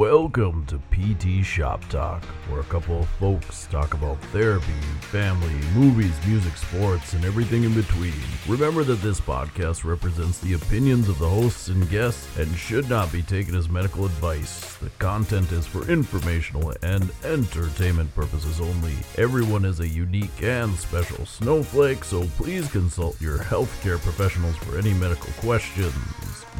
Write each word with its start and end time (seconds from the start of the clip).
Welcome 0.00 0.64
to 0.68 0.78
PT 0.90 1.44
Shop 1.44 1.86
Talk, 1.90 2.24
where 2.48 2.60
a 2.60 2.64
couple 2.64 3.00
of 3.00 3.08
folks 3.20 3.66
talk 3.66 3.92
about 3.92 4.18
therapy, 4.32 4.80
family, 5.02 5.52
movies, 5.74 6.14
music, 6.26 6.56
sports, 6.56 7.12
and 7.12 7.22
everything 7.22 7.64
in 7.64 7.74
between. 7.74 8.14
Remember 8.48 8.82
that 8.82 9.02
this 9.02 9.20
podcast 9.20 9.84
represents 9.84 10.38
the 10.38 10.54
opinions 10.54 11.10
of 11.10 11.18
the 11.18 11.28
hosts 11.28 11.68
and 11.68 11.86
guests 11.90 12.34
and 12.38 12.56
should 12.56 12.88
not 12.88 13.12
be 13.12 13.20
taken 13.20 13.54
as 13.54 13.68
medical 13.68 14.06
advice. 14.06 14.74
The 14.76 14.88
content 15.00 15.52
is 15.52 15.66
for 15.66 15.86
informational 15.90 16.72
and 16.82 17.12
entertainment 17.22 18.14
purposes 18.14 18.58
only. 18.58 18.94
Everyone 19.18 19.66
is 19.66 19.80
a 19.80 19.86
unique 19.86 20.42
and 20.42 20.74
special 20.76 21.26
snowflake, 21.26 22.04
so 22.04 22.22
please 22.38 22.72
consult 22.72 23.20
your 23.20 23.36
healthcare 23.36 24.00
professionals 24.00 24.56
for 24.56 24.78
any 24.78 24.94
medical 24.94 25.30
questions. 25.42 25.94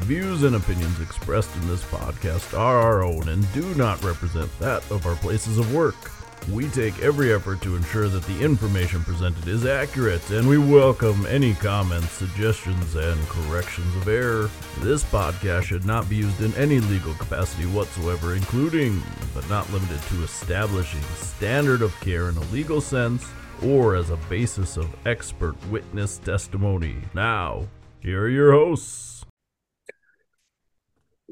Views 0.00 0.44
and 0.44 0.56
opinions 0.56 1.00
expressed 1.00 1.54
in 1.56 1.68
this 1.68 1.84
podcast 1.84 2.58
are 2.58 2.78
our 2.78 3.02
own 3.02 3.28
and 3.30 3.50
do 3.52 3.74
not 3.74 4.02
represent 4.04 4.50
that 4.58 4.88
of 4.90 5.06
our 5.06 5.16
places 5.16 5.56
of 5.58 5.72
work. 5.72 6.10
We 6.50 6.68
take 6.68 6.98
every 7.00 7.32
effort 7.32 7.60
to 7.62 7.76
ensure 7.76 8.08
that 8.08 8.24
the 8.24 8.40
information 8.40 9.04
presented 9.04 9.46
is 9.46 9.66
accurate, 9.66 10.28
and 10.30 10.48
we 10.48 10.58
welcome 10.58 11.26
any 11.26 11.54
comments, 11.54 12.10
suggestions, 12.10 12.96
and 12.96 13.20
corrections 13.28 13.94
of 13.96 14.08
error. 14.08 14.50
This 14.80 15.04
podcast 15.04 15.64
should 15.64 15.84
not 15.84 16.08
be 16.08 16.16
used 16.16 16.40
in 16.40 16.54
any 16.54 16.80
legal 16.80 17.14
capacity 17.14 17.66
whatsoever, 17.66 18.34
including, 18.34 19.02
but 19.34 19.48
not 19.50 19.70
limited 19.70 20.00
to, 20.02 20.24
establishing 20.24 21.02
standard 21.14 21.82
of 21.82 21.98
care 22.00 22.30
in 22.30 22.36
a 22.36 22.52
legal 22.52 22.80
sense 22.80 23.26
or 23.62 23.94
as 23.94 24.10
a 24.10 24.16
basis 24.28 24.76
of 24.76 24.88
expert 25.06 25.54
witness 25.66 26.18
testimony. 26.18 26.96
Now, 27.14 27.68
here 28.00 28.22
are 28.22 28.28
your 28.28 28.52
hosts. 28.52 29.09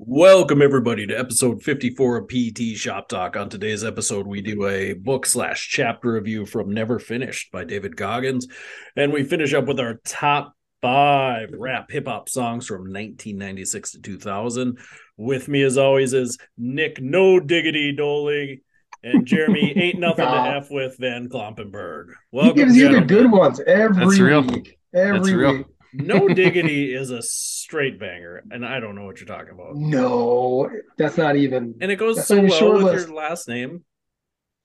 Welcome 0.01 0.63
everybody 0.63 1.09
to 1.09 1.19
episode 1.19 1.61
54 1.61 2.19
of 2.19 2.29
PT 2.29 2.77
Shop 2.77 3.09
Talk. 3.09 3.37
On 3.37 3.49
today's 3.49 3.83
episode, 3.83 4.29
we 4.29 4.41
do 4.41 4.65
a 4.69 4.93
book 4.93 5.27
slash 5.27 5.69
chapter 5.69 6.13
review 6.13 6.47
from 6.47 6.73
Never 6.73 7.01
Finished 7.01 7.51
by 7.51 7.65
David 7.65 7.97
Goggins. 7.97 8.47
And 8.95 9.13
we 9.13 9.25
finish 9.25 9.53
up 9.55 9.67
with 9.67 9.81
our 9.81 10.01
top 10.05 10.55
five 10.81 11.49
rap 11.53 11.91
hip 11.91 12.07
hop 12.07 12.29
songs 12.29 12.65
from 12.69 12.83
1996 12.83 13.91
to 13.93 14.01
2000. 14.01 14.79
With 15.17 15.49
me, 15.49 15.63
as 15.63 15.77
always, 15.77 16.13
is 16.13 16.39
Nick 16.57 17.01
No 17.03 17.41
Diggity 17.41 17.91
Doling 17.91 18.61
and 19.03 19.27
Jeremy 19.27 19.73
Ain't 19.77 19.99
Nothing 19.99 20.27
to 20.27 20.57
F 20.59 20.69
with 20.71 20.97
Van 21.01 21.29
Klompenberg. 21.29 22.11
Welcome, 22.31 22.57
he 22.57 22.65
gives 22.65 22.77
you 22.77 22.93
the 22.93 23.01
good 23.01 23.33
ones 23.33 23.61
every 23.67 24.05
That's 24.07 24.21
real. 24.21 24.43
week. 24.43 24.79
Every 24.95 25.19
That's 25.19 25.31
real. 25.33 25.53
week. 25.55 25.67
No 25.93 26.29
Diggity 26.35 26.95
is 26.95 27.11
a 27.11 27.23
straight 27.23 27.99
banger, 27.99 28.43
and 28.51 28.65
I 28.65 28.81
don't 28.81 28.95
know 28.95 29.05
what 29.05 29.21
you're 29.21 29.27
talking 29.27 29.53
about. 29.53 29.77
No, 29.77 30.69
that's 30.97 31.17
not 31.17 31.37
even. 31.37 31.75
And 31.81 31.91
it 31.91 31.97
goes 31.97 32.27
so 32.27 32.43
well 32.43 32.75
with 32.75 32.83
list. 32.85 33.09
your 33.09 33.17
last 33.17 33.49
name. 33.49 33.85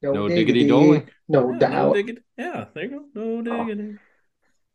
No, 0.02 0.12
no 0.12 0.28
diggity, 0.28 0.46
diggity 0.46 0.68
doling. 0.68 1.10
No 1.30 1.52
yeah, 1.52 1.60
doubt. 1.60 1.88
No 1.88 1.94
diggity. 1.94 2.22
Yeah, 2.38 2.66
there 2.74 2.84
you 2.84 2.90
go. 2.90 3.42
No 3.44 3.54
ah. 3.54 3.64
diggity. 3.64 3.98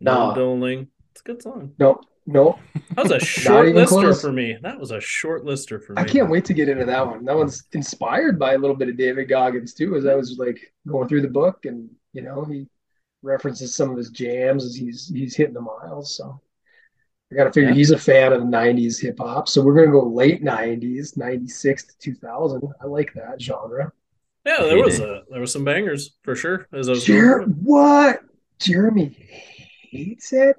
No, 0.01 0.29
no 0.29 0.35
doling. 0.35 0.89
It's 1.13 1.21
a 1.21 1.25
good 1.25 1.43
song. 1.43 1.73
No, 1.79 2.01
no. 2.27 2.59
That 2.95 3.03
was 3.03 3.13
a 3.13 3.21
short 3.25 3.75
lister 3.75 4.01
close. 4.01 4.23
for 4.23 4.33
me. 4.33 4.57
That 4.63 4.79
was 4.79 4.91
a 4.91 5.01
short 5.01 5.45
lister 5.45 5.81
for 5.81 5.95
me. 5.95 6.03
I 6.03 6.05
can't 6.05 6.31
wait 6.31 6.45
to 6.47 6.55
get 6.55 6.69
into 6.69 6.87
that 6.87 7.07
one. 7.07 7.25
That 7.25 7.37
one's 7.37 7.65
inspired 7.73 8.39
by 8.39 8.55
a 8.55 8.59
little 8.59 8.77
bit 8.77 8.89
of 8.89 8.97
David 8.97 9.29
Goggins 9.29 9.75
too, 9.75 9.97
as 9.97 10.07
I 10.07 10.15
was 10.15 10.37
like 10.39 10.59
going 10.87 11.09
through 11.09 11.23
the 11.23 11.29
book, 11.29 11.67
and 11.67 11.91
you 12.13 12.23
know 12.23 12.45
he 12.45 12.67
references 13.23 13.75
some 13.75 13.91
of 13.91 13.97
his 13.97 14.11
jams 14.11 14.65
as 14.65 14.75
he's 14.75 15.09
he's 15.09 15.37
hitting 15.37 15.55
the 15.55 15.61
miles. 15.61 16.17
So 16.17 16.41
I 17.31 17.35
got 17.35 17.45
to 17.45 17.53
figure 17.53 17.71
yeah. 17.71 17.77
he's 17.77 17.91
a 17.91 17.99
fan 17.99 18.33
of 18.33 18.41
the 18.41 18.47
'90s 18.47 19.01
hip 19.01 19.19
hop. 19.19 19.49
So 19.49 19.63
we're 19.63 19.75
gonna 19.75 19.93
go 19.93 20.07
late 20.09 20.43
'90s, 20.43 21.17
'96 21.17 21.85
to 21.85 21.99
2000. 21.99 22.63
I 22.81 22.87
like 22.87 23.13
that 23.15 23.41
genre. 23.41 23.93
Yeah, 24.47 24.63
there 24.63 24.83
was 24.83 24.99
a 25.01 25.25
there 25.31 25.41
was 25.41 25.53
some 25.53 25.65
bangers 25.65 26.17
for 26.23 26.35
sure. 26.35 26.67
As 26.73 26.89
I 26.89 26.93
was 26.93 27.05
Jer- 27.05 27.43
what 27.43 28.21
Jeremy 28.59 29.15
hates 29.91 30.33
it. 30.33 30.57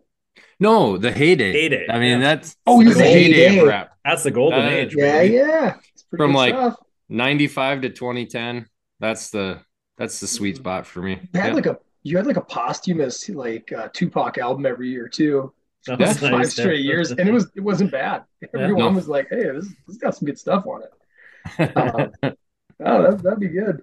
No, 0.60 0.98
the 0.98 1.12
heyday. 1.12 1.54
Heyday. 1.54 1.88
I 1.90 2.00
mean, 2.00 2.20
yeah. 2.20 2.36
that's 2.36 2.56
oh, 2.68 2.84
the 2.84 2.94
heyday, 2.94 3.34
heyday 3.34 3.60
of 3.60 3.68
rap. 3.68 3.98
That's 4.04 4.24
the 4.24 4.32
golden 4.32 4.66
uh, 4.66 4.70
age. 4.70 4.96
Yeah, 4.96 5.20
baby. 5.20 5.36
yeah. 5.36 5.76
From 6.16 6.34
like 6.34 6.54
stuff. 6.54 6.76
95 7.08 7.82
to 7.82 7.90
2010. 7.90 8.68
That's 9.00 9.30
the 9.30 9.62
that's 9.98 10.20
the 10.20 10.28
sweet 10.28 10.56
mm-hmm. 10.56 10.64
spot 10.64 10.86
for 10.86 11.02
me. 11.02 11.20
They 11.32 11.40
had 11.40 11.50
yeah. 11.50 11.54
like 11.54 11.66
a 11.66 11.78
you 12.04 12.18
had 12.18 12.28
like 12.28 12.38
a 12.38 12.42
posthumous 12.42 13.30
like 13.30 13.72
uh, 13.72 13.90
Tupac 13.94 14.38
album 14.38 14.66
every 14.66 14.90
year 14.90 15.08
too. 15.08 15.54
Five 15.86 16.22
nice, 16.22 16.52
straight 16.52 16.84
years, 16.84 17.12
and 17.12 17.22
it 17.22 17.32
was 17.32 17.50
it 17.56 17.62
wasn't 17.62 17.92
bad. 17.92 18.24
Everyone 18.54 18.92
no. 18.92 18.92
was 18.92 19.08
like, 19.08 19.28
"Hey, 19.30 19.44
this, 19.44 19.68
this 19.88 19.98
got 19.98 20.16
some 20.16 20.26
good 20.26 20.40
stuff 20.40 20.66
on 20.66 20.84
it." 20.84 20.94
Um, 21.76 22.12
oh, 22.86 23.12
that, 23.12 23.24
that'd 23.24 23.40
be 23.40 23.48
good. 23.48 23.82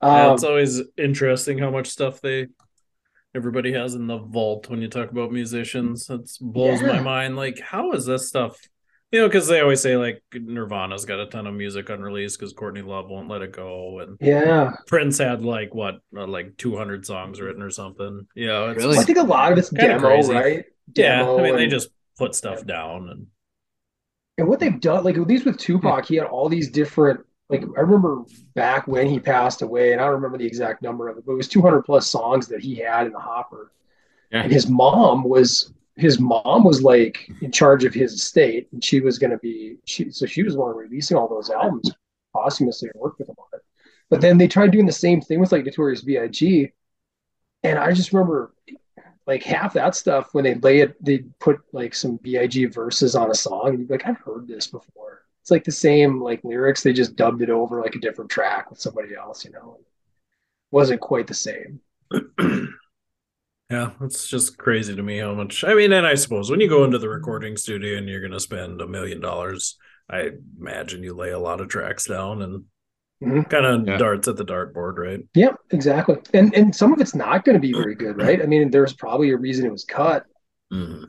Um, 0.00 0.12
yeah, 0.12 0.32
it's 0.32 0.44
always 0.44 0.80
interesting 0.96 1.58
how 1.58 1.70
much 1.70 1.88
stuff 1.88 2.20
they 2.20 2.48
everybody 3.34 3.72
has 3.72 3.94
in 3.94 4.06
the 4.06 4.18
vault 4.18 4.70
when 4.70 4.80
you 4.80 4.88
talk 4.88 5.10
about 5.10 5.32
musicians. 5.32 6.08
It 6.08 6.30
blows 6.40 6.80
yeah. 6.80 6.88
my 6.88 7.00
mind. 7.00 7.36
Like, 7.36 7.60
how 7.60 7.92
is 7.92 8.06
this 8.06 8.28
stuff 8.28 8.56
you 9.14 9.20
know, 9.20 9.28
because 9.28 9.46
they 9.46 9.60
always 9.60 9.80
say 9.80 9.96
like 9.96 10.24
Nirvana's 10.34 11.04
got 11.04 11.20
a 11.20 11.26
ton 11.26 11.46
of 11.46 11.54
music 11.54 11.88
unreleased 11.88 12.36
because 12.36 12.52
Courtney 12.52 12.82
Love 12.82 13.08
won't 13.08 13.28
let 13.28 13.42
it 13.42 13.52
go, 13.52 14.00
and 14.00 14.18
yeah, 14.20 14.72
Prince 14.88 15.18
had 15.18 15.44
like 15.44 15.72
what, 15.72 16.00
uh, 16.16 16.26
like 16.26 16.56
two 16.56 16.76
hundred 16.76 17.06
songs 17.06 17.40
written 17.40 17.62
or 17.62 17.70
something. 17.70 18.26
Yeah, 18.34 18.70
it's 18.70 18.82
really? 18.82 18.98
I 18.98 19.04
think 19.04 19.18
a 19.18 19.22
lot 19.22 19.52
of 19.52 19.58
it's 19.58 19.70
demo, 19.70 20.00
crazy. 20.00 20.32
right? 20.32 20.64
Demo 20.92 21.36
yeah, 21.36 21.40
I 21.40 21.44
mean 21.44 21.54
and... 21.54 21.58
they 21.60 21.68
just 21.68 21.90
put 22.18 22.34
stuff 22.34 22.66
down 22.66 23.08
and 23.08 23.26
and 24.36 24.48
what 24.48 24.58
they've 24.58 24.80
done, 24.80 25.04
like 25.04 25.16
at 25.16 25.28
least 25.28 25.44
with 25.44 25.58
Tupac, 25.58 26.06
he 26.06 26.16
had 26.16 26.26
all 26.26 26.48
these 26.48 26.68
different. 26.68 27.20
Like 27.48 27.62
I 27.76 27.82
remember 27.82 28.22
back 28.54 28.88
when 28.88 29.06
he 29.06 29.20
passed 29.20 29.62
away, 29.62 29.92
and 29.92 30.00
I 30.00 30.06
don't 30.06 30.14
remember 30.14 30.38
the 30.38 30.46
exact 30.46 30.82
number 30.82 31.08
of 31.08 31.18
it, 31.18 31.24
but 31.24 31.34
it 31.34 31.36
was 31.36 31.46
two 31.46 31.62
hundred 31.62 31.82
plus 31.82 32.10
songs 32.10 32.48
that 32.48 32.62
he 32.62 32.74
had 32.74 33.06
in 33.06 33.12
the 33.12 33.20
hopper. 33.20 33.70
Yeah. 34.32 34.42
And 34.42 34.52
his 34.52 34.68
mom 34.68 35.22
was 35.22 35.72
his 35.96 36.18
mom 36.18 36.64
was 36.64 36.82
like 36.82 37.30
in 37.40 37.52
charge 37.52 37.84
of 37.84 37.94
his 37.94 38.12
estate 38.14 38.68
and 38.72 38.82
she 38.82 39.00
was 39.00 39.18
going 39.18 39.30
to 39.30 39.38
be 39.38 39.76
she 39.84 40.10
so 40.10 40.26
she 40.26 40.42
was 40.42 40.56
one 40.56 40.76
releasing 40.76 41.16
all 41.16 41.28
those 41.28 41.50
albums 41.50 41.90
posthumously 42.34 42.90
and 42.92 43.00
worked 43.00 43.18
with 43.18 43.28
him 43.28 43.36
on 43.38 43.46
it. 43.58 43.62
But 44.10 44.20
then 44.20 44.36
they 44.36 44.48
tried 44.48 44.72
doing 44.72 44.86
the 44.86 44.92
same 44.92 45.20
thing 45.20 45.40
with 45.40 45.52
like 45.52 45.64
Notorious 45.64 46.02
B.I.G. 46.02 46.72
and 47.62 47.78
i 47.78 47.92
just 47.92 48.12
remember 48.12 48.54
like 49.26 49.42
half 49.42 49.72
that 49.74 49.94
stuff 49.94 50.34
when 50.34 50.44
they 50.44 50.54
lay 50.56 50.80
it 50.80 51.02
they 51.02 51.18
put 51.38 51.60
like 51.72 51.94
some 51.94 52.16
big 52.16 52.72
verses 52.72 53.14
on 53.14 53.30
a 53.30 53.34
song 53.34 53.68
and 53.68 53.78
you'd 53.78 53.88
be 53.88 53.94
like 53.94 54.06
i've 54.06 54.18
heard 54.18 54.46
this 54.46 54.66
before. 54.66 55.22
It's 55.42 55.50
like 55.50 55.64
the 55.64 55.72
same 55.72 56.20
like 56.20 56.42
lyrics 56.42 56.82
they 56.82 56.92
just 56.92 57.16
dubbed 57.16 57.42
it 57.42 57.50
over 57.50 57.80
like 57.80 57.94
a 57.94 58.00
different 58.00 58.30
track 58.30 58.70
with 58.70 58.80
somebody 58.80 59.14
else 59.14 59.44
you 59.44 59.52
know? 59.52 59.78
It 59.78 59.86
wasn't 60.72 61.00
quite 61.00 61.26
the 61.26 61.34
same 61.34 61.80
Yeah, 63.74 63.90
it's 64.02 64.28
just 64.28 64.56
crazy 64.56 64.94
to 64.94 65.02
me 65.02 65.18
how 65.18 65.34
much. 65.34 65.64
I 65.64 65.74
mean, 65.74 65.92
and 65.92 66.06
I 66.06 66.14
suppose 66.14 66.48
when 66.48 66.60
you 66.60 66.68
go 66.68 66.84
into 66.84 66.98
the 66.98 67.08
recording 67.08 67.56
studio 67.56 67.98
and 67.98 68.08
you're 68.08 68.20
going 68.20 68.30
to 68.30 68.38
spend 68.38 68.80
a 68.80 68.86
million 68.86 69.20
dollars, 69.20 69.76
I 70.08 70.30
imagine 70.60 71.02
you 71.02 71.12
lay 71.12 71.30
a 71.30 71.40
lot 71.40 71.60
of 71.60 71.66
tracks 71.66 72.06
down 72.06 72.42
and 72.42 72.64
mm-hmm. 73.20 73.40
kind 73.42 73.66
of 73.66 73.88
yeah. 73.88 73.96
darts 73.96 74.28
at 74.28 74.36
the 74.36 74.44
dartboard, 74.44 74.98
right? 74.98 75.26
Yeah, 75.34 75.54
exactly. 75.72 76.18
And 76.32 76.54
and 76.54 76.74
some 76.74 76.92
of 76.92 77.00
it's 77.00 77.16
not 77.16 77.44
going 77.44 77.54
to 77.54 77.60
be 77.60 77.72
very 77.72 77.96
good, 77.96 78.16
right? 78.16 78.40
I 78.40 78.46
mean, 78.46 78.70
there's 78.70 78.92
probably 78.92 79.30
a 79.30 79.36
reason 79.36 79.66
it 79.66 79.72
was 79.72 79.84
cut. 79.84 80.24
Mm-hmm. 80.72 81.06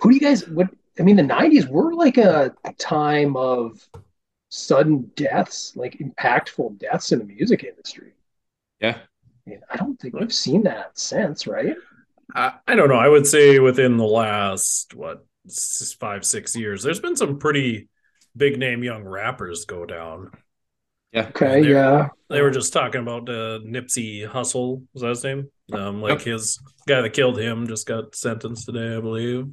Who 0.00 0.08
do 0.10 0.14
you 0.14 0.20
guys? 0.20 0.46
What 0.46 0.68
I 1.00 1.04
mean, 1.04 1.16
the 1.16 1.22
'90s 1.22 1.66
were 1.66 1.94
like 1.94 2.18
a 2.18 2.52
time 2.78 3.36
of 3.36 3.88
sudden 4.50 5.10
deaths, 5.16 5.72
like 5.76 5.98
impactful 5.98 6.78
deaths 6.78 7.12
in 7.12 7.20
the 7.20 7.24
music 7.24 7.64
industry. 7.64 8.12
Yeah. 8.80 8.98
I, 9.46 9.50
mean, 9.50 9.60
I 9.70 9.76
don't 9.78 9.98
think 9.98 10.14
we've 10.14 10.30
seen 10.30 10.64
that 10.64 10.98
since, 10.98 11.46
right? 11.46 11.74
I, 12.34 12.54
I 12.66 12.74
don't 12.74 12.88
know. 12.88 12.96
I 12.96 13.08
would 13.08 13.26
say 13.26 13.58
within 13.58 13.96
the 13.96 14.04
last 14.04 14.94
what 14.94 15.24
five 16.00 16.24
six 16.24 16.56
years, 16.56 16.82
there's 16.82 17.00
been 17.00 17.16
some 17.16 17.38
pretty 17.38 17.88
big 18.36 18.58
name 18.58 18.82
young 18.82 19.04
rappers 19.04 19.64
go 19.64 19.84
down. 19.84 20.30
Yeah. 21.12 21.28
Okay. 21.28 21.62
They, 21.62 21.70
yeah. 21.70 22.08
They 22.30 22.40
were 22.40 22.50
just 22.50 22.72
talking 22.72 23.02
about 23.02 23.28
uh, 23.28 23.60
Nipsey 23.66 24.26
Hussle. 24.26 24.82
Was 24.94 25.02
that 25.02 25.08
his 25.08 25.24
name? 25.24 25.50
Um, 25.72 26.00
like 26.00 26.20
yep. 26.20 26.22
his 26.22 26.58
guy 26.86 27.02
that 27.02 27.12
killed 27.12 27.38
him 27.38 27.66
just 27.66 27.86
got 27.86 28.14
sentenced 28.14 28.66
today, 28.66 28.96
I 28.96 29.00
believe. 29.00 29.46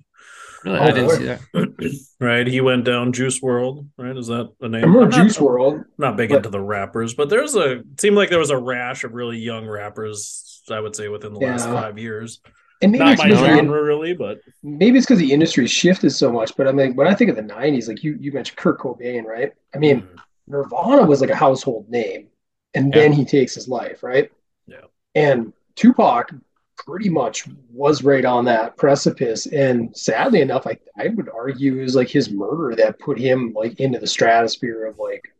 Really? 0.63 0.77
Oh, 0.77 0.81
I 0.81 0.91
didn't 0.91 1.09
see 1.11 1.25
that. 1.25 2.01
right. 2.19 2.47
He 2.47 2.61
went 2.61 2.85
down 2.85 3.13
Juice 3.13 3.39
WRLD. 3.39 3.89
right? 3.97 4.15
Is 4.15 4.27
that 4.27 4.49
the 4.59 4.69
name? 4.69 4.83
I 4.83 4.87
remember 4.87 5.11
Juice 5.11 5.39
not, 5.39 5.49
WRLD. 5.49 5.83
Not 5.97 6.17
big 6.17 6.29
but... 6.29 6.37
into 6.37 6.49
the 6.49 6.61
rappers, 6.61 7.13
but 7.13 7.29
there's 7.29 7.55
a 7.55 7.81
seemed 7.99 8.17
like 8.17 8.29
there 8.29 8.39
was 8.39 8.49
a 8.49 8.57
rash 8.57 9.03
of 9.03 9.13
really 9.13 9.37
young 9.37 9.67
rappers, 9.67 10.61
I 10.69 10.79
would 10.79 10.95
say, 10.95 11.07
within 11.07 11.33
the 11.33 11.39
yeah. 11.39 11.51
last 11.51 11.65
five 11.65 11.97
years. 11.97 12.41
And 12.81 12.93
maybe 12.93 13.03
Not 13.03 13.13
it's 13.13 13.23
my 13.23 13.29
genre, 13.31 13.83
really, 13.83 14.13
but 14.13 14.41
maybe 14.63 14.97
it's 14.97 15.05
because 15.05 15.19
the 15.19 15.33
industry 15.33 15.67
shifted 15.67 16.11
so 16.11 16.31
much. 16.31 16.55
But 16.55 16.67
I 16.67 16.71
mean, 16.71 16.95
when 16.95 17.07
I 17.07 17.13
think 17.13 17.29
of 17.29 17.35
the 17.35 17.41
'90s, 17.41 17.89
like 17.89 18.03
you 18.03 18.17
you 18.19 18.31
mentioned 18.31 18.57
Kurt 18.57 18.79
Cobain, 18.79 19.25
right? 19.25 19.51
I 19.75 19.79
mean, 19.79 20.01
mm. 20.01 20.07
Nirvana 20.47 21.05
was 21.05 21.19
like 21.19 21.29
a 21.29 21.35
household 21.35 21.89
name, 21.89 22.27
and 22.73 22.93
yeah. 22.93 23.01
then 23.01 23.11
he 23.11 23.25
takes 23.25 23.53
his 23.53 23.67
life, 23.67 24.01
right? 24.01 24.31
Yeah. 24.65 24.85
And 25.13 25.51
Tupac 25.75 26.31
pretty 26.77 27.09
much 27.09 27.49
was 27.69 28.01
right 28.01 28.23
on 28.23 28.45
that 28.45 28.77
precipice, 28.77 29.45
and 29.47 29.95
sadly 29.95 30.39
enough, 30.39 30.65
I 30.65 30.77
I 30.97 31.09
would 31.09 31.29
argue 31.29 31.81
is 31.81 31.95
like 31.95 32.07
his 32.07 32.29
murder 32.29 32.75
that 32.77 32.99
put 32.99 33.19
him 33.19 33.51
like 33.53 33.81
into 33.81 33.99
the 33.99 34.07
stratosphere 34.07 34.85
of 34.85 34.97
like 34.99 35.33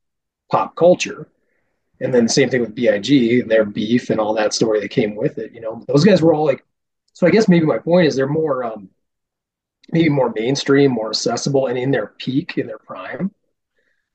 pop 0.52 0.76
culture. 0.76 1.30
And 2.02 2.14
then 2.14 2.24
the 2.24 2.30
same 2.30 2.50
thing 2.50 2.62
with 2.62 2.76
BIG 2.76 3.42
and 3.42 3.52
their 3.52 3.66
beef 3.66 4.10
and 4.10 4.22
all 4.22 4.34
that 4.36 4.54
story 4.54 4.80
that 4.80 4.90
came 4.90 5.16
with 5.16 5.38
it. 5.38 5.52
You 5.52 5.60
know, 5.60 5.84
those 5.88 6.06
guys 6.06 6.22
were 6.22 6.34
all 6.34 6.46
like, 6.46 6.64
so 7.20 7.28
I 7.28 7.32
guess 7.32 7.50
maybe 7.50 7.66
my 7.66 7.80
point 7.80 8.08
is 8.08 8.16
they're 8.16 8.28
more, 8.28 8.64
um, 8.64 8.88
maybe 9.92 10.08
more 10.08 10.32
mainstream, 10.34 10.90
more 10.90 11.10
accessible, 11.10 11.68
and 11.68 11.78
in 11.78 11.92
their 11.92 12.08
peak, 12.18 12.58
in 12.58 12.66
their 12.66 12.78
prime 12.78 13.32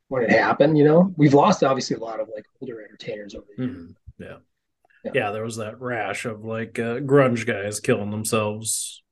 when 0.08 0.22
it 0.22 0.30
happened. 0.30 0.78
You 0.78 0.84
know, 0.84 1.12
we've 1.14 1.34
lost 1.34 1.62
obviously 1.62 1.96
a 1.96 2.00
lot 2.00 2.18
of 2.18 2.30
like 2.34 2.46
older 2.62 2.80
entertainers 2.80 3.34
over 3.34 3.44
the 3.58 3.62
years. 3.62 3.76
Mm-hmm. 3.76 4.22
Yeah. 4.22 4.36
yeah. 5.04 5.10
yeah. 5.12 5.30
there 5.32 5.44
was 5.44 5.56
that 5.56 5.82
rash 5.82 6.24
of 6.24 6.46
like 6.46 6.78
uh, 6.78 7.00
grunge 7.00 7.44
guys 7.44 7.78
killing 7.78 8.10
themselves 8.10 9.02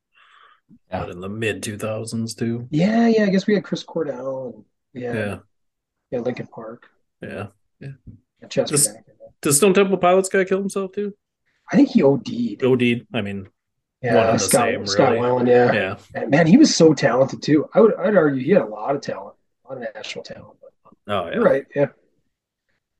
yeah. 0.90 1.10
in 1.10 1.20
the 1.20 1.28
mid 1.28 1.62
2000s 1.62 2.34
too. 2.34 2.68
Yeah, 2.70 3.08
yeah. 3.08 3.24
I 3.24 3.28
guess 3.28 3.46
we 3.46 3.56
had 3.56 3.62
Chris 3.64 3.82
Cornell 3.82 4.54
and 4.54 5.02
yeah, 5.02 5.12
yeah, 5.12 5.38
yeah 6.12 6.20
Linkin 6.20 6.46
Park. 6.46 6.88
Yeah, 7.20 7.48
yeah. 7.78 7.90
Chester 8.48 8.74
does, 8.74 8.96
does 9.42 9.56
Stone 9.58 9.74
Temple 9.74 9.98
Pilots 9.98 10.30
guy 10.30 10.44
kill 10.44 10.60
himself 10.60 10.92
too? 10.92 11.12
I 11.70 11.76
think 11.76 11.90
he 11.90 12.02
OD'd. 12.02 12.64
OD'd. 12.64 13.06
I 13.12 13.20
mean, 13.20 13.48
yeah, 14.02 14.36
Scott, 14.36 14.68
same, 14.68 14.86
Scott 14.86 15.12
really. 15.12 15.28
Weiland, 15.28 15.48
yeah. 15.48 15.72
Yeah. 15.72 15.96
And 16.14 16.30
man, 16.30 16.46
he 16.46 16.56
was 16.56 16.74
so 16.74 16.92
talented 16.92 17.42
too. 17.42 17.68
I 17.74 17.80
would 17.80 17.94
I'd 17.94 18.16
argue 18.16 18.42
he 18.42 18.50
had 18.50 18.62
a 18.62 18.66
lot 18.66 18.94
of 18.94 19.00
talent, 19.00 19.36
a 19.64 19.68
lot 19.68 19.82
of 19.82 19.94
national 19.94 20.24
talent. 20.24 20.56
But, 20.60 20.72
um, 20.86 20.96
oh 21.08 21.30
yeah. 21.30 21.36
right, 21.38 21.66
yeah. 21.74 21.86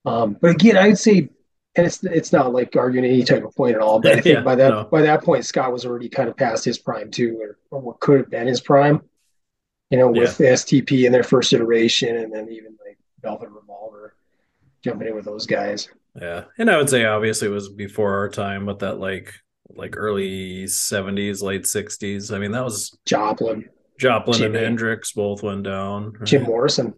Um, 0.05 0.37
but 0.41 0.51
again, 0.51 0.77
I'd 0.77 0.99
say 0.99 1.29
and 1.75 1.87
it's 1.87 2.05
it's 2.05 2.33
not 2.33 2.53
like 2.53 2.77
arguing 2.77 3.05
any 3.05 3.25
type 3.25 3.45
of 3.45 3.55
point 3.55 3.75
at 3.75 3.81
all. 3.81 4.01
But 4.01 4.13
I 4.13 4.15
think 4.21 4.37
yeah, 4.37 4.43
by 4.43 4.55
that 4.57 4.69
no. 4.69 4.85
by 4.85 5.03
that 5.03 5.25
point, 5.25 5.45
Scott 5.45 5.73
was 5.73 5.87
already 5.87 6.09
kind 6.09 6.29
of 6.29 6.37
past 6.37 6.65
his 6.65 6.79
prime 6.79 7.11
too, 7.11 7.39
or, 7.41 7.59
or 7.71 7.81
what 7.81 8.01
could 8.01 8.19
have 8.19 8.31
been 8.31 8.47
his 8.47 8.61
prime. 8.61 9.03
You 9.91 9.99
know, 9.99 10.09
with 10.09 10.41
yeah. 10.41 10.53
STP 10.53 11.05
in 11.05 11.13
their 11.13 11.23
first 11.23 11.53
iteration, 11.53 12.17
and 12.17 12.33
then 12.33 12.49
even 12.49 12.77
like 12.85 12.99
Velvet 13.21 13.51
Revolver 13.51 14.15
jumping 14.83 15.09
in 15.09 15.15
with 15.15 15.27
those 15.27 15.47
guys. 15.47 15.89
Yeah, 16.19 16.45
and 16.59 16.71
I 16.71 16.79
would 16.79 16.89
say 16.89 17.05
obviously 17.05 17.49
it 17.49 17.53
was 17.53 17.69
before 17.69 18.17
our 18.17 18.29
time, 18.29 18.65
but 18.65 18.79
that 18.81 18.99
like 18.99 19.35
like 19.77 19.95
early 19.97 20.67
seventies, 20.67 21.43
late 21.43 21.67
sixties. 21.67 22.33
I 22.33 22.39
mean, 22.39 22.53
that 22.53 22.65
was 22.65 22.99
Joplin, 23.05 23.69
Joplin 23.99 24.41
Jimi. 24.41 24.47
and 24.47 24.57
Hendrix 24.57 25.13
both 25.13 25.43
went 25.43 25.65
down. 25.65 26.13
Right? 26.13 26.25
Jim 26.25 26.43
Morrison. 26.45 26.95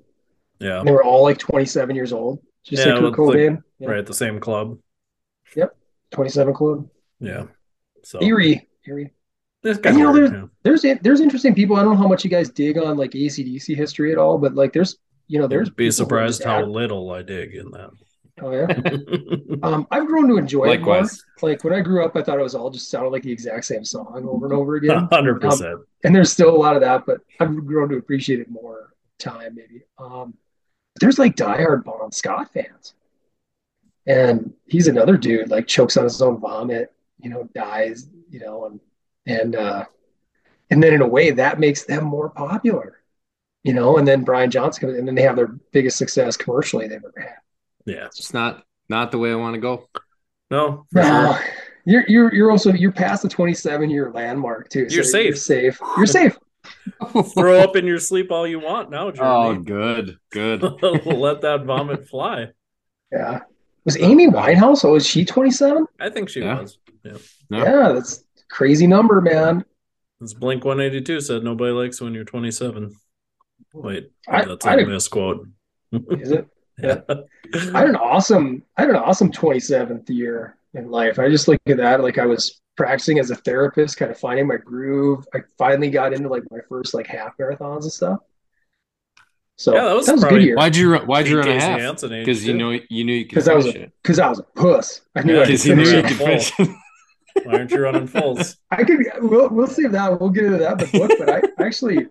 Yeah, 0.61 0.79
and 0.79 0.88
they 0.88 0.93
were 0.93 1.05
all 1.05 1.23
like 1.23 1.38
twenty 1.38 1.67
seven 1.67 1.97
years 1.97 2.12
old. 2.12 2.41
Just 2.65 2.87
yeah, 2.87 2.94
like 2.94 3.15
Cobain. 3.15 3.62
Yeah. 3.79 3.88
Right, 3.88 3.99
at 3.99 4.06
the 4.06 4.15
same 4.15 4.41
club. 4.41 4.79
Yep, 5.56 5.76
twenty 6.11 6.31
seven 6.31 6.55
club. 6.55 6.88
Yeah. 7.21 7.44
So 8.03 8.23
eerie, 8.23 8.69
eerie. 8.87 9.12
And, 9.65 9.97
you 9.97 10.05
know, 10.05 10.12
there's, 10.12 10.31
yeah. 10.31 10.44
there's 10.62 11.00
there's 11.03 11.20
interesting 11.20 11.55
people. 11.55 11.77
I 11.77 11.82
don't 11.82 11.94
know 11.94 12.03
how 12.03 12.09
much 12.09 12.23
you 12.23 12.29
guys 12.29 12.50
dig 12.50 12.77
on 12.77 12.99
like 12.99 13.15
AC/DC 13.15 13.75
history 13.75 14.12
at 14.12 14.19
all, 14.19 14.37
but 14.37 14.55
like 14.55 14.75
there's 14.75 14.97
you 15.27 15.38
know 15.38 15.47
there's 15.47 15.70
be 15.70 15.91
surprised 15.91 16.44
how 16.44 16.65
little 16.67 17.11
I 17.11 17.23
dig 17.23 17.55
in 17.55 17.70
that. 17.70 17.91
Oh 18.41 18.51
yeah. 18.51 18.67
um, 19.63 19.87
I've 19.93 20.07
grown 20.07 20.29
to 20.29 20.39
enjoy 20.39 20.67
Likewise. 20.67 21.13
it 21.13 21.23
more. 21.41 21.51
Like 21.51 21.65
when 21.65 21.73
I 21.73 21.81
grew 21.81 22.05
up, 22.05 22.17
I 22.17 22.23
thought 22.23 22.39
it 22.39 22.43
was 22.43 22.55
all 22.55 22.71
just 22.71 22.91
sounded 22.91 23.11
like 23.11 23.23
the 23.23 23.31
exact 23.31 23.65
same 23.65 23.85
song 23.85 24.27
over 24.29 24.47
and 24.47 24.55
over 24.55 24.75
again. 24.75 25.09
Hundred 25.13 25.43
um, 25.45 25.51
percent. 25.51 25.81
And 26.03 26.15
there's 26.15 26.33
still 26.33 26.51
a 26.51 26.59
lot 26.59 26.75
of 26.75 26.83
that, 26.83 27.07
but 27.07 27.21
I've 27.39 27.65
grown 27.65 27.89
to 27.91 27.97
appreciate 27.97 28.41
it 28.41 28.51
more 28.51 28.95
time 29.19 29.55
maybe. 29.55 29.85
Um, 29.99 30.35
there's 31.01 31.19
like 31.19 31.37
diehard 31.37 31.85
Bon 31.85 32.11
Scott 32.11 32.53
fans, 32.53 32.95
and 34.07 34.53
he's 34.67 34.89
another 34.89 35.17
dude 35.17 35.51
like 35.51 35.67
chokes 35.67 35.97
on 35.97 36.05
his 36.05 36.21
own 36.21 36.41
vomit, 36.41 36.93
you 37.21 37.31
know, 37.31 37.49
dies, 37.55 38.09
you 38.31 38.41
know, 38.41 38.67
and 38.67 38.81
and 39.27 39.55
uh, 39.55 39.85
and 40.71 40.83
then 40.83 40.93
in 40.93 41.03
a 41.03 41.09
way 41.09 41.31
that 41.31 41.61
makes 41.61 41.85
them 41.85 42.05
more 42.05 42.31
popular, 42.31 43.01
you 43.63 43.73
know. 43.73 43.97
And 43.97 44.07
then 44.07 44.25
Brian 44.25 44.51
Johnson, 44.51 44.91
and 44.91 45.07
then 45.07 45.15
they 45.15 45.23
have 45.23 45.37
their 45.37 45.49
biggest 45.73 45.99
success 45.99 46.37
commercially 46.37 46.89
they've 46.89 46.99
ever 46.99 47.15
had. 47.21 47.39
Yeah, 47.87 48.07
it's 48.07 48.35
not 48.35 48.65
not 48.89 49.13
the 49.13 49.19
way 49.19 49.33
I 49.33 49.37
want 49.37 49.55
to 49.55 49.61
go. 49.61 49.89
No, 50.51 50.87
no. 50.93 51.03
Sure. 51.03 51.41
You're 51.87 52.05
you're 52.09 52.35
you're 52.35 52.51
also 52.51 52.73
you're 52.73 52.93
past 52.93 53.23
the 53.23 53.29
27 53.29 53.91
year 53.91 54.11
landmark 54.13 54.71
too. 54.71 54.87
You're 54.89 55.05
safe. 55.05 55.27
You're 55.27 55.37
safe. 55.37 55.81
You're 55.97 56.07
safe. 56.07 56.37
Throw 57.35 57.61
up 57.61 57.77
in 57.77 57.87
your 57.87 57.99
sleep 57.99 58.33
all 58.33 58.47
you 58.47 58.59
want 58.59 58.91
now, 58.91 59.11
Jeremy. 59.11 59.35
Oh, 59.35 59.55
good, 59.57 60.19
good. 60.31 60.63
Let 61.05 61.43
that 61.43 61.65
vomit 61.65 62.09
fly. 62.09 62.49
Yeah. 63.13 63.41
Was 63.85 63.99
Amy 63.99 64.29
Winehouse? 64.29 64.85
Oh, 64.85 64.93
was 64.93 65.07
she 65.07 65.27
27? 65.27 65.87
I 66.01 66.09
think 66.09 66.31
she 66.31 66.41
yeah. 66.41 66.61
was. 66.61 66.79
Yeah. 67.05 67.19
Yeah, 67.51 67.93
that's 67.93 68.25
crazy 68.49 68.87
number, 68.87 69.21
man. 69.21 69.65
It's 70.23 70.33
Blink 70.33 70.65
182 70.65 71.21
said 71.21 71.45
nobody 71.45 71.73
likes 71.73 72.01
when 72.01 72.15
you're 72.15 72.25
27. 72.25 72.95
Wait, 73.75 74.11
I, 74.27 74.45
that's 74.45 74.65
a 74.65 74.77
misquote. 74.87 75.49
Is 75.93 76.31
it? 76.31 76.49
Yeah. 76.79 77.00
I 77.73 77.81
had 77.81 77.88
an 77.88 77.97
awesome, 77.97 78.62
I 78.76 78.82
had 78.82 78.91
an 78.91 78.97
awesome 78.97 79.31
27th 79.31 80.09
year 80.11 80.56
in 80.75 80.91
life. 80.91 81.19
I 81.19 81.29
just 81.29 81.47
look 81.49 81.61
at 81.67 81.76
that 81.76 82.00
like 82.00 82.19
I 82.19 82.26
was 82.26 82.61
practicing 82.76 83.19
as 83.19 83.31
a 83.31 83.37
therapist, 83.37 83.97
kind 83.97 84.11
of 84.11 84.19
finding 84.19 84.47
my 84.47 84.56
groove. 84.56 85.26
I 85.35 85.41
finally 85.56 85.91
got 85.91 86.12
into 86.12 86.29
like 86.29 86.43
my 86.50 86.59
first 86.69 86.94
like 86.94 87.06
half 87.06 87.37
marathons 87.38 87.82
and 87.82 87.93
stuff. 87.93 88.21
So 89.56 89.75
yeah, 89.75 89.85
that 89.85 89.94
was, 89.94 90.06
that 90.06 90.15
was 90.17 90.25
a 90.25 90.29
good 90.29 90.43
year. 90.43 90.56
Why'd 90.56 90.75
you 90.75 90.91
run, 90.91 91.06
why'd 91.06 91.29
you 91.29 91.38
run 91.38 91.49
a 91.49 91.61
half? 91.61 92.00
Because 92.00 92.44
you 92.44 92.55
know 92.55 92.71
you 92.88 93.05
knew 93.05 93.12
you 93.12 93.25
could 93.25 93.37
because 93.37 93.49
I 93.49 93.55
was 93.55 93.73
because 93.73 94.19
I 94.19 94.29
was 94.29 94.41
a 94.41 94.43
puss. 94.43 95.03
I 95.15 95.23
knew 95.23 95.38
because 95.38 95.65
you 95.65 95.77
knew 95.77 95.85
you 95.85 96.03
could 96.03 96.17
finish. 96.17 96.53
Why 97.43 97.59
aren't 97.59 97.70
you 97.70 97.81
running 97.81 98.06
fulls? 98.06 98.56
I 98.70 98.85
could. 98.85 99.00
We'll 99.19 99.49
we'll 99.50 99.67
save 99.67 99.93
that. 99.93 100.20
We'll 100.20 100.31
get 100.31 100.44
into 100.44 100.59
that 100.59 100.81
in 100.81 100.91
the 100.91 100.99
book. 100.99 101.11
But 101.19 101.31
I 101.31 101.65
actually, 101.65 102.06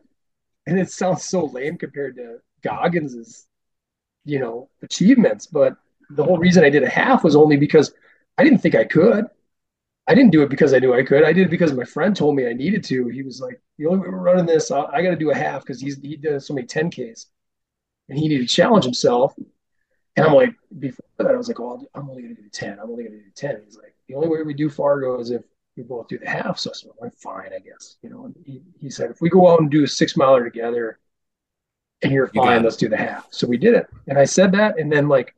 and 0.68 0.80
it 0.80 0.92
sounds 0.92 1.24
so 1.26 1.46
lame 1.46 1.78
compared 1.78 2.16
to 2.18 2.40
Goggins's, 2.62 3.48
you 4.26 4.40
know, 4.40 4.70
achievements. 4.82 5.48
But 5.48 5.76
the 6.10 6.24
whole 6.24 6.38
reason 6.38 6.64
I 6.64 6.70
did 6.70 6.84
a 6.84 6.90
half 6.90 7.24
was 7.24 7.36
only 7.36 7.58
because 7.58 7.94
I 8.38 8.44
didn't 8.44 8.60
think 8.60 8.76
I 8.76 8.84
could. 8.86 9.26
I 10.08 10.16
didn't 10.16 10.32
do 10.32 10.42
it 10.44 10.50
because 10.50 10.74
I 10.74 10.80
knew 10.80 10.94
I 10.94 11.04
could. 11.04 11.24
I 11.24 11.32
did 11.32 11.48
it 11.48 11.52
because 11.52 11.72
my 11.74 11.86
friend 11.86 12.16
told 12.16 12.36
me 12.36 12.48
I 12.48 12.54
needed 12.54 12.84
to. 12.86 13.08
He 13.08 13.24
was 13.24 13.40
like, 13.40 13.62
"The 13.78 13.86
only 13.86 14.00
way 14.00 14.10
we're 14.10 14.18
running 14.18 14.46
this, 14.46 14.70
I, 14.70 14.82
I 14.84 15.02
got 15.02 15.12
to 15.12 15.16
do 15.16 15.32
a 15.32 15.36
half 15.36 15.62
because 15.62 15.80
he's 15.80 16.02
he 16.02 16.18
did 16.18 16.42
so 16.44 16.54
many 16.54 16.68
10ks, 16.68 17.28
and 18.10 18.18
he 18.20 18.28
needed 18.28 18.48
to 18.48 18.54
challenge 18.54 18.84
himself." 18.84 19.34
And 20.16 20.26
I'm 20.26 20.34
like, 20.34 20.54
before 20.78 21.06
that, 21.18 21.28
I 21.28 21.38
was 21.38 21.48
like, 21.48 21.60
"Well, 21.60 21.86
I'm 21.96 22.10
only 22.10 22.22
going 22.22 22.36
to 22.36 22.42
do 22.42 22.50
10. 22.50 22.80
I'm 22.80 22.90
only 22.90 23.04
going 23.06 23.18
to 23.18 23.24
do 23.24 23.32
10." 23.34 23.62
He's 23.66 23.78
like, 23.78 23.96
"The 24.08 24.16
only 24.16 24.28
way 24.28 24.42
we 24.44 24.54
do 24.54 24.70
Fargo 24.70 25.20
is 25.20 25.32
if 25.32 25.44
we 25.78 25.84
both 25.84 26.10
do 26.10 26.20
the 26.20 26.30
half." 26.30 26.60
So 26.60 26.72
I 26.72 26.74
said, 26.74 26.92
well, 27.00 27.10
"Fine, 27.18 27.52
I 27.56 27.60
guess." 27.60 27.96
You 28.02 28.10
know, 28.10 28.26
and 28.26 28.36
he, 28.46 28.62
he 28.80 28.90
said, 28.90 29.10
"If 29.10 29.22
we 29.22 29.30
go 29.30 29.48
out 29.48 29.62
and 29.62 29.72
do 29.72 29.84
a 29.86 29.88
six 29.88 30.18
miler 30.18 30.44
together, 30.44 31.00
and 32.04 32.12
you're 32.12 32.28
fine, 32.28 32.60
you 32.60 32.64
let's 32.64 32.78
do 32.78 32.90
the 32.90 32.98
half." 32.98 33.28
So 33.32 33.48
we 33.48 33.58
did 33.58 33.74
it, 33.76 33.88
and 34.08 34.18
I 34.18 34.26
said 34.26 34.52
that, 34.54 34.80
and 34.80 34.92
then 34.92 35.08
like 35.08 35.34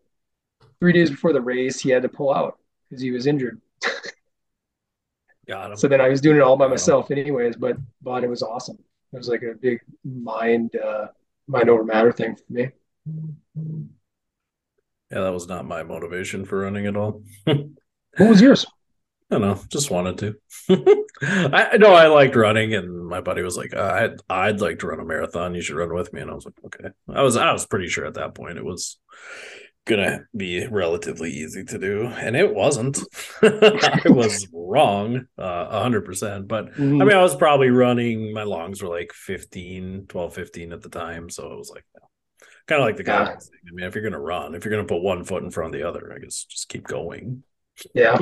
three 0.79 0.93
days 0.93 1.09
before 1.09 1.33
the 1.33 1.41
race, 1.41 1.79
he 1.79 1.89
had 1.89 2.01
to 2.03 2.09
pull 2.09 2.33
out 2.33 2.59
because 2.89 3.01
he 3.01 3.11
was 3.11 3.27
injured. 3.27 3.61
Got 5.47 5.71
him. 5.71 5.77
So 5.77 5.87
then 5.87 6.01
I 6.01 6.09
was 6.09 6.21
doing 6.21 6.37
it 6.37 6.41
all 6.41 6.57
by 6.57 6.67
myself, 6.67 7.11
anyways. 7.11 7.55
But 7.55 7.77
but 8.01 8.23
it 8.23 8.29
was 8.29 8.41
awesome. 8.41 8.77
It 9.13 9.17
was 9.17 9.29
like 9.29 9.43
a 9.43 9.53
big 9.53 9.79
mind 10.03 10.75
uh, 10.75 11.07
mind 11.47 11.69
over 11.69 11.83
matter 11.83 12.11
thing 12.11 12.35
for 12.35 12.53
me. 12.53 12.69
Yeah, 15.11 15.21
that 15.21 15.33
was 15.33 15.47
not 15.47 15.65
my 15.65 15.83
motivation 15.83 16.45
for 16.45 16.61
running 16.61 16.87
at 16.87 16.97
all. 16.97 17.21
what 17.43 17.67
was 18.17 18.41
yours? 18.41 18.65
I 19.31 19.39
don't 19.39 19.41
know, 19.41 19.59
just 19.69 19.89
wanted 19.89 20.17
to. 20.19 20.35
I 21.21 21.77
know 21.77 21.93
I 21.93 22.07
liked 22.07 22.35
running, 22.35 22.75
and 22.75 23.07
my 23.07 23.21
buddy 23.21 23.41
was 23.41 23.57
like, 23.57 23.73
"I'd 23.73 24.17
I'd 24.29 24.61
like 24.61 24.79
to 24.79 24.87
run 24.87 24.99
a 24.99 25.05
marathon. 25.05 25.55
You 25.55 25.61
should 25.61 25.77
run 25.77 25.93
with 25.93 26.13
me." 26.13 26.21
And 26.21 26.29
I 26.29 26.35
was 26.35 26.45
like, 26.45 26.53
"Okay." 26.65 26.89
I 27.09 27.23
was 27.23 27.35
I 27.35 27.51
was 27.51 27.65
pretty 27.65 27.87
sure 27.87 28.05
at 28.05 28.13
that 28.15 28.35
point 28.35 28.57
it 28.59 28.65
was 28.65 28.99
gonna 29.85 30.25
be 30.35 30.65
relatively 30.67 31.31
easy 31.31 31.63
to 31.63 31.77
do 31.77 32.07
and 32.07 32.35
it 32.35 32.53
wasn't 32.53 32.97
i 33.43 34.01
was 34.05 34.47
wrong 34.51 35.27
uh, 35.37 35.67
a 35.69 35.81
hundred 35.81 36.03
percent 36.03 36.47
but 36.47 36.71
mm-hmm. 36.71 36.99
i 37.01 37.05
mean 37.05 37.15
i 37.15 37.21
was 37.21 37.35
probably 37.35 37.69
running 37.69 38.33
my 38.33 38.41
longs 38.41 38.81
were 38.81 38.89
like 38.89 39.13
15 39.13 40.05
12 40.09 40.33
15 40.33 40.73
at 40.73 40.81
the 40.81 40.89
time 40.89 41.29
so 41.29 41.51
it 41.51 41.57
was 41.57 41.69
like 41.69 41.85
kind 42.65 42.81
of 42.81 42.85
like 42.87 42.97
the 42.97 43.03
guy 43.03 43.25
yeah. 43.25 43.33
i 43.33 43.71
mean 43.73 43.85
if 43.85 43.93
you're 43.93 44.03
gonna 44.03 44.19
run 44.19 44.55
if 44.55 44.65
you're 44.65 44.73
gonna 44.73 44.87
put 44.87 45.03
one 45.03 45.23
foot 45.23 45.43
in 45.43 45.51
front 45.51 45.73
of 45.73 45.79
the 45.79 45.87
other 45.87 46.11
i 46.15 46.17
guess 46.17 46.45
just 46.45 46.67
keep 46.67 46.83
going 46.87 47.43
yeah 47.93 48.17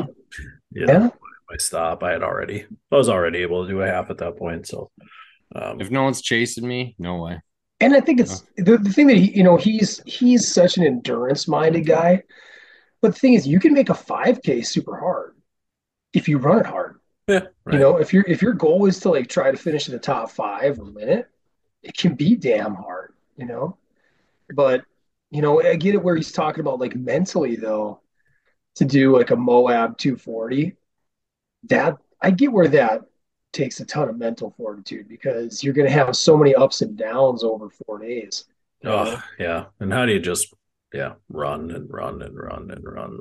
yeah, 0.71 0.85
yeah. 0.87 1.09
my 1.49 1.57
stop 1.57 2.03
i 2.03 2.11
had 2.11 2.23
already 2.23 2.65
i 2.91 2.95
was 2.95 3.09
already 3.09 3.39
able 3.39 3.63
to 3.63 3.71
do 3.71 3.81
a 3.81 3.87
half 3.87 4.09
at 4.09 4.17
that 4.17 4.37
point 4.37 4.67
so 4.67 4.89
um, 5.55 5.79
if 5.79 5.91
no 5.91 6.03
one's 6.03 6.21
chasing 6.21 6.67
me 6.67 6.95
no 6.97 7.21
way 7.21 7.39
and 7.83 7.93
I 7.93 7.99
think 7.99 8.21
it's 8.21 8.45
the, 8.55 8.77
the 8.77 8.89
thing 8.91 9.07
that 9.07 9.17
he, 9.17 9.35
you 9.35 9.43
know, 9.43 9.57
he's 9.57 10.01
he's 10.05 10.53
such 10.53 10.77
an 10.77 10.85
endurance 10.85 11.49
minded 11.49 11.85
guy. 11.85 12.23
But 13.01 13.13
the 13.13 13.19
thing 13.19 13.33
is, 13.33 13.45
you 13.45 13.59
can 13.59 13.73
make 13.73 13.89
a 13.89 13.93
5K 13.93 14.65
super 14.65 14.97
hard 14.97 15.35
if 16.13 16.29
you 16.29 16.37
run 16.37 16.59
it 16.59 16.65
hard. 16.65 17.01
Yeah. 17.27 17.47
Right. 17.65 17.73
You 17.73 17.79
know, 17.79 17.97
if 17.97 18.13
your 18.13 18.23
if 18.25 18.41
your 18.41 18.53
goal 18.53 18.85
is 18.85 19.01
to 19.01 19.09
like 19.09 19.27
try 19.27 19.51
to 19.51 19.57
finish 19.57 19.89
in 19.89 19.93
the 19.93 19.99
top 19.99 20.31
five 20.31 20.79
or 20.79 20.85
win 20.85 21.09
it, 21.09 21.29
it 21.81 21.97
can 21.97 22.15
be 22.15 22.37
damn 22.37 22.73
hard, 22.73 23.13
you 23.35 23.45
know. 23.45 23.77
But 24.53 24.85
you 25.29 25.41
know, 25.41 25.61
I 25.61 25.75
get 25.75 25.95
it 25.95 26.03
where 26.03 26.15
he's 26.15 26.31
talking 26.31 26.61
about 26.61 26.79
like 26.79 26.95
mentally 26.95 27.57
though, 27.57 27.99
to 28.75 28.85
do 28.85 29.17
like 29.17 29.31
a 29.31 29.35
Moab 29.35 29.97
240. 29.97 30.75
That 31.69 31.97
I 32.21 32.31
get 32.31 32.51
where 32.51 32.67
that 32.69 33.01
takes 33.51 33.79
a 33.79 33.85
ton 33.85 34.09
of 34.09 34.17
mental 34.17 34.53
fortitude 34.57 35.07
because 35.07 35.63
you're 35.63 35.73
going 35.73 35.87
to 35.87 35.93
have 35.93 36.15
so 36.17 36.35
many 36.35 36.55
ups 36.55 36.81
and 36.81 36.97
downs 36.97 37.43
over 37.43 37.69
four 37.69 37.99
days. 37.99 38.45
Oh 38.83 39.21
yeah, 39.39 39.65
and 39.79 39.93
how 39.93 40.05
do 40.05 40.11
you 40.11 40.19
just 40.19 40.53
yeah, 40.93 41.13
run 41.29 41.71
and 41.71 41.91
run 41.91 42.21
and 42.21 42.37
run 42.37 42.69
and 42.69 42.83
run. 42.83 43.19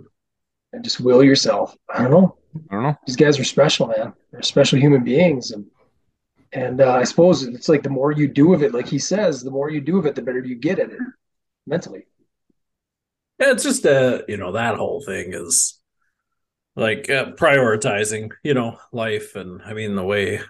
and 0.72 0.84
just 0.84 1.00
will 1.00 1.22
yourself. 1.22 1.76
I 1.92 2.02
don't 2.02 2.10
know. 2.10 2.36
I 2.70 2.74
don't 2.74 2.82
know. 2.82 2.98
These 3.06 3.16
guys 3.16 3.38
are 3.38 3.44
special, 3.44 3.86
man. 3.86 4.12
They're 4.30 4.42
special 4.42 4.78
human 4.78 5.04
beings, 5.04 5.52
and 5.52 5.66
and 6.52 6.80
uh, 6.80 6.92
I 6.92 7.04
suppose 7.04 7.44
it's 7.44 7.68
like 7.68 7.82
the 7.82 7.90
more 7.90 8.12
you 8.12 8.28
do 8.28 8.52
of 8.52 8.62
it, 8.62 8.74
like 8.74 8.86
he 8.86 8.98
says, 8.98 9.42
the 9.42 9.50
more 9.50 9.70
you 9.70 9.80
do 9.80 9.98
of 9.98 10.06
it, 10.06 10.14
the 10.14 10.22
better 10.22 10.44
you 10.44 10.54
get 10.54 10.78
at 10.78 10.90
it 10.90 10.98
mentally. 11.66 12.06
Yeah, 13.42 13.50
it's 13.50 13.64
just 13.64 13.84
uh, 13.84 14.22
you 14.28 14.36
know, 14.36 14.52
that 14.52 14.76
whole 14.76 15.02
thing 15.04 15.34
is 15.34 15.80
like 16.76 17.10
uh, 17.10 17.32
prioritizing, 17.32 18.30
you 18.44 18.54
know, 18.54 18.78
life 18.92 19.34
and 19.34 19.60
I 19.62 19.72
mean 19.74 19.96
the 19.96 20.04
way 20.04 20.40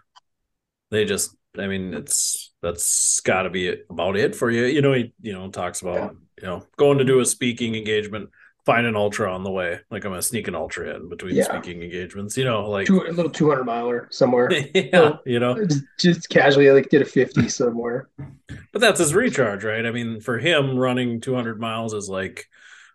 they 0.91 1.07
just 1.07 1.35
I 1.59 1.69
mean 1.69 1.95
it's 1.95 2.53
that's 2.61 3.21
got 3.21 3.43
to 3.45 3.51
be 3.51 3.75
about 3.89 4.17
it 4.17 4.37
for 4.37 4.51
you. 4.51 4.65
You 4.67 4.83
know, 4.83 4.93
he 4.93 5.15
you 5.23 5.33
know 5.33 5.51
talks 5.51 5.81
about, 5.81 5.97
Yeah. 5.97 6.11
you 6.43 6.49
know, 6.49 6.67
going 6.77 6.99
to 6.99 7.05
do 7.05 7.21
a 7.21 7.25
speaking 7.25 7.77
engagement, 7.77 8.29
find 8.67 8.87
an 8.87 8.95
ultra 8.95 9.33
on 9.33 9.43
the 9.43 9.51
way. 9.51 9.81
Like 9.91 10.05
I'm 10.05 10.11
gonna 10.11 10.21
sneak 10.21 10.47
an 10.49 10.55
ultra 10.55 10.95
in 10.95 11.09
between 11.09 11.35
Yeah. 11.37 11.45
speaking 11.45 11.83
engagements, 11.83 12.37
you 12.37 12.45
know, 12.45 12.69
like 12.69 12.89
Two, 12.89 13.07
a 13.07 13.11
little 13.11 13.31
200 13.31 13.65
miler 13.65 14.07
somewhere. 14.11 14.51
yeah, 14.75 15.17
you 15.25 15.41
know. 15.41 15.65
just, 15.65 15.83
just 15.99 16.29
casually, 16.29 16.71
like 16.71 16.91
did 16.91 17.01
a 17.01 17.07
50 17.07 17.49
somewhere. 17.49 18.11
But 18.71 18.83
that's 18.83 19.01
his 19.01 19.15
recharge, 19.15 19.65
right? 19.65 19.87
I 19.87 19.93
mean, 19.93 20.21
for 20.21 20.39
him, 20.39 20.77
running 20.77 21.23
200 21.23 21.59
miles 21.59 21.95
is 21.95 22.11
like 22.11 22.49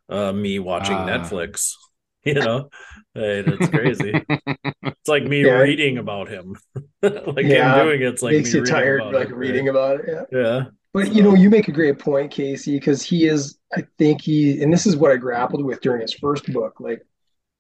uh, 0.09 0.31
me 0.33 0.59
watching 0.59 0.97
Ah. 0.99 1.05
Netflix. 1.05 1.73
You 2.25 2.33
know, 2.33 2.69
And 3.15 3.47
it's 3.47 3.69
crazy. 3.69 4.25
it's 4.83 5.07
like 5.07 5.23
me 5.23 5.45
Yeah. 5.45 5.59
reading 5.61 5.97
about 5.97 6.27
him. 6.27 6.55
like 7.01 7.45
Yeah. 7.45 7.79
him 7.79 7.85
doing 7.85 8.01
it's 8.01 8.21
like 8.21 8.33
Makes 8.33 8.53
me 8.53 8.59
you 8.59 8.65
reading 8.65 8.73
tired, 8.75 9.01
about 9.01 9.13
like 9.13 9.29
it, 9.29 9.35
reading 9.35 9.67
right? 9.67 9.69
about 9.69 9.99
it. 10.01 10.05
Yeah. 10.09 10.23
Yeah, 10.31 10.63
But 10.93 11.13
you 11.13 11.23
know, 11.23 11.35
you 11.35 11.49
make 11.49 11.67
a 11.69 11.71
great 11.71 11.99
point, 11.99 12.31
Casey, 12.31 12.77
because 12.77 13.01
he 13.01 13.27
is, 13.27 13.57
I 13.75 13.83
think 13.97 14.21
he, 14.21 14.61
and 14.61 14.73
this 14.73 14.85
is 14.85 14.97
what 14.97 15.11
I 15.11 15.17
grappled 15.17 15.63
with 15.63 15.81
during 15.81 16.01
his 16.01 16.13
first 16.13 16.51
book. 16.51 16.79
Like, 16.79 17.05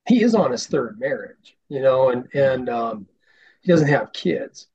he 0.07 0.23
is 0.23 0.35
on 0.35 0.51
his 0.51 0.67
third 0.67 0.99
marriage, 0.99 1.57
you 1.69 1.81
know, 1.81 2.09
and 2.09 2.27
and 2.33 2.69
um, 2.69 3.07
he 3.61 3.71
doesn't 3.71 3.89
have 3.89 4.13
kids, 4.13 4.67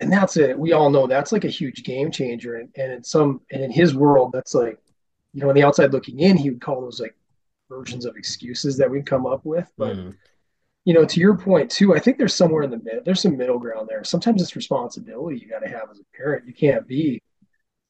and 0.00 0.12
that's 0.12 0.36
it. 0.36 0.58
We 0.58 0.72
all 0.72 0.90
know 0.90 1.06
that's 1.06 1.32
like 1.32 1.44
a 1.44 1.48
huge 1.48 1.84
game 1.84 2.10
changer, 2.10 2.56
and 2.56 2.70
and 2.76 2.92
in 2.92 3.04
some, 3.04 3.40
and 3.52 3.62
in 3.62 3.70
his 3.72 3.94
world, 3.94 4.32
that's 4.32 4.54
like, 4.54 4.78
you 5.32 5.40
know, 5.42 5.48
on 5.48 5.54
the 5.54 5.62
outside 5.64 5.92
looking 5.92 6.20
in, 6.20 6.36
he 6.36 6.50
would 6.50 6.60
call 6.60 6.80
those 6.80 7.00
like 7.00 7.16
versions 7.68 8.04
of 8.04 8.16
excuses 8.16 8.76
that 8.76 8.90
we'd 8.90 9.06
come 9.06 9.26
up 9.26 9.44
with, 9.44 9.70
but 9.76 9.96
Mm. 9.96 10.16
you 10.84 10.94
know, 10.94 11.04
to 11.04 11.20
your 11.20 11.36
point 11.36 11.70
too, 11.70 11.94
I 11.94 11.98
think 12.00 12.18
there's 12.18 12.34
somewhere 12.34 12.62
in 12.62 12.70
the 12.70 12.78
mid, 12.78 13.04
there's 13.04 13.20
some 13.20 13.36
middle 13.36 13.58
ground 13.58 13.88
there. 13.88 14.02
Sometimes 14.02 14.42
it's 14.42 14.56
responsibility 14.56 15.38
you 15.38 15.46
got 15.48 15.60
to 15.60 15.68
have 15.68 15.88
as 15.90 16.00
a 16.00 16.16
parent. 16.16 16.46
You 16.46 16.54
can't 16.54 16.86
be 16.86 17.22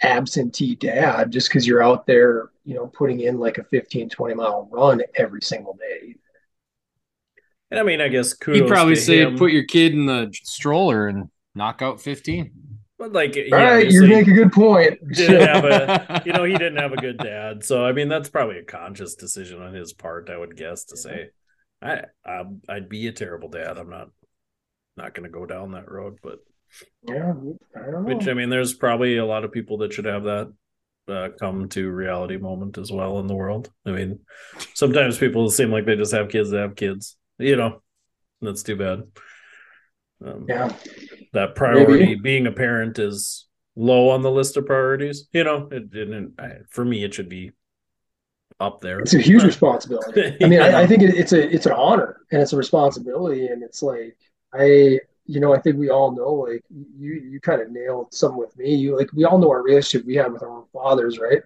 absentee 0.02 0.74
dad 0.74 1.30
just 1.30 1.48
because 1.48 1.66
you're 1.66 1.82
out 1.82 2.06
there, 2.06 2.50
you 2.64 2.74
know, 2.74 2.88
putting 2.88 3.20
in 3.20 3.38
like 3.38 3.58
a 3.58 3.64
15, 3.64 4.08
20 4.08 4.34
mile 4.34 4.68
run 4.70 5.02
every 5.14 5.40
single 5.42 5.76
day. 5.76 6.16
And 7.70 7.78
I 7.78 7.82
mean, 7.84 8.00
I 8.00 8.08
guess 8.08 8.34
kudos 8.34 8.62
He'd 8.62 8.68
probably 8.68 8.96
to 8.96 9.00
say 9.00 9.20
him, 9.20 9.38
put 9.38 9.52
your 9.52 9.64
kid 9.64 9.92
in 9.92 10.06
the 10.06 10.30
stroller 10.42 11.06
and 11.06 11.30
knock 11.54 11.82
out 11.82 12.00
15. 12.00 12.50
But 13.00 13.14
like, 13.14 13.34
he 13.34 13.50
All 13.50 13.58
right, 13.58 13.90
you 13.90 14.06
make 14.06 14.28
a 14.28 14.32
good 14.32 14.52
point. 14.52 14.98
didn't 15.14 15.40
have 15.40 15.64
a, 15.64 16.22
you 16.26 16.34
know, 16.34 16.44
he 16.44 16.52
didn't 16.52 16.76
have 16.76 16.92
a 16.92 16.98
good 16.98 17.16
dad. 17.16 17.64
So 17.64 17.82
I 17.82 17.92
mean, 17.92 18.08
that's 18.08 18.28
probably 18.28 18.58
a 18.58 18.62
conscious 18.62 19.14
decision 19.14 19.62
on 19.62 19.72
his 19.72 19.94
part, 19.94 20.28
I 20.28 20.36
would 20.36 20.54
guess, 20.54 20.84
to 20.84 20.98
say, 20.98 21.30
I, 21.80 22.02
I 22.26 22.42
I'd 22.68 22.90
be 22.90 23.06
a 23.06 23.12
terrible 23.12 23.48
dad. 23.48 23.78
I'm 23.78 23.88
not 23.88 24.10
not 24.98 25.14
going 25.14 25.24
to 25.24 25.30
go 25.30 25.46
down 25.46 25.72
that 25.72 25.90
road, 25.90 26.18
but 26.22 26.40
yeah, 27.08 27.32
I 27.74 27.90
don't 27.90 28.04
know. 28.04 28.14
which 28.14 28.28
I 28.28 28.34
mean, 28.34 28.50
there's 28.50 28.74
probably 28.74 29.16
a 29.16 29.24
lot 29.24 29.44
of 29.44 29.52
people 29.52 29.78
that 29.78 29.94
should 29.94 30.04
have 30.04 30.24
that 30.24 30.52
uh, 31.08 31.28
come 31.40 31.70
to 31.70 31.90
reality 31.90 32.36
moment 32.36 32.76
as 32.76 32.92
well 32.92 33.18
in 33.18 33.28
the 33.28 33.34
world. 33.34 33.70
I 33.86 33.92
mean, 33.92 34.18
sometimes 34.74 35.16
people 35.16 35.48
seem 35.48 35.70
like 35.70 35.86
they 35.86 35.96
just 35.96 36.12
have 36.12 36.28
kids 36.28 36.50
that 36.50 36.60
have 36.60 36.76
kids, 36.76 37.16
you 37.38 37.56
know, 37.56 37.80
that's 38.42 38.62
too 38.62 38.76
bad. 38.76 39.04
Um, 40.22 40.44
yeah, 40.46 40.70
that 41.32 41.54
priority 41.54 42.14
being 42.16 42.46
a 42.46 42.52
parent 42.52 42.98
is 42.98 43.46
low 43.76 44.08
on 44.10 44.22
the 44.22 44.30
list 44.30 44.56
of 44.56 44.66
priorities. 44.66 45.28
You 45.32 45.44
know, 45.44 45.68
it 45.70 45.90
didn't. 45.90 46.34
I, 46.38 46.58
for 46.70 46.84
me, 46.84 47.04
it 47.04 47.14
should 47.14 47.28
be 47.28 47.52
up 48.58 48.80
there. 48.80 49.00
it's 49.00 49.14
a 49.14 49.20
huge 49.20 49.42
responsibility. 49.44 50.36
I 50.42 50.48
mean, 50.48 50.58
Yeah. 50.58 50.66
I, 50.78 50.82
I 50.82 50.86
think 50.86 51.02
it, 51.02 51.14
it's 51.14 51.32
a 51.32 51.48
it's 51.54 51.66
an 51.66 51.72
honor 51.72 52.20
and 52.30 52.42
it's 52.42 52.52
a 52.52 52.56
responsibility, 52.56 53.46
and 53.46 53.62
it's 53.62 53.82
like 53.82 54.16
I, 54.52 54.98
you 55.26 55.40
know, 55.40 55.54
I 55.54 55.60
think 55.60 55.76
we 55.76 55.90
all 55.90 56.10
know, 56.12 56.32
like 56.34 56.64
you 56.68 57.14
you 57.14 57.40
kind 57.40 57.62
of 57.62 57.70
nailed 57.70 58.12
some 58.12 58.36
with 58.36 58.56
me. 58.58 58.74
You 58.74 58.96
like 58.96 59.12
we 59.12 59.24
all 59.24 59.38
know 59.38 59.50
our 59.50 59.62
relationship 59.62 60.06
we 60.06 60.16
had 60.16 60.32
with 60.32 60.42
our 60.42 60.64
fathers, 60.72 61.18
right? 61.18 61.42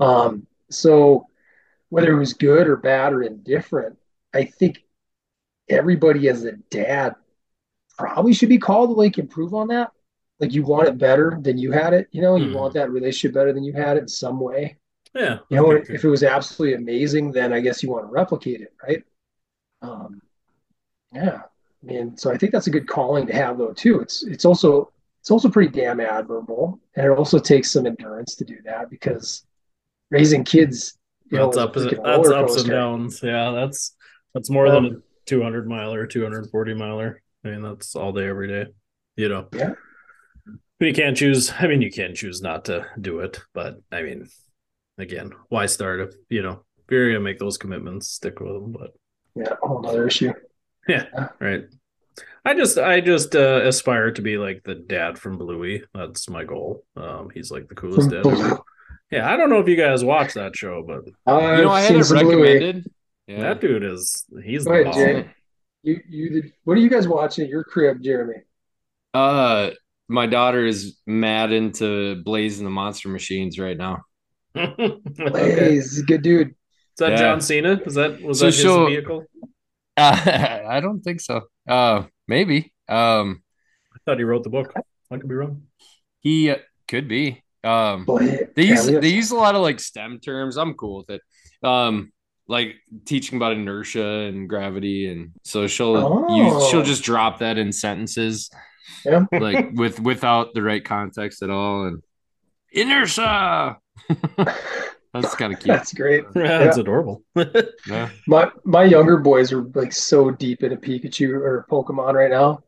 Um, 0.00 0.46
so 0.70 1.26
whether 1.88 2.12
it 2.12 2.18
was 2.18 2.34
good 2.34 2.68
or 2.68 2.76
bad 2.76 3.12
or 3.14 3.22
indifferent, 3.22 3.96
I 4.34 4.44
think 4.44 4.84
everybody 5.68 6.28
as 6.28 6.44
a 6.44 6.52
dad 6.70 7.14
probably 7.98 8.32
should 8.34 8.48
be 8.48 8.58
called 8.58 8.90
to 8.90 8.94
like 8.94 9.18
improve 9.18 9.54
on 9.54 9.68
that. 9.68 9.92
Like 10.40 10.54
you 10.54 10.64
want 10.64 10.88
it 10.88 10.98
better 10.98 11.38
than 11.42 11.58
you 11.58 11.72
had 11.72 11.94
it, 11.94 12.08
you 12.12 12.22
know, 12.22 12.36
you 12.36 12.50
Mhm. 12.50 12.52
want 12.52 12.74
that 12.74 12.90
relationship 12.90 13.34
better 13.34 13.52
than 13.52 13.64
you 13.64 13.72
had 13.74 13.96
it 13.96 14.02
in 14.02 14.08
some 14.08 14.40
way. 14.40 14.78
yeah, 15.14 15.38
You 15.50 15.56
know, 15.58 15.72
if 15.72 16.04
it 16.04 16.08
was 16.08 16.22
absolutely 16.24 16.76
amazing, 16.76 17.32
then 17.32 17.52
I 17.52 17.60
guess 17.60 17.82
you 17.82 17.90
want 17.90 18.06
to 18.06 18.12
replicate 18.12 18.60
it, 18.62 18.74
right? 18.86 19.04
Um, 19.82 20.22
yeah. 21.12 21.42
I 21.82 21.86
mean, 21.86 22.16
so 22.16 22.30
I 22.32 22.36
think 22.36 22.52
that's 22.52 22.66
a 22.66 22.70
good 22.72 22.88
calling 22.88 23.26
to 23.26 23.32
have 23.34 23.58
though 23.58 23.72
too. 23.72 24.00
It's 24.00 24.22
it's 24.24 24.44
also 24.44 24.92
it's 25.20 25.30
also 25.30 25.48
pretty 25.48 25.70
damn 25.72 26.00
admirable, 26.00 26.80
and 26.96 27.06
it 27.06 27.10
also 27.18 27.38
takes 27.38 27.70
some 27.70 27.86
endurance 27.86 28.34
to 28.36 28.44
do 28.44 28.58
that 28.64 28.90
because 28.90 29.44
raising 30.10 30.44
kids, 30.44 30.98
you 31.30 31.38
that's 31.38 31.56
a 31.56 31.60
up. 31.60 31.74
freaking 31.74 32.00
That's 32.04 32.30
ups 32.30 32.56
and 32.56 32.70
downs. 32.70 33.20
Yeah, 33.22 33.52
that's 33.52 33.94
that's 34.34 34.50
more 34.50 34.70
than 34.70 34.86
a 34.86 34.90
Um, 34.90 35.02
200 35.26 35.68
miler, 35.68 36.06
240 36.06 36.74
miler. 36.74 37.22
I 37.44 37.48
mean, 37.48 37.62
that's 37.62 37.94
all 37.96 38.12
day, 38.12 38.26
every 38.28 38.48
day. 38.48 38.66
You 39.16 39.28
know. 39.28 39.48
Yeah. 39.52 39.72
But 40.78 40.86
you 40.86 40.94
can't 40.94 41.16
choose. 41.16 41.52
I 41.58 41.66
mean, 41.66 41.82
you 41.82 41.90
can 41.90 42.14
choose 42.14 42.40
not 42.40 42.66
to 42.66 42.86
do 43.00 43.20
it, 43.20 43.40
but 43.52 43.80
I 43.90 44.02
mean, 44.02 44.28
again, 44.96 45.32
why 45.48 45.66
start 45.66 46.00
if 46.00 46.14
you 46.28 46.42
know 46.42 46.64
if 46.78 46.84
you're 46.90 47.08
gonna 47.08 47.20
make 47.20 47.38
those 47.38 47.58
commitments, 47.58 48.08
stick 48.08 48.40
with 48.40 48.52
them. 48.52 48.72
But 48.72 48.92
Yeah, 49.34 49.54
a 49.62 49.66
whole 49.66 49.86
other 49.86 50.06
issue. 50.06 50.32
Yeah. 50.86 51.04
Right. 51.40 51.64
I 52.44 52.54
just 52.54 52.78
I 52.78 53.00
just 53.00 53.34
uh, 53.36 53.60
aspire 53.64 54.10
to 54.12 54.22
be 54.22 54.38
like 54.38 54.62
the 54.64 54.74
dad 54.74 55.18
from 55.18 55.36
Bluey. 55.36 55.82
That's 55.94 56.30
my 56.30 56.44
goal. 56.44 56.84
Um, 56.96 57.28
he's 57.34 57.50
like 57.50 57.68
the 57.68 57.74
coolest 57.74 58.10
dad. 58.10 58.26
ever. 58.26 58.58
Yeah, 59.10 59.30
I 59.30 59.36
don't 59.36 59.50
know 59.50 59.60
if 59.60 59.68
you 59.68 59.76
guys 59.76 60.04
watch 60.04 60.34
that 60.34 60.56
show, 60.56 60.82
but 60.86 61.00
I've 61.26 61.58
you 61.58 61.64
know, 61.64 61.70
I 61.70 61.80
had 61.82 61.96
it 61.96 62.10
recommended. 62.10 62.90
Yeah. 63.26 63.40
that 63.40 63.60
dude 63.60 63.82
is 63.84 64.24
he's 64.42 64.64
Go 64.64 64.72
the 64.72 64.80
ahead, 64.80 64.92
bomb. 64.92 65.02
Jay. 65.24 65.34
You 65.82 66.00
you 66.08 66.30
did. 66.30 66.52
What 66.64 66.76
are 66.76 66.80
you 66.80 66.90
guys 66.90 67.06
watching 67.08 67.44
at 67.44 67.50
your 67.50 67.64
crib, 67.64 68.02
Jeremy? 68.02 68.42
Uh, 69.14 69.70
my 70.08 70.26
daughter 70.26 70.66
is 70.66 70.98
mad 71.06 71.52
into 71.52 72.22
Blaze 72.22 72.58
and 72.58 72.66
the 72.66 72.70
Monster 72.70 73.08
Machines 73.08 73.58
right 73.58 73.76
now. 73.76 74.02
Blaze, 74.54 75.70
he's 75.70 76.00
a 76.00 76.04
good 76.04 76.22
dude. 76.22 76.48
Is 76.48 76.54
that 76.98 77.12
Yeah. 77.12 77.16
John 77.18 77.40
Cena? 77.40 77.80
Is 77.86 77.94
that 77.94 78.20
was 78.22 78.40
So 78.40 78.46
that 78.46 78.54
his 78.54 78.64
vehicle? 78.64 79.24
Uh, 79.96 80.62
I 80.68 80.80
don't 80.80 81.00
think 81.00 81.20
so. 81.20 81.42
Uh, 81.68 82.04
maybe. 82.26 82.72
Um, 82.88 83.42
I 83.94 83.98
thought 84.04 84.18
he 84.18 84.24
wrote 84.24 84.42
the 84.44 84.50
book. 84.50 84.72
I 85.10 85.16
could 85.18 85.28
be 85.28 85.34
wrong. 85.34 85.62
he 86.20 86.50
uh, 86.50 86.56
could 86.88 87.08
be. 87.08 87.42
Um, 87.64 88.04
Blaze. 88.04 88.48
they 88.56 88.64
use 88.64 88.86
we 88.86 88.96
they 88.98 89.08
use 89.08 89.30
a 89.30 89.36
lot 89.36 89.54
of 89.54 89.62
like 89.62 89.80
STEM 89.80 90.20
terms. 90.20 90.56
I'm 90.56 90.74
cool 90.74 90.98
with 90.98 91.10
it. 91.10 91.22
Um, 91.62 92.12
like 92.48 92.76
teaching 93.04 93.36
about 93.36 93.52
inertia 93.52 94.02
and 94.04 94.48
gravity, 94.48 95.06
and 95.08 95.32
so 95.44 95.66
she'll 95.66 95.94
use 96.30 96.52
Oh. 96.54 96.68
she'll 96.70 96.82
just 96.84 97.02
drop 97.04 97.38
that 97.40 97.58
in 97.58 97.72
sentences, 97.72 98.50
Yeah. 99.04 99.26
like 99.32 99.70
with 99.74 100.00
without 100.00 100.54
the 100.54 100.62
right 100.62 100.84
context 100.84 101.42
at 101.42 101.50
all, 101.50 101.84
and 101.86 102.02
inertia. 102.72 103.78
That's 105.14 105.34
kind 105.36 105.52
of 105.54 105.58
cute. 105.58 105.74
That's 105.74 105.92
great. 105.94 106.24
Yeah, 106.36 106.58
that's 106.58 106.76
adorable. 106.76 107.22
Yeah. 107.88 108.10
My 108.26 108.50
my 108.64 108.84
younger 108.84 109.16
boys 109.16 109.52
are 109.52 109.62
like 109.74 109.92
so 109.92 110.30
deep 110.30 110.62
into 110.62 110.76
Pikachu 110.76 111.30
or 111.32 111.66
Pokemon 111.70 112.12
right 112.12 112.30
now. 112.30 112.62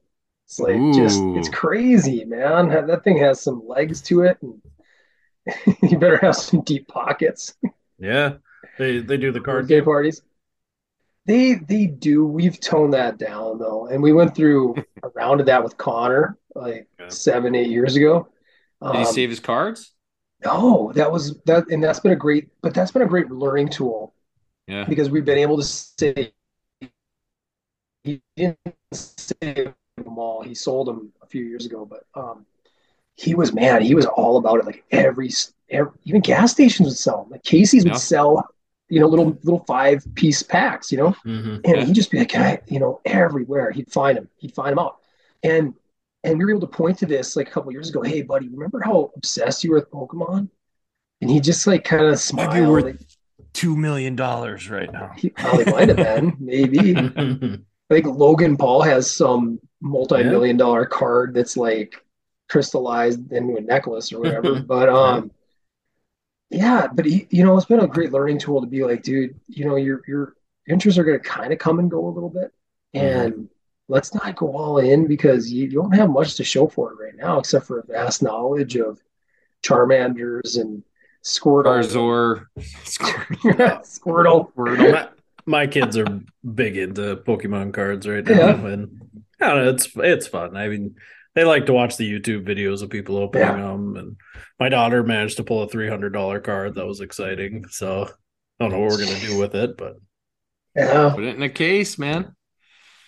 It's 0.47 0.59
like 0.59 0.77
just 0.95 1.21
it's 1.37 1.51
crazy, 1.51 2.25
man. 2.25 2.69
That 2.71 2.87
that 2.87 3.05
thing 3.05 3.19
has 3.19 3.43
some 3.43 3.63
legs 3.69 4.01
to 4.03 4.23
it, 4.23 4.39
and 4.43 4.61
you 5.83 5.99
better 5.99 6.17
have 6.17 6.35
some 6.35 6.63
deep 6.63 6.89
pockets. 6.89 7.55
yeah. 7.99 8.35
They 8.79 8.99
they 9.01 9.17
do 9.17 9.33
the 9.33 9.41
card 9.41 9.69
Birthday 9.69 9.77
game. 9.77 9.85
parties. 9.85 10.23
They 11.27 11.55
they 11.55 11.87
do. 11.87 12.27
We've 12.27 12.59
toned 12.59 12.95
that 12.95 13.19
down 13.19 13.59
though, 13.59 13.87
and 13.87 14.03
we 14.03 14.13
went 14.13 14.35
through 14.35 14.77
a 15.03 15.09
round 15.11 15.41
of 15.41 15.47
that 15.47 15.63
with 15.63 15.77
Connor 15.77 16.39
like 16.55 16.89
Yeah. 16.99 17.09
seven 17.09 17.55
eight 17.55 17.69
years 17.71 17.97
ago. 17.97 18.29
Did 18.83 18.99
he 18.99 19.05
Um, 19.05 19.05
save 19.05 19.31
his 19.31 19.41
cards? 19.41 19.95
No, 20.45 20.93
that 20.95 21.13
was 21.13 21.39
that, 21.43 21.69
and 21.71 21.83
that's 21.85 22.01
been 22.01 22.13
a 22.13 22.17
great, 22.17 22.49
but 22.63 22.73
that's 22.75 22.91
been 22.93 23.03
a 23.03 23.07
great 23.07 23.31
learning 23.31 23.69
tool 23.69 24.15
Yeah. 24.67 24.85
because 24.85 25.11
we've 25.11 25.25
been 25.25 25.39
able 25.39 25.59
to 25.59 25.63
say 25.65 26.33
he 28.05 28.23
didn't 28.37 28.59
save 28.93 29.75
them 29.97 30.19
all. 30.19 30.43
He 30.43 30.55
sold 30.55 30.87
them 30.89 31.13
a 31.23 31.27
few 31.27 31.45
years 31.45 31.67
ago, 31.67 31.85
but 31.85 32.05
um, 32.15 32.47
he 33.17 33.35
was 33.35 33.53
man, 33.53 33.83
he 33.83 33.95
was 33.95 34.07
all 34.07 34.39
about 34.39 34.61
it. 34.61 34.65
Like 34.67 34.85
every 34.91 35.29
ev- 35.29 35.53
even 36.05 36.21
gas 36.21 36.53
stations 36.53 36.89
would 36.89 36.97
sell 36.99 37.23
them. 37.23 37.31
Like 37.31 37.43
Casey's 37.43 37.85
would 37.85 37.93
Yeah. 37.95 37.99
sell, 37.99 38.45
you 38.89 39.01
know, 39.01 39.07
little 39.07 39.39
little 39.45 39.65
five 39.67 40.05
piece 40.15 40.43
packs, 40.43 40.91
you 40.91 40.99
know, 40.99 41.15
Mhm. 41.25 41.61
and 41.65 41.77
Yeah. 41.77 41.85
he'd 41.85 41.95
just 41.95 42.11
be 42.11 42.19
like, 42.19 42.35
I, 42.37 42.61
you 42.67 42.81
know, 42.81 43.01
everywhere 43.05 43.71
he'd 43.71 43.91
find 43.93 44.17
them, 44.19 44.29
he'd 44.37 44.55
find 44.55 44.73
them 44.73 44.79
out, 44.79 44.97
and 45.43 45.75
and 46.23 46.39
we 46.39 46.45
were 46.45 46.51
able 46.51 46.61
to 46.61 46.67
point 46.67 46.99
to 46.99 47.07
this 47.07 47.35
like 47.35 47.49
a 47.49 47.51
couple 47.51 47.73
years 47.73 47.89
ago. 47.89 48.03
Hey, 48.03 48.21
buddy, 48.23 48.47
remember 48.49 48.81
how 48.85 49.11
obsessed 49.17 49.65
you 49.65 49.71
were 49.71 49.77
with 49.77 49.91
Pokemon? 49.91 50.51
And 51.23 51.31
he 51.31 51.41
just 51.41 51.67
like 51.67 51.83
kind 51.85 52.05
of 52.05 52.19
smiled. 52.19 52.69
worth- 52.69 52.85
like, 52.85 52.99
Two 53.55 53.75
million 53.77 54.17
dollars 54.17 54.71
right 54.71 54.93
now. 54.93 55.13
he 55.17 55.31
probably 55.31 55.65
might 55.65 55.89
have 55.89 55.97
been, 55.97 56.37
maybe. 56.41 56.95
I 57.91 57.95
think 57.95 58.07
Logan 58.07 58.57
Paul 58.57 58.83
has 58.83 59.11
some 59.11 59.59
multi-million 59.81 60.57
dollar 60.57 60.85
card 60.87 61.35
that's 61.35 61.57
like 61.57 61.95
crystallized 62.49 63.33
into 63.33 63.57
a 63.57 63.61
necklace 63.61 64.13
or 64.13 64.21
whatever. 64.21 64.61
But 64.67 64.89
um 64.89 65.31
yeah, 66.51 66.89
but 66.93 67.05
he, 67.05 67.27
you 67.31 67.45
know, 67.45 67.57
it's 67.57 67.67
been 67.67 67.81
a 67.81 67.87
great 67.87 68.13
learning 68.13 68.39
tool 68.39 68.61
to 68.61 68.67
be 68.67 68.85
like, 68.85 69.03
dude, 69.03 69.39
you 69.47 69.65
know, 69.65 69.77
your 69.77 70.03
your 70.07 70.35
interests 70.69 70.99
are 70.99 71.05
gonna 71.05 71.19
kind 71.21 71.53
of 71.53 71.59
come 71.59 71.79
and 71.79 71.91
go 71.91 72.07
a 72.07 72.11
little 72.11 72.29
bit. 72.31 72.53
Mm-hmm. 72.95 73.07
And 73.07 73.49
let's 73.89 74.13
not 74.15 74.37
go 74.37 74.57
all 74.57 74.79
in 74.79 75.07
because 75.07 75.53
you, 75.53 75.65
you 75.67 75.71
don't 75.73 75.95
have 75.95 76.11
much 76.11 76.37
to 76.37 76.45
show 76.45 76.67
for 76.67 76.93
it 76.93 76.99
right 77.03 77.17
now, 77.17 77.39
except 77.39 77.67
for 77.67 77.79
a 77.79 77.87
vast 77.87 78.23
knowledge 78.23 78.77
of 78.77 79.01
Charmanders 79.63 80.61
and 80.61 80.83
Squirtle. 81.25 81.65
Barzor, 81.65 82.47
Squirtle. 82.85 84.51
Squirtle. 84.55 84.93
my, 84.93 85.09
my 85.47 85.67
kids 85.67 85.97
are 85.97 86.21
big 86.55 86.77
into 86.77 87.17
Pokemon 87.17 87.73
cards 87.75 88.07
right 88.09 88.25
now, 88.25 88.35
Yeah. 88.35 88.67
and 88.67 89.03
I 89.41 89.49
don't 89.49 89.65
know, 89.65 89.71
it's 89.71 89.89
it's 89.97 90.27
fun. 90.27 90.57
I 90.57 90.69
mean, 90.69 90.97
they 91.35 91.45
like 91.45 91.67
to 91.67 91.73
watch 91.73 91.97
the 91.97 92.11
YouTube 92.11 92.45
videos 92.47 92.83
of 92.83 92.91
people 92.91 93.17
opening 93.17 93.47
Yeah. 93.47 93.57
them, 93.57 93.97
and 93.97 94.17
my 94.59 94.69
daughter 94.69 95.03
managed 95.03 95.37
to 95.39 95.45
pull 95.45 95.63
a 95.63 95.69
three 95.69 95.89
hundred 95.89 96.13
dollar 96.13 96.41
card. 96.41 96.75
That 96.75 96.87
was 96.87 97.01
exciting. 97.01 97.65
So 97.71 98.09
I 98.59 98.65
don't 98.65 98.73
know 98.73 98.81
what 98.81 98.91
we're 98.91 99.05
gonna 99.07 99.19
do 99.21 99.39
with 99.39 99.55
it, 99.55 99.77
but 99.77 99.95
Yeah. 100.77 101.13
Put 101.15 101.25
it 101.25 101.37
in 101.37 101.43
a 101.43 101.49
case, 101.49 101.99
man. 101.99 102.35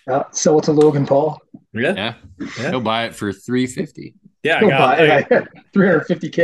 yeah. 0.07 0.25
Sell 0.33 0.59
it 0.59 0.65
to 0.65 0.73
Logan 0.73 1.07
Paul. 1.07 1.41
yeah, 1.73 1.95
Yeah. 1.95 2.15
Yeah. 2.59 2.71
He'll 2.71 2.81
buy 2.81 3.05
it 3.07 3.15
for 3.15 3.33
three 3.33 3.67
fifty. 3.67 4.15
yeah. 4.43 4.61
He'll 4.61 4.69
got, 4.71 5.01
it. 5.01 5.49
350k. 5.75 6.39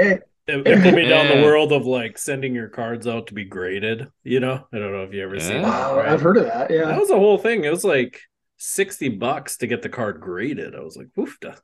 it, 0.49 0.66
it 0.66 0.82
put 0.82 0.94
me 0.94 1.04
down 1.08 1.28
the 1.28 1.42
world 1.44 1.73
of 1.73 1.87
like 1.87 2.18
sending 2.18 2.54
your 2.54 2.68
cards 2.68 3.06
out 3.06 3.26
to 3.28 3.35
be 3.35 3.44
graded. 3.44 4.08
You 4.25 4.40
know, 4.40 4.66
I 4.73 4.78
don't 4.78 4.92
know 4.92 5.02
if 5.04 5.12
you 5.12 5.23
ever 5.23 5.38
seen 5.40 5.56
Yeah. 5.56 5.62
that. 5.62 5.68
Wow, 5.68 5.97
right? 5.99 6.08
I've 6.08 6.20
heard 6.23 6.37
of 6.38 6.44
that. 6.47 6.70
Yeah, 6.70 6.87
that 6.87 6.99
was 7.00 7.11
a 7.11 7.16
whole 7.18 7.38
thing. 7.38 7.64
It 7.64 7.70
was 7.70 7.85
like 7.85 8.20
sixty 8.59 9.09
bucks 9.09 9.57
to 9.59 9.67
get 9.67 9.83
the 9.83 9.88
card 9.88 10.21
graded. 10.21 10.75
I 10.75 10.81
was 10.81 10.97
like, 10.97 11.09
"Oof, 11.19 11.38
that's 11.41 11.61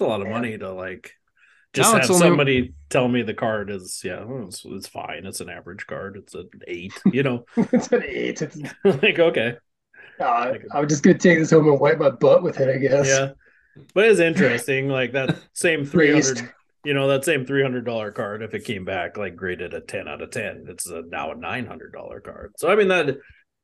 a 0.00 0.04
lot 0.04 0.22
of 0.22 0.28
money 0.28 0.56
to 0.58 0.72
like 0.72 1.12
just 1.74 1.88
No, 1.88 1.94
have 1.94 2.02
it's 2.02 2.10
only- 2.10 2.26
somebody 2.26 2.74
tell 2.88 3.08
me 3.08 3.22
the 3.22 3.34
card 3.34 3.70
is 3.70 4.00
yeah, 4.04 4.24
it's, 4.46 4.64
it's 4.64 4.88
fine. 4.88 5.26
It's 5.26 5.40
an 5.40 5.50
average 5.50 5.86
card. 5.86 6.16
It's 6.16 6.34
an 6.34 6.48
eight. 6.66 6.94
You 7.12 7.22
know, 7.22 7.44
it's 7.56 7.92
an 7.92 8.02
eight. 8.06 8.40
It's, 8.42 8.56
like 9.02 9.18
okay, 9.18 9.56
uh, 10.20 10.54
I'm 10.74 10.88
just 10.88 11.02
gonna 11.02 11.18
take 11.18 11.38
this 11.38 11.50
home 11.50 11.68
and 11.68 11.80
wipe 11.80 11.98
my 11.98 12.10
butt 12.10 12.42
with 12.42 12.60
it, 12.60 12.68
I 12.74 12.78
guess. 12.78 13.06
yeah. 13.08 13.30
But 13.94 14.06
it's 14.06 14.20
interesting. 14.20 14.88
Like 14.88 15.12
that 15.12 15.36
same 15.52 15.84
300, 15.84 16.50
You 16.84 16.94
know 16.94 17.08
that 17.08 17.24
same 17.24 17.44
three 17.44 17.62
hundred 17.62 17.84
dollar 17.84 18.10
card. 18.10 18.42
If 18.42 18.54
it 18.54 18.64
came 18.64 18.84
back 18.84 19.16
like 19.16 19.36
graded 19.36 19.74
a 19.74 19.80
ten 19.80 20.08
out 20.08 20.22
of 20.22 20.30
ten, 20.30 20.64
it's 20.68 20.88
a, 20.88 21.02
now 21.02 21.32
a 21.32 21.36
nine 21.36 21.66
hundred 21.66 21.92
dollar 21.92 22.20
card. 22.20 22.54
So 22.56 22.68
I 22.70 22.76
mean 22.76 22.88
that 22.88 23.18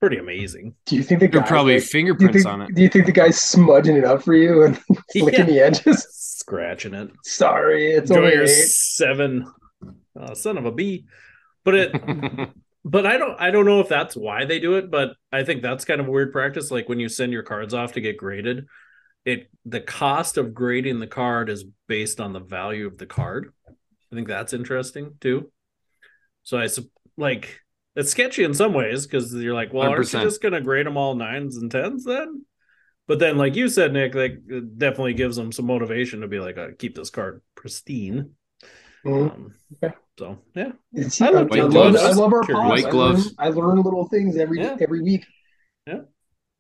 pretty 0.05 0.19
amazing. 0.19 0.75
Do 0.85 0.97
you 0.97 1.03
think 1.03 1.21
the 1.21 1.29
There 1.29 1.41
guy 1.41 1.49
probably 1.49 1.75
like, 1.77 1.83
fingerprints 1.85 2.43
think, 2.43 2.47
on 2.47 2.61
it. 2.61 2.75
Do 2.75 2.83
you 2.83 2.91
think 2.91 3.07
the 3.07 3.13
guy's 3.13 3.41
smudging 3.41 3.97
it 3.97 4.05
up 4.05 4.23
for 4.23 4.35
you 4.35 4.63
and 4.63 4.79
flicking 5.13 5.47
the 5.47 5.61
edges? 5.61 6.07
Scratching 6.11 6.93
it. 6.93 7.11
Sorry, 7.23 7.91
it's 7.93 8.11
Enjoy 8.11 8.21
only 8.21 8.35
your 8.35 8.43
eight. 8.43 8.49
seven, 8.49 9.51
uh, 10.21 10.35
son 10.35 10.59
of 10.59 10.67
a 10.67 10.73
bee. 10.73 11.07
But 11.65 11.75
it, 11.75 12.51
but 12.85 13.07
I 13.07 13.17
don't, 13.17 13.41
I 13.41 13.51
don't 13.51 13.65
know 13.65 13.81
if 13.81 13.89
that's 13.89 14.15
why 14.15 14.45
they 14.45 14.61
do 14.61 14.75
it. 14.75 14.91
But 14.91 15.15
I 15.33 15.43
think 15.43 15.63
that's 15.63 15.87
kind 15.87 16.03
of 16.03 16.07
a 16.07 16.11
weird 16.11 16.33
practice. 16.33 16.71
Like 16.71 16.87
when 16.87 17.01
you 17.01 17.09
send 17.09 17.33
your 17.33 17.43
cards 17.43 17.73
off 17.73 17.93
to 17.93 18.03
get 18.03 18.19
graded, 18.19 18.67
it 19.25 19.49
the 19.65 19.81
cost 19.81 20.37
of 20.37 20.53
grading 20.53 21.01
the 21.01 21.07
card 21.07 21.49
is 21.49 21.65
based 21.89 22.21
on 22.21 22.35
the 22.35 22.41
value 22.41 22.87
of 22.87 22.99
the 22.99 23.07
card. 23.07 23.55
I 23.67 24.15
think 24.15 24.29
that's 24.29 24.53
interesting 24.53 25.15
too. 25.23 25.51
So 26.43 26.59
I 26.59 26.69
like 27.17 27.64
it's 27.97 28.11
sketchy 28.11 28.45
in 28.45 28.55
some 28.55 28.73
ways 28.75 29.07
because 29.07 29.33
you're 29.35 29.55
like, 29.55 29.73
well, 29.73 29.89
aren't 29.89 30.13
you 30.13 30.21
just 30.21 30.43
gonna 30.43 30.61
grade 30.61 30.87
them 30.87 30.97
all 30.97 31.15
nines 31.15 31.57
and 31.57 31.71
tens 31.71 32.05
then? 32.05 32.45
But 33.07 33.19
then, 33.19 33.37
like 33.37 33.55
you 33.55 33.69
said, 33.69 33.93
Nick, 33.93 34.13
that 34.15 34.79
definitely 34.79 35.15
gives 35.15 35.37
them 35.37 35.53
some 35.53 35.67
motivation 35.67 36.23
to 36.23 36.29
be 36.29 36.39
like, 36.41 36.57
uh, 36.57 36.69
keep 36.79 36.95
this 36.95 37.11
card 37.11 37.43
pristine. 37.55 38.31
Mhm. 39.05 39.31
Um, 39.31 39.55
Okay. 39.83 39.95
So 40.19 40.39
yeah, 40.55 40.73
It's- 40.95 41.21
I 41.21 41.27
I, 41.27 41.31
love 41.31 41.37
I 41.37 41.51
white 41.51 41.63
love, 41.63 41.71
gloves. 41.73 42.03
I 42.03 42.11
love 42.13 42.33
our 42.33 42.43
Curious. 42.45 42.63
pods. 42.63 42.71
White 42.71 42.87
I 42.87 42.91
gloves. 42.91 43.25
learn, 43.27 43.35
I 43.39 43.49
learn 43.49 43.83
little 43.83 44.09
things 44.09 44.37
every 44.37 44.61
Yeah. 44.61 44.77
every 44.81 45.03
week. 45.03 45.27
Yeah. 45.87 46.01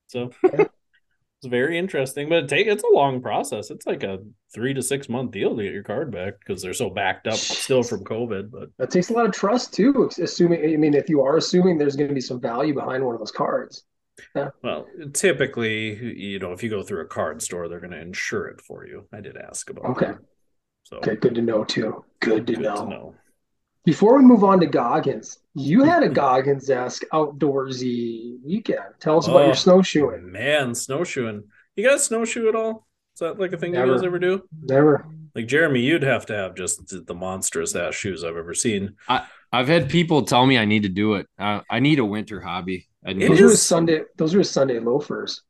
So 0.09 0.31
it's 1.44 1.50
very 1.50 1.78
interesting. 1.78 2.28
But 2.28 2.44
it 2.44 2.48
take 2.48 2.66
it's 2.66 2.83
a 2.83 2.94
long 2.94 3.20
process. 3.20 3.70
It's 3.70 3.87
like 3.87 4.02
a 4.02 4.18
three 4.54 4.74
to 4.74 4.83
six 4.83 5.09
month 5.09 5.33
deal 5.33 5.57
to 5.57 5.62
get 5.62 5.72
your 5.72 5.83
card 5.83 6.11
back 6.11 6.35
because 6.38 6.62
they're 6.62 6.72
so 6.74 6.90
backed 6.90 7.26
up 7.26 7.37
still 7.37 7.83
from 7.83 8.04
COVID. 8.04 8.50
But 8.50 8.70
That 8.78 8.90
takes 8.90 9.11
a 9.11 9.12
lot 9.12 9.26
of 9.26 9.33
trust 9.33 9.74
too. 9.74 10.11
Assuming, 10.20 10.64
I 10.64 10.76
mean, 10.76 10.94
if 10.94 11.09
you 11.09 11.22
are 11.22 11.37
assuming 11.37 11.78
there's 11.78 11.96
going 11.96 12.09
to 12.09 12.14
be 12.14 12.20
some 12.20 12.40
value 12.40 12.74
behind 12.74 13.04
one 13.04 13.14
of 13.14 13.20
those 13.20 13.33
cards. 13.33 13.85
well, 14.62 14.87
typically, 15.12 15.94
you 16.16 16.38
know, 16.38 16.52
if 16.52 16.62
you 16.62 16.70
go 16.70 16.83
through 16.83 17.02
a 17.02 17.07
card 17.07 17.42
store, 17.42 17.68
they're 17.68 17.80
going 17.80 17.92
to 17.92 18.00
insure 18.00 18.46
it 18.46 18.61
for 18.61 18.87
you. 18.87 19.07
I 19.12 19.20
did 19.20 19.37
ask 19.37 19.68
about 19.70 19.85
Okay. 19.87 20.07
that. 20.07 20.18
So 20.85 20.96
Okay, 20.98 21.16
good 21.16 21.35
to 21.35 21.42
know 21.42 21.64
too. 21.64 22.04
Good 22.20 22.46
to 22.46 22.52
good 22.54 22.62
know. 22.62 22.76
to 22.76 22.88
know. 22.88 23.14
Before 23.85 24.16
we 24.16 24.25
move 24.25 24.44
on 24.44 24.61
to 24.61 24.66
Goggins, 24.66 25.38
you 25.55 25.83
had 25.85 26.03
a 26.03 26.09
Goggins 26.23 26.70
esque 26.70 27.03
outdoorsy 27.12 28.37
weekend. 28.42 28.81
Tell 29.01 29.18
us 29.18 29.27
about 29.27 29.42
Oh. 29.42 29.47
your 29.47 29.55
snowshoeing. 29.55 30.31
Man, 30.31 30.75
snowshoeing. 30.75 31.44
You 31.77 31.88
guys 31.88 32.05
snowshoe 32.05 32.49
at 32.49 32.55
all? 32.55 32.87
Is 33.14 33.20
that 33.20 33.38
like 33.38 33.53
a 33.53 33.57
thing 33.59 33.75
you 33.75 33.85
guys 33.87 34.03
ever 34.03 34.18
do? 34.18 34.42
Never. 34.62 35.07
Like 35.35 35.47
Jeremy, 35.47 35.81
you'd 35.81 36.03
have 36.03 36.27
to 36.27 36.35
have 36.35 36.55
just 36.55 37.07
the 37.07 37.14
monstrous 37.14 37.75
ass 37.75 37.94
shoes 37.94 38.25
I've 38.25 38.37
ever 38.37 38.55
seen. 38.55 38.94
I've 39.09 39.68
had 39.68 39.88
people 39.88 40.23
tell 40.23 40.47
me 40.47 40.59
I 40.59 40.64
need 40.64 40.83
to 40.85 40.88
do 40.88 41.14
it. 41.14 41.27
Uh, 41.38 41.61
I 41.70 41.81
need 41.81 41.99
a 41.99 42.05
winter 42.05 42.40
hobby. 42.40 42.88
I 43.07 43.12
need 43.12 43.25
It 43.25 43.29
Those 43.31 43.40
is- 43.40 43.51
were 43.51 43.57
Sunday. 43.57 44.03
Those 44.16 44.35
were 44.35 44.44
Sunday 44.44 44.79
loafers. 44.81 45.42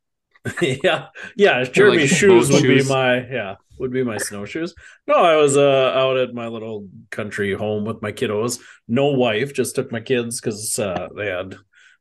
yeah, 0.62 1.06
yeah. 1.36 1.64
Jeremy's 1.64 2.10
Like 2.10 2.20
shoes 2.20 2.50
would 2.50 2.62
be 2.62 2.84
my 2.84 3.26
yeah 3.28 3.56
would 3.78 3.92
be 3.92 4.04
my 4.04 4.18
snowshoes. 4.18 4.74
No, 5.06 5.14
I 5.14 5.36
was 5.36 5.56
uh 5.56 5.92
out 5.94 6.16
at 6.16 6.34
my 6.34 6.48
little 6.48 6.88
country 7.10 7.54
home 7.54 7.84
with 7.84 8.02
my 8.02 8.12
kiddos. 8.12 8.60
No 8.86 9.06
wife, 9.06 9.54
just 9.54 9.74
took 9.74 9.90
my 9.90 10.00
kids 10.00 10.40
because 10.40 10.78
uh, 10.78 11.08
they 11.16 11.26
had 11.26 11.56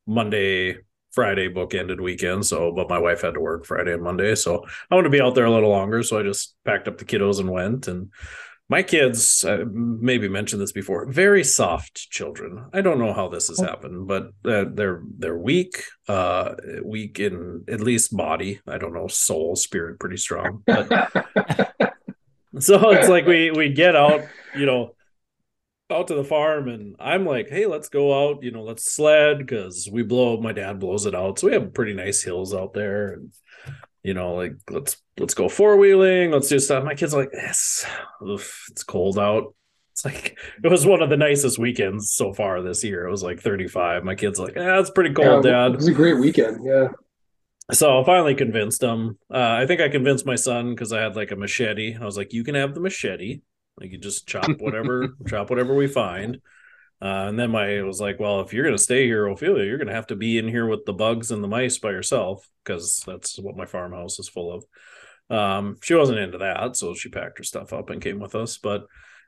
Monday, 0.06 0.78
Friday 1.12 1.50
bookended 1.50 2.02
weekend. 2.02 2.46
So, 2.46 2.72
but 2.74 2.90
my 2.90 3.00
wife 3.00 3.22
had 3.22 3.36
to 3.36 3.40
work 3.40 3.66
Friday 3.66 3.94
and 3.94 4.04
Monday, 4.04 4.36
so 4.36 4.64
I 4.92 4.96
wanted 4.96 5.08
to 5.08 5.18
be 5.18 5.22
out 5.22 5.36
there 5.36 5.46
a 5.46 5.52
little 5.52 5.70
longer. 5.70 6.04
So 6.04 6.20
I 6.20 6.24
just 6.24 6.56
packed 6.66 6.88
up 6.88 6.98
the 6.98 7.06
kiddos 7.06 7.40
and 7.40 7.50
went. 7.50 7.88
And 7.88 8.12
my 8.74 8.82
kids, 8.82 9.46
maybe 9.72 10.28
mentioned 10.28 10.60
this 10.60 10.72
before, 10.72 11.06
very 11.06 11.44
soft 11.44 12.10
children. 12.10 12.66
I 12.74 12.82
don't 12.82 12.98
know 12.98 13.14
how 13.14 13.28
this 13.28 13.50
has 13.50 13.60
happened, 13.60 14.08
but 14.08 14.30
uh, 14.44 14.66
they're 14.74 15.04
they're 15.16 15.38
weak, 15.38 15.84
uh, 16.08 16.56
weak 16.84 17.20
in 17.20 17.66
at 17.68 17.82
least 17.82 18.18
body. 18.18 18.62
I 18.68 18.80
don't 18.80 18.96
know, 18.96 19.08
soul, 19.08 19.56
spirit, 19.56 20.00
pretty 20.00 20.18
strong. 20.18 20.64
But 20.66 20.88
so 22.60 22.90
it's 22.90 23.10
like 23.10 23.28
we 23.28 23.52
we 23.52 23.70
get 23.70 23.96
out, 23.96 24.22
you 24.56 24.66
know, 24.66 24.96
out 25.92 26.08
to 26.08 26.16
the 26.16 26.24
farm, 26.24 26.68
and 26.68 26.96
I'm 27.00 27.28
like, 27.28 27.50
hey, 27.50 27.68
let's 27.68 27.90
go 27.90 28.06
out, 28.24 28.42
you 28.42 28.50
know, 28.50 28.64
let's 28.64 28.92
sled 28.92 29.38
because 29.38 29.88
we 29.92 30.02
blow. 30.02 30.42
My 30.42 30.52
dad 30.52 30.80
blows 30.80 31.06
it 31.06 31.14
out, 31.14 31.38
so 31.38 31.46
we 31.46 31.54
have 31.54 31.76
pretty 31.76 31.94
nice 31.94 32.24
hills 32.24 32.56
out 32.56 32.74
there, 32.74 33.14
and 33.14 33.34
you 34.04 34.14
know, 34.14 34.36
like 34.36 34.54
let's 34.70 34.98
let's 35.18 35.34
go 35.34 35.50
four 35.50 35.78
wheeling, 35.78 36.32
let's 36.32 36.50
do 36.50 36.60
stuff. 36.60 36.84
My 36.84 36.94
kids 36.94 37.14
are 37.14 37.22
like, 37.22 37.32
yes, 37.34 37.86
oof, 38.22 38.66
it's 38.70 38.84
cold 38.84 39.18
out. 39.18 39.56
It's 39.94 40.04
like 40.04 40.38
it 40.64 40.68
was 40.68 40.86
one 40.86 41.02
of 41.02 41.10
the 41.10 41.18
nicest 41.18 41.58
weekends 41.58 42.14
so 42.14 42.34
far 42.34 42.62
this 42.62 42.84
year. 42.84 43.08
It 43.08 43.12
was 43.12 43.24
like 43.24 43.40
35. 43.40 44.04
My 44.04 44.16
kids 44.16 44.40
like, 44.40 44.56
ah, 44.58 44.80
it's 44.80 44.90
pretty 44.90 45.14
cold, 45.14 45.46
Yeah, 45.46 45.52
Dad. 45.52 45.72
It 45.74 45.78
was 45.78 45.88
a 45.88 45.94
great 45.94 46.18
weekend. 46.20 46.66
Yeah. 46.66 46.90
So 47.72 48.02
I 48.02 48.04
finally 48.04 48.36
convinced 48.36 48.84
him. 48.84 49.18
Uh, 49.34 49.38
I 49.38 49.66
think 49.66 49.80
I 49.80 49.88
convinced 49.88 50.26
my 50.26 50.36
son 50.36 50.72
because 50.72 50.92
I 50.92 51.02
had 51.02 51.16
like 51.16 51.32
a 51.32 51.36
machete. 51.38 51.96
I 51.96 52.04
was 52.04 52.18
like, 52.18 52.34
"You 52.34 52.44
can 52.44 52.56
have 52.56 52.74
the 52.74 52.82
machete. 52.82 53.42
Like 53.80 53.92
you 53.92 53.98
just 53.98 54.28
chop 54.28 54.60
whatever, 54.60 55.16
chop 55.28 55.50
whatever 55.50 55.74
we 55.74 55.88
find." 55.88 56.42
Uh, 57.04 57.28
and 57.28 57.38
then 57.38 57.52
my 57.52 57.82
was 57.82 58.00
like, 58.00 58.18
"Well, 58.18 58.40
if 58.40 58.54
you're 58.54 58.64
gonna 58.64 58.78
stay 58.78 59.06
here, 59.06 59.28
Ophelia, 59.28 59.66
you're 59.66 59.78
gonna 59.78 59.92
have 59.94 60.08
to 60.08 60.16
be 60.16 60.38
in 60.38 60.48
here 60.48 60.66
with 60.66 60.86
the 60.86 60.94
bugs 60.94 61.32
and 61.32 61.44
the 61.44 61.50
mice 61.50 61.78
by 61.78 61.92
yourself 61.92 62.48
because 62.64 63.04
that's 63.06 63.38
what 63.38 63.58
my 63.58 63.66
farmhouse 63.66 64.20
is 64.20 64.30
full 64.30 64.54
of." 64.54 64.66
Um, 65.30 65.78
she 65.82 65.96
wasn't 65.96 66.20
into 66.20 66.38
that, 66.38 66.78
so 66.78 66.94
she 66.94 67.10
packed 67.10 67.40
her 67.40 67.44
stuff 67.44 67.74
up 67.74 67.90
and 67.90 68.02
came 68.02 68.20
with 68.20 68.36
us. 68.36 68.58
But 68.58 68.86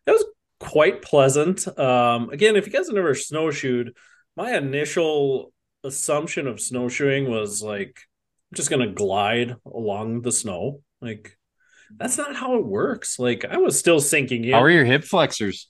it 0.08 0.12
was 0.12 0.24
quite 0.62 1.02
pleasant. 1.02 1.68
Um, 1.78 2.30
again, 2.30 2.56
if 2.56 2.66
you 2.66 2.72
guys 2.72 2.88
have 2.88 2.96
never 2.96 3.14
snowshoed, 3.14 3.94
my 4.38 4.56
initial 4.56 5.52
assumption 5.84 6.48
of 6.48 6.62
snowshoeing 6.62 7.30
was 7.30 7.62
like 7.62 8.00
I'm 8.52 8.56
just 8.56 8.70
gonna 8.70 8.92
glide 8.92 9.56
along 9.66 10.22
the 10.22 10.32
snow. 10.32 10.82
Like 11.02 11.38
that's 11.94 12.18
not 12.18 12.38
how 12.38 12.56
it 12.56 12.66
works. 12.66 13.20
Like 13.20 13.44
I 13.44 13.58
was 13.58 13.78
still 13.78 14.00
sinking 14.00 14.46
in 14.46 14.54
How 14.54 14.64
are 14.64 14.70
your 14.70 14.86
hip 14.86 15.04
flexors? 15.04 15.70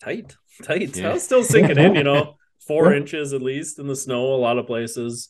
tight. 0.00 0.36
Tight. 0.60 0.96
Yeah. 0.96 1.10
I 1.10 1.12
was 1.14 1.24
still 1.24 1.44
sinking 1.44 1.78
in, 1.78 1.94
you 1.94 2.04
know, 2.04 2.36
four 2.66 2.92
inches 2.94 3.32
at 3.32 3.42
least 3.42 3.78
in 3.78 3.86
the 3.86 3.96
snow, 3.96 4.34
a 4.34 4.36
lot 4.36 4.58
of 4.58 4.66
places. 4.66 5.28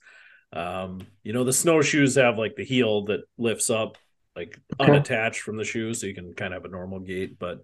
Um, 0.53 1.07
you 1.23 1.33
know, 1.33 1.45
the 1.45 1.53
snowshoes 1.53 2.17
have 2.17 2.39
like 2.39 2.57
the 2.57 2.65
heel 2.65 3.05
that 3.07 3.21
lifts 3.39 3.71
up, 3.71 3.99
like 4.37 4.59
Okay. 4.81 4.93
unattached 4.93 5.41
from 5.43 5.57
the 5.57 5.65
shoe, 5.65 5.95
so 5.95 6.07
you 6.07 6.15
can 6.15 6.35
kind 6.35 6.53
of 6.55 6.63
have 6.63 6.71
a 6.71 6.75
normal 6.75 7.01
gait. 7.01 7.39
But 7.39 7.61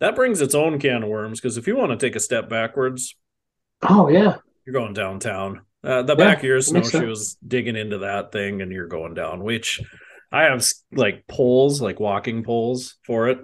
that 0.00 0.16
brings 0.16 0.40
its 0.40 0.54
own 0.54 0.78
can 0.78 1.02
of 1.02 1.08
worms 1.08 1.40
because 1.40 1.58
if 1.58 1.66
you 1.66 1.76
want 1.76 1.92
to 1.92 1.96
take 2.06 2.16
a 2.16 2.20
step 2.20 2.48
backwards, 2.48 3.14
Oh 3.82 4.08
yeah. 4.08 4.38
you're 4.64 4.72
going 4.72 4.94
downtown. 4.94 5.62
Uh, 5.84 6.02
the 6.02 6.16
Yeah, 6.16 6.24
back 6.24 6.38
of 6.38 6.44
your 6.44 6.60
sense. 6.60 6.90
snowshoes 6.90 7.36
digging 7.46 7.76
into 7.76 7.98
that 7.98 8.32
thing, 8.32 8.62
and 8.62 8.70
you're 8.72 8.86
going 8.86 9.14
down. 9.14 9.42
Which 9.42 9.80
I 10.30 10.44
have 10.44 10.64
like 10.92 11.26
poles, 11.26 11.82
like 11.82 11.98
walking 12.00 12.44
poles 12.44 12.96
for 13.04 13.28
it. 13.28 13.38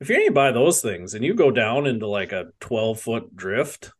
If 0.00 0.10
you 0.10 0.16
ain't 0.16 0.34
buy 0.34 0.52
those 0.52 0.82
things 0.82 1.14
and 1.14 1.24
you 1.24 1.34
go 1.34 1.50
down 1.50 1.86
into 1.86 2.06
like 2.06 2.32
a 2.32 2.46
12 2.60 3.00
foot 3.00 3.36
drift, 3.36 3.92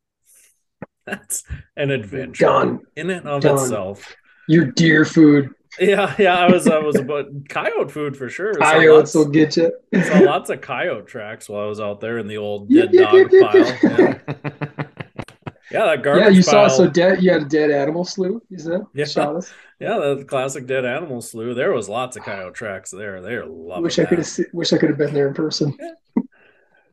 that's 1.06 1.44
an 1.76 1.90
adventure 1.90 2.44
Done. 2.44 2.80
in 2.96 3.10
and 3.10 3.26
of 3.26 3.42
Done. 3.42 3.54
itself. 3.56 4.14
Your 4.48 4.66
deer 4.66 5.04
food. 5.04 5.50
Yeah, 5.80 6.14
yeah. 6.18 6.36
I 6.36 6.50
was, 6.50 6.68
I 6.68 6.78
was 6.78 6.96
about 6.96 7.26
coyote 7.48 7.90
food 7.90 8.16
for 8.16 8.28
sure. 8.28 8.54
Saw 8.54 8.60
Coyotes 8.72 9.14
lots, 9.14 9.14
will 9.14 9.30
get 9.32 9.56
you. 9.56 9.72
saw 10.02 10.18
lots 10.20 10.50
of 10.50 10.60
coyote 10.60 11.06
tracks 11.06 11.48
while 11.48 11.62
I 11.64 11.66
was 11.66 11.80
out 11.80 12.00
there 12.00 12.18
in 12.18 12.26
the 12.26 12.36
old 12.38 12.70
dead 12.70 12.92
dog 12.92 13.14
yip, 13.14 13.32
yip, 13.32 13.50
pile. 13.50 13.78
Yeah. 13.82 14.75
Yeah, 15.70 15.86
that 15.86 16.02
garbage 16.02 16.24
Yeah, 16.24 16.30
you 16.30 16.42
saw 16.42 16.68
so 16.68 16.88
dead. 16.88 17.22
You 17.22 17.32
had 17.32 17.42
a 17.42 17.46
dead 17.46 17.70
animal 17.70 18.04
slew. 18.04 18.42
You 18.48 18.58
said 18.58 18.82
Yeah. 18.94 19.40
Yeah, 19.78 20.14
the 20.16 20.24
classic 20.26 20.66
dead 20.66 20.86
animal 20.86 21.20
slew. 21.20 21.52
There 21.52 21.70
was 21.70 21.86
lots 21.86 22.16
of 22.16 22.22
coyote 22.22 22.54
tracks 22.54 22.90
there. 22.90 23.20
They're 23.20 23.44
loving 23.44 23.82
Wish 23.82 23.98
I 23.98 24.06
could 24.06 24.18
have. 24.18 24.28
Wish 24.54 24.72
I 24.72 24.78
could 24.78 24.88
have 24.88 24.96
been 24.96 25.12
there 25.12 25.28
in 25.28 25.34
person. 25.34 25.76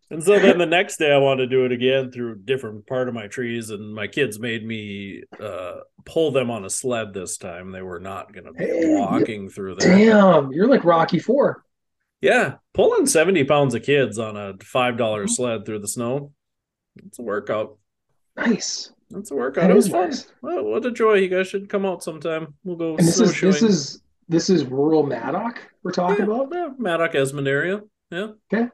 And 0.10 0.24
so 0.24 0.38
then 0.38 0.58
the 0.60 0.66
next 0.66 0.98
day 0.98 1.12
I 1.12 1.18
wanted 1.18 1.50
to 1.50 1.56
do 1.56 1.66
it 1.66 1.72
again 1.72 2.12
through 2.12 2.34
a 2.34 2.36
different 2.36 2.86
part 2.86 3.08
of 3.08 3.16
my 3.16 3.28
trees, 3.28 3.72
and 3.72 3.96
my 3.96 4.06
kids 4.06 4.38
made 4.38 4.64
me 4.64 5.24
uh, 5.40 5.78
pull 6.06 6.32
them 6.32 6.52
on 6.52 6.66
a 6.66 6.70
sled 6.70 7.14
this 7.14 7.38
time. 7.38 7.72
They 7.72 7.82
were 7.82 8.00
not 8.00 8.32
going 8.32 8.46
to 8.46 8.52
be 8.52 8.64
Hey, 8.64 8.96
walking 8.96 9.50
through 9.50 9.76
there. 9.76 9.98
Damn, 9.98 10.52
you're 10.52 10.68
like 10.68 10.84
Rocky 10.84 11.18
Four. 11.18 11.64
Yeah, 12.22 12.56
pulling 12.74 13.08
seventy 13.08 13.44
pounds 13.44 13.74
of 13.74 13.84
kids 13.84 14.20
on 14.20 14.38
a 14.38 14.54
five 14.62 14.98
dollar 14.98 15.26
sled 15.28 15.66
through 15.66 15.80
the 15.80 15.88
snow. 15.88 16.32
It's 17.08 17.18
a 17.18 17.24
workout. 17.24 17.78
Nice. 18.38 18.92
That's 19.10 19.32
a 19.32 19.36
workout. 19.36 19.64
That 19.64 19.72
it 19.72 19.76
was 19.76 19.88
fun. 19.90 20.10
nice. 20.10 20.28
Well, 20.42 20.64
what 20.64 20.86
a 20.86 20.92
joy! 20.92 21.16
You 21.16 21.28
guys 21.30 21.48
should 21.48 21.70
come 21.70 21.86
out 21.86 22.04
sometime. 22.04 22.56
We'll 22.64 22.76
go 22.76 22.92
And 22.98 23.00
this 23.00 23.20
is 23.20 23.30
snowshoeing. 23.38 23.52
this 23.54 23.62
is 23.62 24.02
this 24.28 24.50
is 24.50 24.66
rural 24.66 25.04
Maddock 25.06 25.60
we're 25.84 25.92
talking 25.92 26.26
yeah, 26.26 26.32
about. 26.34 26.48
yeah, 26.52 26.70
Maddock 26.80 27.14
Esmond 27.14 27.48
area. 27.48 27.82
Yeah, 28.10 28.28
Okay. 28.52 28.68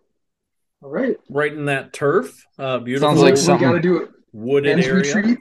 All 0.81 0.89
right. 0.89 1.17
right 1.29 1.51
in 1.51 1.65
that 1.65 1.91
turf. 1.91 2.45
Uh, 2.57 2.77
beautiful. 2.79 3.09
Sounds 3.09 3.21
like 3.21 3.35
we 3.59 3.61
got 3.65 3.73
to 3.73 3.81
do 3.81 3.97
it. 4.03 4.09
wooded 4.31 4.75
Men's 4.77 4.87
area. 4.87 5.01
retreat. 5.15 5.39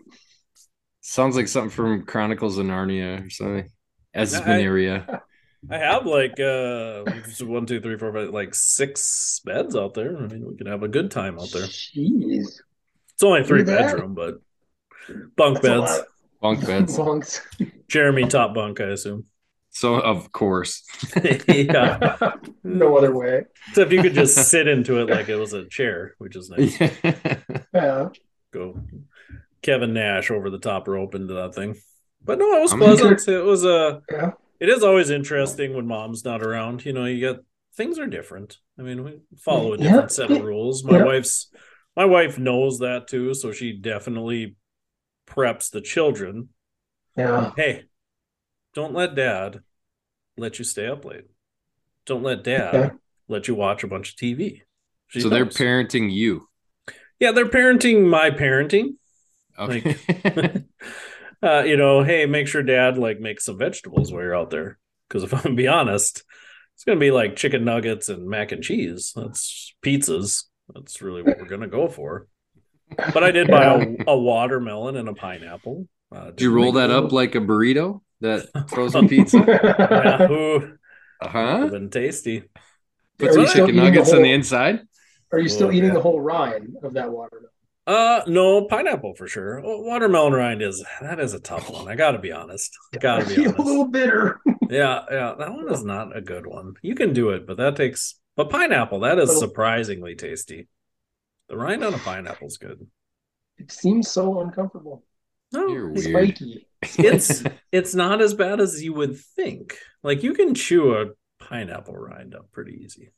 Sounds 1.00 1.36
like 1.36 1.46
something 1.46 1.70
from 1.70 2.04
Chronicles 2.04 2.58
of 2.58 2.66
Narnia 2.66 3.24
or 3.26 3.30
something. 3.30 3.70
As 4.14 4.34
I- 4.34 4.60
area. 4.60 5.22
I 5.70 5.78
have 5.78 6.06
like 6.06 6.38
uh 6.40 7.02
one, 7.40 7.66
two, 7.66 7.80
three, 7.80 7.98
four, 7.98 8.12
five, 8.12 8.30
like 8.30 8.54
six 8.54 9.40
beds 9.44 9.74
out 9.76 9.92
there. 9.94 10.16
I 10.16 10.26
mean, 10.28 10.46
we 10.46 10.56
can 10.56 10.68
have 10.68 10.82
a 10.84 10.88
good 10.88 11.10
time 11.10 11.38
out 11.38 11.50
there. 11.50 11.64
Jeez. 11.64 12.60
It's 13.18 13.24
only 13.24 13.42
three 13.42 13.64
Look 13.64 13.68
at 13.70 13.78
that. 13.78 13.92
bedroom, 13.96 14.14
but 14.14 14.34
bunk 15.36 15.60
That's 15.60 15.92
beds. 15.96 16.08
Bunk 16.40 16.64
beds. 16.64 16.96
bunks. 16.96 17.40
Jeremy 17.88 18.28
top 18.28 18.54
bunk, 18.54 18.80
I 18.80 18.84
assume. 18.90 19.24
So 19.70 19.96
of 19.96 20.30
course. 20.30 20.84
yeah, 21.48 22.16
no 22.62 22.96
other 22.96 23.12
way. 23.12 23.42
So 23.72 23.80
if 23.80 23.90
you 23.92 24.02
could 24.02 24.14
just 24.14 24.36
sit 24.48 24.68
into 24.68 25.00
it 25.00 25.10
like 25.10 25.28
it 25.28 25.34
was 25.34 25.52
a 25.52 25.66
chair, 25.66 26.14
which 26.18 26.36
is 26.36 26.48
nice. 26.48 26.80
Yeah. 27.74 28.10
Go 28.52 28.80
Kevin 29.62 29.94
Nash 29.94 30.30
over 30.30 30.48
the 30.48 30.58
top 30.60 30.86
rope 30.86 31.16
into 31.16 31.34
that 31.34 31.56
thing. 31.56 31.74
But 32.24 32.38
no, 32.38 32.56
it 32.56 32.60
was 32.60 32.72
I'm 32.72 32.78
pleasant. 32.78 33.26
It 33.26 33.42
was 33.44 33.64
a. 33.64 34.00
Yeah. 34.12 34.30
It 34.60 34.68
is 34.68 34.84
always 34.84 35.10
interesting 35.10 35.74
when 35.74 35.88
mom's 35.88 36.24
not 36.24 36.40
around. 36.40 36.84
You 36.84 36.92
know, 36.92 37.04
you 37.04 37.18
get 37.18 37.40
things 37.74 37.98
are 37.98 38.06
different. 38.06 38.58
I 38.78 38.82
mean, 38.82 39.02
we 39.02 39.18
follow 39.38 39.74
a 39.74 39.76
Yeah. 39.76 39.82
different 39.90 40.12
set 40.12 40.30
of 40.30 40.42
rules. 40.44 40.84
My 40.84 40.98
Yeah. 40.98 41.04
wife's 41.04 41.50
my 41.98 42.04
wife 42.04 42.38
knows 42.38 42.78
that 42.78 43.08
too, 43.08 43.34
so 43.34 43.50
she 43.50 43.72
definitely 43.72 44.54
preps 45.26 45.70
the 45.72 45.80
children. 45.80 46.50
Yeah. 47.16 47.50
Hey, 47.56 47.86
don't 48.72 48.94
let 48.94 49.16
dad 49.16 49.62
let 50.36 50.60
you 50.60 50.64
stay 50.64 50.86
up 50.86 51.04
late. 51.04 51.24
Don't 52.06 52.22
let 52.22 52.44
dad 52.44 52.74
Okay. 52.76 52.94
let 53.26 53.48
you 53.48 53.56
watch 53.56 53.82
a 53.82 53.88
bunch 53.88 54.10
of 54.10 54.16
TV. 54.16 54.62
She 55.08 55.20
so 55.20 55.28
they're 55.28 55.44
parenting 55.44 56.12
you. 56.12 56.48
yeah, 57.18 57.32
they're 57.32 57.46
parenting 57.46 58.06
my 58.08 58.30
parenting. 58.30 58.94
Okay. 59.58 59.96
uh, 61.42 61.64
you 61.66 61.76
know, 61.76 62.04
hey, 62.04 62.26
make 62.26 62.46
sure 62.46 62.62
dad 62.62 62.96
like 62.96 63.18
makes 63.18 63.44
some 63.44 63.58
vegetables 63.58 64.12
while 64.12 64.22
you're 64.22 64.36
out 64.36 64.50
there. 64.50 64.78
Because 65.08 65.24
if 65.24 65.34
I'm 65.34 65.42
gonna 65.42 65.54
be 65.56 65.66
honest, 65.66 66.22
it's 66.76 66.84
gonna 66.84 67.00
be 67.00 67.10
like 67.10 67.34
chicken 67.34 67.64
nuggets 67.64 68.08
and 68.08 68.28
mac 68.28 68.52
and 68.52 68.62
cheese. 68.62 69.12
That's 69.16 69.74
pizzas. 69.84 70.44
That's 70.74 71.00
really 71.02 71.22
what 71.22 71.38
we're 71.38 71.46
gonna 71.46 71.68
go 71.68 71.88
for. 71.88 72.26
But 72.96 73.22
I 73.22 73.30
did 73.30 73.48
buy 73.48 73.64
a, 73.64 73.96
a 74.06 74.18
watermelon 74.18 74.96
and 74.96 75.08
a 75.08 75.14
pineapple. 75.14 75.86
Uh, 76.10 76.30
Did 76.30 76.40
you 76.40 76.52
roll 76.52 76.72
that 76.72 76.90
up 76.90 77.12
like 77.12 77.34
a 77.34 77.38
burrito? 77.40 78.00
That 78.22 78.48
frozen 78.70 79.08
pizza? 79.08 79.38
Yeah, 79.46 80.26
Uh-huh. 81.20 81.56
would've 81.58 81.70
been 81.72 81.90
tasty. 81.90 82.44
Put 83.18 83.30
Are 83.30 83.32
some 83.34 83.46
chicken 83.46 83.62
eating 83.70 83.76
the 83.76 83.82
nuggets 83.82 84.12
on 84.12 84.22
the 84.22 84.32
inside. 84.32 84.80
Are 85.32 85.38
you 85.38 85.48
still 85.48 85.68
Oh, 85.68 85.72
eating 85.72 85.88
yeah. 85.90 85.94
the 85.94 86.00
whole 86.00 86.20
rind 86.20 86.76
of 86.82 86.94
that 86.94 87.10
watermelon? 87.10 87.50
Uh, 87.86 88.22
no 88.26 88.64
pineapple 88.66 89.14
for 89.16 89.26
sure. 89.26 89.60
Watermelon 89.62 90.32
rind 90.32 90.62
is 90.62 90.84
that 91.00 91.18
is 91.20 91.34
a 91.34 91.40
tough 91.40 91.70
one. 91.70 91.88
I 91.88 91.94
gotta 91.94 92.18
be 92.18 92.32
honest. 92.32 92.70
Gotta 93.00 93.26
be 93.26 93.34
feel 93.36 93.54
a 93.56 93.62
little 93.62 93.88
bitter. 93.88 94.40
Yeah, 94.70 95.04
yeah, 95.10 95.34
that 95.38 95.50
one 95.54 95.72
is 95.72 95.82
not 95.82 96.14
a 96.14 96.20
good 96.20 96.46
one. 96.46 96.74
You 96.82 96.94
can 96.94 97.14
do 97.14 97.30
it, 97.30 97.46
but 97.46 97.56
that 97.56 97.74
takes. 97.74 98.16
But 98.38 98.50
pineapple, 98.50 99.00
that 99.00 99.18
is 99.18 99.36
surprisingly 99.36 100.14
tasty. 100.14 100.68
The 101.48 101.56
rind 101.56 101.82
on 101.82 101.92
a 101.92 101.98
pineapple 101.98 102.46
is 102.46 102.56
good. 102.56 102.86
It 103.58 103.72
seems 103.72 104.08
so 104.10 104.40
uncomfortable. 104.40 105.02
No, 105.52 105.66
You're 105.66 105.92
It's 105.92 106.06
weird. 106.06 106.36
spiky. 106.36 106.68
it's 106.98 107.42
it's 107.72 107.94
not 107.96 108.20
as 108.22 108.34
bad 108.34 108.60
as 108.60 108.80
you 108.82 108.92
would 108.94 109.18
think. 109.18 109.76
Like 110.04 110.22
you 110.22 110.34
can 110.34 110.54
chew 110.54 110.94
a 110.94 111.06
pineapple 111.40 111.94
rind 111.96 112.34
up 112.36 112.52
pretty 112.52 112.80
easy. 112.84 113.10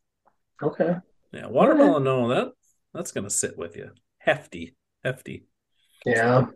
Okay. 0.63 0.97
Yeah, 1.33 1.49
watermelon, 1.49 2.03
no, 2.05 2.29
that 2.29 2.53
that's 2.95 3.13
gonna 3.13 3.29
sit 3.31 3.59
with 3.59 3.77
you. 3.77 3.91
Hefty, 4.19 4.75
hefty. 5.05 5.45
Yeah. 6.07 6.47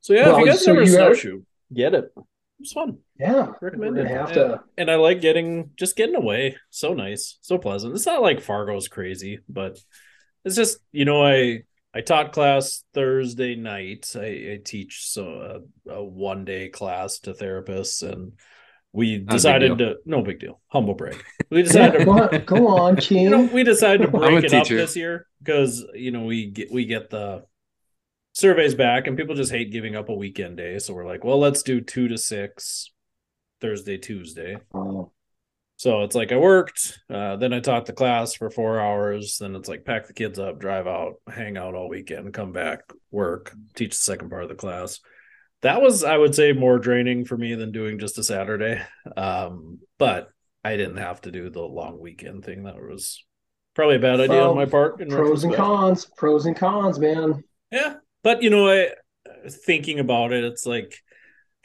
So 0.00 0.12
yeah, 0.14 0.32
if 0.32 0.38
you 0.38 0.46
guys 0.46 0.64
so 0.64 0.70
ever 0.70 0.82
you 0.84 0.96
have- 0.96 1.16
snowshoe, 1.16 1.42
get 1.72 1.94
it. 1.94 2.14
It's 2.64 2.72
fun. 2.72 2.96
Yeah. 3.20 3.48
Recommend 3.60 3.98
it. 3.98 4.06
have 4.06 4.30
Yeah. 4.30 4.34
to. 4.34 4.60
and 4.78 4.90
I 4.90 4.94
like 4.96 5.20
getting 5.20 5.70
just 5.76 5.96
getting 5.96 6.14
away. 6.14 6.56
So 6.70 6.94
nice, 6.94 7.36
so 7.42 7.58
pleasant. 7.58 7.94
It's 7.94 8.06
not 8.06 8.22
like 8.22 8.40
Fargo's 8.40 8.88
crazy, 8.88 9.40
but 9.50 9.78
it's 10.46 10.56
just 10.56 10.78
you 10.90 11.04
know 11.04 11.22
I 11.22 11.64
I 11.92 12.00
taught 12.00 12.32
class 12.32 12.82
Thursday 12.94 13.54
night. 13.54 14.10
I, 14.16 14.24
I 14.54 14.60
teach 14.64 15.06
so 15.08 15.62
a, 15.86 15.92
a 15.92 16.02
one 16.02 16.46
day 16.46 16.70
class 16.70 17.18
to 17.20 17.34
therapists, 17.34 18.02
and 18.02 18.32
we 18.92 19.18
decided 19.18 19.76
to 19.78 19.96
no 20.06 20.22
big 20.22 20.40
deal, 20.40 20.60
humble 20.68 20.94
break. 20.94 21.22
We 21.50 21.62
decided 21.62 21.98
to 21.98 22.04
go 22.06 22.12
on, 22.12 22.44
go 22.46 22.68
on, 22.68 22.98
you 23.10 23.28
know, 23.28 23.42
we 23.42 23.62
decided 23.62 24.06
to 24.06 24.08
break 24.10 24.42
it 24.42 24.54
up 24.54 24.66
this 24.66 24.96
year 24.96 25.26
because 25.42 25.84
you 25.92 26.12
know 26.12 26.24
we 26.24 26.46
get 26.46 26.72
we 26.72 26.86
get 26.86 27.10
the 27.10 27.44
surveys 28.34 28.74
back 28.74 29.06
and 29.06 29.16
people 29.16 29.34
just 29.34 29.52
hate 29.52 29.72
giving 29.72 29.96
up 29.96 30.10
a 30.10 30.14
weekend 30.14 30.58
day. 30.58 30.78
So 30.78 30.92
we're 30.92 31.06
like, 31.06 31.24
well, 31.24 31.38
let's 31.38 31.62
do 31.62 31.80
two 31.80 32.08
to 32.08 32.18
six 32.18 32.92
Thursday, 33.60 33.96
Tuesday. 33.96 34.58
Oh, 34.74 35.12
So 35.76 36.02
it's 36.02 36.14
like 36.14 36.32
I 36.32 36.36
worked, 36.36 36.98
uh, 37.08 37.36
then 37.36 37.52
I 37.54 37.60
taught 37.60 37.86
the 37.86 37.92
class 37.92 38.34
for 38.34 38.50
four 38.50 38.78
hours. 38.80 39.38
Then 39.38 39.54
it's 39.54 39.68
like 39.68 39.84
pack 39.84 40.06
the 40.06 40.12
kids 40.12 40.38
up, 40.38 40.58
drive 40.58 40.86
out, 40.86 41.14
hang 41.32 41.56
out 41.56 41.74
all 41.74 41.88
weekend, 41.88 42.34
come 42.34 42.52
back, 42.52 42.80
work, 43.10 43.54
teach 43.74 43.90
the 43.92 43.96
second 43.96 44.28
part 44.30 44.42
of 44.42 44.48
the 44.48 44.54
class. 44.54 45.00
That 45.62 45.80
was, 45.80 46.04
I 46.04 46.18
would 46.18 46.34
say, 46.34 46.52
more 46.52 46.78
draining 46.78 47.24
for 47.24 47.38
me 47.38 47.54
than 47.54 47.72
doing 47.72 47.98
just 47.98 48.18
a 48.18 48.22
Saturday. 48.22 48.82
Um, 49.16 49.78
but 49.96 50.28
I 50.62 50.76
didn't 50.76 50.98
have 50.98 51.22
to 51.22 51.30
do 51.30 51.48
the 51.48 51.62
long 51.62 51.98
weekend 52.00 52.44
thing. 52.44 52.64
That 52.64 52.76
was 52.76 53.24
probably 53.74 53.96
a 53.96 54.00
bad 54.00 54.20
idea 54.20 54.42
on 54.44 54.56
my 54.56 54.66
part. 54.66 54.98
pros 55.08 55.44
and 55.44 55.54
cons. 55.54 56.06
Pros 56.16 56.44
and 56.46 56.56
cons, 56.56 56.98
man. 56.98 57.44
Yeah, 57.70 57.94
but 58.24 58.42
you 58.42 58.50
know, 58.50 58.68
I 58.68 58.88
thinking 59.48 60.00
about 60.00 60.32
it, 60.32 60.42
it's 60.42 60.66
like 60.66 61.00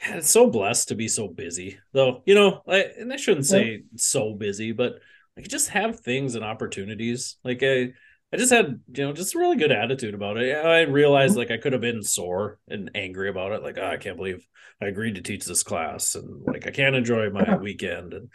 God, 0.06 0.18
it's 0.18 0.30
so 0.30 0.50
blessed 0.50 0.90
to 0.90 0.96
be 0.96 1.08
so 1.08 1.28
busy, 1.28 1.80
though. 1.94 2.22
You 2.26 2.36
know, 2.36 2.62
I, 2.68 2.86
and 3.00 3.12
I 3.12 3.18
shouldn't 3.18 3.48
say 3.48 3.84
so 3.96 4.34
busy, 4.34 4.72
but 4.72 5.00
like 5.36 5.48
just 5.48 5.70
have 5.70 6.00
things 6.00 6.36
and 6.36 6.44
opportunities. 6.44 7.38
Like 7.44 7.64
I, 7.64 7.94
I 8.32 8.38
just 8.38 8.52
had 8.52 8.80
you 8.94 9.06
know 9.06 9.14
just 9.14 9.36
a 9.36 9.40
really 9.40 9.58
good 9.58 9.72
attitude 9.72 10.14
about 10.14 10.38
it. 10.38 10.54
I 10.54 10.82
realized 10.82 11.32
mm-hmm. 11.32 11.40
like 11.40 11.52
I 11.52 11.58
could 11.58 11.74
have 11.74 11.82
been 11.82 12.04
sore 12.04 12.60
and 12.68 12.92
angry 12.96 13.30
about 13.30 13.52
it. 13.52 13.64
Like 13.64 13.78
oh, 13.78 13.88
I 13.88 13.98
can't 13.98 14.18
believe 14.18 14.46
I 14.82 14.86
agreed 14.86 15.16
to 15.16 15.22
teach 15.22 15.46
this 15.46 15.64
class, 15.64 16.16
and 16.16 16.44
like 16.46 16.68
I 16.68 16.72
can't 16.72 16.96
enjoy 16.96 17.30
my 17.30 17.44
Yeah. 17.44 17.58
weekend. 17.58 18.14
And 18.14 18.30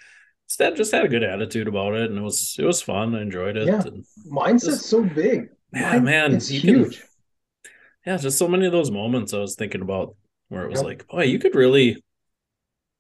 instead, 0.49 0.77
just 0.77 0.93
had 0.93 1.05
a 1.05 1.09
good 1.09 1.23
attitude 1.23 1.69
about 1.69 1.95
it, 1.95 2.11
and 2.11 2.19
it 2.19 2.23
was 2.23 2.57
it 2.59 2.65
was 2.65 2.83
fun. 2.83 3.15
I 3.15 3.23
enjoyed 3.23 3.57
it. 3.57 3.69
Yeah. 3.69 3.83
Mindset's 4.31 4.65
Just- 4.65 4.87
so 4.87 5.03
big. 5.03 5.49
yeah, 5.73 5.93
Mind- 5.93 6.05
man, 6.05 6.35
it's 6.35 6.51
you 6.51 6.61
can 6.61 6.69
huge. 6.69 7.03
Yeah, 8.07 8.17
just 8.17 8.39
so 8.39 8.49
many 8.49 8.67
of 8.67 8.73
those 8.73 8.91
moments 8.91 9.33
I 9.35 9.39
was 9.39 9.55
thinking 9.57 9.81
about 9.83 10.17
where 10.49 10.65
it 10.65 10.71
was 10.71 10.81
Yep. 10.81 10.85
like, 10.85 11.07
boy, 11.09 11.25
you 11.25 11.39
could 11.39 11.55
really, 11.55 12.03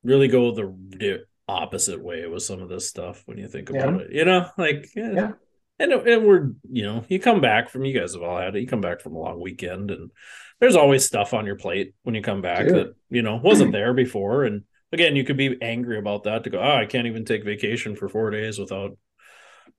really 0.03 0.29
go 0.29 0.51
the 0.55 1.25
opposite 1.49 2.03
way 2.03 2.27
with 2.27 2.43
some 2.43 2.61
of 2.63 2.69
this 2.69 2.89
stuff 2.89 3.23
when 3.27 3.37
you 3.39 3.49
think 3.49 3.71
about 3.71 3.95
Yeah. 3.95 4.01
it. 4.07 4.13
You 4.13 4.25
know, 4.25 4.49
like 4.57 4.89
yeah. 4.97 5.13
Yeah. 5.13 5.33
And, 5.79 5.93
and 5.93 6.25
we're 6.25 6.53
you 6.71 6.85
know 6.85 7.05
you 7.09 7.19
come 7.19 7.41
back 7.41 7.69
from 7.69 7.85
you 7.85 7.99
guys 7.99 8.15
have 8.15 8.23
all 8.23 8.39
had 8.39 8.55
it 8.55 8.61
you 8.61 8.67
come 8.69 8.81
back 8.81 9.01
from 9.01 9.17
a 9.17 9.19
long 9.19 9.41
weekend 9.41 9.91
and 9.91 10.13
there's 10.61 10.77
always 10.77 11.05
stuff 11.05 11.35
on 11.35 11.47
your 11.47 11.57
plate 11.57 11.95
when 12.05 12.15
you 12.15 12.23
come 12.23 12.41
back 12.43 12.67
Dude. 12.69 12.75
that 12.77 12.95
you 13.11 13.23
know 13.23 13.37
wasn't 13.43 13.73
there 13.73 13.93
before 13.93 14.45
and 14.45 14.63
again 14.93 15.17
you 15.17 15.25
could 15.25 15.37
be 15.37 15.59
angry 15.61 15.99
about 15.99 16.23
that 16.25 16.45
to 16.45 16.51
go 16.51 16.61
oh 16.61 16.77
I 16.77 16.87
can't 16.87 17.09
even 17.09 17.25
take 17.25 17.45
vacation 17.45 17.97
for 17.97 18.09
four 18.09 18.31
days 18.31 18.57
without 18.57 18.97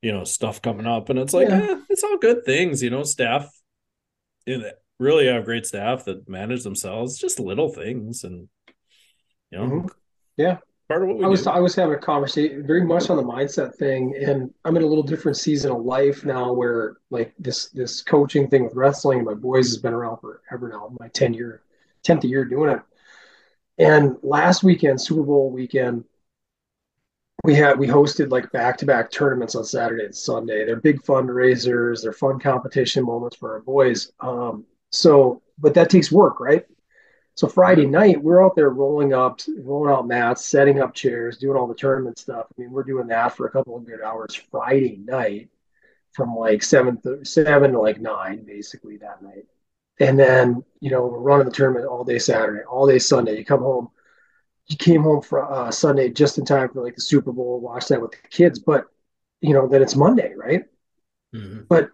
you 0.02 0.12
know 0.12 0.26
stuff 0.26 0.62
coming 0.62 0.86
up 0.86 1.08
and 1.10 1.18
it's 1.18 1.34
like 1.34 1.48
Yeah. 1.48 1.66
eh, 1.72 1.80
it's 1.90 2.04
all 2.04 2.18
good 2.18 2.44
things 2.44 2.84
you 2.84 2.90
know 2.90 3.04
staff 3.04 3.50
know, 4.46 4.70
really 5.00 5.28
have 5.28 5.46
great 5.46 5.66
staff 5.66 6.06
that 6.06 6.28
manage 6.30 6.64
themselves 6.64 7.18
just 7.18 7.40
little 7.40 7.70
things 7.70 8.24
and 8.24 8.48
you 9.52 9.58
know 9.60 9.66
Mhm. 9.66 9.90
Yeah. 10.38 10.58
part 10.88 11.02
of 11.02 11.08
what 11.10 11.18
we 11.18 11.26
I 11.26 11.28
was 11.28 11.44
do 11.44 11.50
I 11.50 11.60
was 11.60 11.76
having 11.76 11.96
a 11.96 12.00
conversation 12.00 12.66
very 12.66 12.86
much 12.86 13.10
on 13.10 13.18
the 13.18 13.24
mindset 13.24 13.76
thing, 13.76 14.16
and 14.16 14.54
I'm 14.64 14.78
in 14.78 14.84
a 14.84 14.88
little 14.88 15.04
different 15.04 15.38
season 15.38 15.72
of 15.72 15.84
life 15.84 16.24
now 16.26 16.54
where 16.54 16.98
like 17.10 17.34
this 17.40 17.70
this 17.70 18.02
coaching 18.04 18.48
thing 18.48 18.64
with 18.64 18.76
wrestling 18.76 19.20
and 19.20 19.28
my 19.28 19.34
boys 19.34 19.68
has 19.68 19.78
been 19.78 19.94
around 19.94 20.18
forever 20.18 20.70
now, 20.70 20.96
my 21.00 21.08
10 21.10 21.34
year, 21.34 21.62
10th 22.04 22.24
year 22.24 22.46
doing 22.46 22.70
it. 22.70 22.82
And 23.78 24.16
last 24.24 24.64
weekend, 24.64 25.02
Super 25.02 25.24
Bowl 25.24 25.50
weekend, 25.52 26.06
we 27.44 27.56
had 27.56 27.78
we 27.80 27.88
hosted 27.88 28.32
like 28.32 28.52
back 28.52 28.78
to 28.78 28.86
back 28.86 29.12
tournaments 29.12 29.56
on 29.56 29.66
Saturday 29.66 30.06
and 30.06 30.16
Sunday. 30.16 30.66
They're 30.66 30.76
big 30.80 31.02
fundraisers, 31.02 32.02
they're 32.04 32.14
fun 32.14 32.40
competition 32.40 33.06
moments 33.06 33.36
for 33.38 33.54
our 33.54 33.60
boys. 33.62 34.12
Um, 34.20 34.66
so, 34.92 35.42
but 35.58 35.74
that 35.76 35.90
takes 35.90 36.12
work, 36.12 36.40
right? 36.40 36.66
So 37.36 37.48
Friday 37.48 37.86
night, 37.86 38.22
we're 38.22 38.44
out 38.46 38.56
there 38.56 38.70
rolling 38.70 39.14
up, 39.14 39.42
rolling 39.60 39.94
out 39.94 40.08
mats, 40.08 40.46
setting 40.46 40.82
up 40.82 40.94
chairs, 40.94 41.38
doing 41.38 41.58
all 41.58 41.68
the 41.68 41.76
tournament 41.76 42.18
stuff. 42.18 42.48
I 42.50 42.62
mean, 42.62 42.72
we're 42.72 42.84
doing 42.84 43.08
that 43.08 43.36
for 43.36 43.46
a 43.46 43.52
couple 43.52 43.76
of 43.76 43.86
good 43.86 44.02
hours 44.02 44.36
Friday 44.52 44.98
night, 45.04 45.50
from 46.14 46.36
like 46.36 46.64
seven 46.64 47.02
to 47.02 47.26
seven 47.26 47.74
to 47.74 47.80
like 47.82 48.00
nine, 48.00 48.46
basically 48.46 48.98
that 48.98 49.22
night. 49.22 49.46
And 50.00 50.20
then 50.20 50.64
you 50.82 50.92
know 50.92 51.06
we're 51.08 51.20
running 51.20 51.46
the 51.48 51.54
tournament 51.54 51.88
all 51.88 52.04
day 52.04 52.20
Saturday, 52.20 52.64
all 52.66 52.88
day 52.88 53.00
Sunday. 53.00 53.38
You 53.38 53.46
come 53.46 53.62
home, 53.62 53.90
you 54.68 54.78
came 54.78 55.04
home 55.04 55.22
for 55.22 55.44
uh, 55.52 55.72
Sunday 55.72 56.10
just 56.10 56.38
in 56.38 56.46
time 56.46 56.70
for 56.70 56.84
like 56.84 56.96
the 56.96 57.02
Super 57.02 57.32
Bowl, 57.32 57.60
watch 57.60 57.88
that 57.90 58.02
with 58.02 58.12
the 58.12 58.28
kids. 58.30 58.60
But 58.60 58.88
you 59.42 59.54
know 59.54 59.68
then 59.68 59.82
it's 59.82 59.96
Monday, 59.96 60.34
right? 60.36 60.66
Mhm. 61.34 61.68
But 61.68 61.92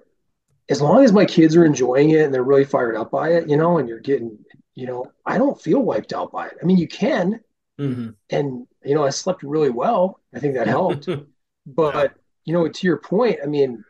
as 0.72 0.82
long 0.82 1.04
as 1.04 1.12
my 1.14 1.26
kids 1.26 1.56
are 1.56 1.66
enjoying 1.66 2.12
it 2.12 2.22
and 2.26 2.34
they're 2.34 2.44
really 2.44 2.66
fired 2.66 2.96
up 2.96 3.12
by 3.12 3.34
it, 3.34 3.50
you 3.50 3.58
know, 3.58 3.78
and 3.78 3.88
you're 3.90 4.00
getting, 4.00 4.38
you 4.74 4.88
know, 4.88 5.12
I 5.26 5.38
don't 5.38 5.62
feel 5.62 5.82
wiped 5.82 6.14
out 6.14 6.32
by 6.32 6.48
it. 6.48 6.58
I 6.62 6.66
mean, 6.66 6.78
you 6.78 6.88
can, 6.88 7.42
Mhm. 7.80 8.16
and 8.30 8.68
you 8.84 8.96
know, 8.96 9.04
I 9.04 9.10
slept 9.10 9.44
really 9.44 9.70
well. 9.70 10.20
I 10.34 10.40
think 10.40 10.56
that 10.56 10.68
helped. 10.68 11.08
But 11.68 12.16
you 12.44 12.54
know, 12.54 12.68
to 12.68 12.88
your 12.88 12.98
point, 12.98 13.38
I 13.44 13.46
mean, 13.46 13.84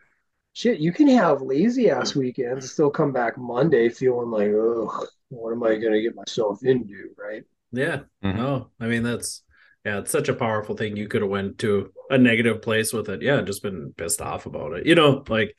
shit, 0.52 0.78
you 0.78 0.92
can 0.92 1.08
have 1.08 1.40
lazy 1.40 1.88
ass 1.88 2.14
weekends 2.14 2.64
and 2.64 2.70
still 2.70 2.90
come 2.90 3.12
back 3.12 3.38
Monday 3.38 3.88
feeling 3.88 4.30
like, 4.30 4.48
oh, 4.48 5.06
what 5.30 5.52
am 5.52 5.62
I 5.62 5.76
gonna 5.76 6.02
get 6.02 6.14
myself 6.14 6.62
into, 6.62 7.14
right? 7.16 7.44
Yeah. 7.72 8.00
Mhm. 8.22 8.36
No, 8.36 8.70
I 8.78 8.88
mean 8.88 9.02
that's 9.02 9.42
yeah, 9.86 9.98
it's 10.00 10.10
such 10.12 10.28
a 10.28 10.34
powerful 10.34 10.76
thing. 10.76 10.96
You 10.96 11.08
could 11.08 11.22
have 11.22 11.30
went 11.30 11.58
to 11.60 11.92
a 12.10 12.18
negative 12.18 12.60
place 12.60 12.92
with 12.92 13.08
it. 13.08 13.22
Yeah, 13.22 13.40
just 13.40 13.62
been 13.62 13.94
pissed 13.96 14.20
off 14.20 14.44
about 14.46 14.74
it. 14.74 14.86
You 14.86 14.94
know, 14.94 15.24
like 15.28 15.56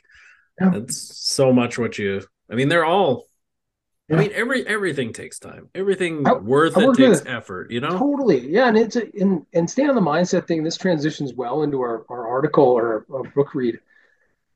Yeah. 0.61 0.69
that's 0.69 0.97
so 0.97 1.51
much 1.51 1.79
what 1.79 1.97
you 1.97 2.21
I 2.49 2.55
mean, 2.55 2.69
they're 2.69 2.85
all 2.85 3.25
I 4.11 4.15
mean, 4.15 4.31
every 4.35 4.67
everything 4.67 5.11
takes 5.13 5.39
time. 5.39 5.69
Everything 5.73 6.27
I- 6.27 6.33
worth 6.33 6.77
I 6.77 6.83
it 6.83 6.87
with 6.89 6.97
takes 6.97 7.23
effort, 7.25 7.71
you 7.71 7.79
know? 7.79 7.97
Totally, 7.97 8.47
yeah, 8.47 8.67
and 8.67 8.77
it's 8.77 8.95
a, 8.95 9.07
and 9.19 9.45
and 9.53 9.67
staying 9.67 9.89
on 9.89 9.95
the 9.95 10.01
mindset 10.01 10.45
thing. 10.45 10.63
This 10.63 10.77
transitions 10.77 11.33
well 11.33 11.63
into 11.63 11.81
our 11.81 12.05
our 12.09 12.27
article 12.27 12.65
or 12.65 13.05
our 13.11 13.23
book 13.23 13.55
read. 13.55 13.79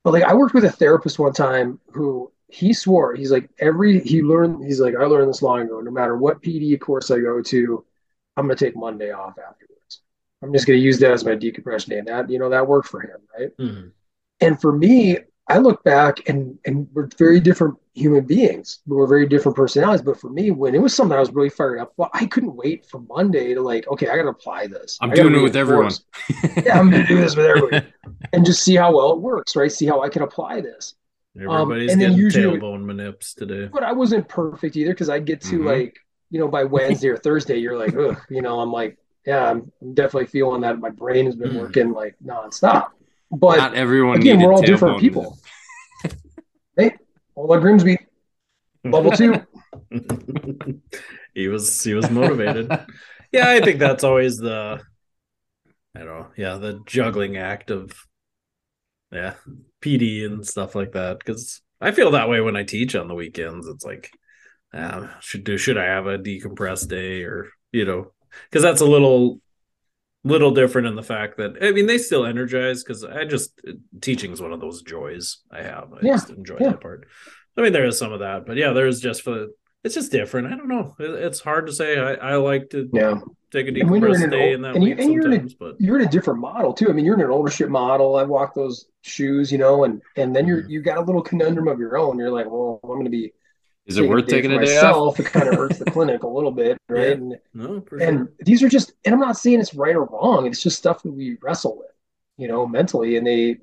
But 0.04 0.14
like, 0.14 0.24
I 0.24 0.34
worked 0.36 0.54
with 0.54 0.66
a 0.66 0.70
therapist 0.72 1.18
one 1.18 1.34
time 1.34 1.80
who 1.94 2.32
he 2.50 2.72
swore 2.72 3.14
he's 3.16 3.32
like 3.32 3.50
every 3.60 4.00
he 4.00 4.22
learned 4.22 4.64
he's 4.64 4.80
like 4.80 4.96
I 4.96 5.06
learned 5.06 5.30
this 5.30 5.42
long 5.42 5.62
ago. 5.62 5.80
No 5.82 5.92
matter 5.92 6.16
what 6.18 6.42
PD 6.42 6.80
course 6.80 7.10
I 7.10 7.20
go 7.20 7.42
to, 7.42 7.86
I'm 8.36 8.46
gonna 8.46 8.56
take 8.56 8.76
Monday 8.76 9.12
off 9.12 9.38
afterwards. 9.40 10.02
I'm 10.44 10.54
just 10.54 10.68
gonna 10.68 10.78
use 10.80 11.00
that 11.00 11.12
as 11.12 11.26
my 11.26 11.36
decompression 11.36 11.92
day, 11.92 12.00
and 12.00 12.08
that 12.10 12.30
you 12.30 12.38
know 12.38 12.50
that 12.50 12.68
worked 12.68 12.90
for 12.90 13.02
him, 13.02 13.18
right? 13.38 13.58
Mhm. 13.58 13.92
And 14.42 14.62
for 14.62 14.72
me, 14.72 15.18
I 15.50 15.60
look 15.60 15.84
back 15.84 16.28
and 16.30 16.58
and 16.66 16.88
we're 16.94 17.08
very 17.18 17.40
different 17.40 17.78
human 17.94 18.26
beings. 18.26 18.80
We're 18.86 19.08
very 19.08 19.26
different 19.28 19.56
personalities. 19.56 20.02
But 20.04 20.20
for 20.20 20.30
me, 20.30 20.52
when 20.52 20.76
it 20.76 20.82
was 20.82 20.94
something 20.94 21.16
I 21.16 21.20
was 21.22 21.32
really 21.32 21.50
fired 21.50 21.80
up, 21.80 21.94
well, 21.98 22.10
I 22.14 22.26
couldn't 22.26 22.56
wait 22.56 22.86
for 22.86 23.00
Monday 23.02 23.54
to 23.54 23.62
like, 23.62 23.88
okay, 23.88 24.10
I 24.10 24.18
got 24.18 24.24
to 24.24 24.30
apply 24.30 24.68
this. 24.68 24.98
I'm 25.02 25.10
doing 25.12 25.34
it 25.36 25.42
with 25.42 25.56
everyone. 25.56 25.92
yeah, 26.64 26.78
I'm 26.80 26.90
gonna 26.92 27.08
do 27.08 27.16
this 27.18 27.36
with 27.36 27.46
everybody, 27.46 27.88
and 28.34 28.46
just 28.46 28.62
see 28.64 28.76
how 28.76 28.96
well 28.96 29.14
it 29.14 29.20
works, 29.20 29.56
right? 29.56 29.72
See 29.72 29.86
how 29.86 30.02
I 30.02 30.10
can 30.10 30.22
apply 30.22 30.62
this. 30.62 30.96
Everybody's 31.40 31.92
and 31.92 32.02
then 32.02 32.10
getting 32.12 32.18
usually- 32.24 32.60
tailbone 32.60 32.84
manips 32.84 33.34
today. 33.36 33.68
But 33.72 33.84
I 33.84 33.94
wasn't 33.94 34.28
perfect 34.28 34.76
either 34.76 34.92
because 34.92 35.10
I'd 35.10 35.26
get 35.26 35.40
to 35.42 35.60
Mhm. 35.60 35.66
like, 35.66 35.98
you 36.30 36.40
know, 36.40 36.48
by 36.48 36.64
Wednesday 36.66 37.08
or 37.10 37.18
Thursday, 37.18 37.58
you're 37.58 37.78
like, 37.78 37.96
ugh, 37.96 38.20
you 38.30 38.42
know, 38.42 38.60
I'm 38.60 38.72
like, 38.72 38.98
yeah, 39.26 39.50
I'm, 39.52 39.72
I'm 39.82 39.94
definitely 39.94 40.26
feeling 40.28 40.62
that 40.62 40.80
my 40.80 40.90
brain 40.90 41.26
has 41.26 41.36
been 41.36 41.52
Mm. 41.52 41.60
working 41.62 41.92
like 41.94 42.16
nonstop. 42.26 42.88
But 43.32 43.58
Not 43.58 43.74
everyone. 43.74 44.18
again, 44.18 44.40
we're 44.40 44.54
all 44.54 44.62
different 44.62 45.00
people. 45.00 45.38
hey, 46.78 46.94
Ola 47.36 47.60
Grimsby, 47.60 47.98
level 48.86 49.12
two. 49.12 49.36
he 51.34 51.48
was 51.48 51.84
he 51.84 51.94
was 51.94 52.10
motivated. 52.10 52.72
yeah, 53.32 53.50
I 53.50 53.60
think 53.60 53.80
that's 53.80 54.04
always 54.04 54.38
the 54.38 54.82
I 55.96 56.00
don't 56.00 56.08
know, 56.08 56.28
yeah, 56.38 56.58
the 56.58 56.82
juggling 56.86 57.38
act 57.38 57.70
of 57.70 57.92
yeah, 59.12 59.34
PD 59.82 60.26
and 60.26 60.46
stuff 60.46 60.76
like 60.76 60.94
that. 60.94 61.20
Because 61.20 61.62
I 61.82 61.92
feel 61.92 62.12
that 62.12 62.30
way 62.30 62.40
when 62.40 62.56
I 62.56 62.64
teach 62.64 62.96
on 62.96 63.08
the 63.08 63.16
weekends. 63.16 63.68
It's 63.68 63.84
like, 63.84 64.10
uh, 64.74 65.08
should 65.20 65.44
do 65.44 65.58
should 65.58 65.78
I 65.78 65.86
have 65.86 66.08
a 66.08 66.18
decompressed 66.18 66.88
day 66.88 67.24
or 67.24 67.50
you 67.74 67.84
know, 67.84 68.14
because 68.50 68.64
that's 68.64 68.82
a 68.82 68.86
little 68.86 69.42
little 70.28 70.52
different 70.52 70.88
in 70.88 70.96
the 70.96 71.04
fact 71.04 71.38
that 71.38 71.58
I 71.62 71.72
mean 71.72 71.86
they 71.88 71.98
still 71.98 72.26
energize 72.26 72.84
because 72.84 73.04
I 73.04 73.26
just 73.26 73.60
teaching 74.02 74.32
is 74.32 74.42
one 74.42 74.54
of 74.54 74.60
those 74.62 74.82
joys 74.82 75.40
I 75.52 75.62
have. 75.62 75.94
I 75.94 76.00
Yeah, 76.02 76.14
just 76.14 76.30
enjoy 76.30 76.58
yeah. 76.60 76.70
that 76.70 76.82
part. 76.82 77.08
I 77.58 77.62
mean, 77.62 77.74
there 77.74 77.86
is 77.86 77.98
some 77.98 78.14
of 78.14 78.20
that, 78.20 78.46
but 78.46 78.56
yeah, 78.58 78.72
there's 78.74 79.00
just 79.00 79.22
for 79.24 79.48
it's 79.84 79.96
just 79.96 80.12
different. 80.12 80.48
I 80.52 80.58
don't 80.58 80.68
know. 80.68 80.96
It's 81.00 81.40
hard 81.40 81.68
to 81.68 81.74
say. 81.74 81.98
I, 81.98 82.14
I 82.14 82.36
like 82.36 82.70
to 82.72 82.90
Yeah. 82.94 83.20
take 83.52 83.68
a 83.68 83.80
And 83.80 83.90
when 83.90 84.02
you're 84.02 84.16
in 84.16 84.24
an 84.24 84.30
day 84.30 84.52
in 84.54 84.62
that 84.64 84.76
and 84.76 84.84
you- 84.84 84.96
and 84.98 85.14
you're 85.14 85.32
in 85.32 85.46
a- 85.46 85.56
but 85.60 85.76
You're 85.80 86.00
in 86.00 86.06
a 86.08 86.12
different 86.12 86.40
model 86.42 86.74
too. 86.74 86.90
I 86.90 86.94
mean, 86.94 87.06
you're 87.06 87.16
in 87.16 87.22
an 87.22 87.32
ownership 87.32 87.70
model. 87.70 88.16
I 88.18 88.24
walk 88.24 88.54
those 88.54 88.88
shoes, 89.04 89.52
you 89.52 89.58
know, 89.60 89.86
and 89.86 90.02
and 90.18 90.36
then 90.36 90.46
you're 90.48 90.64
Mhm. 90.64 90.70
you 90.70 90.82
got 90.82 90.98
a 90.98 91.02
little 91.02 91.22
conundrum 91.22 91.68
of 91.68 91.80
your 91.80 91.98
own. 91.98 92.20
You're 92.20 92.32
like, 92.32 92.48
well, 92.50 92.80
I'm 92.84 92.90
going 92.90 93.06
to 93.06 93.10
be 93.12 93.32
Is 93.88 93.98
it 93.98 94.08
worth 94.08 94.28
taking 94.28 94.52
for 94.52 94.62
a 94.62 94.66
day 94.66 94.78
off? 94.80 95.20
It 95.20 95.26
kind 95.28 95.48
of 95.48 95.56
hurts 95.56 95.80
the 95.80 95.86
clinic 95.86 96.24
a 96.24 96.28
little 96.28 96.52
bit, 96.52 96.78
right? 96.90 97.08
Yeah. 97.08 97.14
And 97.14 97.38
no, 97.54 97.82
for 97.82 97.98
and 98.00 98.18
sure. 98.20 98.32
these 98.42 98.62
are 98.62 98.70
just, 98.70 98.92
and 99.06 99.14
I'm 99.14 99.20
not 99.22 99.38
saying 99.38 99.60
it's 99.62 99.74
right 99.74 99.96
or 99.96 100.06
wrong. 100.06 100.46
It's 100.46 100.62
just 100.62 100.78
stuff 100.78 101.04
that 101.04 101.12
we 101.12 101.38
wrestle 101.42 101.78
with, 101.78 101.92
you 102.38 102.48
know, 102.48 102.68
mentally, 102.68 103.16
and 103.18 103.26
they, 103.26 103.58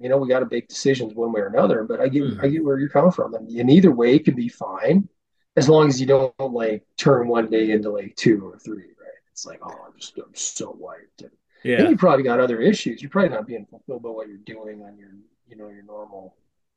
you 0.00 0.08
know, 0.08 0.16
we 0.18 0.28
got 0.28 0.40
to 0.40 0.48
make 0.50 0.68
decisions 0.68 1.14
one 1.14 1.32
way 1.32 1.40
or 1.40 1.46
another. 1.46 1.84
But 1.84 2.00
I 2.00 2.08
get, 2.08 2.24
Mhm. 2.24 2.42
I 2.44 2.48
get 2.48 2.64
where 2.64 2.78
you're 2.78 2.88
coming 2.88 3.12
from, 3.12 3.34
and, 3.34 3.48
and 3.48 3.70
either 3.70 3.92
way 3.92 4.18
could 4.18 4.36
be 4.36 4.48
fine, 4.48 5.08
as 5.56 5.68
long 5.68 5.88
as 5.88 6.00
you 6.00 6.06
don't 6.06 6.34
like 6.40 6.84
turn 6.96 7.28
one 7.28 7.48
day 7.48 7.70
into 7.70 7.90
like 7.90 8.16
two 8.16 8.48
or 8.48 8.58
three, 8.58 8.82
right? 8.82 9.18
It's 9.32 9.46
like, 9.46 9.60
oh, 9.62 9.70
I'm 9.86 9.92
just, 9.98 10.18
I'm 10.18 10.34
so 10.34 10.74
wiped. 10.76 11.22
And 11.22 11.30
then 11.62 11.84
Yeah, 11.84 11.88
you 11.88 11.96
probably 11.96 12.24
got 12.24 12.40
other 12.40 12.60
issues. 12.60 13.00
You're 13.00 13.10
probably 13.10 13.30
not 13.30 13.46
being 13.46 13.66
fulfilled 13.66 14.02
by 14.02 14.10
what 14.10 14.26
you're 14.28 14.38
doing 14.38 14.82
on 14.82 14.98
your, 14.98 15.10
you 15.46 15.56
know, 15.56 15.68
your 15.68 15.84
normal, 15.84 16.34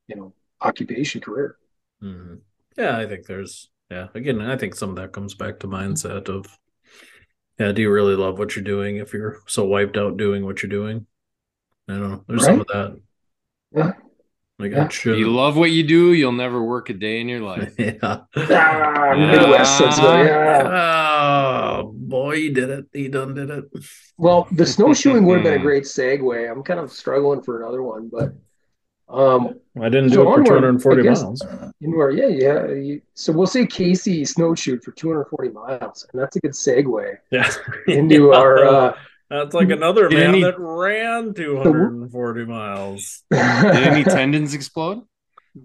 you 0.08 0.16
know, 0.16 0.34
occupation 0.62 1.22
career. 1.22 1.58
Mhm. 2.04 2.42
Yeah. 2.78 2.98
I 2.98 3.08
think 3.08 3.26
there's 3.26 3.70
yeah. 3.90 4.08
Again, 4.16 4.42
I 4.42 4.58
think 4.58 4.76
some 4.76 4.92
of 4.92 4.96
that 4.98 5.12
comes 5.12 5.36
back 5.36 5.60
to 5.60 5.68
mindset 5.68 6.30
of 6.30 6.46
yeah. 7.60 7.72
Do 7.72 7.82
you 7.82 7.92
really 7.92 8.16
love 8.16 8.40
what 8.40 8.56
you're 8.56 8.64
doing 8.64 8.98
if 8.98 9.14
you're 9.14 9.40
so 9.48 9.66
wiped 9.66 9.98
out 9.98 10.18
doing 10.18 10.46
what 10.46 10.64
you're 10.64 10.70
doing? 10.70 11.06
I 11.88 11.94
don't 11.94 12.12
know. 12.12 12.24
There's 12.28 12.46
some 12.46 12.62
of 12.62 12.68
that. 12.68 13.00
Yeah. 13.76 13.92
Like 14.60 14.72
Yeah. 14.72 14.86
I 14.86 14.88
should. 14.90 15.18
You 15.18 15.32
love 15.32 15.58
what 15.58 15.72
you 15.72 15.84
do, 15.84 16.14
you'll 16.14 16.32
never 16.32 16.64
work 16.64 16.90
a 16.90 16.94
day 16.94 17.20
in 17.20 17.28
your 17.28 17.42
life. 17.42 17.74
yeah. 17.80 17.98
Ah, 18.02 19.16
Midwest 19.16 19.78
says 19.78 19.96
so, 19.96 20.22
yeah. 20.22 20.70
Oh 21.84 21.92
boy, 21.96 22.36
he 22.36 22.50
did 22.50 22.70
it. 22.70 22.86
He 22.94 23.08
done 23.08 23.34
did 23.34 23.50
it. 23.50 23.66
Well, 24.18 24.48
the 24.52 24.66
snowshoeing 24.76 25.26
would 25.26 25.38
have 25.38 25.44
been 25.44 25.60
a 25.60 25.64
great 25.64 25.84
segue. 25.84 26.50
I'm 26.50 26.64
kind 26.64 26.80
of 26.80 26.92
struggling 26.92 27.42
for 27.42 27.62
another 27.62 27.82
one, 27.82 28.10
but 28.12 28.34
um, 29.12 29.56
I 29.82 29.90
didn't 29.90 30.10
So 30.12 30.16
do 30.16 30.22
it 30.22 30.26
for 30.26 30.32
onward, 30.58 30.82
240 30.82 31.04
guess. 31.04 31.22
miles. 31.24 31.42
you 31.80 32.00
are, 32.00 32.12
yeah, 32.12 32.28
yeah. 32.28 32.68
You, 32.72 33.02
so 33.14 33.32
we'll 33.34 33.48
say 33.48 33.66
Casey 33.66 34.24
snowshoed 34.26 34.84
for 34.84 34.92
240 34.92 35.50
miles, 35.50 36.08
and 36.12 36.22
that's 36.22 36.36
a 36.36 36.40
good 36.40 36.52
segue 36.52 37.18
Yeah. 37.32 37.50
into 37.88 38.28
Yeah. 38.32 38.38
our. 38.40 38.66
Uh, 38.66 38.98
That's 39.30 39.54
like 39.54 39.70
another 39.70 40.10
man 40.10 40.30
any- 40.36 40.44
that 40.44 40.60
ran 40.60 41.34
240 41.34 42.46
miles. 42.46 43.24
Did 43.32 43.40
any 43.40 44.04
tendons 44.18 44.54
explode? 44.54 45.04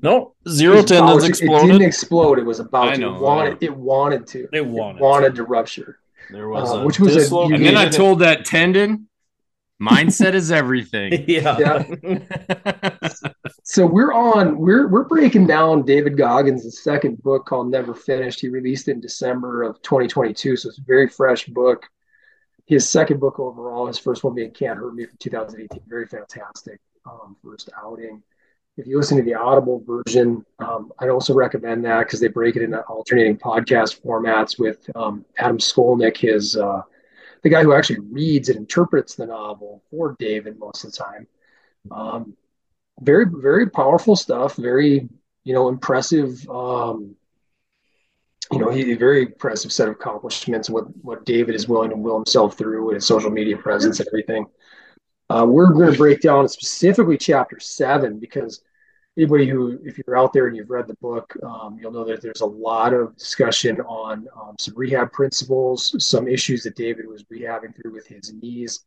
No, 0.03 0.35
It 0.45 0.51
zero 0.51 0.83
was 0.83 0.91
about 0.91 1.07
tendons 1.21 1.39
to- 1.41 1.47
It 1.47 1.61
didn't 1.67 1.83
explode. 1.83 2.39
It 2.39 2.45
was 2.47 2.59
about 2.61 2.89
I 2.91 2.97
to. 2.97 3.07
It 3.07 3.21
wanted, 3.21 3.63
it 3.63 3.77
wanted 3.77 4.27
to. 4.29 4.49
It 4.53 4.67
wanted. 4.67 5.01
wanted 5.01 5.35
to 5.37 5.43
rupture. 5.45 5.99
There 6.31 6.49
was 6.49 6.71
Uh, 6.71 6.79
a 6.79 6.85
which 6.87 6.99
was 7.01 7.15
a 7.15 7.21
dislocation. 7.21 7.55
And 7.57 7.65
then 7.67 7.77
I 7.77 7.89
told 7.89 8.19
that 8.21 8.45
tendon, 8.45 9.09
mindset 9.81 10.35
is 10.35 10.51
everything. 10.51 11.25
yeah. 11.29 11.85
So 13.69 13.85
we're 13.85 14.13
on. 14.13 14.59
We're 14.59 14.87
we're 14.87 15.09
breaking 15.09 15.49
down 15.49 15.83
David 15.83 16.17
Goggins' 16.17 16.81
second 16.85 17.21
book 17.21 17.47
called 17.47 17.69
Never 17.69 17.95
Finished. 17.95 18.41
He 18.41 18.49
released 18.49 18.87
it 18.87 18.93
in 18.93 19.01
December 19.01 19.65
of 19.65 19.83
2022, 19.83 20.57
so 20.57 20.69
it's 20.69 20.79
a 20.79 20.83
very 20.83 21.09
fresh 21.09 21.47
book. 21.47 21.85
His 22.67 22.89
second 22.89 23.19
book 23.19 23.41
overall, 23.41 23.89
his 23.89 23.99
first 23.99 24.23
one 24.23 24.37
being 24.37 24.53
Can't 24.53 24.79
Hurt 24.79 24.95
Me 24.95 25.05
from 25.05 25.17
2018, 25.19 25.83
very 25.89 26.07
fantastic 26.07 26.81
um, 27.07 27.37
first 27.43 27.69
outing. 27.77 28.23
If 28.77 28.87
you 28.87 28.99
listen 28.99 29.17
to 29.17 29.25
the 29.25 29.35
Audible 29.35 29.83
version, 29.85 30.47
um, 30.61 30.93
I'd 31.01 31.09
also 31.09 31.35
recommend 31.35 31.85
that 31.87 32.05
because 32.05 32.21
they 32.21 32.29
break 32.29 32.55
it 32.55 32.63
into 32.63 32.83
alternating 32.83 33.37
podcast 33.37 34.01
formats 34.01 34.61
with 34.61 34.89
um, 34.95 35.25
Adam 35.39 35.59
Skolnick, 35.59 36.19
his 36.19 36.57
uh, 36.57 36.83
the 37.43 37.49
guy 37.49 37.65
who 37.65 37.73
actually 37.73 37.99
reads 37.99 38.49
and 38.49 38.59
interprets 38.59 39.17
the 39.17 39.27
novel 39.27 39.83
for 39.91 40.15
David 40.21 40.57
most 40.57 40.85
of 40.85 40.93
the 40.93 40.99
time. 40.99 41.27
Um, 41.91 42.37
very 43.01 43.27
very 43.29 43.69
powerful 43.69 44.17
stuff 44.17 44.57
very 44.57 45.09
you 45.45 45.53
know 45.53 45.69
impressive 45.69 46.49
um 46.49 47.15
you 48.53 48.59
know 48.59 48.71
he 48.71 48.93
a 48.93 48.97
very 48.97 49.23
impressive 49.23 49.73
set 49.73 49.89
of 49.89 49.95
accomplishments 49.95 50.71
what 50.71 50.85
what 51.03 51.25
david 51.25 51.55
is 51.55 51.69
willing 51.69 51.91
to 51.91 51.97
will 51.97 52.17
himself 52.17 52.57
through 52.57 52.87
with 52.87 52.95
his 52.95 53.07
social 53.07 53.31
media 53.31 53.57
presence 53.57 54.01
and 54.01 54.09
everything. 54.09 54.47
Uh, 55.29 55.45
we're 55.45 55.73
going 55.73 55.91
to 55.91 55.99
break 55.99 56.21
down 56.21 56.49
specifically 56.49 57.19
chapter 57.19 57.59
seven 57.59 58.21
because 58.21 58.63
anybody 59.19 59.49
who 59.49 59.79
if 59.85 59.99
you're 59.99 60.17
out 60.17 60.33
there 60.33 60.47
and 60.47 60.57
you've 60.57 60.71
read 60.71 60.87
the 60.87 60.95
book 60.95 61.37
um, 61.43 61.79
you'll 61.81 61.91
know 61.91 62.05
that 62.05 62.23
there's 62.23 62.43
a 62.43 62.47
lot 62.47 62.93
of 62.93 63.17
discussion 63.17 63.81
on 63.83 64.27
um, 64.41 64.55
some 64.59 64.75
rehab 64.77 65.11
principles 65.11 65.97
some 66.05 66.29
issues 66.29 66.63
that 66.63 66.77
david 66.77 67.07
was 67.09 67.25
rehabbing 67.25 67.75
through 67.75 67.93
with 67.93 68.07
his 68.07 68.33
knees 68.35 68.85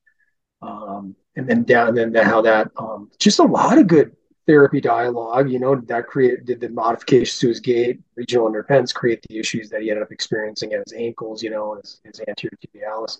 um, 0.61 1.15
and 1.35 1.47
then 1.47 1.63
down 1.63 1.97
and 1.97 2.13
then 2.13 2.25
how 2.25 2.41
that 2.41 2.69
um, 2.77 3.09
just 3.19 3.39
a 3.39 3.43
lot 3.43 3.77
of 3.77 3.87
good 3.87 4.15
therapy 4.45 4.81
dialogue 4.81 5.49
you 5.49 5.59
know 5.59 5.75
did 5.75 5.87
that 5.87 6.07
create 6.07 6.45
did 6.45 6.59
the 6.59 6.69
modifications 6.69 7.39
to 7.39 7.47
his 7.47 7.59
gait 7.59 7.99
regional 8.15 8.49
underpants 8.49 8.93
create 8.93 9.23
the 9.29 9.37
issues 9.37 9.69
that 9.69 9.81
he 9.81 9.89
ended 9.89 10.03
up 10.03 10.11
experiencing 10.11 10.73
at 10.73 10.81
his 10.85 10.93
ankles 10.93 11.43
you 11.43 11.49
know 11.49 11.73
and 11.73 11.83
his, 11.83 12.01
his 12.03 12.21
anterior 12.27 12.57
tibialis. 12.65 13.19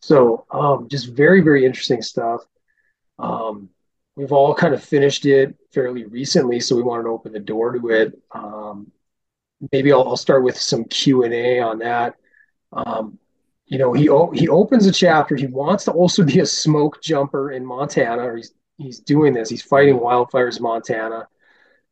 So 0.00 0.46
um, 0.50 0.88
just 0.88 1.08
very 1.08 1.40
very 1.40 1.64
interesting 1.64 2.02
stuff. 2.02 2.42
Um, 3.18 3.68
we've 4.16 4.32
all 4.32 4.54
kind 4.54 4.74
of 4.74 4.82
finished 4.82 5.26
it 5.26 5.54
fairly 5.72 6.04
recently 6.04 6.58
so 6.58 6.74
we 6.74 6.82
wanted 6.82 7.04
to 7.04 7.10
open 7.10 7.32
the 7.32 7.40
door 7.40 7.72
to 7.72 7.88
it. 7.90 8.18
Um, 8.32 8.90
maybe 9.70 9.92
I'll, 9.92 10.08
I'll 10.08 10.16
start 10.16 10.42
with 10.42 10.56
some 10.56 10.84
q&a 10.84 11.60
on 11.60 11.78
that. 11.78 12.16
Um, 12.72 13.18
you 13.72 13.78
know, 13.78 13.94
he 13.94 14.02
he 14.38 14.48
opens 14.50 14.86
a 14.86 14.92
chapter. 14.92 15.34
He 15.34 15.46
wants 15.46 15.86
to 15.86 15.92
also 15.92 16.22
be 16.24 16.40
a 16.40 16.46
smoke 16.46 17.02
jumper 17.02 17.52
in 17.52 17.64
Montana, 17.64 18.22
or 18.22 18.36
he's 18.36 18.52
he's 18.76 19.00
doing 19.00 19.32
this. 19.32 19.48
He's 19.48 19.62
fighting 19.62 19.98
wildfires 19.98 20.58
in 20.58 20.62
Montana. 20.62 21.26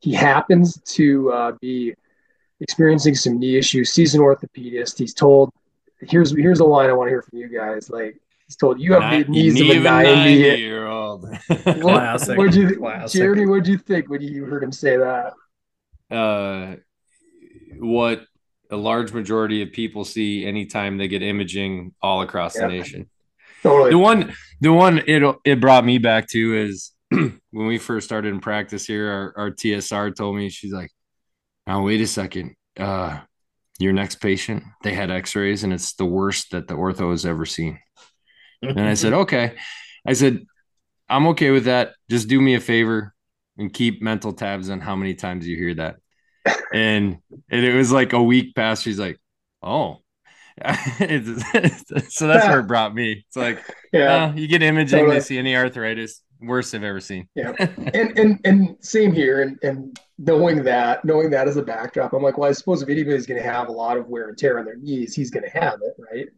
He 0.00 0.12
happens 0.12 0.78
to 0.96 1.32
uh, 1.32 1.52
be 1.58 1.94
experiencing 2.60 3.14
some 3.14 3.38
knee 3.38 3.56
issues. 3.56 3.92
Sees 3.92 4.14
an 4.14 4.20
orthopedist. 4.20 4.98
He's 4.98 5.14
told, 5.14 5.54
"Here's 6.00 6.36
here's 6.36 6.60
a 6.60 6.66
line 6.66 6.90
I 6.90 6.92
want 6.92 7.06
to 7.06 7.12
hear 7.12 7.22
from 7.22 7.38
you 7.38 7.48
guys." 7.48 7.88
Like 7.88 8.20
he's 8.44 8.56
told, 8.56 8.78
"You 8.78 8.92
have 9.00 9.26
the 9.26 9.32
knees 9.32 9.58
of 9.58 9.70
a 9.70 9.80
90 9.80 10.32
year 10.34 10.86
old. 10.86 11.22
What, 11.48 11.80
Classic. 11.80 12.36
what'd 12.36 12.56
you, 12.56 12.76
Classic. 12.76 13.18
Jeremy? 13.18 13.46
What'd 13.46 13.68
you 13.68 13.78
think 13.78 14.10
when 14.10 14.20
you 14.20 14.44
heard 14.44 14.62
him 14.62 14.72
say 14.72 14.98
that? 14.98 15.32
uh, 16.14 16.76
what 17.78 18.26
a 18.70 18.76
large 18.76 19.12
majority 19.12 19.62
of 19.62 19.72
people 19.72 20.04
see 20.04 20.44
anytime 20.46 20.96
they 20.98 21.08
get 21.08 21.22
imaging 21.22 21.94
all 22.00 22.22
across 22.22 22.56
Yeah. 22.56 22.62
the 22.62 22.68
nation. 22.68 23.10
Totally. 23.62 23.90
The 23.90 23.98
one, 23.98 24.34
the 24.60 24.72
one 24.72 25.02
it 25.06 25.22
it 25.44 25.60
brought 25.60 25.84
me 25.84 25.98
back 25.98 26.28
to 26.28 26.56
is 26.56 26.92
when 27.10 27.40
we 27.50 27.78
first 27.78 28.06
started 28.06 28.32
in 28.32 28.40
practice 28.40 28.86
here. 28.86 29.10
Our, 29.10 29.34
our 29.36 29.50
TSR 29.50 30.14
told 30.16 30.36
me 30.36 30.48
she's 30.48 30.72
like, 30.72 30.90
"Now 31.66 31.82
wait 31.84 32.00
a 32.00 32.06
second, 32.06 32.54
uh, 32.78 33.20
your 33.78 33.92
next 33.92 34.16
patient 34.20 34.62
they 34.82 34.94
had 34.94 35.10
X-rays 35.10 35.64
and 35.64 35.72
it's 35.72 35.94
the 35.94 36.04
worst 36.06 36.52
that 36.52 36.68
the 36.68 36.74
ortho 36.74 37.10
has 37.10 37.26
ever 37.26 37.44
seen." 37.44 37.78
And 38.62 38.80
I 38.80 38.94
said, 38.94 39.12
"Okay," 39.12 39.56
I 40.06 40.14
said, 40.14 40.44
"I'm 41.08 41.26
okay 41.28 41.50
with 41.50 41.64
that. 41.64 41.92
Just 42.08 42.28
do 42.28 42.40
me 42.40 42.54
a 42.54 42.60
favor 42.60 43.12
and 43.58 43.72
keep 43.72 44.00
mental 44.00 44.32
tabs 44.32 44.70
on 44.70 44.80
how 44.80 44.96
many 44.96 45.14
times 45.14 45.46
you 45.46 45.56
hear 45.56 45.74
that." 45.74 45.96
And 46.72 47.18
and 47.50 47.64
it 47.64 47.74
was 47.74 47.92
like 47.92 48.12
a 48.12 48.22
week 48.22 48.54
past. 48.54 48.82
She's 48.82 48.98
like, 48.98 49.18
"Oh." 49.62 49.98
So 52.08 52.26
that's 52.26 52.46
where 52.46 52.60
it 52.60 52.66
brought 52.66 52.94
me. 52.94 53.24
It's 53.26 53.36
like, 53.36 53.62
yeah. 53.94 54.34
you 54.34 54.46
get 54.46 54.62
imaging, 54.62 54.98
Totally. 54.98 55.16
they 55.16 55.20
see 55.20 55.38
any 55.38 55.56
arthritis, 55.56 56.22
worst 56.38 56.74
I've 56.74 56.84
ever 56.84 57.00
seen. 57.00 57.28
Yeah. 57.34 57.54
and 57.94 58.18
and 58.18 58.40
and 58.44 58.76
same 58.80 59.12
here 59.12 59.40
and 59.40 59.58
and 59.62 59.98
knowing 60.18 60.62
that 60.64 61.02
knowing 61.02 61.30
that 61.30 61.48
as 61.48 61.56
a 61.56 61.62
backdrop 61.62 62.12
i'm 62.12 62.22
like 62.22 62.36
well 62.36 62.50
i 62.50 62.52
suppose 62.52 62.82
if 62.82 62.90
anybody's 62.90 63.24
going 63.24 63.40
to 63.40 63.48
have 63.48 63.68
a 63.68 63.72
lot 63.72 63.96
of 63.96 64.06
wear 64.08 64.28
and 64.28 64.36
tear 64.36 64.58
on 64.58 64.66
their 64.66 64.76
knees 64.76 65.14
he's 65.14 65.30
going 65.30 65.42
to 65.42 65.48
have 65.48 65.78
it 65.80 65.94
right 66.12 66.28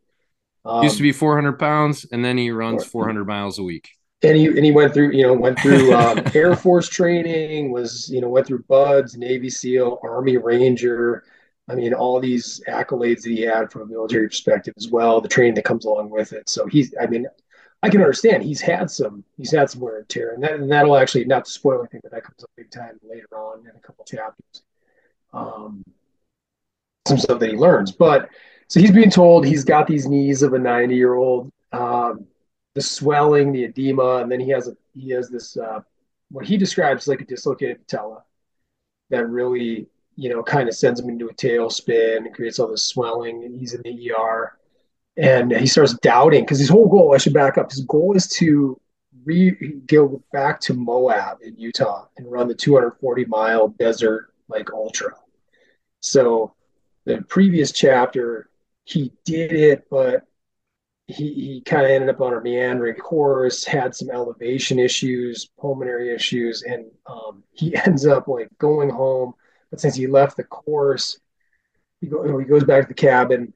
um, 0.64 0.82
Used 0.84 0.96
to 0.96 1.02
be 1.02 1.12
400 1.12 1.58
pounds, 1.58 2.06
and 2.12 2.24
then 2.24 2.38
he 2.38 2.50
runs 2.50 2.84
400 2.84 3.26
miles 3.26 3.58
a 3.58 3.62
week. 3.62 3.90
And 4.24 4.36
he 4.36 4.46
and 4.46 4.64
he 4.64 4.72
went 4.72 4.94
through 4.94 5.12
you 5.12 5.22
know 5.22 5.32
went 5.34 5.58
through 5.58 5.92
um, 5.94 6.22
air 6.34 6.54
force 6.56 6.88
training 6.88 7.72
was 7.72 8.10
you 8.10 8.20
know 8.20 8.28
went 8.28 8.46
through 8.46 8.62
BUD/S 8.64 9.16
navy 9.16 9.50
seal 9.50 9.98
army 10.02 10.36
ranger. 10.36 11.24
I 11.68 11.74
mean 11.74 11.94
all 11.94 12.20
these 12.20 12.60
accolades 12.68 13.22
that 13.22 13.30
he 13.30 13.42
had 13.42 13.70
from 13.70 13.82
a 13.82 13.86
military 13.86 14.28
perspective 14.28 14.74
as 14.76 14.88
well 14.88 15.20
the 15.20 15.28
training 15.28 15.54
that 15.54 15.64
comes 15.64 15.84
along 15.84 16.10
with 16.10 16.32
it. 16.32 16.48
So 16.48 16.66
he's 16.66 16.94
i 17.00 17.06
mean 17.06 17.26
i 17.82 17.88
can 17.88 18.00
understand 18.00 18.42
he's 18.42 18.60
had 18.60 18.90
some 18.90 19.24
he's 19.36 19.52
had 19.52 19.70
some 19.70 19.80
wear 19.80 19.98
and 19.98 20.08
tear. 20.08 20.34
And, 20.34 20.42
that, 20.42 20.54
and 20.54 20.70
that'll 20.70 20.96
actually 20.96 21.24
not 21.24 21.44
to 21.46 21.50
spoil 21.50 21.80
anything 21.80 22.00
but 22.02 22.12
that 22.12 22.24
comes 22.24 22.42
up 22.42 22.50
big 22.56 22.70
time 22.70 22.98
later 23.02 23.28
on 23.36 23.60
in 23.60 23.72
a 23.76 23.80
couple 23.80 24.04
chapters. 24.04 24.62
Um, 25.32 25.84
some 27.06 27.18
stuff 27.18 27.40
that 27.40 27.50
he 27.50 27.56
learns. 27.56 27.92
But 27.92 28.28
so 28.68 28.80
he's 28.80 28.90
being 28.90 29.10
told 29.10 29.46
he's 29.46 29.64
got 29.64 29.86
these 29.86 30.06
knees 30.06 30.42
of 30.42 30.54
a 30.54 30.58
90 30.58 30.94
year 30.94 31.14
old. 31.14 31.52
Um, 31.72 32.26
the 32.74 32.80
swelling, 32.80 33.52
the 33.52 33.64
edema, 33.64 34.16
and 34.16 34.30
then 34.30 34.40
he 34.40 34.50
has 34.50 34.68
a 34.68 34.76
he 34.94 35.10
has 35.10 35.28
this 35.28 35.56
uh, 35.56 35.80
what 36.30 36.46
he 36.46 36.56
describes 36.56 37.06
like 37.06 37.20
a 37.20 37.24
dislocated 37.24 37.78
patella 37.80 38.24
that 39.10 39.28
really 39.28 39.86
you 40.16 40.30
know 40.30 40.42
kind 40.42 40.68
of 40.68 40.74
sends 40.74 41.00
him 41.00 41.08
into 41.08 41.28
a 41.28 41.34
tailspin 41.34 42.18
and 42.18 42.34
creates 42.34 42.58
all 42.58 42.68
this 42.68 42.86
swelling, 42.86 43.44
and 43.44 43.58
he's 43.58 43.74
in 43.74 43.82
the 43.82 44.12
ER, 44.12 44.58
and 45.16 45.52
he 45.52 45.66
starts 45.66 45.94
doubting 45.98 46.42
because 46.42 46.58
his 46.58 46.68
whole 46.68 46.88
goal 46.88 47.14
I 47.14 47.18
should 47.18 47.34
back 47.34 47.58
up 47.58 47.70
his 47.70 47.84
goal 47.84 48.16
is 48.16 48.28
to 48.38 48.80
re 49.24 49.50
go 49.86 50.22
back 50.32 50.60
to 50.60 50.74
Moab 50.74 51.38
in 51.42 51.56
Utah 51.58 52.06
and 52.16 52.30
run 52.30 52.48
the 52.48 52.54
240 52.54 53.26
mile 53.26 53.68
desert 53.68 54.32
like 54.48 54.72
ultra. 54.72 55.14
So 56.00 56.54
the 57.04 57.22
previous 57.22 57.72
chapter 57.72 58.48
he 58.84 59.12
did 59.24 59.52
it, 59.52 59.86
but 59.90 60.26
he, 61.06 61.34
he 61.34 61.62
kind 61.64 61.84
of 61.84 61.90
ended 61.90 62.10
up 62.10 62.20
on 62.20 62.34
a 62.34 62.40
meandering 62.40 62.94
course, 62.94 63.64
had 63.64 63.94
some 63.94 64.10
elevation 64.10 64.78
issues, 64.78 65.50
pulmonary 65.58 66.14
issues, 66.14 66.62
and 66.62 66.86
um, 67.06 67.42
he 67.52 67.74
ends 67.86 68.06
up 68.06 68.28
like 68.28 68.48
going 68.58 68.90
home. 68.90 69.34
But 69.70 69.80
since 69.80 69.94
he 69.94 70.06
left 70.06 70.36
the 70.36 70.44
course, 70.44 71.18
he, 72.00 72.06
go, 72.06 72.38
he 72.38 72.44
goes 72.44 72.64
back 72.64 72.82
to 72.82 72.88
the 72.88 72.94
cabin, 72.94 73.52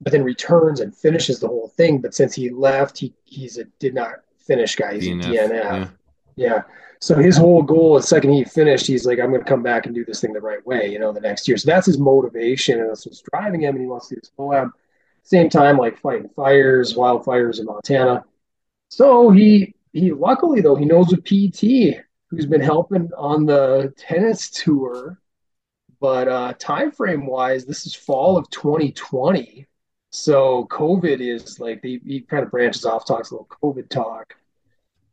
but 0.00 0.12
then 0.12 0.22
returns 0.22 0.80
and 0.80 0.96
finishes 0.96 1.40
the 1.40 1.48
whole 1.48 1.68
thing. 1.68 1.98
But 1.98 2.14
since 2.14 2.34
he 2.34 2.50
left, 2.50 2.98
he 2.98 3.14
he's 3.24 3.58
a 3.58 3.64
did 3.78 3.94
not 3.94 4.16
finish 4.38 4.76
guy. 4.76 4.94
He's 4.94 5.08
DNF, 5.08 5.24
a 5.24 5.28
DNF. 5.28 5.50
yeah. 5.50 5.88
Yeah. 6.36 6.62
So 7.00 7.16
his 7.16 7.36
whole 7.36 7.62
goal, 7.62 7.96
the 7.96 8.02
second 8.02 8.32
he 8.32 8.44
finished, 8.44 8.86
he's 8.86 9.06
like, 9.06 9.18
I'm 9.18 9.30
going 9.30 9.42
to 9.42 9.48
come 9.48 9.62
back 9.62 9.86
and 9.86 9.94
do 9.94 10.04
this 10.04 10.20
thing 10.20 10.34
the 10.34 10.40
right 10.40 10.64
way, 10.66 10.90
you 10.90 10.98
know, 10.98 11.12
the 11.12 11.20
next 11.20 11.48
year. 11.48 11.56
So 11.56 11.70
that's 11.70 11.86
his 11.86 11.98
motivation, 11.98 12.78
and 12.78 12.90
that's 12.90 13.06
what's 13.06 13.22
driving 13.32 13.62
him. 13.62 13.74
And 13.74 13.84
he 13.84 13.88
wants 13.88 14.08
to 14.08 14.16
do 14.16 14.20
this 14.20 14.32
Moab. 14.38 14.70
Same 15.22 15.48
time, 15.48 15.76
like 15.76 15.98
fighting 15.98 16.28
fires, 16.34 16.94
wildfires 16.94 17.60
in 17.60 17.66
Montana. 17.66 18.24
So 18.88 19.30
he 19.30 19.74
he 19.92 20.12
luckily 20.12 20.60
though 20.60 20.74
he 20.76 20.84
knows 20.84 21.12
a 21.12 21.16
PT 21.16 22.00
who's 22.28 22.46
been 22.46 22.60
helping 22.60 23.10
on 23.16 23.46
the 23.46 23.92
tennis 23.96 24.50
tour. 24.50 25.18
But 26.00 26.28
uh, 26.28 26.54
time 26.58 26.92
frame 26.92 27.26
wise, 27.26 27.66
this 27.66 27.86
is 27.86 27.94
fall 27.94 28.36
of 28.38 28.48
2020. 28.50 29.66
So 30.10 30.66
COVID 30.70 31.20
is 31.20 31.60
like 31.60 31.80
he, 31.82 32.00
he 32.04 32.20
kind 32.22 32.42
of 32.42 32.50
branches 32.50 32.84
off, 32.84 33.06
talks 33.06 33.30
a 33.30 33.34
little 33.34 33.48
COVID 33.62 33.88
talk. 33.90 34.34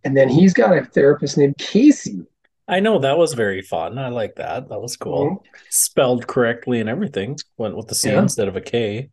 And 0.03 0.15
then 0.15 0.29
he's 0.29 0.53
got 0.53 0.77
a 0.77 0.85
therapist 0.85 1.37
named 1.37 1.57
Casey. 1.57 2.25
I 2.67 2.79
know 2.79 2.99
that 2.99 3.17
was 3.17 3.33
very 3.33 3.61
fun. 3.61 3.97
I 3.97 4.09
like 4.09 4.35
that. 4.35 4.69
That 4.69 4.81
was 4.81 4.97
cool. 4.97 5.43
Spelled 5.69 6.27
correctly 6.27 6.79
and 6.79 6.89
everything. 6.89 7.37
Went 7.57 7.75
with 7.75 7.87
the 7.87 7.95
C 7.95 8.09
Yeah. 8.09 8.21
instead 8.21 8.47
of 8.47 8.55
a 8.55 8.61
K. 8.61 9.09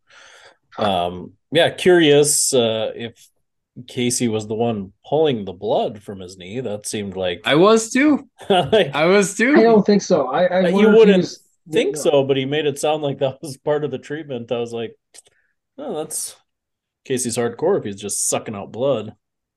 Um, 0.79 1.33
yeah, 1.51 1.71
curious 1.71 2.53
uh, 2.53 2.93
if 2.95 3.29
Casey 3.87 4.29
was 4.29 4.47
the 4.47 4.55
one 4.55 4.93
pulling 5.09 5.45
the 5.45 5.53
blood 5.53 6.03
from 6.03 6.21
his 6.21 6.37
knee. 6.37 6.61
That 6.61 6.87
seemed 6.87 7.17
like 7.17 7.41
I 7.45 7.55
was 7.57 7.91
too. 7.91 8.29
like, 8.49 8.95
I 8.95 9.07
was 9.07 9.37
too. 9.37 9.55
I 9.57 9.63
don't 9.63 9.85
think 9.87 10.03
so. 10.03 10.29
I, 10.29 10.45
I 10.47 10.69
you 10.69 10.75
wonder 10.75 10.89
if 10.89 10.93
he 10.93 10.99
wouldn't 10.99 11.19
was- 11.19 11.41
think 11.71 11.97
no. 11.97 12.01
so, 12.03 12.25
but 12.25 12.37
he 12.37 12.45
made 12.45 12.67
it 12.67 12.79
sound 12.79 13.03
like 13.03 13.19
that 13.19 13.39
was 13.43 13.57
part 13.57 13.85
of 13.85 13.91
the 13.91 13.99
treatment. 13.99 14.53
I 14.53 14.59
was 14.59 14.73
like, 14.73 14.95
oh, 15.79 15.95
that's 15.97 16.37
Casey's 17.05 17.37
hardcore 17.37 17.79
if 17.79 17.85
he's 17.85 17.97
just 18.01 18.29
sucking 18.29 18.55
out 18.55 18.73
blood. 18.73 19.15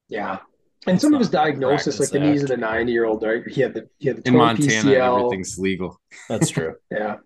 Yeah. 0.10 0.40
And 0.86 0.96
It's 0.96 1.04
some 1.04 1.14
of 1.14 1.20
his 1.20 1.30
diagnosis, 1.30 2.00
like 2.00 2.10
practice 2.10 2.10
the 2.12 2.20
knees 2.20 2.44
of 2.44 2.50
the 2.50 2.58
nine 2.58 2.88
year 2.88 3.06
old, 3.06 3.24
right? 3.24 3.46
He 3.48 3.60
had 3.62 3.74
the 3.74 3.90
he 3.98 4.08
had 4.08 4.18
the 4.18 4.28
In 4.28 4.34
torn 4.36 4.46
Montana, 4.46 4.90
PCL. 4.92 5.18
everything's 5.20 5.58
legal. 5.58 6.00
That's 6.30 6.50
true. 6.50 6.76
Yeah. 6.92 7.18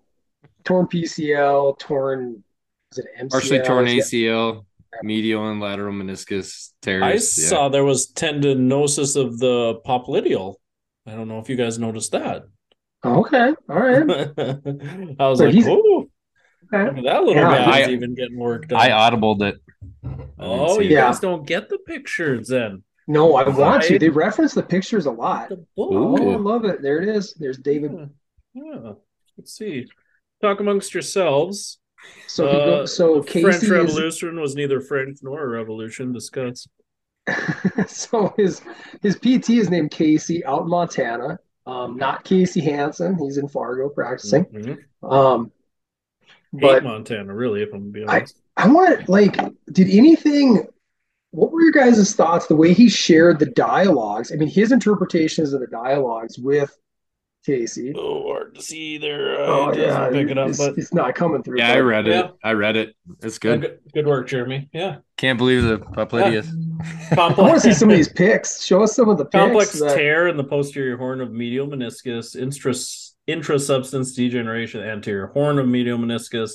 Torn 0.63 0.87
PCL, 0.87 1.77
torn 1.79 2.29
is 2.31 2.37
it 2.37 2.43
MCL? 2.97 3.29
Partially 3.29 3.59
torn 3.61 3.87
He's 3.87 4.11
ACL, 4.11 4.65
medial 5.03 5.49
and 5.49 5.59
lateral 5.61 5.93
meniscus 5.93 6.71
tears. 6.81 7.03
I 7.03 7.13
yeah. 7.13 7.17
saw 7.19 7.69
there 7.69 7.85
was 7.85 8.11
tendinosis 8.11 9.15
of 9.15 9.39
the 9.39 9.79
popliteal. 9.85 10.55
I 11.07 11.11
don't 11.15 11.27
know 11.27 11.39
if 11.39 11.49
you 11.49 11.55
guys 11.55 11.79
noticed 11.79 12.11
that. 12.11 12.43
Oh, 13.03 13.21
okay. 13.21 13.53
All 13.69 13.79
right. 13.79 14.03
I 15.19 15.27
was 15.27 15.39
So 15.39 15.45
like, 15.45 15.53
he's- 15.53 15.67
oh, 15.67 16.07
Okay. 16.73 17.01
that 17.01 17.23
little 17.23 17.33
Yeah. 17.35 17.65
guy's 17.65 17.87
I- 17.87 17.91
even 17.91 18.13
getting 18.15 18.37
worked 18.37 18.71
on. 18.71 18.79
I 18.79 18.89
audibled 18.89 19.41
it. 19.41 19.55
Oh, 20.39 20.79
you. 20.79 20.89
Yeah. 20.91 21.01
guys 21.07 21.19
don't 21.19 21.45
get 21.45 21.67
the 21.69 21.77
pictures 21.79 22.47
then. 22.47 22.83
No, 23.07 23.35
I 23.35 23.49
want 23.49 23.83
to. 23.83 23.99
They 23.99 24.07
reference 24.09 24.53
the 24.53 24.63
pictures 24.63 25.05
a 25.05 25.11
lot. 25.11 25.49
The 25.49 25.65
Oh. 25.77 26.31
I 26.31 26.35
love 26.37 26.63
it. 26.65 26.81
There 26.81 27.01
it 27.01 27.09
is. 27.09 27.33
There's 27.33 27.57
David. 27.57 27.91
Yeah. 28.53 28.63
Yeah. 28.73 28.91
Let's 29.37 29.53
see. 29.53 29.87
Talk 30.41 30.59
amongst 30.61 30.93
yourselves. 30.93 31.79
So 32.27 32.45
he 32.47 32.51
go, 32.53 32.73
Uh, 32.81 32.87
so 32.87 33.21
the 33.21 33.23
French 33.41 33.43
Casey 33.61 33.65
is 33.65 33.69
Revolution 33.71 34.39
was 34.39 34.55
neither 34.55 34.79
French 34.81 35.19
nor 35.21 35.43
a 35.43 35.47
revolution. 35.47 36.11
Discuss. 36.13 36.67
so 37.87 38.33
his 38.37 38.61
his 39.01 39.15
PT 39.17 39.51
is 39.51 39.69
named 39.69 39.91
Casey 39.91 40.43
out 40.45 40.63
in 40.63 40.69
Montana. 40.69 41.39
Um, 41.67 41.97
not 41.97 42.23
Casey 42.23 42.61
Hansen. 42.61 43.17
He's 43.19 43.37
in 43.37 43.47
Fargo 43.47 43.89
practicing. 43.89 44.45
Mhm. 44.45 44.79
Um, 45.03 45.51
Hate 46.53 46.61
but 46.61 46.83
Montana, 46.83 47.33
really, 47.33 47.61
if 47.61 47.73
I'm 47.73 47.91
being 47.91 48.09
I- 48.09 48.25
I 48.57 48.67
want 48.67 49.07
like, 49.07 49.37
did 49.71 49.89
anything? 49.89 50.67
What 51.31 51.51
were 51.51 51.61
your 51.61 51.71
guys' 51.71 52.13
thoughts? 52.13 52.47
The 52.47 52.55
way 52.55 52.73
he 52.73 52.89
shared 52.89 53.39
the 53.39 53.45
dialogues. 53.45 54.31
I 54.33 54.35
mean, 54.35 54.49
his 54.49 54.71
interpretations 54.73 55.53
of 55.53 55.61
the 55.61 55.67
dialogues 55.67 56.37
with 56.37 56.75
Casey. 57.45 57.93
Oh, 57.95 58.23
hard 58.27 58.55
to 58.55 58.61
see 58.61 58.97
there. 58.97 59.41
Uh, 59.41 59.45
Oh 59.47 59.73
yeah, 59.73 60.09
pick 60.11 60.29
it 60.29 60.37
up, 60.37 60.49
it's, 60.49 60.57
but 60.57 60.77
it's 60.77 60.93
not 60.93 61.15
coming 61.15 61.41
through. 61.43 61.57
Yeah, 61.59 61.71
I 61.71 61.75
but- 61.75 61.81
read 61.83 62.07
Yeah. 62.07 62.19
it. 62.25 62.31
I 62.43 62.53
read 62.53 62.75
it. 62.75 62.95
It's 63.23 63.39
Yeah, 63.43 63.51
good. 63.57 63.61
good, 63.61 63.79
good 63.93 64.07
work, 64.07 64.27
Jeremy. 64.27 64.69
Yeah. 64.73 64.97
Can't 65.17 65.37
believe 65.37 65.63
the 65.63 65.79
popliteus. 65.79 66.47
I 67.17 67.33
want 67.33 67.55
to 67.55 67.59
see 67.59 67.73
some 67.73 67.89
of 67.89 67.95
these 67.95 68.09
pics. 68.09 68.63
Show 68.63 68.83
us 68.83 68.95
some 68.95 69.09
of 69.09 69.17
the 69.17 69.25
pics. 69.25 69.41
Complex 69.43 69.79
that- 69.79 69.95
tear 69.95 70.27
in 70.27 70.37
the 70.37 70.43
posterior 70.43 70.97
horn 70.97 71.19
of 71.21 71.31
medial 71.31 71.67
meniscus, 71.67 72.35
intras, 72.35 73.13
intrasubstance 73.27 74.15
degeneration, 74.15 74.81
anterior 74.81 75.27
horn 75.27 75.57
of 75.59 75.67
medial 75.67 75.97
meniscus, 75.97 76.53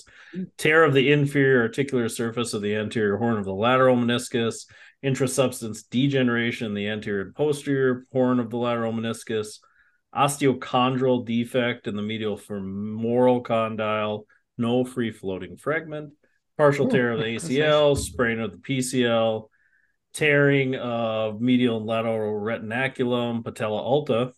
tear 0.56 0.84
of 0.84 0.94
the 0.94 1.10
inferior 1.12 1.62
articular 1.62 2.08
surface 2.08 2.54
of 2.54 2.62
the 2.62 2.74
anterior 2.76 3.16
horn 3.16 3.38
of 3.38 3.44
the 3.44 3.52
lateral 3.54 3.96
meniscus, 3.96 4.66
intrasubstance 5.04 5.82
degeneration 5.90 6.74
the 6.74 6.88
anterior 6.88 7.22
and 7.22 7.34
posterior 7.34 8.04
horn 8.12 8.40
of 8.40 8.50
the 8.50 8.56
lateral 8.56 8.92
meniscus, 8.92 9.58
osteochondral 10.16 11.24
defect 11.24 11.86
in 11.86 11.96
the 11.96 12.02
medial 12.02 12.36
femoral 12.36 13.40
condyle, 13.40 14.26
no 14.56 14.84
free 14.84 15.10
floating 15.10 15.56
fragment, 15.56 16.12
partial 16.56 16.86
Oh, 16.86 16.90
tear 16.90 17.12
of 17.12 17.18
the 17.18 17.36
ACL, 17.36 17.96
sprain 17.96 18.40
of 18.40 18.52
the 18.52 18.58
PCL, 18.58 19.48
tearing 20.14 20.74
of 20.76 21.40
medial 21.40 21.76
and 21.76 21.86
lateral 21.86 22.40
retinaculum, 22.40 23.44
patella 23.44 23.80
alta. 23.82 24.32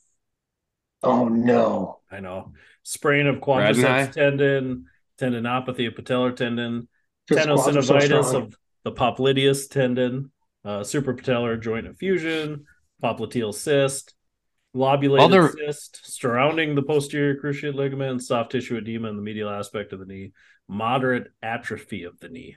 Oh 1.03 1.29
no. 1.29 2.01
I 2.11 2.21
know. 2.21 2.53
Sprain 2.83 3.27
of 3.27 3.37
Red 3.37 3.77
and 3.77 3.77
quadriceps 3.77 4.13
tendon, 4.13 4.87
tendinopathy 5.21 5.87
of 5.87 5.95
patellar 5.95 6.35
tendon, 6.35 6.89
Because 7.29 7.45
quads 7.47 7.77
are 7.77 7.83
so 7.83 7.95
tenosynovitis 7.95 8.35
of 8.35 8.57
the 8.85 8.93
popliteus 8.93 9.69
tendon, 9.69 10.33
uh, 10.65 10.81
suprapatellar 10.81 11.61
joint 11.61 11.87
effusion, 11.87 12.65
popliteal 13.03 13.55
cyst, 13.55 14.15
lobulated 14.75 15.25
Other- 15.25 15.49
cyst 15.53 16.01
surrounding 16.05 16.75
the 16.75 16.83
posterior 16.83 17.37
cruciate 17.41 17.75
ligament, 17.75 18.23
soft 18.23 18.53
tissue 18.53 18.77
edema 18.77 19.09
in 19.09 19.17
the 19.17 19.23
medial 19.23 19.49
aspect 19.51 19.93
of 19.93 19.99
the 19.99 20.07
knee, 20.07 20.33
moderate 20.69 21.29
atrophy 21.43 22.05
of 22.05 22.19
the 22.21 22.29
knee. 22.29 22.57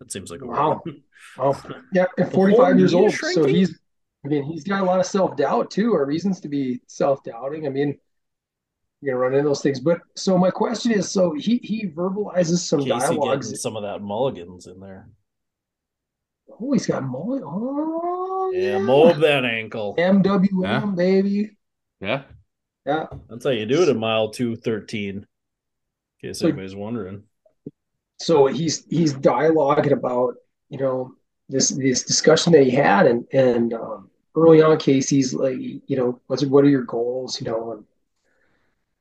That 0.00 0.10
seems 0.10 0.30
like 0.30 0.40
a 0.42 0.46
Wow. 0.46 0.82
word. 0.84 1.02
Oh, 1.38 1.62
yeah, 1.92 2.06
at 2.18 2.32
45 2.32 2.78
years 2.78 2.94
old. 2.94 3.12
is 3.12 3.34
So 3.34 3.44
he's, 3.44 3.78
I 4.24 4.28
mean, 4.28 4.42
he's 4.44 4.64
got 4.64 4.80
a 4.82 4.84
lot 4.84 4.98
of 5.00 5.06
self 5.06 5.36
doubt 5.36 5.70
too, 5.70 5.92
or 5.94 6.04
reasons 6.06 6.40
to 6.40 6.48
be 6.48 6.80
self 6.86 7.22
doubting. 7.22 7.66
I 7.66 7.70
mean, 7.70 7.98
you're 9.00 9.14
gonna 9.14 9.22
run 9.24 9.34
into 9.34 9.48
those 9.48 9.62
things. 9.62 9.78
But 9.80 10.00
so 10.16 10.36
my 10.36 10.50
question 10.50 10.92
is, 10.92 11.10
so 11.10 11.32
he 11.34 11.58
he 11.62 11.86
verbalizes 11.86 12.58
some 12.58 12.80
Casey 12.80 12.90
dialogues. 12.90 13.60
some 13.62 13.76
of 13.76 13.82
that 13.82 14.02
mulligans 14.02 14.66
in 14.66 14.80
there. 14.80 15.08
Oh, 16.60 16.72
he's 16.72 16.86
got 16.86 17.02
mullet. 17.04 17.42
Oh, 17.44 18.50
Yeah, 18.54 18.78
mold 18.78 19.16
that 19.20 19.44
ankle. 19.44 19.94
MWM 19.98 20.62
Yeah. 20.62 20.84
baby. 20.94 21.56
Yeah. 22.00 22.22
Yeah. 22.86 23.06
That's 23.28 23.44
how 23.44 23.50
you 23.50 23.66
do 23.66 23.82
it 23.82 23.88
in 23.88 23.98
mile 23.98 24.30
two 24.30 24.56
thirteen. 24.56 25.26
In 26.22 26.28
case 26.28 26.38
So- 26.40 26.46
anybody's 26.48 26.74
wondering. 26.76 27.24
so 28.18 28.46
he's 28.46 28.84
he's 28.86 29.14
dialoguing 29.14 29.92
about 29.92 30.34
you 30.68 30.78
know 30.78 31.14
this 31.48 31.70
this 31.70 32.04
discussion 32.04 32.52
that 32.52 32.64
he 32.64 32.70
had 32.70 33.06
and 33.06 33.24
and 33.32 33.72
um, 33.72 34.10
early 34.36 34.60
on 34.62 34.76
Casey's 34.78 35.32
like 35.32 35.56
you 35.58 35.96
know 35.96 36.20
what's 36.26 36.44
what 36.44 36.64
are 36.64 36.68
your 36.68 36.84
goals 36.84 37.40
you 37.40 37.46
know 37.50 37.72
and 37.72 37.84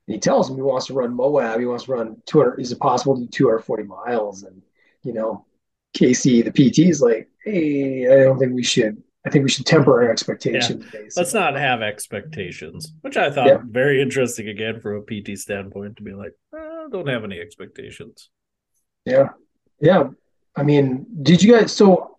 he 0.08 0.18
tells 0.18 0.50
him 0.50 0.56
he 0.56 0.62
wants 0.62 0.88
to 0.88 0.94
run 0.94 1.14
Moab 1.14 1.60
he 1.60 1.66
wants 1.66 1.84
to 1.86 1.92
run 1.92 2.22
200 2.26 2.60
is 2.60 2.72
it 2.72 2.80
possible 2.80 3.16
to 3.16 3.22
do 3.22 3.28
240 3.28 3.84
miles 3.84 4.44
and 4.44 4.62
you 5.04 5.14
know 5.14 5.46
Casey 5.94 6.42
the 6.42 6.52
PT 6.52 6.80
is 6.90 7.02
like 7.02 7.28
hey 7.44 8.06
I 8.08 8.24
don't 8.24 8.38
think 8.40 8.54
we 8.54 8.64
should 8.64 9.02
I 9.26 9.30
think 9.30 9.44
we 9.44 9.50
should 9.50 9.66
temper 9.66 10.02
our 10.02 10.10
expectations 10.12 10.86
Let's 11.18 11.34
not 11.34 11.56
have 11.56 11.82
expectations, 11.82 12.94
which 13.02 13.18
I 13.18 13.30
thought 13.30 13.48
Yeah. 13.48 13.62
very 13.66 14.02
interesting 14.02 14.48
again 14.48 14.80
from 14.80 14.96
a 14.98 15.02
PT 15.02 15.38
standpoint 15.38 15.98
to 15.98 16.04
be 16.04 16.14
like, 16.14 16.32
eh, 16.56 16.88
don't 16.92 17.08
have 17.08 17.24
any 17.26 17.40
expectations. 17.40 18.30
Yeah. 19.06 19.30
Yeah. 19.82 20.10
I 20.56 20.64
mean, 20.64 21.06
did 21.22 21.44
you 21.44 21.54
guys 21.54 21.74
so 21.74 22.16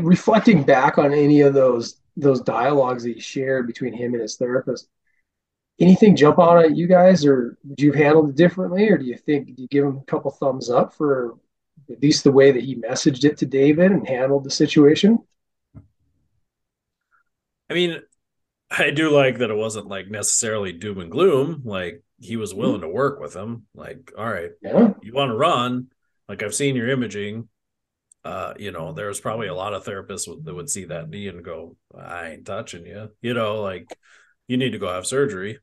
reflecting 0.00 0.62
back 0.62 0.98
on 0.98 1.12
any 1.12 1.40
of 1.40 1.54
those 1.54 2.00
those 2.16 2.42
dialogues 2.42 3.04
that 3.04 3.14
you 3.14 3.20
shared 3.20 3.66
between 3.66 3.94
him 3.94 4.12
and 4.12 4.20
his 4.22 4.36
therapist, 4.36 4.88
anything 5.80 6.14
jump 6.14 6.38
out 6.38 6.62
at 6.62 6.76
you 6.76 6.86
guys 6.86 7.24
or 7.24 7.56
would 7.64 7.80
you 7.80 7.90
have 7.90 8.00
handled 8.00 8.28
it 8.28 8.36
differently 8.36 8.88
or 8.90 8.98
do 8.98 9.06
you 9.06 9.16
think 9.16 9.46
do 9.56 9.62
you 9.62 9.68
give 9.68 9.84
him 9.84 9.96
a 9.96 10.04
couple 10.04 10.30
thumbs 10.30 10.68
up 10.70 10.92
for 10.92 11.34
at 11.90 12.02
least 12.02 12.24
the 12.24 12.32
way 12.32 12.50
that 12.52 12.62
he 12.62 12.76
messaged 12.76 13.24
it 13.24 13.38
to 13.38 13.46
David 13.46 13.92
and 13.92 14.06
handled 14.06 14.44
the 14.44 14.50
situation? 14.50 15.18
I 17.70 17.74
mean, 17.74 18.00
I 18.70 18.90
do 18.90 19.10
like 19.10 19.38
that 19.38 19.50
it 19.50 19.56
wasn't 19.56 19.86
like 19.88 20.08
necessarily 20.10 20.72
doom 20.72 20.98
and 20.98 21.10
gloom. 21.10 21.62
Like 21.64 22.02
he 22.20 22.36
was 22.36 22.54
willing 22.54 22.82
to 22.82 22.88
work 22.88 23.20
with 23.20 23.34
him. 23.34 23.66
Like, 23.74 24.12
all 24.16 24.28
right, 24.28 24.50
Yeah. 24.62 24.92
you 25.02 25.12
want 25.12 25.30
to 25.30 25.36
run? 25.36 25.88
Like 26.28 26.42
I've 26.42 26.54
seen 26.54 26.76
your 26.76 26.88
imaging. 26.88 27.48
Uh, 28.24 28.54
you 28.56 28.70
know, 28.70 28.92
there's 28.92 29.18
probably 29.20 29.48
a 29.48 29.54
lot 29.54 29.74
of 29.74 29.84
therapists 29.84 30.44
that 30.44 30.54
would 30.54 30.70
see 30.70 30.84
that 30.84 31.08
knee 31.08 31.26
and 31.26 31.44
go, 31.44 31.76
"I 31.92 32.30
ain't 32.30 32.46
touching 32.46 32.86
you." 32.86 33.10
You 33.20 33.34
know, 33.34 33.60
like 33.60 33.96
you 34.46 34.56
need 34.56 34.70
to 34.70 34.78
go 34.78 34.88
have 34.92 35.06
surgery. 35.06 35.58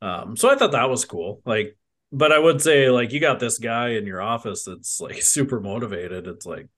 Um, 0.00 0.36
so 0.36 0.48
I 0.48 0.54
thought 0.54 0.72
that 0.72 0.88
was 0.88 1.04
cool. 1.04 1.42
Like, 1.44 1.76
but 2.12 2.32
I 2.32 2.38
would 2.38 2.60
say 2.62 2.90
like 2.90 3.12
you 3.12 3.20
got 3.20 3.40
this 3.40 3.58
guy 3.58 3.90
in 3.90 4.06
your 4.06 4.20
office 4.22 4.64
that's 4.64 5.00
like 5.00 5.22
super 5.22 5.60
motivated. 5.60 6.26
It's 6.26 6.46
like, 6.46 6.68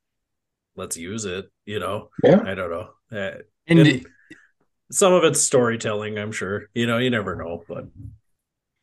let's 0.76 0.96
use 0.96 1.24
it. 1.24 1.50
You 1.66 1.80
know, 1.80 2.10
Yeah. 2.24 2.40
I 2.44 2.54
don't 2.54 2.70
know. 2.70 2.90
Uh, 3.10 3.38
And 3.68 3.78
and 3.78 4.06
some 4.90 5.12
of 5.14 5.24
it's 5.24 5.40
storytelling, 5.40 6.18
I'm 6.18 6.32
sure. 6.32 6.68
You 6.74 6.86
know, 6.86 6.98
you 6.98 7.10
never 7.10 7.36
know, 7.36 7.64
but 7.68 7.86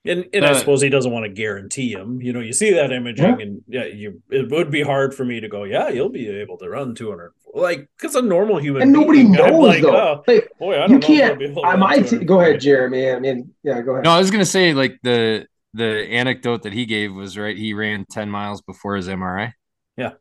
and 0.06 0.26
and 0.34 0.46
I 0.46 0.52
Uh, 0.52 0.54
suppose 0.56 0.82
he 0.82 0.90
doesn't 0.90 1.12
want 1.12 1.26
to 1.26 1.30
guarantee 1.30 1.92
him. 1.92 2.22
You 2.22 2.32
know, 2.34 2.40
you 2.40 2.54
see 2.54 2.72
that 2.74 2.92
imaging, 2.92 3.26
Yeah. 3.26 3.46
and 3.46 3.62
yeah, 3.68 3.86
you 3.86 4.22
it 4.32 4.50
would 4.50 4.72
be 4.72 4.82
hard 4.82 5.14
for 5.14 5.26
me 5.26 5.42
to 5.42 5.50
go, 5.50 5.66
yeah, 5.66 5.90
you'll 5.90 6.10
be 6.10 6.30
able 6.30 6.58
to 6.60 6.70
run 6.70 6.96
200, 6.96 7.34
like 7.54 7.90
because 7.98 8.16
a 8.16 8.22
normal 8.22 8.60
human 8.60 8.82
And 8.84 8.94
nobody 8.94 9.24
being, 9.24 9.34
knows 9.34 9.52
like, 9.68 9.82
though. 9.82 9.96
oh, 9.98 10.24
Like 10.26 10.50
boy, 10.58 10.76
I 10.82 10.88
don't 10.88 10.92
you 10.92 11.00
know 11.00 11.20
if 11.20 11.22
can't 11.22 11.38
be 11.38 11.46
able 11.46 11.64
to 11.64 11.68
I 11.68 11.76
might 11.76 12.08
200. 12.08 12.28
go 12.28 12.40
ahead, 12.40 12.62
Jeremy. 12.62 13.12
I 13.12 13.20
mean, 13.20 13.54
yeah, 13.64 13.82
go 13.82 13.92
ahead. 13.94 14.06
no, 14.06 14.12
I 14.12 14.20
was 14.20 14.32
gonna 14.32 14.46
say 14.46 14.74
like 14.74 15.00
the 15.04 15.46
the 15.74 16.08
anecdote 16.10 16.64
that 16.64 16.74
he 16.74 16.86
gave 16.86 17.14
was 17.14 17.38
right. 17.38 17.58
He 17.58 17.74
ran 17.74 18.06
ten 18.10 18.30
miles 18.30 18.62
before 18.62 18.96
his 18.96 19.08
MRI. 19.08 19.54
Yeah. 19.98 20.14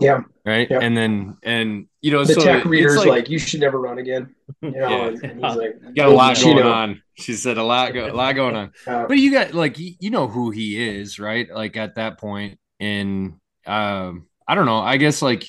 Yeah. 0.00 0.22
Right. 0.44 0.66
Yeah. 0.68 0.80
And 0.82 0.96
then 0.96 1.36
and 1.44 1.86
you 2.02 2.10
know 2.10 2.24
The 2.24 2.34
so 2.34 2.40
tech 2.42 2.56
it's 2.58 2.66
reader's 2.66 3.06
like, 3.06 3.28
you 3.30 3.38
should 3.38 3.60
never 3.60 3.80
run 3.80 3.98
again. 3.98 4.34
You 4.62 4.70
know, 4.72 4.88
Yeah. 4.88 5.06
and, 5.08 5.24
and 5.24 5.44
he's 5.44 5.56
like, 5.56 5.94
got 5.94 6.08
a 6.08 6.10
lot 6.14 6.36
going 6.40 6.56
know. 6.56 6.72
on. 6.72 7.02
She 7.14 7.34
said 7.34 7.58
a 7.58 7.62
lot, 7.62 7.94
go, 7.94 8.06
a 8.06 8.12
lot 8.12 8.32
going 8.34 8.56
on. 8.56 8.72
Uh, 8.86 9.06
But 9.06 9.18
you 9.18 9.30
got 9.30 9.54
like 9.54 9.78
you 9.78 9.94
you 10.00 10.10
know 10.10 10.26
who 10.26 10.50
he 10.50 10.78
is, 10.98 11.18
right? 11.18 11.48
Like 11.50 11.76
at 11.76 11.94
that 11.94 12.18
point, 12.18 12.58
and 12.80 13.34
um, 13.66 14.26
I 14.48 14.54
don't 14.54 14.66
know. 14.66 14.78
I 14.80 14.96
guess 14.96 15.22
like 15.22 15.46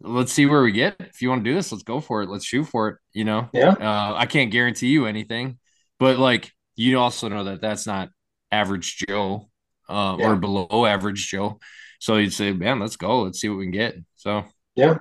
let's 0.00 0.32
see 0.32 0.46
where 0.46 0.62
we 0.62 0.72
get. 0.72 0.96
If 1.00 1.22
you 1.22 1.30
want 1.30 1.42
to 1.44 1.50
do 1.50 1.54
this, 1.54 1.72
let's 1.72 1.82
go 1.84 2.00
for 2.00 2.22
it. 2.22 2.28
Let's 2.28 2.44
shoot 2.44 2.64
for 2.64 2.88
it. 2.88 2.96
You 3.12 3.24
know, 3.24 3.48
Yeah. 3.54 3.70
uh, 3.70 4.14
I 4.14 4.26
can't 4.26 4.50
guarantee 4.52 4.88
you 4.88 5.06
anything, 5.06 5.58
but 5.98 6.18
like 6.18 6.52
you 6.76 6.98
also 6.98 7.28
know 7.28 7.44
that 7.44 7.60
that's 7.60 7.86
not 7.86 8.10
average 8.52 8.98
Joe 9.08 9.48
uh, 9.88 10.16
Yeah. 10.18 10.30
or 10.32 10.36
below 10.36 10.86
average 10.86 11.28
Joe. 11.28 11.58
So 11.98 12.16
you'd 12.16 12.32
say, 12.32 12.52
man, 12.52 12.78
let's 12.78 12.96
go. 12.96 13.22
Let's 13.22 13.40
see 13.40 13.48
what 13.48 13.58
we 13.58 13.64
can 13.64 13.72
get. 13.72 13.96
So 14.16 14.44
yeah, 14.74 14.98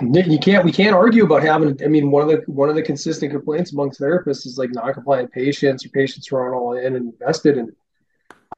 You 0.00 0.38
can't 0.38 0.64
we 0.64 0.72
can't 0.72 0.94
argue 0.94 1.24
about 1.24 1.42
having 1.42 1.78
I 1.82 1.88
mean 1.88 2.10
one 2.10 2.22
of 2.22 2.28
the 2.28 2.42
one 2.50 2.68
of 2.68 2.74
the 2.74 2.82
consistent 2.82 3.32
complaints 3.32 3.72
amongst 3.72 4.00
therapists 4.00 4.46
is 4.46 4.58
like 4.58 4.70
non-compliant 4.72 5.32
patients 5.32 5.84
or 5.86 5.88
patients 5.90 6.26
who 6.26 6.36
aren't 6.36 6.54
all 6.54 6.76
in 6.76 6.96
and 6.96 7.12
invested 7.12 7.58
and 7.58 7.72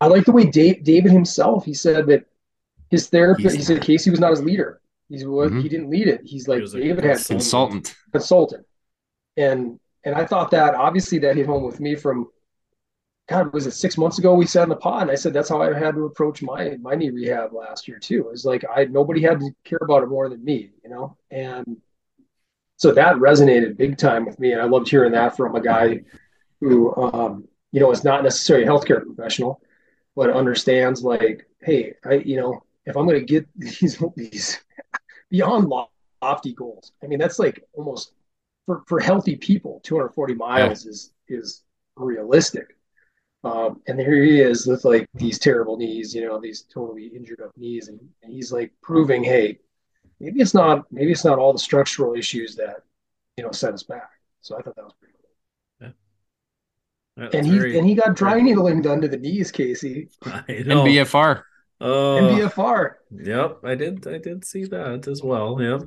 I 0.01 0.09
like 0.09 0.25
the 0.27 0.33
way 0.33 0.45
Dave, 0.45 0.83
David 0.85 1.13
himself 1.13 1.65
he 1.65 1.73
said 1.75 2.07
that 2.09 2.25
his 2.91 3.09
therapist 3.09 3.57
He's 3.57 3.67
he 3.69 3.75
not. 3.75 3.81
said 3.81 3.87
Casey 3.87 4.11
was 4.11 4.21
not 4.21 4.31
his 4.31 4.43
leader. 4.43 4.81
He's 5.09 5.25
what 5.27 5.51
Mhm. 5.53 5.63
he 5.63 5.69
didn't 5.69 5.89
lead 5.91 6.09
it. 6.09 6.21
He's 6.25 6.49
like 6.49 6.61
was 6.61 6.75
a 6.75 6.81
David 6.81 7.05
had 7.05 7.17
consultant. 7.17 7.41
consultant. 7.41 7.97
consultant. 8.13 8.67
And 9.37 9.79
and 10.05 10.15
I 10.15 10.25
thought 10.27 10.51
that 10.53 10.75
obviously 10.75 11.19
that 11.21 11.37
hit 11.37 11.47
home 11.47 11.63
with 11.65 11.81
me 11.81 11.95
from 11.97 12.29
God, 13.29 13.53
was 13.53 13.67
it 13.67 13.73
six 13.73 13.99
months 13.99 14.19
ago 14.19 14.35
we 14.35 14.47
sat 14.47 14.63
in 14.63 14.69
the 14.69 14.77
pod 14.77 15.03
and 15.03 15.11
I 15.11 15.17
said 15.17 15.33
that's 15.33 15.49
how 15.49 15.61
I 15.61 15.77
had 15.77 15.97
to 15.97 16.05
approach 16.05 16.43
my 16.43 16.77
my 16.81 16.95
knee 16.95 17.11
rehab 17.11 17.53
last 17.53 17.89
year 17.89 17.99
too. 17.99 18.21
It 18.21 18.31
was 18.31 18.45
like 18.45 18.65
I 18.75 18.85
nobody 18.85 19.23
had 19.23 19.41
to 19.41 19.51
care 19.65 19.81
about 19.83 20.05
it 20.05 20.09
more 20.09 20.29
than 20.29 20.45
me, 20.45 20.71
you 20.85 20.91
know? 20.91 21.17
And 21.31 21.79
so 22.77 22.93
that 22.93 23.17
resonated 23.17 23.77
big 23.77 23.99
time 23.99 24.27
with 24.27 24.39
me. 24.39 24.53
And 24.53 24.61
I 24.61 24.67
loved 24.67 24.89
hearing 24.89 25.13
that 25.13 25.37
from 25.37 25.57
a 25.57 25.61
guy 25.61 26.03
who 26.61 26.95
um, 26.97 27.49
you 27.73 27.81
know, 27.81 27.91
is 27.91 28.05
not 28.05 28.23
necessarily 28.23 28.65
a 28.65 28.69
healthcare 28.69 29.05
professional, 29.05 29.61
but 30.15 30.31
understands 30.31 31.03
like, 31.03 31.47
hey, 31.63 31.95
I 32.05 32.15
you 32.15 32.37
know, 32.37 32.63
if 32.85 32.97
I'm 32.97 33.07
gonna 33.07 33.21
get 33.21 33.47
these 33.57 34.03
these 34.17 34.61
beyond 35.31 35.69
lofty 36.23 36.53
goals, 36.53 36.93
I 37.03 37.07
mean 37.07 37.19
that's 37.19 37.39
like 37.39 37.65
almost 37.73 38.13
for, 38.67 38.83
for 38.87 39.01
healthy 39.01 39.37
people, 39.37 39.81
240 39.83 40.35
miles 40.35 40.87
is 40.87 41.13
is 41.29 41.65
realistic. 41.97 42.76
Um, 43.47 43.81
and 43.87 43.99
here 44.01 44.23
he 44.25 44.41
is 44.41 44.67
with 44.67 44.85
like 44.85 45.07
these 45.15 45.39
terrible 45.39 45.77
knees, 45.77 46.15
you 46.15 46.23
know, 46.27 46.41
these 46.41 46.63
totally 46.63 47.07
injured 47.07 47.41
up 47.41 47.53
knees, 47.57 47.89
and, 47.89 48.01
and 48.23 48.33
he's 48.33 48.51
like 48.53 48.73
proving, 48.83 49.23
hey, 49.23 49.59
maybe 50.21 50.41
it's 50.41 50.55
not 50.55 50.85
maybe 50.91 51.13
it's 51.13 51.25
not 51.25 51.39
all 51.39 51.53
the 51.53 51.59
structural 51.59 52.15
issues 52.15 52.57
that 52.57 52.77
you 53.37 53.45
know 53.45 53.53
set 53.53 53.73
us 53.75 53.83
back. 53.85 54.11
So 54.41 54.59
I 54.59 54.63
thought 54.63 54.75
that 54.77 54.85
was 54.85 54.95
pretty 55.01 55.15
cool. 55.81 55.93
That's 57.17 57.35
And 57.35 57.47
he 57.47 57.59
very- 57.59 57.79
and 57.79 57.87
he 57.89 57.95
got 57.95 58.15
dry 58.17 58.41
needling 58.41 58.83
done 58.83 59.01
to 59.01 59.09
the 59.09 59.17
knees, 59.17 59.51
Casey. 59.51 60.09
I 60.25 60.63
know. 60.67 60.85
NBFR. 60.85 61.43
Oh, 61.81 62.19
NBFR. 62.23 62.95
Yep, 63.11 63.59
I 63.65 63.75
did. 63.75 64.07
I 64.07 64.19
did 64.19 64.45
see 64.45 64.65
that 64.65 65.07
as 65.09 65.23
well. 65.23 65.61
Yep, 65.61 65.83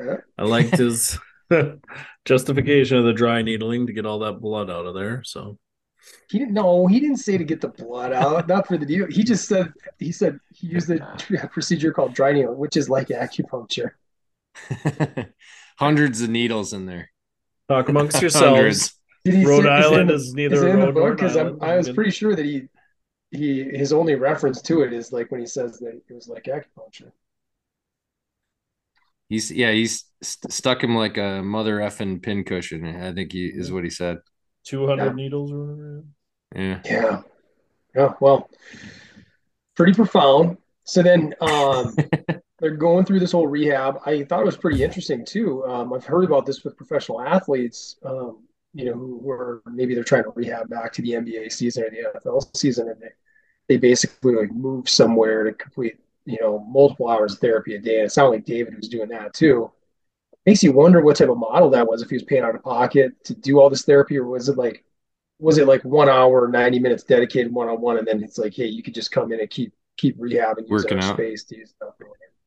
Yeah. 0.00 0.16
I 0.38 0.44
liked 0.44 0.76
his 0.86 1.18
justification 2.24 2.96
of 2.98 3.04
the 3.04 3.12
dry 3.12 3.42
needling 3.42 3.86
to 3.86 3.92
get 3.92 4.06
all 4.06 4.20
that 4.20 4.40
blood 4.40 4.70
out 4.70 4.86
of 4.86 4.94
there. 4.94 5.22
So 5.24 5.58
He 6.28 6.38
didn't 6.38 6.54
know. 6.54 6.86
He 6.86 7.00
didn't 7.00 7.18
say 7.18 7.38
to 7.38 7.44
get 7.44 7.60
the 7.60 7.68
blood 7.68 8.12
out, 8.12 8.48
not 8.48 8.66
for 8.66 8.76
the 8.78 8.86
needle. 8.86 9.06
He 9.08 9.22
just 9.22 9.48
said 9.48 9.72
he 9.98 10.12
said 10.12 10.40
he 10.54 10.68
used 10.68 10.90
a 10.90 11.48
procedure 11.52 11.92
called 11.92 12.14
dry 12.14 12.32
needling, 12.32 12.58
which 12.58 12.76
is 12.76 12.88
like 12.88 13.08
acupuncture. 13.08 13.90
Hundreds 15.78 16.20
of 16.22 16.30
needles 16.30 16.72
in 16.72 16.86
there. 16.86 17.10
talk 17.68 17.88
amongst 17.88 18.16
Hundreds. 18.16 18.34
yourselves. 18.34 18.98
Rhode 19.24 19.62
say, 19.64 19.68
Island 19.68 20.10
is, 20.10 20.22
is 20.28 20.34
neither 20.34 20.56
is 20.56 20.62
a 20.62 20.66
in 20.66 20.80
the 20.80 20.86
road 20.86 20.94
nor 20.94 21.10
book? 21.10 21.16
Because 21.16 21.36
island. 21.36 21.58
I 21.62 21.76
was 21.76 21.90
pretty 21.90 22.10
sure 22.10 22.34
that 22.34 22.44
he 22.44 22.68
he 23.30 23.64
his 23.64 23.92
only 23.92 24.14
reference 24.14 24.60
to 24.62 24.82
it 24.82 24.92
is 24.92 25.12
like 25.12 25.30
when 25.30 25.40
he 25.40 25.46
says 25.46 25.78
that 25.78 26.00
it 26.08 26.14
was 26.14 26.28
like 26.28 26.44
acupuncture. 26.44 27.12
He's 29.28 29.50
yeah, 29.50 29.70
he's 29.72 30.04
st- 30.22 30.52
stuck 30.52 30.82
him 30.82 30.94
like 30.96 31.16
a 31.16 31.42
mother 31.42 31.78
effing 31.78 32.22
pincushion. 32.22 32.84
I 32.84 33.12
think 33.12 33.32
he 33.32 33.46
is 33.46 33.72
what 33.72 33.84
he 33.84 33.90
said. 33.90 34.18
Two 34.64 34.86
hundred 34.86 35.06
Yeah. 35.06 35.12
needles 35.12 35.52
or 35.52 35.58
whatever. 35.64 36.04
Yeah. 36.54 36.80
Yeah. 36.84 37.22
Yeah. 37.94 38.12
Well, 38.20 38.48
pretty 39.74 39.92
profound. 39.92 40.58
So 40.84 41.02
then 41.02 41.34
um, 41.40 41.94
they're 42.58 42.76
going 42.76 43.04
through 43.04 43.20
this 43.20 43.32
whole 43.32 43.46
rehab. 43.46 43.98
I 44.04 44.24
thought 44.24 44.40
it 44.40 44.46
was 44.46 44.56
pretty 44.56 44.82
interesting 44.82 45.24
too. 45.24 45.64
Um, 45.66 45.92
I've 45.92 46.04
heard 46.04 46.24
about 46.24 46.46
this 46.46 46.64
with 46.64 46.76
professional 46.76 47.20
athletes, 47.20 47.96
um, 48.04 48.44
you 48.74 48.86
know, 48.86 48.94
who 48.94 49.18
were 49.18 49.62
maybe 49.66 49.94
they're 49.94 50.04
trying 50.04 50.24
to 50.24 50.30
rehab 50.34 50.68
back 50.68 50.92
to 50.94 51.02
the 51.02 51.12
NBA 51.12 51.52
season 51.52 51.84
or 51.84 51.90
the 51.90 52.18
NFL 52.18 52.56
season, 52.56 52.88
and 52.88 53.00
they, 53.00 53.10
they 53.68 53.76
basically 53.76 54.34
like 54.34 54.50
move 54.52 54.88
somewhere 54.88 55.44
to 55.44 55.52
complete, 55.52 55.98
you 56.24 56.38
know, 56.40 56.58
multiple 56.68 57.08
hours 57.08 57.34
of 57.34 57.38
therapy 57.38 57.74
a 57.74 57.78
day. 57.78 57.96
And 57.96 58.06
it 58.06 58.12
sounded 58.12 58.30
like 58.38 58.44
David 58.44 58.76
was 58.76 58.88
doing 58.88 59.08
that 59.10 59.34
too. 59.34 59.70
Makes 60.46 60.62
you 60.62 60.72
wonder 60.72 61.00
what 61.00 61.16
type 61.16 61.28
of 61.28 61.38
model 61.38 61.70
that 61.70 61.86
was, 61.86 62.02
if 62.02 62.10
he 62.10 62.16
was 62.16 62.24
paying 62.24 62.42
out 62.42 62.54
of 62.54 62.62
pocket 62.62 63.12
to 63.24 63.34
do 63.34 63.60
all 63.60 63.70
this 63.70 63.84
therapy, 63.84 64.18
or 64.18 64.26
was 64.26 64.48
it 64.48 64.56
like 64.56 64.84
was 65.38 65.58
it 65.58 65.66
like 65.66 65.84
one 65.84 66.08
hour, 66.08 66.46
90 66.48 66.78
minutes 66.78 67.02
dedicated 67.02 67.52
one 67.52 67.68
on 67.68 67.80
one, 67.80 67.98
and 67.98 68.06
then 68.06 68.22
it's 68.22 68.38
like, 68.38 68.54
hey, 68.54 68.66
you 68.66 68.82
could 68.82 68.94
just 68.94 69.10
come 69.10 69.32
in 69.32 69.40
and 69.40 69.50
keep 69.50 69.72
keep 69.96 70.18
rehabbing, 70.18 70.68
use 70.68 70.70
Working 70.70 70.98
out. 70.98 71.14
space 71.14 71.44
to 71.44 71.56
use 71.58 71.70
stuff. 71.70 71.94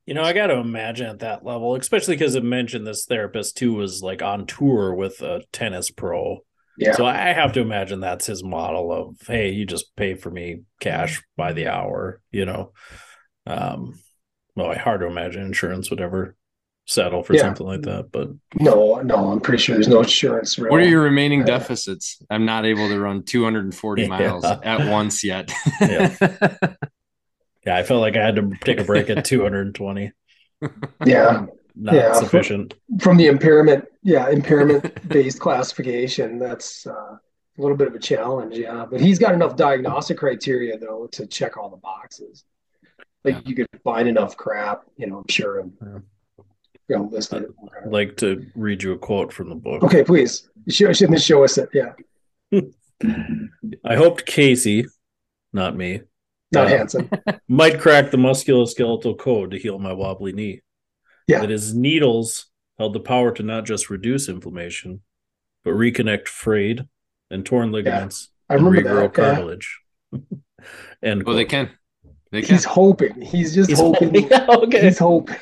You 0.06 0.14
know, 0.14 0.24
I 0.24 0.34
got 0.34 0.48
to 0.48 0.56
imagine 0.56 1.08
at 1.08 1.20
that 1.20 1.44
level, 1.44 1.76
especially 1.76 2.16
because 2.16 2.36
it 2.36 2.44
mentioned 2.44 2.86
this 2.86 3.06
therapist 3.06 3.58
too 3.58 3.74
was 3.74 4.04
like 4.04 4.22
on 4.22 4.46
tour 4.46 4.94
with 4.94 5.22
a 5.22 5.42
tennis 5.52 5.90
pro. 5.90 6.40
Yeah. 6.78 6.94
So 6.94 7.06
I 7.06 7.34
have 7.34 7.54
to 7.54 7.62
imagine 7.62 8.02
that's 8.02 8.26
his 8.26 8.44
model 8.44 8.92
of, 8.92 9.16
hey, 9.26 9.52
you 9.52 9.66
just 9.66 9.96
pay 9.96 10.16
for 10.16 10.30
me 10.30 10.62
cash 10.80 11.24
by 11.38 11.54
the 11.54 11.68
hour, 11.68 12.22
you 12.32 12.46
know. 12.46 12.74
Um, 13.48 14.00
well, 14.56 14.78
hard 14.78 15.02
to 15.02 15.08
imagine 15.08 15.42
insurance 15.44 15.90
would 15.90 16.02
ever 16.02 16.36
settle 16.86 17.24
for 17.24 17.34
Yeah. 17.34 17.42
something 17.42 17.66
like 17.66 17.82
that, 17.84 18.12
but 18.12 18.30
no, 18.60 19.02
no, 19.02 19.32
I'm 19.32 19.40
pretty 19.42 19.62
sure 19.62 19.76
there's 19.76 19.88
no 19.88 20.00
insurance. 20.02 20.58
What 20.58 20.72
are 20.80 20.88
your 20.88 21.02
remaining 21.02 21.40
Yeah. 21.40 21.46
deficits? 21.46 22.22
I'm 22.30 22.46
not 22.46 22.66
able 22.66 22.88
to 22.90 23.00
run 23.00 23.24
240 23.24 24.02
Yeah. 24.04 24.08
miles 24.08 24.46
at 24.46 24.90
once 24.90 25.24
yet. 25.24 25.52
Yeah. 25.82 26.16
yeah, 27.66 27.76
I 27.76 27.84
felt 27.84 28.02
like 28.02 28.16
I 28.16 28.24
had 28.24 28.36
to 28.36 28.52
take 28.62 28.80
a 28.80 28.84
break 28.84 29.10
at 29.10 29.26
220. 29.26 30.12
Yeah. 31.06 31.46
Not 31.76 31.94
Yeah. 31.96 32.14
sufficient. 32.14 32.76
From 33.00 33.18
the 33.18 33.28
impairment, 33.28 33.86
yeah, 34.04 34.30
impairment 34.30 35.08
based 35.10 35.40
classification, 35.40 36.38
that's 36.40 36.86
uh, 36.88 36.92
a 36.94 37.20
little 37.62 37.76
bit 37.78 37.88
of 37.88 37.96
a 37.96 38.00
challenge. 38.00 38.58
Yeah. 38.58 38.86
But 38.90 39.02
he's 39.02 39.18
got 39.20 39.34
enough 39.34 39.56
diagnostic 39.56 40.18
criteria, 40.20 40.78
though, 40.78 41.08
to 41.14 41.26
check 41.26 41.58
all 41.58 41.70
the 41.70 41.78
boxes. 41.78 42.46
Like 43.24 43.36
Yeah. 43.36 43.42
you 43.46 43.56
could 43.56 43.68
find 43.84 44.08
enough 44.08 44.38
crap, 44.38 44.84
you 44.98 45.08
know, 45.08 45.18
I'm 45.18 45.26
sure. 45.30 45.66
And, 46.90 46.96
Yeah. 46.96 46.98
you 46.98 47.04
know, 47.04 47.10
list. 47.16 47.34
I'd 47.34 47.46
like 47.86 48.18
to 48.18 48.46
read 48.56 48.84
you 48.84 48.94
a 48.94 48.98
quote 48.98 49.32
from 49.34 49.50
the 49.50 49.56
book. 49.56 49.84
Okay, 49.84 50.04
please. 50.04 50.50
Show, 50.70 50.92
show, 50.94 51.14
show 51.16 51.44
us 51.44 51.58
it. 51.58 51.70
Yeah. 51.74 51.94
I 53.86 53.96
hoped 53.96 54.26
Casey, 54.26 54.86
not 55.54 55.76
me, 55.76 56.02
Not 56.52 56.68
uh, 56.68 56.70
Yeah. 56.70 56.78
Hanson. 56.78 57.10
might 57.48 57.80
crack 57.80 58.12
the 58.12 58.18
musculoskeletal 58.18 59.18
code 59.20 59.52
to 59.52 59.60
heal 59.60 59.80
my 59.80 59.94
wobbly 59.94 60.32
knee. 60.32 60.62
Yeah. 61.28 61.42
That 61.42 61.50
his 61.50 61.74
needles 61.74 62.48
held 62.78 62.94
the 62.94 63.00
power 63.00 63.32
to 63.34 63.44
not 63.44 63.66
just 63.66 63.90
reduce 63.90 64.30
inflammation, 64.30 65.02
but 65.64 65.72
reconnect 65.72 66.28
frayed 66.28 66.88
and 67.32 67.46
torn 67.46 67.72
ligaments 67.72 68.30
I 68.50 68.56
and 68.56 68.66
remember 68.66 68.90
regrow 68.90 69.14
that. 69.14 69.22
Yeah. 69.22 69.34
cartilage. 69.34 69.80
and 71.02 71.24
well, 71.24 71.36
they 71.36 71.46
can. 71.46 71.72
They 72.32 72.42
can. 72.44 72.56
He's 72.56 72.64
hoping. 72.66 73.22
He's 73.22 73.56
just 73.56 73.72
hoping. 73.74 74.14
Yeah. 74.30 74.46
okay. 74.50 74.82
He's 74.84 75.00
hoping. 75.00 75.38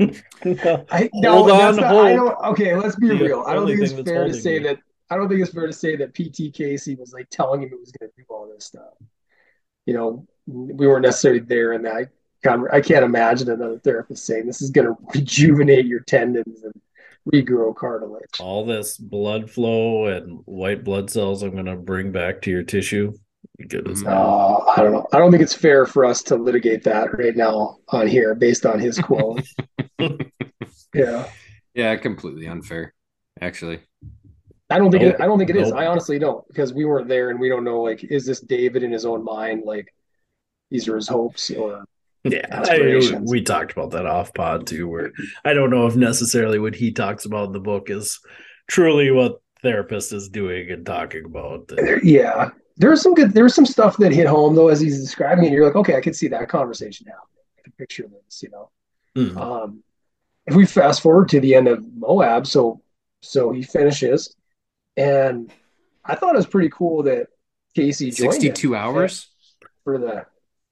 I, 0.00 1.10
no, 1.14 1.32
hold 1.32 1.50
on, 1.50 1.76
not, 1.76 1.84
hope. 1.86 2.04
I 2.04 2.12
don't. 2.14 2.38
Okay, 2.52 2.74
let's 2.74 2.96
be 2.96 3.08
The 3.08 3.16
real. 3.16 3.44
I 3.46 3.54
don't 3.54 3.66
think 3.66 3.80
it's 3.80 3.92
fair 3.92 4.26
to 4.26 4.34
say 4.34 4.58
that. 4.60 4.78
I 5.10 5.16
don't 5.16 5.28
think 5.28 5.40
it's 5.40 5.52
fair 5.52 5.66
to 5.66 5.72
say 5.72 5.96
that 5.96 6.14
PT 6.14 6.54
Casey 6.54 6.94
was 6.94 7.12
like 7.12 7.28
telling 7.30 7.62
him 7.62 7.70
it 7.72 7.80
was 7.80 7.92
going 7.92 8.10
to 8.10 8.16
do 8.16 8.24
all 8.28 8.48
this 8.52 8.64
stuff. 8.64 8.92
You 9.86 9.94
know, 9.94 10.26
we 10.46 10.86
weren't 10.86 11.04
necessarily 11.04 11.40
there 11.40 11.72
in 11.72 11.82
that. 11.82 12.10
con- 12.44 12.68
I 12.70 12.80
can't 12.80 13.04
imagine 13.04 13.50
another 13.50 13.78
therapist 13.78 14.26
saying 14.26 14.46
this 14.46 14.62
is 14.62 14.70
going 14.70 14.86
to 14.86 14.96
rejuvenate 15.14 15.86
your 15.86 16.00
tendons 16.00 16.62
and 16.62 16.74
regrow 17.32 17.74
cartilage. 17.74 18.38
All 18.38 18.64
this 18.64 18.96
blood 18.98 19.50
flow 19.50 20.06
and 20.06 20.40
white 20.44 20.84
blood 20.84 21.10
cells 21.10 21.42
I'm 21.42 21.52
going 21.52 21.66
to 21.66 21.76
bring 21.76 22.12
back 22.12 22.42
to 22.42 22.50
your 22.50 22.62
tissue. 22.62 23.14
Goodness. 23.66 24.02
Mhm. 24.02 24.08
Uh, 24.08 24.64
I 24.76 24.82
don't 24.82 24.92
know. 24.92 25.06
I 25.12 25.18
don't 25.18 25.30
think 25.32 25.42
it's 25.42 25.54
fair 25.54 25.84
for 25.84 26.04
us 26.04 26.22
to 26.24 26.36
litigate 26.36 26.84
that 26.84 27.16
right 27.18 27.34
now 27.36 27.78
on 27.88 28.06
here 28.06 28.34
based 28.34 28.64
on 28.64 28.78
his 28.78 28.98
quote. 28.98 29.42
yeah. 30.94 31.28
yeah, 31.74 31.96
completely 31.96 32.46
unfair, 32.46 32.94
actually. 33.40 33.80
I 34.70 34.78
don't 34.78 34.90
think 34.90 35.02
Nope. 35.02 35.14
it, 35.14 35.20
I 35.20 35.26
don't 35.26 35.38
think 35.38 35.50
it 35.50 35.56
is. 35.56 35.70
Nope. 35.70 35.78
I 35.80 35.86
honestly 35.86 36.18
don't 36.18 36.46
because 36.48 36.72
we 36.72 36.84
weren't 36.84 37.08
there 37.08 37.30
and 37.30 37.40
we 37.40 37.48
don't 37.48 37.64
know 37.64 37.80
like 37.82 38.04
is 38.04 38.26
this 38.26 38.40
David 38.40 38.82
in 38.82 38.92
his 38.92 39.06
own 39.06 39.24
mind 39.24 39.62
like 39.64 39.92
these 40.70 40.86
are 40.88 40.96
his 40.96 41.08
hopes 41.08 41.50
or 41.50 41.84
Yeah, 42.24 42.44
I, 42.50 43.18
we 43.22 43.40
talked 43.42 43.72
about 43.72 43.92
that 43.92 44.04
off 44.04 44.34
pod 44.34 44.66
too, 44.66 44.86
where 44.86 45.12
I 45.44 45.54
don't 45.54 45.70
know 45.70 45.86
if 45.86 45.96
necessarily 45.96 46.58
what 46.58 46.74
he 46.74 46.92
talks 46.92 47.24
about 47.24 47.46
in 47.46 47.52
the 47.52 47.60
book 47.60 47.88
is 47.90 48.20
truly 48.68 49.10
what 49.10 49.40
therapist 49.62 50.12
is 50.12 50.28
doing 50.28 50.70
and 50.70 50.84
talking 50.84 51.24
about. 51.24 51.72
There- 52.78 52.88
yeah. 52.90 52.90
There's 52.90 53.02
some 53.02 53.14
good 53.14 53.32
there's 53.34 53.54
some 53.54 53.66
stuff 53.66 53.96
that 53.98 54.12
hit 54.12 54.26
home 54.26 54.54
though 54.54 54.68
as 54.68 54.80
he's 54.80 55.00
describing 55.00 55.44
it. 55.44 55.52
You're 55.52 55.66
like, 55.66 55.76
okay, 55.76 55.96
I 55.96 56.00
can 56.00 56.14
see 56.14 56.28
that 56.28 56.48
conversation 56.48 57.06
happening. 57.06 57.44
I 57.58 57.62
can 57.62 57.72
picture 57.72 58.04
this, 58.24 58.42
you 58.42 58.50
know. 58.50 58.70
Hmm. 59.14 59.38
Um 59.38 59.82
if 60.46 60.54
we 60.54 60.64
fast 60.64 61.02
forward 61.02 61.28
to 61.30 61.40
the 61.40 61.54
end 61.54 61.68
of 61.68 61.84
Moab, 61.94 62.46
so 62.46 62.80
so 63.20 63.50
he 63.52 63.62
finishes, 63.62 64.34
and 64.96 65.52
I 66.04 66.14
thought 66.14 66.34
it 66.34 66.38
was 66.38 66.46
pretty 66.46 66.70
cool 66.70 67.02
that 67.02 67.26
Casey 67.74 68.10
joined 68.10 68.32
62 68.34 68.74
hours. 68.74 69.28
for 69.84 69.98
the 69.98 70.24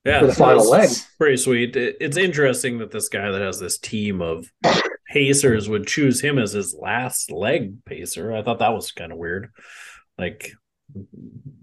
Yeah, 0.05 0.21
for 0.21 0.27
the 0.29 0.33
final 0.35 0.61
it's- 0.63 0.71
leg. 0.71 0.85
it's 0.85 1.07
Pretty 1.19 1.37
sweet. 1.37 1.77
It- 1.77 1.97
It's 2.01 2.17
interesting 2.17 2.79
that 2.79 2.91
this 2.93 3.09
guy 3.11 3.31
that 3.31 3.41
has 3.43 3.59
this 3.61 3.79
team 3.79 4.23
of 4.23 4.51
pacers 5.09 5.69
would 5.69 5.87
choose 5.87 6.21
him 6.21 6.39
as 6.39 6.53
his 6.53 6.73
last 6.75 7.31
leg 7.31 7.85
pacer. 7.85 8.33
I 8.33 8.43
thought 8.43 8.61
that 8.61 8.73
was 8.73 8.93
kind 8.93 9.13
of 9.13 9.19
weird. 9.19 9.51
Like 10.19 10.53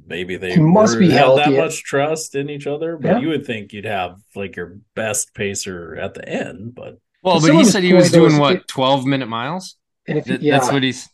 maybe 0.06 0.36
they 0.38 0.54
He 0.54 0.60
must 0.60 0.96
were- 0.96 1.00
be 1.02 1.10
had 1.12 1.36
that 1.38 1.52
much 1.52 1.84
trust 1.84 2.36
in 2.36 2.50
each 2.50 2.68
other, 2.68 2.98
but 2.98 3.08
Yeah. 3.08 3.20
you 3.20 3.30
would 3.30 3.46
think 3.46 3.74
you'd 3.74 3.86
have 3.86 4.18
like 4.36 4.56
your 4.56 4.78
best 4.96 5.34
pacer 5.34 5.96
at 5.96 6.14
the 6.14 6.28
end. 6.28 6.76
But 6.76 6.98
Well, 7.24 7.40
But 7.40 7.48
but 7.48 7.56
he 7.56 7.64
said 7.64 7.84
he 7.84 7.94
was 7.94 8.12
doing 8.12 8.34
is 8.34 8.40
what 8.40 8.56
it- 8.56 8.68
12 8.68 9.06
minute 9.06 9.28
miles. 9.30 9.78
And 10.08 10.18
if 10.18 10.26
Th- 10.26 10.42
yeah, 10.42 10.60
That's 10.60 10.72
what 10.74 10.84
he's. 10.84 11.10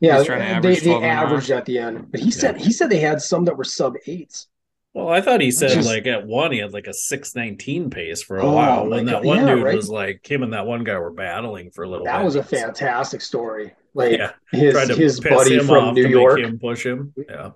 yeah, 0.00 0.18
he's 0.18 0.26
trying 0.26 0.40
to 0.40 0.44
they, 0.46 0.50
average 0.52 0.80
they 0.80 0.86
12 0.90 1.02
and 1.02 1.10
averaged 1.12 1.50
at 1.50 1.64
the 1.64 1.78
end. 1.78 2.10
But 2.10 2.20
he 2.20 2.30
said 2.30 2.60
he 2.60 2.70
said 2.72 2.90
they 2.90 2.98
had 3.00 3.22
some 3.22 3.44
that 3.46 3.56
were 3.56 3.64
sub 3.64 3.94
eights. 4.06 4.48
well, 4.92 5.08
I 5.08 5.20
thought 5.22 5.40
he 5.40 5.50
said 5.50 5.70
Just- 5.70 5.88
like 5.88 6.06
at 6.06 6.26
one 6.26 6.52
he 6.52 6.58
had 6.58 6.72
like 6.74 6.86
a 6.86 6.92
six 6.92 7.34
nineteen 7.34 7.88
pace 7.90 8.22
for 8.22 8.36
a 8.38 8.42
Oh, 8.44 8.52
while, 8.52 8.84
my 8.86 8.98
and 8.98 9.08
that 9.08 9.12
God. 9.22 9.24
one 9.24 9.46
Yeah, 9.46 9.54
dude 9.54 9.64
right. 9.64 9.76
was 9.76 9.88
like 9.88 10.30
him 10.30 10.42
and 10.42 10.52
that 10.52 10.66
one 10.66 10.84
guy 10.84 10.98
were 10.98 11.10
battling 11.12 11.70
for 11.70 11.84
a 11.84 11.88
little. 11.88 12.04
That 12.04 12.18
bit. 12.18 12.24
was 12.26 12.36
a 12.36 12.42
fantastic 12.42 13.20
story. 13.22 13.72
Like 13.94 14.18
Yeah, 14.18 14.32
his 14.52 14.74
to 14.88 14.94
his 14.94 15.20
buddy 15.20 15.54
him 15.56 15.66
from 15.66 15.84
off 15.88 15.94
New 15.94 16.02
to 16.02 16.08
York. 16.10 16.36
make 16.40 16.44
him 16.46 16.58
push 16.58 16.84
him. 16.84 17.14
Yeah. 17.16 17.50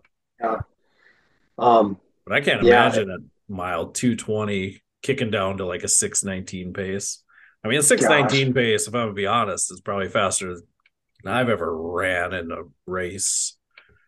Um, 1.59 1.99
But 2.26 2.34
I 2.34 2.41
can't 2.41 2.62
Yeah. 2.62 2.86
imagine 2.86 3.11
a 3.11 3.53
mile 3.53 3.88
220 3.88 4.82
kicking 5.03 5.30
down 5.30 5.57
to 5.59 5.66
like 5.66 5.82
a 5.82 5.88
619 5.88 6.72
pace. 6.72 7.22
I 7.64 7.68
mean, 7.68 7.78
a 7.78 7.82
619 7.82 8.55
pace, 8.55 8.86
if 8.86 8.95
I'm 8.95 9.03
gonna 9.03 9.12
be 9.12 9.26
honest, 9.26 9.72
is 9.72 9.80
probably 9.80 10.09
faster 10.09 10.55
than 10.55 11.32
I've 11.32 11.49
ever 11.49 11.76
ran 11.76 12.32
in 12.32 12.51
a 12.53 12.62
race. 12.86 13.57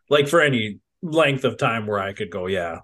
Like 0.09 0.29
for 0.29 0.41
any 0.41 0.81
length 1.03 1.45
of 1.45 1.57
time 1.57 1.87
where 1.87 1.99
I 1.99 2.13
could 2.13 2.31
go, 2.31 2.47
yeah. 2.47 2.81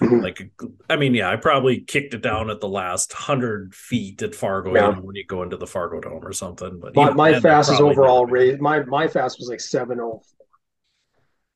Mhm. 0.00 0.22
Like, 0.22 0.50
I 0.88 0.96
mean, 0.96 1.12
yeah, 1.14 1.28
I 1.30 1.36
probably 1.36 1.80
kicked 1.80 2.14
it 2.14 2.22
down 2.22 2.48
at 2.48 2.60
the 2.60 2.68
last 2.68 3.12
hundred 3.12 3.74
feet 3.74 4.22
at 4.22 4.34
Fargo, 4.34 4.74
Yeah. 4.74 4.98
when 4.98 5.14
you 5.14 5.26
go 5.26 5.42
into 5.42 5.58
the 5.58 5.66
Fargo 5.66 6.00
Dome 6.00 6.24
or 6.24 6.32
something. 6.32 6.80
But 6.80 6.96
my, 6.96 7.10
my 7.12 7.32
then, 7.32 7.42
fastest 7.42 7.82
overall 7.82 8.24
race, 8.24 8.58
my 8.60 8.82
my 8.84 9.06
fast 9.08 9.38
was 9.38 9.48
like 9.48 9.60
seven 9.60 10.00
oh. 10.00 10.22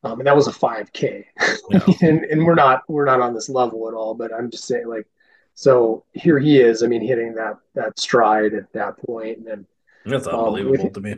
Um, 0.05 0.20
and 0.20 0.26
that 0.26 0.36
was 0.36 0.46
a 0.46 0.52
five 0.52 0.92
k. 0.92 1.26
Yeah. 1.70 1.80
and 2.02 2.24
and 2.24 2.44
we're 2.44 2.55
not 2.55 2.82
we're 2.88 3.05
not 3.07 3.20
on 3.20 3.34
this 3.34 3.48
level 3.48 3.88
at 3.88 3.94
all. 3.94 4.14
But 4.14 4.32
I'm 4.34 4.50
just 4.50 4.66
saying, 4.66 4.86
like, 4.86 5.07
so 5.55 6.05
here 6.12 6.38
he 6.38 6.59
is. 6.61 6.82
I 6.82 6.86
mean, 6.86 7.00
hitting 7.02 7.34
that 7.34 7.59
that 7.74 7.98
stride 7.98 8.55
at 8.55 8.72
that 8.72 8.98
point, 8.98 9.38
and 9.38 9.46
then 9.46 9.66
That's 10.05 10.26
Um, 10.26 10.34
unbelievable 10.34 10.84
with- 10.84 10.92
to 10.92 11.00
me. 11.00 11.16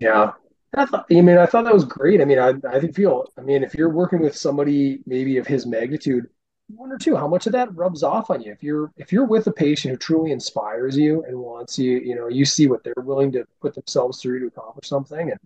Yeah. 0.00 0.32
I 0.76 0.86
thought 0.86 1.06
I 1.10 1.20
mean 1.20 1.38
I 1.38 1.46
thought 1.46 1.64
that 1.66 1.74
was 1.74 1.84
great. 1.84 2.20
I 2.20 2.24
mean 2.24 2.38
I 2.38 2.54
I 2.68 2.80
feel 2.88 3.26
I 3.38 3.42
mean 3.42 3.62
if 3.62 3.74
you're 3.74 3.90
working 3.90 4.20
with 4.20 4.36
somebody 4.36 5.00
maybe 5.06 5.36
of 5.36 5.46
his 5.46 5.66
magnitude, 5.66 6.26
wonder 6.68 6.96
too 6.98 7.14
how 7.14 7.28
much 7.28 7.46
of 7.46 7.52
that 7.52 7.72
rubs 7.76 8.02
off 8.02 8.28
on 8.30 8.42
you. 8.42 8.50
If 8.50 8.62
you're 8.62 8.90
if 8.96 9.12
you're 9.12 9.24
with 9.26 9.46
a 9.46 9.52
patient 9.52 9.92
who 9.92 9.98
truly 9.98 10.32
inspires 10.32 10.96
you 10.96 11.22
and 11.28 11.38
wants 11.38 11.78
you, 11.78 11.98
you 12.00 12.16
know, 12.16 12.26
you 12.28 12.44
see 12.44 12.66
what 12.66 12.82
they're 12.82 12.94
willing 13.04 13.30
to 13.32 13.44
put 13.60 13.74
themselves 13.74 14.20
through 14.20 14.40
to 14.40 14.46
accomplish 14.46 14.88
something 14.88 15.30
and 15.30 15.40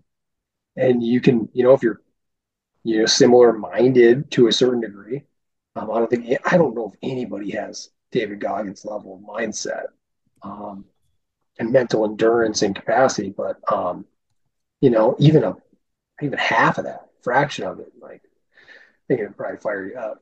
and 0.77 1.03
you 1.03 1.21
can, 1.21 1.47
you 1.53 1.63
know, 1.63 1.73
if 1.73 1.83
you're 1.83 2.01
you 2.83 2.99
know 2.99 3.05
similar 3.05 3.53
minded 3.53 4.31
to 4.31 4.47
a 4.47 4.51
certain 4.51 4.81
degree, 4.81 5.23
um, 5.75 5.91
I 5.91 5.99
don't 5.99 6.09
think 6.09 6.37
I 6.45 6.57
don't 6.57 6.75
know 6.75 6.91
if 6.93 6.99
anybody 7.01 7.51
has 7.51 7.89
David 8.11 8.39
Goggins 8.39 8.85
level 8.85 9.15
of 9.15 9.21
mindset 9.21 9.87
um, 10.41 10.85
and 11.57 11.71
mental 11.71 12.05
endurance 12.05 12.61
and 12.61 12.75
capacity, 12.75 13.29
but 13.29 13.57
um, 13.71 14.05
you 14.81 14.89
know, 14.89 15.15
even 15.19 15.43
a 15.43 15.55
even 16.21 16.37
half 16.37 16.77
of 16.77 16.85
that 16.85 17.07
fraction 17.21 17.65
of 17.65 17.79
it, 17.79 17.91
like 18.01 18.21
I 18.23 19.01
think 19.07 19.21
it 19.21 19.27
would 19.27 19.37
probably 19.37 19.57
fire 19.57 19.87
you 19.87 19.97
up. 19.97 20.21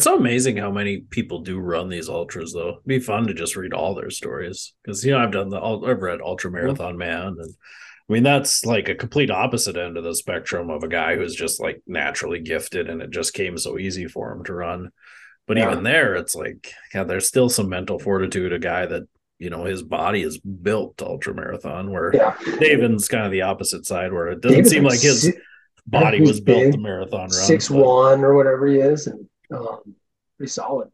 So 0.00 0.18
amazing 0.18 0.58
how 0.58 0.70
many 0.70 0.98
people 0.98 1.40
do 1.40 1.58
run 1.58 1.88
these 1.88 2.10
ultras, 2.10 2.52
though. 2.52 2.68
It'd 2.68 2.84
be 2.84 2.98
fun 3.00 3.26
to 3.26 3.32
just 3.32 3.56
read 3.56 3.72
all 3.72 3.94
their 3.94 4.10
stories 4.10 4.74
because 4.82 5.02
you 5.02 5.12
know 5.12 5.18
I've 5.18 5.32
done 5.32 5.48
the 5.48 5.58
I've 5.58 6.02
read 6.02 6.20
Ultra 6.20 6.50
Marathon 6.50 6.98
Man, 6.98 7.36
and 7.38 7.54
I 8.08 8.12
mean 8.14 8.22
that's 8.22 8.64
like 8.64 8.88
a 8.88 8.94
complete 8.94 9.30
opposite 9.30 9.76
end 9.76 9.96
of 9.98 10.04
the 10.04 10.14
spectrum 10.14 10.70
of 10.70 10.82
a 10.82 10.88
guy 10.88 11.16
who's 11.16 11.34
just 11.34 11.60
like 11.60 11.82
naturally 11.86 12.40
gifted, 12.40 12.88
and 12.88 13.02
it 13.02 13.10
just 13.10 13.34
came 13.34 13.58
so 13.58 13.78
easy 13.78 14.06
for 14.06 14.32
him 14.32 14.44
to 14.44 14.54
run. 14.54 14.90
But 15.46 15.56
Yeah. 15.58 15.70
even 15.72 15.84
there, 15.84 16.14
it's 16.14 16.34
like 16.34 16.72
yeah, 16.94 17.04
there's 17.04 17.28
still 17.28 17.48
some 17.48 17.68
mental 17.68 17.98
fortitude. 17.98 18.52
A 18.52 18.58
guy 18.58 18.86
that 18.86 19.02
you 19.38 19.50
know 19.50 19.64
his 19.64 19.82
body 19.82 20.22
is 20.22 20.38
built 20.38 20.96
to 20.98 21.06
ultra 21.06 21.34
marathon, 21.34 21.90
where 21.90 22.14
Yeah, 22.14 22.36
David's 22.58 23.08
kind 23.08 23.26
of 23.26 23.32
the 23.32 23.42
opposite 23.42 23.84
side, 23.86 24.12
where 24.12 24.28
it 24.28 24.40
doesn't 24.40 24.56
David's 24.56 24.70
seem 24.70 24.84
like 24.84 25.00
his 25.00 25.34
body 25.86 26.20
was 26.20 26.40
built 26.40 26.58
big, 26.64 26.72
to 26.72 26.78
marathon 26.78 27.20
run. 27.20 27.30
six 27.30 27.68
but- 27.68 27.78
one 27.84 28.24
or 28.24 28.34
whatever 28.34 28.66
he 28.66 28.76
is, 28.78 29.06
and 29.06 29.26
um, 29.52 29.80
pretty 30.38 30.50
solid. 30.50 30.88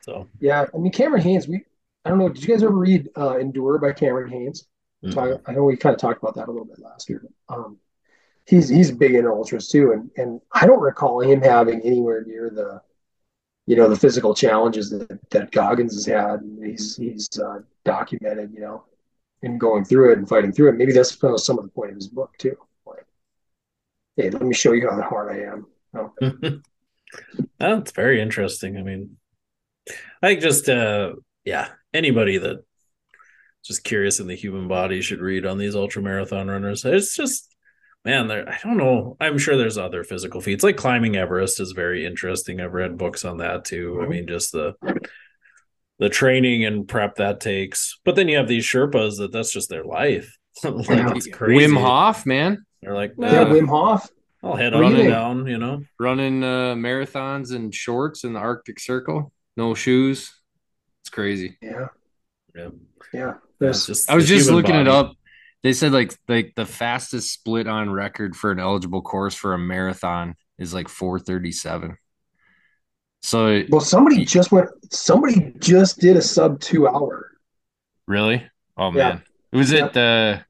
So 0.00 0.28
Yeah, 0.40 0.64
I 0.74 0.78
mean 0.78 0.92
Cameron 0.92 1.22
Hanes. 1.22 1.46
We 1.46 1.64
I 2.04 2.08
don't 2.10 2.18
know. 2.18 2.28
Did 2.30 2.42
you 2.42 2.48
guys 2.54 2.62
ever 2.62 2.72
read 2.74 3.08
uh, 3.18 3.38
Endure 3.38 3.78
by 3.78 3.92
Cameron 3.92 4.30
Hanes? 4.30 4.66
Mm. 5.04 5.14
Talk, 5.14 5.40
I 5.46 5.52
know 5.52 5.64
we 5.64 5.76
kind 5.76 5.94
of 5.94 6.00
talked 6.00 6.22
about 6.22 6.34
that 6.36 6.48
a 6.48 6.50
little 6.50 6.66
bit 6.66 6.78
last 6.78 7.08
year. 7.08 7.24
Um, 7.48 7.78
he's 8.46 8.68
he's 8.68 8.90
big 8.90 9.14
in 9.14 9.26
ultras 9.26 9.68
too, 9.68 9.92
and 9.92 10.10
and 10.16 10.40
I 10.52 10.66
don't 10.66 10.80
recall 10.80 11.20
him 11.20 11.42
having 11.42 11.80
anywhere 11.82 12.24
near 12.24 12.50
the, 12.50 12.80
you 13.66 13.76
know, 13.76 13.88
the 13.88 13.96
physical 13.96 14.34
challenges 14.34 14.90
that, 14.90 15.18
that 15.30 15.52
Goggins 15.52 15.94
has 15.94 16.06
had. 16.06 16.40
And 16.40 16.64
he's 16.64 16.96
he's 16.96 17.28
uh, 17.38 17.60
documented, 17.84 18.52
you 18.52 18.60
know, 18.60 18.84
in 19.42 19.58
going 19.58 19.84
through 19.84 20.12
it 20.12 20.18
and 20.18 20.28
fighting 20.28 20.52
through 20.52 20.70
it. 20.70 20.76
Maybe 20.76 20.92
that's 20.92 21.18
some 21.18 21.58
of 21.58 21.64
the 21.64 21.70
point 21.70 21.90
of 21.90 21.96
his 21.96 22.08
book 22.08 22.32
too. 22.38 22.56
Like, 22.86 23.06
hey, 24.16 24.30
let 24.30 24.42
me 24.42 24.54
show 24.54 24.72
you 24.72 24.88
how 24.88 25.00
hard 25.02 25.32
I 25.32 25.52
am. 25.52 25.66
Oh, 25.94 26.12
That's 27.58 27.92
very 27.92 28.20
interesting. 28.20 28.78
I 28.78 28.82
mean, 28.82 29.16
I 30.22 30.28
think 30.28 30.40
just 30.40 30.68
uh 30.68 31.14
yeah, 31.44 31.68
anybody 31.92 32.38
that 32.38 32.64
just 33.62 33.84
curious 33.84 34.20
in 34.20 34.26
the 34.26 34.34
human 34.34 34.68
body 34.68 35.00
should 35.00 35.20
read 35.20 35.46
on 35.46 35.58
these 35.58 35.74
ultra 35.76 36.02
marathon 36.02 36.48
runners. 36.48 36.84
It's 36.84 37.14
just 37.16 37.48
man, 38.04 38.26
there 38.28 38.48
I 38.48 38.58
don't 38.64 38.76
know. 38.78 39.16
I'm 39.20 39.38
sure 39.38 39.56
there's 39.56 39.78
other 39.78 40.02
physical 40.04 40.40
feats. 40.40 40.64
Like 40.64 40.76
climbing 40.76 41.16
Everest 41.16 41.60
is 41.60 41.72
very 41.72 42.04
interesting. 42.04 42.60
I've 42.60 42.72
read 42.74 42.98
books 42.98 43.24
on 43.24 43.38
that 43.38 43.64
too. 43.64 44.00
I 44.02 44.06
mean, 44.08 44.26
just 44.26 44.52
the 44.52 44.74
the 45.98 46.08
training 46.08 46.64
and 46.64 46.88
prep 46.88 47.16
that 47.16 47.40
takes. 47.40 47.98
But 48.04 48.16
then 48.16 48.28
you 48.28 48.36
have 48.38 48.48
these 48.48 48.64
Sherpas 48.64 49.18
that 49.18 49.30
that's 49.32 49.52
just 49.52 49.68
their 49.68 49.84
life. 49.84 50.36
like 50.64 50.88
Yeah. 50.88 51.12
it's 51.14 51.28
crazy. 51.28 51.64
Wim 51.66 51.80
Hof, 51.80 52.26
man, 52.26 52.64
They're 52.82 52.94
like, 52.94 53.12
yeah, 53.18 53.44
Wim 53.44 53.68
Hof. 53.68 54.08
I'll 54.42 54.56
head 54.56 54.74
What 54.74 54.80
do 54.80 54.86
up 54.86 54.92
you 54.94 55.00
and 55.02 55.08
down, 55.10 55.46
you 55.46 55.58
know. 55.58 55.84
running 56.00 56.42
uh, 56.42 56.74
marathons 56.74 57.54
in 57.54 57.70
shorts 57.70 58.24
in 58.24 58.32
the 58.32 58.40
Arctic 58.40 58.80
Circle, 58.80 59.32
no 59.56 59.72
shoes. 59.74 60.34
It's 61.02 61.10
crazy. 61.10 61.56
Yeah, 61.62 61.86
Yeah. 62.56 62.70
yeah. 63.14 63.34
There's 63.62 63.86
just 63.86 64.10
I 64.10 64.14
was 64.14 64.26
just 64.28 64.50
looking 64.50 64.74
it 64.74 64.88
up. 64.88 65.14
They 65.62 65.72
said 65.72 65.92
like 65.92 66.14
like 66.28 66.52
the 66.56 66.66
fastest 66.66 67.32
split 67.32 67.66
on 67.68 67.90
record 67.90 68.34
for 68.36 68.50
an 68.50 68.58
eligible 68.58 69.02
course 69.02 69.34
for 69.34 69.54
a 69.54 69.58
marathon 69.58 70.34
is 70.58 70.74
like 70.74 70.88
437. 70.88 71.96
So 73.22 73.62
well, 73.68 73.80
somebody 73.80 74.24
just 74.24 74.50
went. 74.50 74.68
Somebody 74.92 75.54
just 75.60 76.00
did 76.00 76.16
a 76.16 76.22
sub 76.22 76.60
two 76.60 76.88
hour. 76.88 77.30
really? 78.08 78.44
Oh 78.76 78.92
Yeah. 78.92 79.08
man. 79.08 79.22
Was 79.52 79.70
Yeah. 79.72 79.86
it 79.86 79.96
uh 79.96 80.40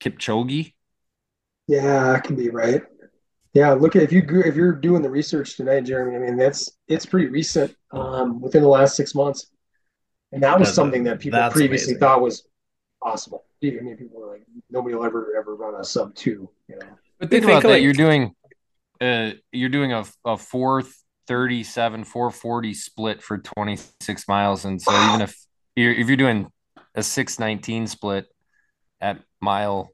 Kipchoge? 0.00 0.74
Yeah, 1.66 2.12
I 2.12 2.20
can 2.20 2.36
be 2.36 2.50
right. 2.50 2.82
Yeah, 3.54 3.72
look 3.72 3.96
at 3.96 4.02
if 4.02 4.12
you 4.12 4.22
if 4.44 4.54
you're 4.54 4.72
doing 4.72 5.02
the 5.02 5.10
research 5.10 5.56
tonight, 5.56 5.80
Jeremy. 5.80 6.14
I 6.16 6.18
mean, 6.20 6.36
that's 6.36 6.70
it's 6.86 7.04
pretty 7.06 7.26
recent, 7.28 7.74
um, 7.90 8.40
within 8.40 8.62
the 8.62 8.68
last 8.68 8.94
six 8.94 9.14
months, 9.14 9.50
and 10.32 10.42
that 10.42 10.58
was 10.58 10.68
That's- 10.68 10.74
something 10.74 11.04
that 11.04 11.20
people 11.20 11.38
previously 11.50 11.92
amazing. 11.92 11.98
thought 11.98 12.20
was 12.20 12.46
possible. 13.02 13.44
I 13.62 13.66
mean, 13.70 13.96
people 13.96 14.20
were 14.20 14.32
like, 14.32 14.44
nobody 14.70 14.94
will 14.94 15.04
ever 15.04 15.34
ever 15.38 15.54
run 15.56 15.74
a 15.80 15.84
sub 15.84 16.14
two. 16.14 16.50
You 16.68 16.76
know, 16.76 16.86
But 17.18 17.30
They 17.30 17.36
think 17.40 17.46
think, 17.46 17.58
about 17.58 17.62
that. 17.62 17.74
like- 17.74 17.82
You're 17.82 17.92
doing 17.92 18.34
uh 19.00 19.30
you're 19.52 19.68
doing 19.68 19.92
a 19.92 20.04
a 20.24 20.36
437 20.36 22.04
440 22.04 22.74
split 22.74 23.22
for 23.22 23.38
26 23.38 24.26
miles 24.28 24.64
and 24.64 24.80
so 24.82 24.90
Wow. 24.90 25.08
even 25.10 25.20
if 25.22 25.36
you're 25.76 25.92
if 25.92 26.08
you're 26.08 26.16
doing 26.16 26.50
a 26.94 27.02
619 27.02 27.86
split 27.86 28.26
at 29.00 29.20
mile 29.40 29.92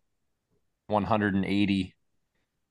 180 0.89 1.95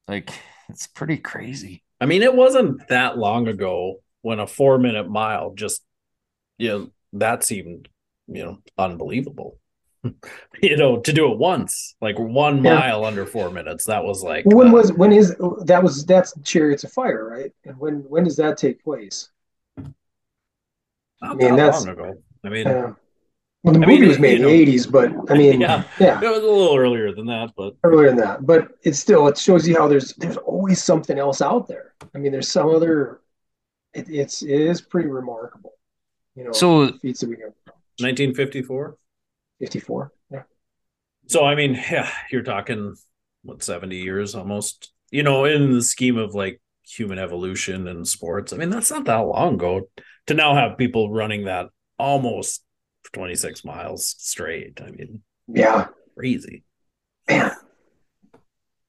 like 0.07 0.31
it's 0.69 0.87
pretty 0.87 1.17
crazy. 1.17 1.83
I 2.01 2.05
mean, 2.05 2.23
it 2.23 2.33
wasn't 2.35 2.87
that 2.89 3.17
long 3.17 3.47
ago 3.47 4.01
when 4.21 4.39
a 4.39 4.47
four 4.47 4.77
minute 4.79 5.09
mile 5.09 5.53
just, 5.55 5.83
you 6.57 6.69
know, 6.69 6.89
that 7.13 7.43
seemed, 7.43 7.87
you 8.27 8.43
know, 8.43 8.59
unbelievable. 8.77 9.57
you 10.61 10.75
know, 10.75 10.99
to 10.99 11.13
do 11.13 11.31
it 11.31 11.37
once, 11.37 11.95
like 12.01 12.19
one 12.19 12.63
Yeah. 12.63 12.75
mile 12.75 13.05
under 13.05 13.25
four 13.25 13.49
minutes, 13.49 13.85
that 13.85 14.03
was 14.03 14.21
like. 14.21 14.45
when 14.45 14.67
uh, 14.67 14.71
was 14.73 14.91
when 14.93 15.13
is 15.13 15.35
that 15.65 15.81
was 15.81 16.05
that's 16.05 16.33
Chariots 16.43 16.83
of 16.83 16.91
Fire, 16.91 17.27
right? 17.29 17.51
And 17.65 17.77
when 17.79 17.99
when 18.09 18.23
does 18.25 18.35
that 18.37 18.57
take 18.57 18.83
place? 18.83 19.29
not 21.21 21.37
mean, 21.37 21.51
that 21.51 21.55
that's- 21.55 21.85
long 21.85 21.93
ago. 21.93 22.13
I 22.43 22.49
mean, 22.49 22.67
Uh, 22.67 22.93
Well, 23.63 23.73
the 23.75 23.79
I 23.79 23.85
movie 23.85 23.99
mean, 24.01 24.09
was 24.09 24.19
made 24.19 24.41
in 24.41 24.45
the 24.45 24.49
'80s, 24.51 24.85
but 24.91 25.13
I 25.31 25.37
mean, 25.37 25.61
Yeah. 25.61 25.85
yeah, 25.97 26.19
It 26.21 26.27
was 26.29 26.39
a 26.43 26.47
little 26.47 26.75
earlier 26.77 27.13
than 27.15 27.27
that, 27.27 27.51
but 27.55 27.75
earlier 27.85 28.09
than 28.09 28.17
that. 28.17 28.45
But 28.45 28.73
it's 28.83 28.99
still 28.99 29.27
it 29.29 29.37
shows 29.37 29.65
you 29.65 29.75
how 29.77 29.87
there's 29.87 30.13
there's 30.15 30.35
always 30.35 30.83
something 30.83 31.17
else 31.17 31.41
out 31.41 31.69
there. 31.69 31.93
I 32.13 32.17
mean, 32.17 32.33
there's 32.33 32.49
some 32.49 32.67
other. 32.69 33.21
It, 33.93 34.09
it's 34.09 34.41
it 34.41 34.59
is 34.59 34.81
pretty 34.81 35.07
remarkable. 35.07 35.75
You 36.35 36.45
know, 36.45 36.51
So- 36.51 36.91
feats 36.99 37.21
that 37.21 37.29
we 37.29 37.35
got 37.35 37.53
1954. 37.99 38.97
54. 39.59 40.11
Yeah, 40.31 40.43
So 41.27 41.45
I 41.45 41.55
mean, 41.55 41.73
yeah, 41.91 42.09
you're 42.31 42.43
talking 42.43 42.95
what 43.43 43.63
70 43.63 43.95
years 43.97 44.35
almost. 44.35 44.91
You 45.11 45.23
know, 45.23 45.45
in 45.45 45.71
the 45.73 45.81
scheme 45.81 46.17
of 46.17 46.33
like 46.33 46.59
human 46.85 47.19
evolution 47.19 47.87
and 47.87 48.07
sports, 48.07 48.51
I 48.51 48.57
mean, 48.57 48.69
that's 48.69 48.89
not 48.91 49.05
that 49.05 49.17
long 49.19 49.55
ago 49.55 49.89
to 50.27 50.33
now 50.33 50.55
have 50.55 50.77
people 50.77 51.11
running 51.11 51.45
that 51.45 51.67
almost 51.99 52.63
26 53.13 53.63
miles 53.63 54.15
straight. 54.17 54.81
I 54.81 54.89
mean, 54.89 55.21
yeah, 55.47 55.87
crazy. 56.17 56.63
man. 57.29 57.51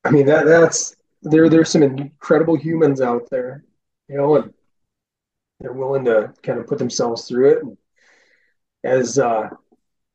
I 0.05 0.11
mean 0.11 0.27
that 0.27 0.45
that's 0.45 0.97
there. 1.23 1.49
There's 1.49 1.71
some 1.71 1.83
incredible 1.83 2.57
humans 2.57 3.01
out 3.01 3.29
there, 3.31 3.65
you 4.09 4.17
know, 4.17 4.37
and 4.37 4.53
they're 5.61 5.73
willing 5.73 6.05
to 6.07 6.33
kind 6.43 6.59
of 6.59 6.67
put 6.67 6.79
themselves 6.79 7.27
through 7.29 7.51
it. 7.51 7.63
And 7.63 7.77
as 8.83 9.19
uh, 9.19 9.49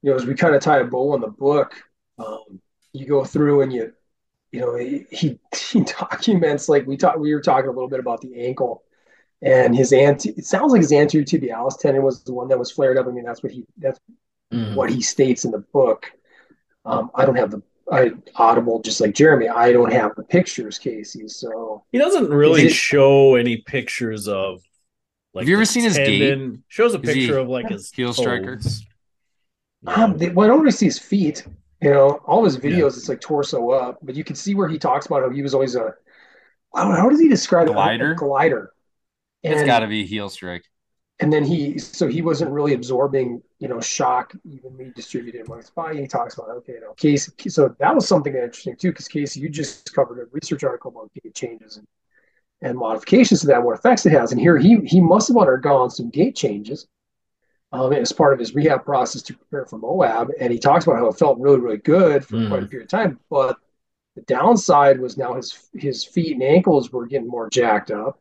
you 0.02 0.10
know, 0.12 0.16
as 0.16 0.26
we 0.26 0.36
kind 0.36 0.56
of 0.56 0.62
tie 0.62 0.80
a 0.80 0.86
bow 0.86 1.14
on 1.14 1.22
the 1.22 1.28
book, 1.28 1.74
um, 2.18 2.62
you 2.94 3.06
go 3.06 3.24
through 3.24 3.62
and 3.62 3.74
you, 3.74 3.94
you 4.52 4.60
know, 4.62 4.76
he 4.76 5.06
he, 5.12 5.40
he 5.72 5.82
documents 5.82 6.70
like 6.70 6.86
we 6.86 6.98
talked. 6.98 7.20
We 7.20 7.34
were 7.34 7.42
talking 7.42 7.70
a 7.70 7.74
little 7.74 7.90
bit 7.90 8.00
about 8.00 8.22
the 8.22 8.46
ankle 8.46 8.84
and 9.42 9.76
his 9.76 9.94
anti. 9.94 10.30
It 10.32 10.46
sounds 10.46 10.72
like 10.72 10.82
his 10.82 10.92
anterior 10.92 11.26
tibialis 11.26 11.80
tendon 11.80 12.04
was 12.04 12.24
the 12.24 12.34
one 12.34 12.48
that 12.50 12.60
was 12.60 12.72
flared 12.72 12.98
up. 12.98 13.08
I 13.08 13.12
mean, 13.12 13.26
that's 13.26 13.42
what 13.44 13.52
he 13.52 13.66
that's 13.78 14.00
what 14.74 14.90
he 14.90 15.02
states 15.02 15.46
in 15.46 15.52
the 15.52 15.60
book. 15.60 16.12
Um, 16.86 17.12
I 17.14 17.26
don't 17.26 17.36
have 17.36 17.52
the 17.52 17.62
I 17.92 18.12
audible 18.36 18.82
just 18.82 19.02
like 19.02 19.16
Jeremy. 19.16 19.50
I 19.50 19.72
don't 19.72 19.92
have 19.92 20.16
the 20.16 20.24
pictures, 20.24 20.78
Casey. 20.78 21.28
So 21.28 21.84
He 21.92 21.98
doesn't 21.98 22.30
really 22.30 22.68
it- 22.68 22.74
show 22.74 23.36
any 23.36 23.58
pictures 23.58 24.28
of 24.28 24.62
like 25.40 25.46
Have 25.46 25.50
you 25.50 25.56
ever 25.56 25.66
seen 25.66 25.84
his 25.84 26.00
gait? 26.00 26.40
tendon. 26.40 26.64
Shows 26.68 26.94
a 26.94 27.00
picture 27.00 27.38
of 27.38 27.48
like 27.50 27.70
his 27.70 27.92
heel 27.92 28.14
striker? 28.14 28.58
toes. 28.58 28.86
um, 29.88 30.18
they, 30.18 30.30
well, 30.30 30.46
I 30.46 30.48
don't 30.48 30.60
really 30.60 30.72
see 30.72 30.86
his 30.86 31.00
feet. 31.00 31.46
You 31.82 31.92
know, 31.92 32.20
all 32.26 32.44
his 32.44 32.58
videos, 32.58 32.98
it's 32.98 33.08
like 33.08 33.22
torso 33.22 33.70
up, 33.72 34.00
but 34.02 34.16
you 34.16 34.24
can 34.24 34.36
see 34.36 34.54
where 34.54 34.68
he 34.68 34.78
talks 34.78 35.06
about 35.06 35.24
how 35.24 35.30
he 35.30 35.42
was 35.42 35.54
always 35.54 35.76
a. 35.76 35.94
I 36.76 36.84
don't 36.84 36.92
know, 36.94 36.98
how 37.02 37.10
does 37.10 37.20
he 37.20 37.30
describe 37.30 37.68
it? 37.70 37.74
Glider? 37.74 38.12
A 38.12 38.16
glider. 38.16 38.74
It's 39.44 39.62
And, 39.62 39.68
got 39.68 39.80
to 39.80 39.88
be 39.88 40.02
a 40.04 40.06
heel 40.06 40.30
strike. 40.30 40.66
and 41.22 41.34
then 41.34 41.44
he, 41.44 41.78
so 41.80 42.08
he 42.08 42.22
wasn't 42.22 42.52
really 42.52 42.74
absorbing, 42.74 43.42
you 43.60 43.68
know, 43.68 43.82
shock 43.82 44.34
evenly 44.46 44.92
distributed 44.96 45.46
among 45.46 45.58
his 45.58 45.70
body. 45.70 46.02
He 46.02 46.08
talks 46.08 46.36
about, 46.38 46.50
okay, 46.50 46.74
you 46.74 46.82
know, 46.82 46.94
Casey. 46.96 47.32
So 47.50 47.76
that 47.80 47.94
was 47.96 48.08
something 48.08 48.34
interesting 48.34 48.76
too, 48.78 48.92
because 48.92 49.08
Casey, 49.08 49.40
you 49.42 49.50
just 49.50 49.94
covered 49.94 50.20
a 50.22 50.26
research 50.32 50.64
article 50.64 50.92
about 50.92 51.12
gait 51.22 51.34
changes 51.36 51.78
and, 51.78 51.88
and 52.62 52.78
modifications 52.78 53.42
to 53.42 53.48
that, 53.48 53.64
what 53.64 53.78
effects 53.78 54.06
it 54.06 54.12
has. 54.12 54.32
And 54.32 54.42
here 54.42 54.58
he 54.58 54.78
he 54.86 55.00
must 55.02 55.28
have 55.30 55.38
undergone 55.38 55.90
some 55.90 56.10
gait 56.10 56.36
changes 56.36 56.88
um, 57.72 57.94
as 57.94 58.12
part 58.12 58.34
of 58.34 58.40
his 58.40 58.54
rehab 58.56 58.84
process 58.84 59.22
to 59.24 59.34
prepare 59.36 59.66
for 59.66 59.78
Moab. 59.78 60.32
And 60.40 60.52
he 60.52 60.60
talks 60.60 60.86
about 60.86 60.98
how 60.98 61.08
it 61.08 61.18
felt 61.18 61.40
really, 61.40 61.60
really 61.60 61.78
good 61.78 62.26
for 62.26 62.36
Mm. 62.36 62.50
quite 62.50 62.64
a 62.64 62.68
period 62.68 62.86
of 62.86 62.90
time. 62.90 63.20
But 63.30 63.58
the 64.16 64.22
downside 64.24 65.00
was 65.00 65.18
now 65.18 65.36
his 65.36 65.70
his 65.74 66.04
feet 66.04 66.34
and 66.34 66.44
ankles 66.44 66.92
were 66.92 67.06
getting 67.06 67.28
more 67.30 67.50
jacked 67.50 67.92
up. 67.92 68.20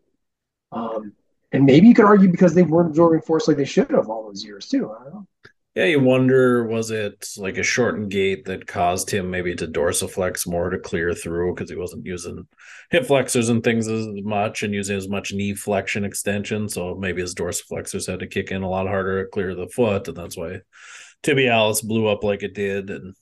Um, 0.72 1.14
and 1.53 1.64
maybe 1.64 1.89
you 1.89 1.95
could 1.95 2.05
argue 2.05 2.28
because 2.30 2.55
they 2.55 2.62
weren't 2.62 2.91
absorbing 2.91 3.22
force 3.22 3.49
like 3.49 3.57
they 3.57 3.64
should 3.64 3.91
have 3.91 4.11
all 4.11 4.24
those 4.26 4.45
years 4.45 4.68
too. 4.68 4.93
I 4.93 5.05
don't 5.05 5.14
know. 5.14 5.26
Yeah, 5.78 5.84
you 5.84 6.00
wonder 6.00 6.64
was 6.66 6.90
it 6.90 7.28
like 7.36 7.56
a 7.56 7.62
shortened 7.62 8.10
gait 8.10 8.46
that 8.46 8.66
caused 8.66 9.08
him 9.12 9.30
maybe 9.30 9.54
to 9.54 9.68
dorsiflex 9.68 10.44
more 10.44 10.70
to 10.70 10.78
clear 10.80 11.14
through 11.14 11.54
because 11.54 11.70
he 11.70 11.76
wasn't 11.76 12.04
using 12.04 12.48
hip 12.90 13.06
flexors 13.06 13.48
and 13.48 13.62
things 13.62 13.86
as 13.86 14.08
much 14.24 14.64
and 14.64 14.74
using 14.74 14.96
as 14.96 15.08
much 15.08 15.32
knee 15.32 15.54
flexion 15.54 16.04
extension. 16.04 16.68
So 16.68 16.96
maybe 16.96 17.20
his 17.20 17.36
dorsiflexors 17.36 18.10
had 18.10 18.18
to 18.18 18.26
kick 18.26 18.50
in 18.50 18.62
a 18.62 18.68
lot 18.68 18.88
harder 18.88 19.22
to 19.22 19.30
clear 19.30 19.54
the 19.54 19.68
foot, 19.68 20.08
and 20.08 20.16
that's 20.16 20.36
why 20.36 20.62
tibialis 21.22 21.86
blew 21.86 22.08
up 22.08 22.24
like 22.24 22.42
it 22.42 22.54
did. 22.54 22.90
And 22.90 23.14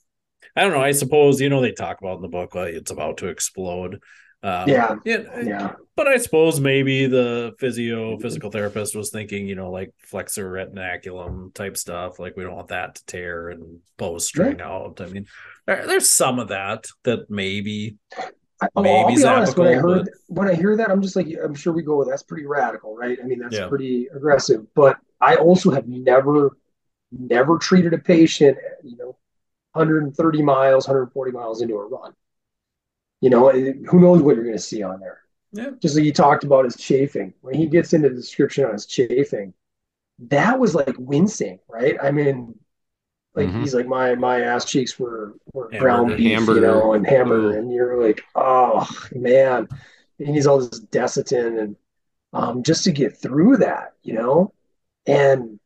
I 0.55 0.63
don't 0.63 0.73
know. 0.73 0.81
I 0.81 0.93
suppose 0.93 1.39
you 1.39 1.49
know 1.49 1.61
they 1.61 1.73
talk 1.73 2.01
about 2.01 2.15
in 2.15 2.23
the 2.23 2.27
book 2.27 2.55
like 2.55 2.73
it's 2.73 2.89
about 2.89 3.17
to 3.17 3.27
explode. 3.27 4.01
Um, 4.41 4.67
Yeah. 4.67 4.95
yeah, 5.05 5.41
Yeah. 5.43 5.73
But 5.97 6.07
I 6.07 6.17
suppose 6.17 6.59
maybe 6.59 7.07
the 7.07 7.55
physio 7.59 8.19
physical 8.19 8.51
therapist 8.51 8.95
was 8.95 9.09
thinking, 9.09 9.47
you 9.47 9.55
know, 9.55 9.71
like 9.71 9.91
flexor 9.97 10.49
retinaculum 10.49 11.53
type 11.55 11.75
stuff. 11.75 12.19
Like 12.19 12.37
we 12.37 12.43
don't 12.43 12.55
want 12.55 12.67
that 12.67 12.95
to 12.95 13.05
tear 13.07 13.49
and 13.49 13.79
post 13.97 14.27
string 14.27 14.61
out. 14.61 15.01
I 15.01 15.07
mean, 15.07 15.25
there, 15.65 15.87
there's 15.87 16.07
some 16.09 16.37
of 16.37 16.49
that 16.49 16.85
that 17.03 17.31
maybe 17.31 17.97
I, 18.61 18.67
oh, 18.75 18.81
Maybe 18.83 18.95
I'll 18.95 19.15
be 19.15 19.25
honest. 19.25 19.57
When 19.57 19.67
I 19.67 19.73
heard 19.73 20.09
when 20.27 20.47
I 20.47 20.53
hear 20.53 20.77
that, 20.77 20.91
I'm 20.91 21.01
just 21.01 21.15
like, 21.15 21.27
I'm 21.43 21.55
sure 21.55 21.73
we 21.73 21.81
go. 21.81 22.03
That's 22.03 22.23
pretty 22.23 22.45
radical, 22.45 22.95
right? 22.95 23.17
I 23.21 23.25
mean, 23.25 23.39
that's 23.39 23.55
Yeah. 23.55 23.67
pretty 23.67 24.07
aggressive. 24.15 24.65
But 24.75 24.97
I 25.19 25.35
also 25.35 25.71
have 25.71 25.87
never, 25.87 26.57
never 27.11 27.57
treated 27.57 27.93
a 27.93 27.97
patient, 27.97 28.55
you 28.83 28.97
know, 28.97 29.17
130 29.73 30.41
miles, 30.43 30.87
140 30.87 31.31
miles 31.31 31.61
into 31.63 31.75
a 31.75 31.87
run. 31.87 32.13
You 33.21 33.31
know, 33.31 33.49
who 33.51 33.99
knows 33.99 34.21
what 34.21 34.35
you're 34.35 34.43
going 34.43 34.55
to 34.55 34.61
see 34.61 34.83
on 34.83 34.99
there? 34.99 35.21
Yeah. 35.57 35.71
Just 35.81 35.95
like 35.95 36.05
you 36.05 36.13
talked 36.13 36.43
about 36.43 36.65
his 36.65 36.77
chafing. 36.77 37.33
When 37.41 37.55
he 37.55 37.67
gets 37.67 37.93
into 37.93 38.09
the 38.09 38.15
description 38.15 38.65
on 38.65 38.73
his 38.73 38.85
chafing, 38.85 39.53
that 40.19 40.59
was 40.59 40.75
like 40.75 40.95
wincing, 40.99 41.59
right? 41.69 41.97
I 42.01 42.11
mean, 42.11 42.59
like 43.35 43.49
Mhm. 43.49 43.61
he's 43.61 43.75
like 43.75 43.87
my 43.87 44.15
my 44.15 44.41
ass 44.41 44.65
cheeks 44.65 44.99
were 44.99 45.35
were 45.53 45.69
Hamburger. 45.71 45.79
ground 45.79 46.17
beef, 46.17 46.31
Hamburger. 46.33 46.59
you 46.61 46.67
know, 46.67 46.93
and 46.93 47.07
hamburger, 47.07 47.53
Ooh. 47.55 47.59
and 47.59 47.71
you're 47.73 48.03
like, 48.03 48.23
oh 48.35 48.87
man, 49.13 49.67
he 50.19 50.25
needs 50.25 50.47
all 50.47 50.59
this 50.59 50.81
Desitin 50.81 51.61
and 51.61 51.75
um 52.33 52.63
just 52.63 52.83
to 52.85 52.91
get 52.91 53.17
through 53.17 53.57
that, 53.57 53.93
you 54.03 54.13
know, 54.13 54.53
and 55.07 55.59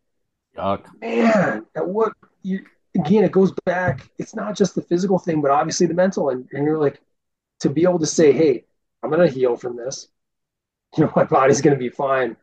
Yuck. 0.57 0.85
man, 1.01 1.65
at 1.75 1.87
what 1.87 2.13
you 2.43 2.65
again, 2.95 3.23
it 3.23 3.31
goes 3.31 3.53
back. 3.65 4.09
It's 4.17 4.35
not 4.35 4.55
just 4.55 4.75
the 4.75 4.81
physical 4.81 5.19
thing, 5.19 5.41
but 5.41 5.51
obviously 5.51 5.87
the 5.87 5.93
mental, 5.93 6.29
and, 6.29 6.47
and 6.51 6.65
you're 6.65 6.77
like 6.79 7.01
to 7.61 7.69
be 7.69 7.83
able 7.83 7.99
to 7.99 8.05
say, 8.05 8.31
hey, 8.33 8.65
I'm 9.04 9.10
gonna 9.10 9.28
heal 9.30 9.56
from 9.58 9.78
this. 9.78 10.08
You 10.97 11.06
know, 11.06 11.14
my 11.16 11.24
body's 11.26 11.62
gonna 11.62 11.78
be 11.78 11.89
fine. 11.89 12.38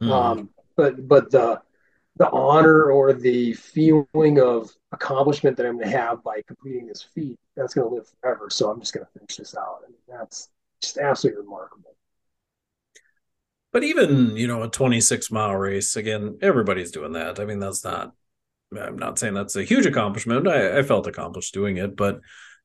hmm, 0.00 0.10
Um, 0.10 0.50
but 0.76 1.08
but 1.08 1.30
the 1.30 1.62
the 2.16 2.30
honor 2.30 2.90
or 2.92 3.12
the 3.14 3.54
feeling 3.54 4.40
of 4.40 4.70
accomplishment 4.92 5.56
that 5.56 5.66
I'm 5.66 5.76
going 5.78 5.90
to 5.90 5.96
have 5.98 6.22
by 6.24 6.42
completing 6.46 6.86
this 6.86 7.02
feat, 7.02 7.38
that's 7.56 7.74
going 7.74 7.88
to 7.88 7.94
live 7.96 8.08
forever. 8.20 8.50
So 8.50 8.70
I'm 8.70 8.80
just 8.80 8.94
going 8.94 9.06
to 9.06 9.12
finish 9.12 9.36
this 9.36 9.56
out. 9.56 9.80
I 9.86 9.90
mean, 9.90 9.98
that's 10.08 10.50
just 10.82 10.98
absolutely 10.98 11.42
remarkable. 11.44 11.94
but 13.72 13.84
even 13.84 14.36
you 14.36 14.46
know 14.46 14.62
a 14.62 14.68
26 14.68 15.30
mile 15.30 15.54
race 15.54 15.96
again, 15.96 16.38
everybody's 16.42 16.90
doing 16.90 17.12
that. 17.12 17.38
I 17.40 17.44
mean, 17.44 17.58
that's 17.58 17.84
not. 17.84 18.14
I'm 18.78 18.98
not 18.98 19.18
saying 19.18 19.34
that's 19.34 19.56
a 19.56 19.64
huge 19.64 19.86
accomplishment. 19.86 20.48
I, 20.48 20.78
I 20.78 20.82
felt 20.82 21.06
accomplished 21.06 21.54
doing 21.54 21.78
it, 21.78 21.96
but 21.96 22.20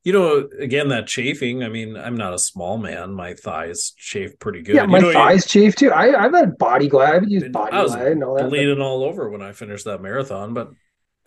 you 0.06 0.14
know, 0.14 0.48
again, 0.60 0.88
that 0.90 1.08
chafing. 1.08 1.64
I 1.64 1.68
mean, 1.70 1.98
I'm 1.98 2.16
not 2.16 2.34
a 2.34 2.40
small 2.40 2.78
man. 2.78 3.14
My 3.14 3.34
thighs 3.34 3.92
chafe 3.98 4.40
pretty 4.40 4.62
good. 4.62 4.76
Yeah, 4.76 4.86
my 4.86 5.00
you 5.00 5.02
know, 5.02 5.08
you- 5.10 5.14
thighs 5.16 5.46
chafe 5.46 5.76
too. 5.76 5.92
I, 5.92 6.24
I've 6.26 6.34
had 6.34 6.58
body 6.58 6.88
glide. 6.88 7.16
I've 7.16 7.28
used 7.28 7.46
Dude, 7.46 7.52
body 7.54 7.74
I 7.74 7.82
was 7.84 7.94
glide 7.96 8.14
and 8.14 8.24
all 8.24 8.36
that. 8.36 8.44
but- 8.44 8.50
bleeding 8.52 8.80
all 8.80 9.04
over 9.04 9.30
when 9.30 9.42
I 9.42 9.52
finished 9.52 9.84
that 9.86 10.02
marathon. 10.02 10.54
But 10.54 10.70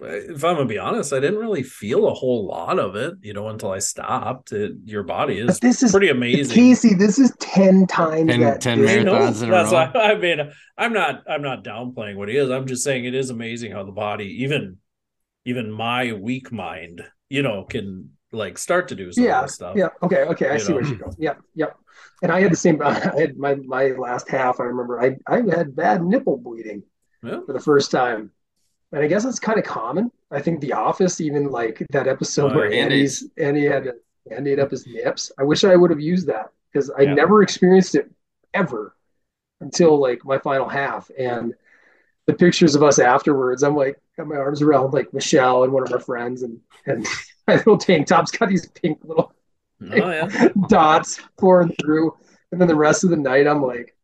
if 0.01 0.45
I'm 0.45 0.55
gonna 0.55 0.67
be 0.67 0.79
honest, 0.79 1.13
I 1.13 1.19
didn't 1.19 1.41
really 1.41 1.65
feel 1.65 2.07
a 2.07 2.15
whole 2.15 2.47
lot 2.47 2.79
of 2.79 2.95
it, 2.95 3.15
you 3.21 3.33
know, 3.35 3.49
until 3.49 3.73
I 3.73 3.81
stopped. 3.81 4.53
It, 4.53 4.75
your 4.85 5.03
body 5.03 5.41
is 5.41 5.47
But 5.49 5.61
this 5.61 5.83
is 5.83 5.91
pretty 5.91 6.09
amazing. 6.11 6.55
Casey. 6.55 6.95
This 6.95 7.19
is 7.19 7.33
ten 7.41 7.85
times 7.89 8.31
10 8.31 8.41
that. 8.43 8.61
10 8.61 8.79
big. 8.79 9.01
I 9.01 9.03
know. 9.03 9.15
marathons 9.15 9.43
in 9.43 9.49
a 9.49 9.51
That's 9.51 9.73
row. 9.73 9.91
why 9.93 10.01
I 10.13 10.15
mean, 10.17 10.53
I'm 10.77 10.93
not, 10.93 11.25
I'm 11.29 11.43
not 11.43 11.65
downplaying 11.65 12.15
what 12.15 12.29
he 12.29 12.37
is. 12.37 12.49
I'm 12.49 12.69
just 12.69 12.85
saying 12.85 13.07
it 13.07 13.15
is 13.17 13.31
amazing 13.31 13.73
how 13.73 13.83
the 13.83 13.91
body, 13.91 14.45
even, 14.45 14.77
even 15.45 15.69
my 15.69 16.13
weak 16.13 16.53
mind, 16.53 17.03
you 17.29 17.43
know, 17.43 17.65
can 17.65 18.11
like 18.33 18.59
start 18.59 18.89
to 18.89 18.95
do 18.95 19.11
some 19.13 19.25
yeah, 19.25 19.47
stuff. 19.47 19.77
yeah. 19.77 19.89
Okay, 20.03 20.25
okay. 20.25 20.49
I 20.51 20.55
You 20.55 20.59
see 20.59 20.73
where 20.73 20.83
know. 20.83 20.89
you're 20.89 20.99
going. 20.99 21.17
Yeah, 21.19 21.35
yeah. 21.55 21.67
And 22.23 22.31
I 22.33 22.41
had 22.41 22.53
the 22.53 22.57
same. 22.57 22.81
I 22.85 22.93
had 22.95 23.39
my 23.39 23.55
my 23.57 23.89
last 23.93 24.29
half. 24.29 24.61
I 24.61 24.65
remember 24.65 25.01
I 25.01 25.17
I 25.27 25.37
had 25.57 25.75
bad 25.75 26.03
nipple 26.05 26.37
bleeding. 26.37 26.83
Yeah. 27.23 27.41
for 27.47 27.53
the 27.53 27.59
first 27.61 27.91
time. 27.91 28.31
And 28.93 29.03
I 29.03 29.09
guess 29.09 29.25
it's 29.25 29.41
kind 29.41 29.59
of 29.59 29.65
common. 29.65 30.13
I 30.31 30.41
think 30.41 30.61
The 30.61 30.73
Office, 30.75 31.21
even 31.21 31.51
like 31.51 31.85
that 31.91 32.07
episode 32.07 32.53
Oh, 32.53 32.57
where. 32.57 32.73
Andy's 32.73 33.27
Andy 33.37 33.65
had 33.67 33.85
to 33.85 33.95
band-aid 34.29 34.61
up 34.61 34.71
his 34.71 34.87
nips. 34.87 35.33
I 35.39 35.43
wish 35.43 35.65
I 35.65 35.75
would 35.75 35.91
have 35.91 36.01
used 36.01 36.29
that 36.29 36.51
because 36.73 36.91
I 36.91 37.03
Yeah. 37.03 37.15
never 37.15 37.43
experienced 37.43 37.97
it 37.97 38.09
ever 38.55 38.95
until 39.61 39.99
like 40.01 40.25
my 40.25 40.39
final 40.39 40.69
half. 40.69 41.11
And 41.19 41.55
the 42.27 42.35
pictures 42.35 42.75
of 42.77 42.83
us 42.85 42.99
afterwards, 43.01 43.63
I'm 43.65 43.75
like 43.75 43.99
got 44.17 44.29
my 44.29 44.37
arms 44.37 44.63
around 44.63 44.93
like 44.95 45.13
Michelle 45.13 45.65
and 45.65 45.73
one 45.73 45.83
of 45.83 45.93
our 45.93 46.01
friends, 46.01 46.43
and 46.43 46.61
and 46.87 47.05
my 47.49 47.57
little 47.57 47.79
tank 47.79 48.07
top's 48.07 48.31
got 48.31 48.49
these 48.49 48.69
pink 48.69 48.99
little 49.05 49.33
Oh 49.81 50.11
yeah. 50.11 50.49
dots 50.69 51.21
pouring 51.39 51.75
through. 51.81 52.17
And 52.51 52.61
then 52.61 52.69
the 52.69 52.75
rest 52.75 53.05
of 53.05 53.11
the 53.11 53.17
night, 53.17 53.47
I'm 53.47 53.63
like, 53.63 53.95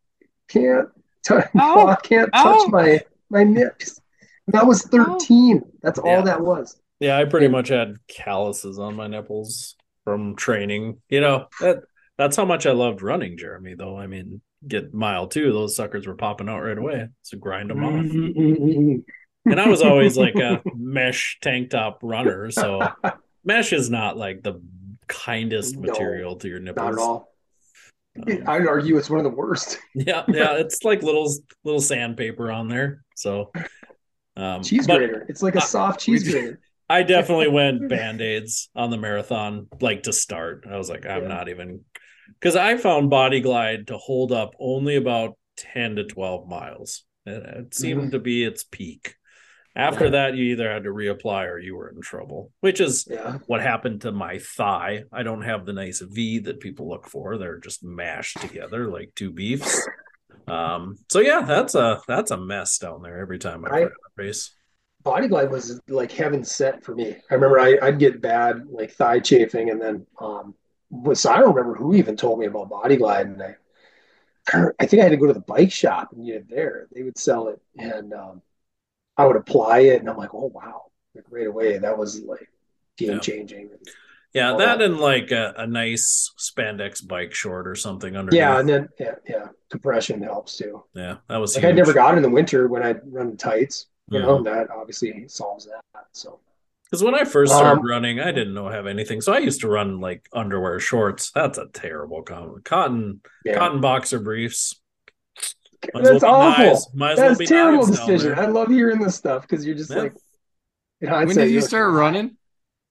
can't 0.49 0.89
touch, 1.27 1.49
Ow. 1.59 1.97
can't 2.03 2.33
touch 2.33 2.69
my 2.71 3.01
my 3.31 3.43
nips. 3.45 4.01
That 4.49 4.67
was 4.67 4.83
13. 4.83 5.63
That's 5.83 5.99
all 5.99 6.07
Yeah. 6.07 6.21
that 6.23 6.41
was. 6.43 6.79
Yeah, 7.01 7.19
I 7.19 7.25
pretty 7.25 7.49
much 7.49 7.69
had 7.69 7.97
calluses 8.09 8.79
on 8.79 8.95
my 8.95 9.09
nipples 9.09 9.75
from 10.05 10.37
training. 10.37 11.01
You 11.09 11.21
know, 11.23 11.47
that 11.61 11.79
that's 12.19 12.37
how 12.37 12.45
much 12.45 12.67
I 12.67 12.73
loved 12.73 13.03
running, 13.03 13.37
Jeremy, 13.37 13.75
though. 13.75 13.99
I 13.99 14.07
mean, 14.07 14.41
get 14.69 14.95
mile 14.95 15.27
two, 15.27 15.53
those 15.53 15.75
suckers 15.75 16.07
were 16.07 16.15
popping 16.15 16.49
out 16.49 16.61
right 16.61 16.79
away. 16.79 17.09
So 17.23 17.37
grind 17.39 17.71
them 17.71 17.83
off. 17.83 17.93
Mm-hmm. 18.05 19.51
And 19.51 19.61
I 19.61 19.69
was 19.69 19.83
always 19.83 20.17
like 20.17 20.37
a 20.37 20.63
mesh 20.77 21.39
tank 21.43 21.71
top 21.71 21.99
runner. 22.03 22.51
So 22.51 22.87
mesh 23.45 23.73
is 23.73 23.91
not 23.91 24.17
like 24.17 24.43
the 24.43 24.61
kindest 25.07 25.77
No, 25.77 25.83
material 25.83 26.37
to 26.37 26.49
your 26.49 26.61
nipples. 26.61 26.85
Not 26.85 26.93
at 26.95 26.99
all. 26.99 27.35
Um, 28.27 28.45
I'd 28.47 28.67
argue 28.67 28.97
it's 28.97 29.11
one 29.11 29.19
of 29.19 29.25
the 29.25 29.37
worst. 29.37 29.79
yeah, 29.95 30.25
yeah, 30.29 30.55
it's 30.55 30.83
like 30.85 31.03
little 31.03 31.33
little 31.65 31.81
sandpaper 31.81 32.51
on 32.51 32.69
there. 32.69 33.05
So 33.17 33.53
um 34.37 34.63
Cheese 34.63 34.87
grater. 34.87 35.27
It's 35.29 35.43
like 35.43 35.57
a 35.57 35.61
soft 35.61 36.01
cheese 36.01 36.29
grater. 36.29 36.61
I 36.89 37.03
definitely 37.03 37.49
went 37.49 37.89
band-aids 37.89 38.69
on 38.77 38.91
the 38.91 38.99
marathon, 38.99 39.69
like 39.81 40.03
to 40.03 40.13
start. 40.13 40.67
I 40.71 40.77
was 40.77 40.91
like, 40.91 41.07
I'm 41.07 41.23
Yeah. 41.23 41.29
not 41.29 41.49
even 41.49 41.81
because 42.39 42.57
I 42.57 42.77
found 42.77 43.09
Body 43.09 43.41
Glide 43.41 43.87
to 43.87 43.97
hold 43.97 44.33
up 44.33 44.55
only 44.59 44.97
about 44.97 45.39
10 45.57 45.97
to 45.97 46.05
12 46.05 46.47
miles. 46.47 47.05
It, 47.25 47.43
it 47.43 47.75
seemed 47.75 48.13
to 48.13 48.19
be 48.19 48.45
its 48.45 48.65
peak. 48.65 49.17
After 49.77 50.11
that, 50.11 50.37
you 50.37 50.45
either 50.53 50.70
had 50.72 50.85
to 50.85 50.91
reapply 50.91 51.49
or 51.49 51.59
you 51.59 51.75
were 51.77 51.89
in 51.89 52.01
trouble, 52.01 52.53
which 52.61 52.81
is 52.81 53.09
Yeah. 53.11 53.39
what 53.47 53.61
happened 53.61 54.03
to 54.03 54.12
my 54.12 54.39
thigh. 54.39 55.05
I 55.12 55.25
don't 55.25 55.43
have 55.43 55.66
the 55.66 55.72
nice 55.72 56.01
V 56.01 56.39
that 56.41 56.61
people 56.61 56.89
look 56.89 57.09
for. 57.09 57.39
They're 57.39 57.59
just 57.59 57.83
mashed 57.83 58.41
together 58.41 58.89
like 58.89 59.12
two 59.16 59.33
beefs. 59.33 59.85
Um, 60.47 60.99
so 61.11 61.20
yeah, 61.20 61.41
that's 61.43 61.75
a 61.75 62.01
that's 62.07 62.31
a 62.31 62.37
mess 62.37 62.79
down 62.79 63.03
there 63.03 63.18
every 63.18 63.39
time 63.39 63.64
I 63.64 63.85
I- 63.85 63.89
race. 64.16 64.55
Body 65.03 65.29
Glide 65.29 65.51
was 65.51 65.81
like 65.89 66.12
heaven 66.12 66.43
sent 66.45 66.83
for 66.83 66.95
me. 66.95 67.14
I 67.31 67.35
remember 67.35 67.61
I, 67.61 67.77
I'd 67.83 67.99
get 67.99 68.22
bad 68.22 68.66
like 68.70 68.93
thigh 68.93 69.20
chafing, 69.20 69.68
and 69.70 69.79
then 69.81 70.07
um, 70.18 70.55
was 70.89 71.27
I 71.27 71.41
don't 71.41 71.55
remember 71.55 71.75
who 71.77 71.95
even 71.95 72.16
told 72.16 72.39
me 72.39 72.47
about 72.47 72.70
Body 72.70 72.97
Glide, 72.97 73.27
and 73.27 73.43
I 73.43 73.57
I 74.81 74.87
think 74.87 75.01
I 75.01 75.05
had 75.05 75.11
to 75.11 75.16
go 75.18 75.27
to 75.27 75.33
the 75.35 75.41
bike 75.41 75.72
shop 75.72 76.12
and 76.12 76.25
get 76.25 76.37
it 76.37 76.49
there. 76.49 76.87
They 76.95 77.03
would 77.03 77.18
sell 77.18 77.49
it, 77.49 77.61
and 77.77 78.14
um, 78.14 78.41
I 79.17 79.27
would 79.27 79.37
apply 79.37 79.81
it, 79.81 80.01
and 80.01 80.09
I'm 80.11 80.17
like, 80.17 80.35
oh 80.35 80.51
wow, 80.55 80.87
like 81.15 81.25
right 81.31 81.47
away 81.47 81.79
that 81.79 81.97
was 81.97 82.21
like 82.23 82.49
game 82.97 83.12
Yeah. 83.12 83.19
changing. 83.21 83.71
Yeah, 84.33 84.57
that 84.57 84.79
that. 84.79 84.83
and 84.83 84.99
like 84.99 85.31
a, 85.31 85.55
a 85.59 85.67
nice 85.67 86.33
spandex 86.39 87.07
bike 87.07 87.33
short 87.33 87.69
or 87.69 87.77
something 87.77 88.17
underneath. 88.17 88.39
Yeah, 88.41 88.59
and 88.59 88.69
then 88.69 88.89
yeah, 88.99 89.15
yeah, 89.29 89.47
compression 89.71 90.21
helps 90.23 90.57
too. 90.57 90.83
yeah, 90.95 91.17
that 91.29 91.37
was 91.37 91.55
Like 91.55 91.67
I 91.67 91.71
never 91.71 91.93
got 91.93 92.17
in 92.17 92.23
the 92.23 92.29
winter 92.31 92.67
when 92.67 92.83
I 92.83 92.97
run 93.05 93.37
tights. 93.37 93.87
You 94.11 94.19
know, 94.19 94.43
that 94.43 94.71
obviously 94.71 95.27
solves 95.29 95.65
that. 95.67 95.81
So 96.12 96.39
Because 96.85 97.03
when 97.03 97.15
I 97.15 97.25
first 97.25 97.55
started 97.55 97.81
Um, 97.81 97.89
running, 97.89 98.21
I 98.21 98.33
didn't 98.33 98.53
know 98.55 98.69
have 98.69 98.87
anything, 98.87 99.21
so 99.23 99.33
I 99.33 99.39
used 99.39 99.62
to 99.62 99.69
run 99.69 99.99
like 100.01 100.29
underwear 100.33 100.79
shorts. 100.81 101.31
That's 101.31 101.57
a 101.57 101.69
terrible. 101.73 102.23
Cotton 102.23 103.21
yeah, 103.45 103.55
cotton 103.57 103.81
boxer 103.81 104.19
briefs. 104.19 104.75
Might 105.93 106.05
that's 106.05 106.22
well 106.22 106.35
awful. 106.35 106.64
knives. 106.64 106.89
Might 106.95 107.12
as 107.12 107.18
well 107.18 107.35
That's 107.35 107.49
terrible 107.51 107.85
knives 107.87 107.99
down 107.99 108.07
decision. 108.09 108.35
there. 108.37 108.41
I 108.45 108.47
love 108.47 108.68
hearing 108.68 109.01
this 109.01 109.14
stuff 109.16 109.43
because 109.43 109.66
you're 109.66 109.74
just 109.76 109.91
Yeah. 109.91 109.97
like, 109.99 110.14
in 111.01 111.11
When 111.11 111.28
did 111.28 111.37
you 111.37 111.45
you're 111.55 111.61
like, 111.62 111.68
start 111.68 111.93
running? 111.93 112.37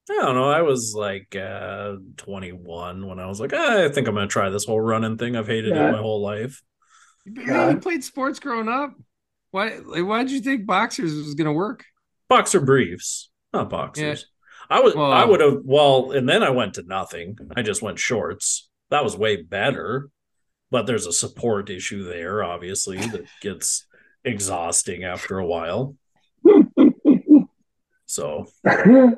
I 0.09 0.13
don't 0.21 0.35
know. 0.35 0.49
I 0.49 0.61
was 0.61 0.93
like 0.93 1.35
uh, 1.35 1.93
21 2.17 3.07
when 3.07 3.19
I 3.19 3.25
was 3.27 3.39
like, 3.39 3.51
"Ah, 3.53 3.83
I 3.85 3.89
think 3.89 4.07
I'm 4.07 4.15
gonna 4.15 4.27
try 4.27 4.49
this 4.49 4.65
whole 4.65 4.81
running 4.81 5.17
thing. 5.17 5.35
I've 5.37 5.47
hated 5.47 5.73
Yeah. 5.75 5.89
it 5.89 5.91
my 5.93 5.97
whole 5.97 6.21
life. 6.21 6.61
Man, 7.25 7.71
you 7.71 7.77
played 7.79 8.03
sports 8.03 8.39
growing 8.39 8.67
up. 8.67 8.93
Why? 9.51 9.77
Like, 9.77 10.03
why 10.05 10.23
did 10.23 10.31
you 10.31 10.41
think 10.41 10.65
boxers 10.65 11.13
was 11.15 11.35
gonna 11.35 11.53
work? 11.53 11.85
Boxer 12.27 12.59
briefs, 12.59 13.29
not 13.53 13.69
boxers. 13.69 14.25
I 14.69 14.81
was 14.81 14.93
Well- 14.95 15.11
I 15.11 15.23
would 15.23 15.39
have 15.39 15.59
well, 15.63 16.11
and 16.11 16.27
then 16.27 16.43
I 16.43 16.49
went 16.49 16.73
to 16.75 16.83
nothing. 16.83 17.37
I 17.55 17.61
just 17.61 17.81
went 17.81 17.97
shorts. 17.99 18.69
That 18.89 19.03
was 19.05 19.15
way 19.17 19.41
better. 19.41 20.09
But 20.73 20.87
there's 20.87 21.05
a 21.05 21.13
support 21.13 21.69
issue 21.69 22.03
there, 22.03 22.43
obviously, 22.43 22.97
that 22.97 23.25
gets 23.41 23.85
exhausting 24.25 25.03
after 25.03 25.37
a 25.37 25.45
while. 25.45 25.95
So 28.07 28.47
I 28.65 29.15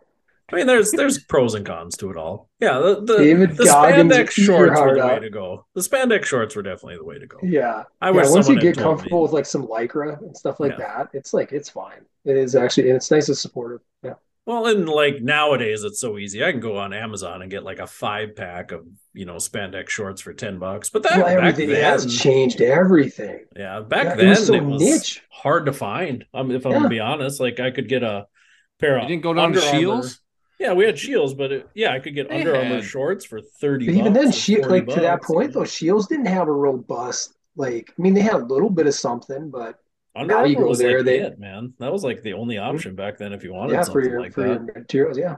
mean, 0.54 0.68
there's 0.68 0.92
there's 0.92 1.24
pros 1.24 1.54
and 1.56 1.66
cons 1.66 1.98
to 1.98 2.12
it 2.12 2.18
all. 2.18 2.50
Yeah, 2.60 2.80
the 2.80 3.02
the, 3.02 3.18
David 3.18 3.58
the 3.58 3.66
Goggins, 3.66 4.14
spandex 4.14 4.32
shorts 4.32 4.80
were 4.80 4.96
the 4.96 5.08
way 5.08 5.20
to 5.20 5.30
go. 5.30 5.66
The 5.76 5.82
spandex 5.82 6.26
shorts 6.26 6.56
were 6.56 6.62
definitely 6.62 6.98
the 6.98 7.04
way 7.06 7.20
to 7.20 7.26
go. 7.26 7.38
yeah. 7.42 7.84
I 8.02 8.10
yeah, 8.10 8.16
wish 8.18 8.28
once 8.30 8.50
you 8.50 8.60
get 8.60 8.76
told 8.76 8.78
me. 8.78 8.84
comfortable 8.84 9.22
with 9.24 9.32
like 9.32 9.46
some 9.46 9.66
lycra 9.68 10.20
and 10.22 10.36
stuff 10.36 10.60
like 10.60 10.74
Yeah. 10.74 10.98
that, 10.98 11.10
it's 11.14 11.34
like 11.34 11.52
it's 11.54 11.70
fine. 11.70 12.06
It 12.26 12.38
is 12.38 12.56
actually, 12.56 12.90
and 12.90 12.98
it's 12.98 13.10
nice 13.12 13.28
and 13.30 13.38
supportive. 13.38 13.80
Yeah, 14.04 14.16
Well, 14.46 14.68
and 14.68 14.88
like 14.88 15.22
nowadays, 15.22 15.84
it's 15.84 16.00
so 16.00 16.18
easy. 16.20 16.44
I 16.44 16.52
can 16.52 16.60
go 16.60 16.78
on 16.78 16.94
Amazon 16.94 17.42
and 17.42 17.50
get 17.50 17.64
like 17.64 17.80
a 17.80 17.88
five 17.88 18.36
pack 18.36 18.72
of 18.72 18.86
you 19.14 19.26
know 19.26 19.36
spandex 19.36 19.90
shorts 19.90 20.22
for 20.22 20.34
ten 20.34 20.60
bucks. 20.60 20.90
But 20.92 21.02
that 21.04 21.18
well, 21.18 21.26
back 21.26 21.38
everything 21.38 21.70
then, 21.70 21.84
has 21.84 22.16
changed 22.20 22.62
everything. 22.62 23.46
yeah, 23.56 23.80
back 23.80 24.06
Yeah, 24.06 24.14
it 24.14 24.18
then 24.18 24.30
was 24.30 24.46
so 24.48 24.54
it 24.54 24.64
was 24.64 24.82
niche. 24.82 25.24
hard 25.32 25.66
to 25.66 25.74
find. 25.74 26.26
Um, 26.34 26.52
if 26.52 26.66
I'm 26.66 26.72
Yeah. 26.74 26.78
gonna 26.78 26.90
be 26.90 27.00
honest, 27.00 27.40
like 27.40 27.60
I 27.60 27.72
could 27.72 27.90
get 27.90 28.04
a 28.04 28.28
pair 28.80 28.98
of 28.98 29.04
You 29.04 29.10
didn't 29.10 29.24
go 29.24 29.34
down 29.34 29.46
Under 29.46 29.60
to 29.62 29.66
Armour- 29.66 29.80
Shields. 29.80 30.22
Yeah, 30.60 30.74
we 30.74 30.86
had 30.86 30.98
Shields, 31.00 31.34
but 31.34 31.52
it, 31.52 31.68
yeah, 31.74 31.92
I 31.92 32.00
could 32.00 32.14
get 32.16 32.30
They 32.30 32.38
Under 32.38 32.56
Armour 32.56 32.82
shorts 32.84 33.26
for 33.26 33.42
thirty. 33.42 33.88
But 33.88 33.96
even 33.96 34.14
then, 34.14 34.28
or 34.30 34.32
Shield, 34.32 34.66
40 34.68 34.86
like 34.86 34.96
to 34.96 35.02
that 35.02 35.24
point 35.24 35.54
though, 35.54 35.66
Shields 35.66 36.08
didn't 36.08 36.28
have 36.28 36.48
a 36.48 36.52
robust. 36.54 37.34
Like, 37.58 37.92
I 37.98 38.02
mean, 38.02 38.14
they 38.14 38.22
had 38.22 38.36
a 38.36 38.46
little 38.46 38.70
bit 38.70 38.86
of 38.86 38.94
something, 38.94 39.50
but 39.50 39.80
Under 40.16 40.34
Now 40.34 40.44
you 40.46 40.56
Armour 40.56 40.64
go 40.66 40.70
was 40.70 40.80
there, 40.80 40.98
like 41.00 41.06
they- 41.06 41.20
it, 41.20 41.40
man. 41.40 41.74
That 41.80 41.92
was 41.92 42.04
like 42.04 42.22
the 42.22 42.34
only 42.34 42.58
option 42.58 42.96
back 42.96 43.18
then 43.18 43.34
if 43.34 43.44
you 43.44 43.54
wanted 43.54 43.74
yeah, 43.74 43.80
for 43.82 43.86
something 43.86 44.12
your 44.12 44.22
like 44.22 44.34
for 44.34 44.42
that. 44.48 44.66
your 44.66 44.74
materials, 44.74 45.18
yeah. 45.18 45.36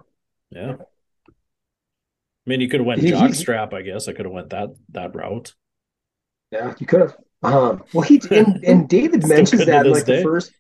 Yeah. 0.52 0.76
I 0.80 2.50
mean, 2.50 2.62
you 2.62 2.70
could 2.70 2.80
have 2.80 2.88
went 2.88 3.02
jockstrap. 3.02 3.74
I 3.74 3.82
guess 3.82 4.08
I 4.08 4.14
could 4.14 4.26
have 4.26 4.34
went 4.34 4.52
that 4.52 4.70
that 4.92 5.16
route. 5.16 5.54
Yeah, 6.52 6.74
you 6.80 6.86
could 6.86 7.02
have. 7.02 7.18
Um, 7.44 7.84
well, 7.94 8.04
he 8.04 8.22
and, 8.32 8.64
and 8.66 8.88
David 8.90 9.28
mentions 9.28 9.66
that 9.66 9.86
in 9.86 9.92
like 9.92 10.06
the 10.06 10.22
first. 10.24 10.52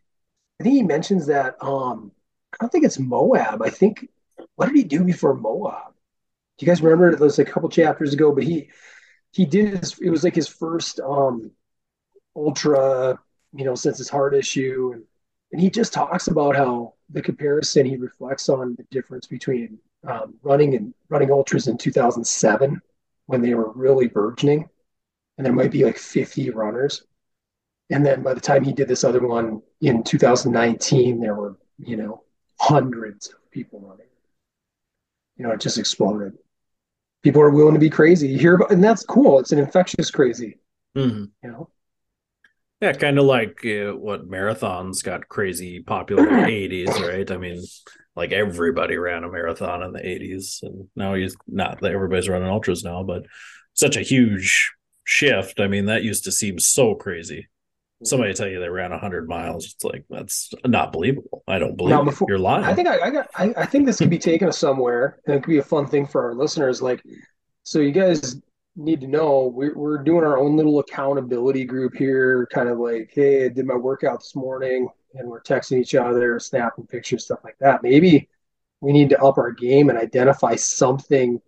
I 0.59 0.63
think 0.63 0.75
he 0.75 0.83
mentions 0.83 1.27
that. 1.27 1.55
Um, 1.61 2.11
I 2.53 2.57
don't 2.59 2.71
think 2.71 2.85
it's 2.85 2.99
Moab. 2.99 3.61
I 3.61 3.69
think 3.69 4.07
what 4.55 4.67
did 4.67 4.75
he 4.75 4.83
do 4.83 5.03
before 5.03 5.35
Moab? 5.35 5.93
Do 6.57 6.65
you 6.65 6.67
guys 6.71 6.81
remember? 6.81 7.11
It 7.11 7.19
was 7.19 7.39
a 7.39 7.45
couple 7.45 7.69
chapters 7.69 8.13
ago, 8.13 8.33
but 8.33 8.43
he 8.43 8.69
he 9.31 9.45
did 9.45 9.77
his. 9.77 9.97
It 9.99 10.09
was 10.09 10.23
like 10.23 10.35
his 10.35 10.47
first 10.47 10.99
um 10.99 11.51
ultra, 12.35 13.17
you 13.57 13.65
know, 13.65 13.75
since 13.75 13.97
his 13.97 14.09
heart 14.09 14.33
issue, 14.33 14.91
and 14.93 15.03
and 15.51 15.61
he 15.61 15.69
just 15.69 15.93
talks 15.93 16.27
about 16.27 16.55
how 16.55 16.93
the 17.09 17.21
comparison 17.21 17.85
he 17.85 17.95
reflects 17.95 18.49
on 18.49 18.75
the 18.75 18.83
difference 18.91 19.27
between 19.27 19.79
um, 20.05 20.35
running 20.43 20.75
and 20.75 20.93
running 21.09 21.31
ultras 21.31 21.67
in 21.67 21.77
2007 21.77 22.81
when 23.27 23.41
they 23.41 23.53
were 23.53 23.71
really 23.71 24.07
burgeoning 24.07 24.69
and 25.37 25.45
there 25.45 25.53
might 25.53 25.71
be 25.71 25.85
like 25.85 25.97
50 25.97 26.49
runners. 26.49 27.05
And 27.89 28.05
then 28.05 28.23
by 28.23 28.33
the 28.33 28.41
time 28.41 28.63
he 28.63 28.73
did 28.73 28.89
this 28.89 29.05
other 29.05 29.25
one 29.25 29.61
in 29.79 30.03
2019, 30.03 31.21
there 31.21 31.35
were, 31.35 31.57
you 31.79 31.95
know, 31.95 32.23
hundreds 32.59 33.27
of 33.27 33.49
people 33.51 33.79
running. 33.79 34.07
You 35.37 35.45
know, 35.47 35.51
it 35.51 35.61
just 35.61 35.77
exploded. 35.77 36.37
People 37.23 37.41
are 37.41 37.51
willing 37.51 37.73
to 37.73 37.79
be 37.79 37.89
crazy. 37.89 38.27
You 38.27 38.37
hear 38.37 38.55
about, 38.55 38.71
and 38.71 38.83
that's 38.83 39.05
cool. 39.05 39.39
It's 39.39 39.53
an 39.53 39.59
infectious 39.59 40.11
crazy, 40.11 40.57
Mhm. 40.97 41.31
you 41.41 41.51
know? 41.51 41.69
Yeah, 42.81 42.93
kind 42.93 43.17
of 43.17 43.25
like 43.25 43.65
uh, 43.65 43.93
what 43.93 44.29
marathons 44.29 45.03
got 45.03 45.27
crazy 45.27 45.81
popular 45.81 46.27
in 46.27 46.35
the 46.35 46.85
80s, 46.85 47.07
right? 47.07 47.29
I 47.31 47.37
mean, 47.37 47.63
like 48.15 48.31
everybody 48.31 48.97
ran 48.97 49.23
a 49.23 49.31
marathon 49.31 49.81
in 49.81 49.93
the 49.93 49.99
80s, 49.99 50.61
and 50.61 50.87
now 50.95 51.15
he's 51.15 51.35
not 51.47 51.81
that 51.81 51.91
everybody's 51.91 52.29
running 52.29 52.47
ultras 52.47 52.83
now, 52.83 53.01
but 53.03 53.25
such 53.73 53.97
a 53.97 54.01
huge 54.01 54.71
shift. 55.05 55.59
I 55.59 55.67
mean, 55.67 55.85
that 55.85 56.03
used 56.03 56.23
to 56.25 56.31
seem 56.31 56.59
so 56.59 56.93
crazy. 56.93 57.47
Somebody 58.03 58.35
tell 58.35 58.47
you 58.47 58.59
they 58.59 58.69
ran 58.69 58.91
100 58.91 59.27
miles, 59.27 59.65
it's 59.73 59.83
like 59.83 60.05
that's 60.07 60.51
not 60.63 60.93
believable. 60.93 61.43
I 61.47 61.57
don't 61.57 61.75
believe 61.75 61.95
Now, 61.95 62.03
before- 62.03 62.27
you're 62.29 62.37
lying. 62.37 62.63
I 62.63 62.75
think 62.75 62.87
I, 62.87 62.99
I 62.99 63.09
got. 63.09 63.27
I, 63.35 63.53
I 63.57 63.65
think 63.65 63.87
this 63.87 63.97
could 63.97 64.11
be 64.11 64.19
taken 64.19 64.51
somewhere, 64.51 65.17
and 65.25 65.35
it 65.35 65.43
could 65.43 65.49
be 65.49 65.57
a 65.57 65.63
fun 65.63 65.87
thing 65.87 66.05
for 66.05 66.23
our 66.25 66.35
listeners. 66.35 66.79
Like, 66.79 67.01
so 67.63 67.79
you 67.79 67.91
guys 67.91 68.39
need 68.77 69.01
to 69.01 69.07
know 69.07 69.47
we're 69.53 69.75
we're 69.75 69.97
doing 70.03 70.23
our 70.23 70.37
own 70.37 70.55
little 70.55 70.79
accountability 70.79 71.65
group 71.65 71.95
here. 71.95 72.47
Kind 72.53 72.69
of 72.69 72.77
like, 72.79 73.11
hey, 73.13 73.45
I 73.45 73.49
did 73.49 73.65
my 73.65 73.75
workout 73.75 74.19
this 74.19 74.35
morning, 74.35 74.87
and 75.15 75.27
we're 75.27 75.41
texting 75.41 75.79
each 75.81 75.95
other, 75.95 76.39
snapping 76.39 76.87
pictures, 76.87 77.25
stuff 77.25 77.39
like 77.43 77.57
that. 77.59 77.83
Maybe 77.83 78.29
we 78.81 78.91
need 78.93 79.09
to 79.09 79.21
up 79.21 79.37
our 79.37 79.51
game 79.51 79.89
and 79.89 79.97
identify 79.97 80.55
something. 80.55 81.41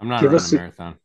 I'm 0.00 0.08
not 0.08 0.20
Give 0.20 0.30
running 0.32 0.36
us 0.44 0.52
a 0.52 0.56
a- 0.56 0.58
marathon. 0.58 0.98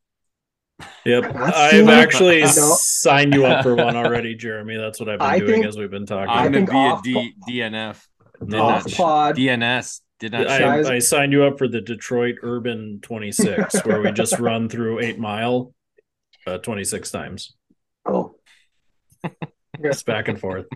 Yep. 1.05 1.24
I've 1.36 1.88
actually 1.89 2.41
No. 2.41 2.47
signed 2.49 3.34
you 3.34 3.45
up 3.45 3.63
for 3.63 3.76
one 3.76 3.95
already, 3.95 4.36
Jeremy. 4.36 4.76
That's 4.78 4.99
what 4.99 5.07
I've 5.09 5.19
been 5.19 5.28
I 5.28 5.39
doing 5.39 5.51
think- 5.53 5.65
as 5.65 5.78
we've 5.78 5.89
been 5.89 6.05
talking. 6.05 6.30
I 6.30 6.45
I'm 6.45 6.51
gonna 6.51 6.78
off- 6.78 7.03
be 7.03 7.17
a 7.17 7.21
D, 7.47 7.59
DNF. 7.61 8.05
Off 8.53 8.91
pod. 8.93 9.38
DNS 9.38 10.01
did 10.20 10.32
not. 10.32 10.47
I, 10.47 10.95
I 10.95 10.99
signed 10.99 11.32
you 11.34 11.43
up 11.43 11.57
for 11.57 11.68
the 11.68 11.82
Detroit 11.82 12.36
Urban 12.43 12.99
26, 13.01 13.84
where 13.86 14.01
we 14.01 14.11
just 14.11 14.39
run 14.39 14.70
through 14.70 14.99
eight 14.99 15.20
mile 15.20 15.74
uh, 16.47 16.57
26 16.59 17.11
times. 17.11 17.53
Oh, 18.05 18.36
It's 19.80 20.03
back 20.03 20.28
and 20.28 20.39
forth. 20.39 20.68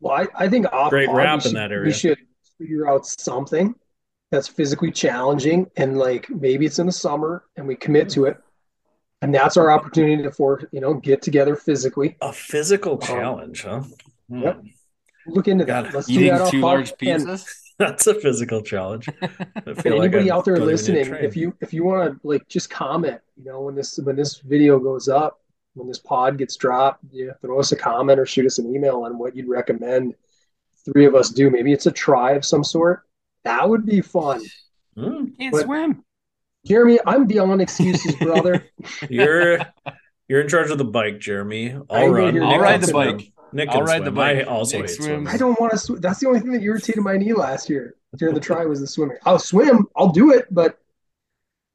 Well, 0.00 0.14
I, 0.14 0.44
I 0.44 0.48
think 0.48 0.72
off 0.72 0.90
Great 0.90 1.08
pod, 1.08 1.16
rap 1.16 1.28
we 1.30 1.34
in 1.34 1.40
should, 1.50 1.56
that 1.56 1.70
We 1.70 1.76
area. 1.76 1.92
should 1.92 2.18
figure 2.58 2.88
out 2.88 3.04
something 3.04 3.74
that's 4.30 4.46
physically 4.48 4.90
challenging, 4.92 5.66
and 5.76 5.98
like 5.98 6.30
maybe 6.30 6.64
it's 6.66 6.78
in 6.78 6.86
the 6.86 6.92
summer, 6.92 7.44
and 7.56 7.66
we 7.66 7.74
commit 7.74 8.08
to 8.10 8.26
it, 8.26 8.36
and 9.22 9.34
that's 9.34 9.56
our 9.56 9.70
opportunity 9.72 10.22
to 10.22 10.30
for 10.30 10.62
you 10.72 10.80
know 10.80 10.94
get 10.94 11.20
together 11.20 11.56
physically. 11.56 12.16
A 12.22 12.32
physical 12.32 12.96
challenge, 12.96 13.62
huh? 13.64 13.82
Hmm. 14.30 14.42
Yep. 14.42 14.62
Look 15.26 15.48
into 15.48 15.64
Got 15.64 15.84
that. 15.86 15.94
Let's 15.94 16.06
do 16.06 16.14
Eating 16.14 16.28
that 16.36 16.50
two 16.50 16.60
pod. 16.60 16.66
large 16.70 16.90
And- 16.90 16.98
pizzas. 17.26 17.44
That's 17.80 18.06
a 18.06 18.14
physical 18.14 18.62
challenge. 18.62 19.08
I 19.22 19.26
feel 19.74 19.98
like 19.98 20.12
anybody 20.12 20.30
I 20.30 20.36
out 20.36 20.44
there 20.44 20.54
don't 20.56 20.68
even 20.70 20.76
need 20.94 21.04
to 21.04 21.10
listening, 21.10 21.14
if 21.24 21.36
you 21.36 21.54
if 21.60 21.72
you 21.72 21.82
want 21.84 22.20
to 22.22 22.28
like 22.28 22.46
just 22.48 22.70
comment, 22.70 23.20
you 23.36 23.44
know, 23.46 23.62
when 23.62 23.74
this 23.74 23.98
when 23.98 24.14
this 24.16 24.38
video 24.38 24.78
goes 24.78 25.08
up, 25.08 25.40
when 25.74 25.88
this 25.88 25.98
pod 25.98 26.38
gets 26.38 26.56
dropped, 26.56 27.02
you 27.10 27.32
throw 27.40 27.58
us 27.58 27.72
a 27.72 27.76
comment 27.76 28.20
or 28.20 28.26
shoot 28.26 28.46
us 28.46 28.58
an 28.58 28.72
email 28.74 29.02
on 29.04 29.18
what 29.18 29.34
you'd 29.34 29.48
recommend 29.48 30.14
three 30.84 31.06
of 31.06 31.14
us 31.14 31.30
do. 31.30 31.50
Maybe 31.50 31.72
it's 31.72 31.86
a 31.86 31.92
try 31.92 32.32
of 32.32 32.44
some 32.44 32.62
sort. 32.62 33.02
That 33.44 33.68
would 33.68 33.86
be 33.86 34.00
fun. 34.02 34.42
Hmm. 34.96 35.26
Can't 35.38 35.52
But- 35.52 35.64
swim. 35.64 36.04
Jeremy, 36.66 36.98
I'm 37.06 37.26
beyond 37.26 37.62
excuses, 37.62 38.14
brother. 38.16 38.66
You're 39.08 39.60
you're 40.28 40.42
in 40.42 40.48
charge 40.48 40.70
of 40.70 40.76
the 40.76 40.84
bike, 40.84 41.18
Jeremy. 41.18 41.70
I 41.70 42.02
I'll 42.04 42.18
ain't 42.18 42.34
gonna 42.36 42.40
run. 42.40 42.52
I'll 42.52 42.60
ride 42.60 42.82
the 42.82 42.86
swim. 42.88 43.16
bike. 43.16 43.32
Nick 43.52 43.68
I'll 43.70 43.76
can 43.78 43.84
ride 43.84 44.04
the 44.04 44.10
bike. 44.12 44.38
I 44.38 44.42
also 44.42 44.78
Nick 44.78 44.88
hate 44.90 44.96
swims. 44.96 45.06
swimming. 45.06 45.28
I 45.28 45.36
don't 45.36 45.58
want 45.60 45.72
to 45.72 45.78
swim. 45.78 46.00
That's 46.00 46.18
the 46.20 46.26
only 46.28 46.40
thing 46.40 46.52
that 46.52 46.62
irritated 46.62 47.02
my 47.02 47.16
knee 47.16 47.32
last 47.32 47.68
year 47.70 47.94
during 48.16 48.34
the 48.34 48.40
try 48.40 48.64
was 48.64 48.80
the 48.80 48.86
swimming. 48.86 49.16
I'll 49.24 49.38
swim. 49.38 49.86
I'll 49.96 50.10
do 50.10 50.32
it, 50.32 50.46
but 50.50 50.78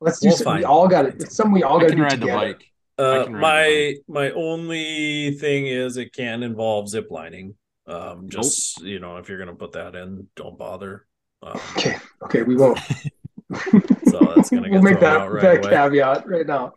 let's 0.01 0.19
do 0.19 0.29
We'll 0.29 0.37
something. 0.37 0.57
We 0.57 0.63
all 0.65 0.87
got 0.87 1.05
it. 1.05 1.15
It's 1.21 1.35
something 1.35 1.53
we 1.53 1.63
all 1.63 1.79
got 1.79 1.89
to 1.89 1.95
do 1.95 2.01
ride 2.03 2.11
the 2.13 2.17
together. 2.17 2.37
bike. 2.53 2.71
Uh, 2.97 3.23
can 3.25 3.33
ride 3.33 3.41
my 3.41 3.95
my 4.07 4.31
only 4.31 5.31
thing 5.31 5.67
is 5.67 5.97
it 5.97 6.13
can 6.13 6.43
involve 6.43 6.87
zip 6.89 7.11
lining. 7.11 7.55
Um, 7.87 8.29
just 8.29 8.81
you 8.81 8.99
know, 8.99 9.17
if 9.17 9.27
you're 9.29 9.37
gonna 9.37 9.53
put 9.55 9.73
that 9.73 9.95
in, 9.95 10.27
don't 10.35 10.57
bother. 10.57 11.05
Um, 11.43 11.59
Okay. 11.77 11.97
Okay. 12.23 12.41
We 12.43 12.55
won't. 12.55 12.79
so 14.05 14.19
that's 14.35 14.49
gonna 14.49 14.63
get 14.69 14.71
we'll 14.71 14.81
make 14.81 14.99
thrown 14.99 15.01
that, 15.01 15.21
out 15.21 15.31
right 15.31 15.41
that 15.41 15.57
away. 15.65 15.69
caveat 15.69 16.27
right 16.27 16.47
now. 16.47 16.73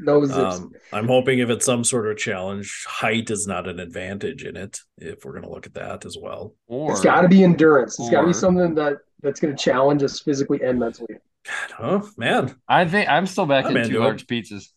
No 0.00 0.24
zips. 0.24 0.58
Um, 0.58 0.72
I'm 0.92 1.08
hoping 1.08 1.40
if 1.40 1.50
it's 1.50 1.64
some 1.66 1.82
sort 1.84 2.08
of 2.10 2.16
challenge, 2.16 2.84
height 2.86 3.30
is 3.30 3.46
not 3.46 3.68
an 3.68 3.80
advantage 3.80 4.44
in 4.44 4.56
it. 4.56 4.78
If 4.96 5.24
we're 5.24 5.32
gonna 5.34 5.50
look 5.50 5.66
at 5.66 5.74
that 5.74 6.04
as 6.06 6.16
well. 6.20 6.54
Or 6.66 6.92
it's 6.92 7.00
got 7.00 7.22
to 7.22 7.28
be 7.28 7.42
endurance. 7.42 7.98
It's 7.98 8.10
got 8.10 8.20
to 8.22 8.26
be 8.28 8.32
something 8.32 8.74
that 8.76 8.98
that's 9.22 9.40
going 9.40 9.56
to 9.56 9.60
challenge 9.62 10.02
us 10.04 10.20
physically 10.20 10.60
and 10.62 10.78
mentally. 10.78 11.16
God, 11.44 11.72
oh 11.80 12.10
man, 12.16 12.54
I 12.68 12.84
think 12.84 13.08
I'm 13.08 13.26
still 13.26 13.46
back 13.46 13.64
I'm 13.64 13.72
in 13.72 13.78
into 13.78 13.90
two 13.94 13.96
it. 13.96 14.04
large 14.04 14.26
pizzas. 14.26 14.68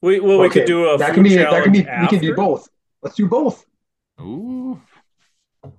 we 0.00 0.20
well 0.20 0.38
we 0.38 0.46
Okay, 0.46 0.60
could 0.60 0.66
do 0.66 0.88
a 0.88 0.96
that 0.98 1.08
food 1.08 1.14
can 1.16 1.22
be 1.24 1.36
that 1.36 1.62
can 1.64 1.72
be 1.72 1.82
challenge 1.84 2.02
we 2.12 2.18
can 2.18 2.26
do 2.26 2.34
both. 2.34 2.68
Let's 3.02 3.16
do 3.16 3.28
both. 3.28 3.64
Ooh. 4.20 4.80
All 5.62 5.72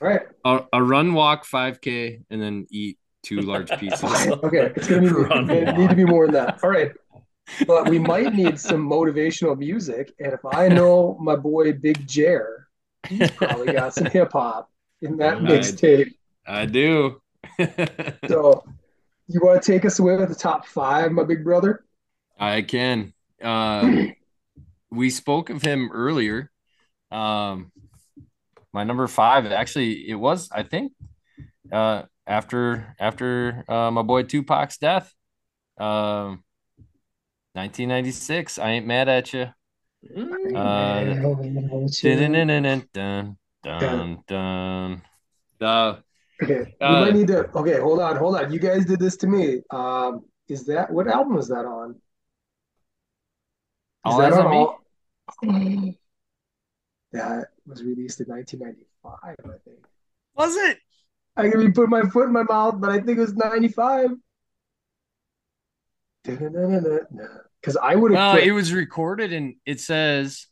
right. 0.00 0.22
A, 0.44 0.60
a 0.74 0.82
run, 0.82 1.14
walk, 1.14 1.46
5K, 1.46 2.22
and 2.28 2.42
then 2.42 2.66
eat 2.70 2.98
two 3.22 3.40
large 3.40 3.70
pieces. 3.80 4.02
Okay. 4.26 4.72
It's 4.76 4.88
going 4.88 5.02
to 5.04 5.08
be 5.08 5.14
Run 5.22 5.48
it 5.50 5.76
need 5.78 5.88
to 5.90 5.96
be 5.96 6.04
more 6.04 6.26
than 6.26 6.34
that. 6.34 6.58
All 6.62 6.68
right. 6.68 6.92
But 7.66 7.88
we 7.88 7.98
might 7.98 8.34
need 8.34 8.58
some 8.58 8.88
motivational 8.88 9.56
music, 9.56 10.12
and 10.18 10.32
if 10.32 10.44
I 10.44 10.68
know 10.68 11.16
my 11.20 11.36
boy 11.36 11.72
Big 11.72 12.06
Jer, 12.06 12.68
he's 13.08 13.30
probably 13.30 13.72
got 13.72 13.94
some 13.94 14.06
hip 14.06 14.32
hop 14.32 14.70
in 15.00 15.16
that 15.18 15.38
mixtape. 15.38 16.12
I 16.46 16.66
do. 16.66 17.20
So, 18.28 18.64
you 19.28 19.40
want 19.42 19.62
to 19.62 19.72
take 19.72 19.84
us 19.84 19.98
away 19.98 20.16
with 20.16 20.28
the 20.28 20.34
top 20.34 20.66
five, 20.66 21.12
my 21.12 21.24
big 21.24 21.44
brother? 21.44 21.84
I 22.38 22.62
can. 22.62 23.12
Uh, 23.42 24.06
we 24.90 25.10
spoke 25.10 25.50
of 25.50 25.62
him 25.62 25.90
earlier. 25.92 26.50
Um, 27.10 27.72
my 28.72 28.84
number 28.84 29.06
five, 29.06 29.46
actually, 29.46 30.08
it 30.08 30.16
was, 30.16 30.48
I 30.52 30.62
think, 30.62 30.92
uh, 31.72 32.02
after 32.26 32.94
after 32.98 33.64
uh, 33.68 33.90
my 33.90 34.02
boy 34.02 34.24
Tupac's 34.24 34.78
death, 34.78 35.12
um, 35.78 36.44
1996. 37.56 38.58
I 38.58 38.70
ain't 38.72 38.86
mad 38.86 39.08
at 39.08 39.32
you. 39.32 39.46
Uh, 40.54 41.04
dun, 42.02 42.86
dun, 42.92 43.38
dun, 43.72 44.22
dun. 44.28 45.02
The 45.58 46.02
Okay, 46.42 46.58
we 46.80 46.86
Uh, 46.86 47.00
might 47.00 47.14
need 47.14 47.28
to. 47.28 47.50
Okay, 47.56 47.80
hold 47.80 48.00
on, 48.00 48.16
hold 48.16 48.36
on. 48.36 48.52
You 48.52 48.58
guys 48.58 48.84
did 48.84 49.00
this 49.00 49.16
to 49.18 49.26
me. 49.26 49.62
Um, 49.70 50.26
is 50.48 50.66
that 50.66 50.90
what 50.92 51.08
album 51.08 51.38
is 51.38 51.48
that 51.48 51.64
on? 51.64 51.92
Is 51.92 51.96
All 54.04 54.18
that 54.18 54.32
Eyes 54.34 54.38
on 54.38 54.46
on 54.46 55.64
Me? 55.64 55.98
That 57.12 57.48
was 57.66 57.82
released 57.82 58.20
in 58.20 58.26
1995, 58.26 59.14
I 59.24 59.58
think. 59.64 59.78
was 60.34 60.54
it? 60.56 60.78
I 61.36 61.48
could 61.48 61.64
be 61.64 61.72
putting 61.72 61.88
my 61.88 62.02
foot 62.02 62.26
in 62.26 62.32
my 62.32 62.42
mouth, 62.42 62.78
but 62.78 62.90
I 62.90 62.96
think 63.00 63.16
it 63.16 63.20
was 63.20 63.34
95. 63.34 64.10
Because 67.66 67.76
I 67.82 67.96
would 67.96 68.12
have 68.12 68.34
No, 68.36 68.38
put, 68.38 68.46
it 68.46 68.52
was 68.52 68.72
recorded 68.72 69.32
and 69.32 69.56
it 69.66 69.80
says 69.80 70.46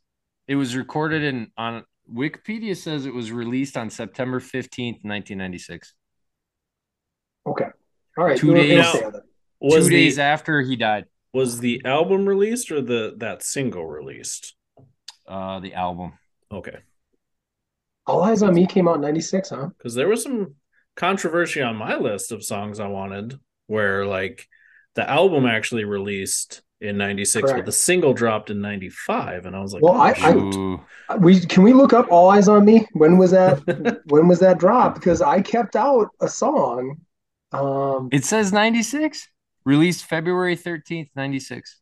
it 0.49 0.57
was 0.57 0.75
recorded 0.75 1.23
in 1.23 1.53
on 1.57 1.85
Wikipedia 2.13 2.77
says 2.77 3.07
it 3.07 3.15
was 3.15 3.31
released 3.31 3.77
on 3.77 3.89
September 3.89 4.41
15th, 4.41 4.99
1996. 5.05 5.95
okay. 7.47 7.67
All 8.19 8.25
right, 8.25 8.37
two 8.37 8.49
you 8.49 8.55
days- 8.55 8.85
okay, 8.97 9.11
then. 9.13 9.21
Was 9.61 9.85
Two 9.85 9.91
the 9.91 9.91
days 9.91 10.19
after 10.19 10.61
he 10.61 10.75
died. 10.75 11.05
was 11.33 11.61
the 11.61 11.83
album 11.85 12.27
released 12.29 12.73
or 12.73 12.81
the 12.83 13.15
that 13.19 13.45
single 13.45 13.87
released? 13.87 14.57
Uh 15.29 15.61
the 15.61 15.73
album. 15.75 16.15
Okay, 16.51 16.79
All 18.09 18.25
Eyes 18.25 18.43
on 18.43 18.55
Me 18.55 18.67
came 18.67 18.89
out 18.89 18.97
in 18.97 19.03
96, 19.03 19.51
huh? 19.51 19.69
because 19.79 19.95
there 19.95 20.09
was 20.09 20.25
some 20.25 20.57
controversy 20.97 21.63
on 21.63 21.77
my 21.77 21.95
list 21.97 22.33
of 22.33 22.43
songs 22.45 22.81
I 22.81 22.89
wanted, 22.89 23.39
where 23.69 24.05
like 24.05 24.49
the 24.97 25.09
album 25.09 25.47
actually 25.47 25.85
released 25.85 26.63
in 26.85 26.97
'96, 26.97 27.53
but 27.53 27.67
the 27.67 27.73
single 27.73 28.13
dropped 28.15 28.51
in 28.51 28.61
'95, 28.61 29.47
and 29.47 29.57
I 29.57 29.61
was 29.61 29.73
like, 29.73 29.83
Well, 29.83 29.95
oh, 29.95 30.01
I- 30.01 30.11
I- 30.11 30.33
shoot. 30.33 30.55
Ooh. 30.55 30.81
We 31.19 31.41
can 31.41 31.63
we 31.63 31.73
look 31.73 31.93
up 31.93 32.07
All 32.11 32.31
Eyes 32.31 32.49
on 32.49 32.65
Me? 32.65 32.87
When 32.93 33.19
was 33.19 33.31
that? 33.33 34.03
when 34.07 34.27
was 34.27 34.41
that 34.41 34.59
drop 34.59 34.95
Because 34.95 35.21
I 35.21 35.41
kept 35.43 35.77
out 35.77 36.09
a 36.21 36.29
song. 36.29 37.01
Um, 37.53 38.09
It 38.13 38.25
says 38.25 38.53
96. 38.53 39.29
Released 39.65 40.05
February 40.05 40.57
13th, 40.57 41.09
96. 41.17 41.81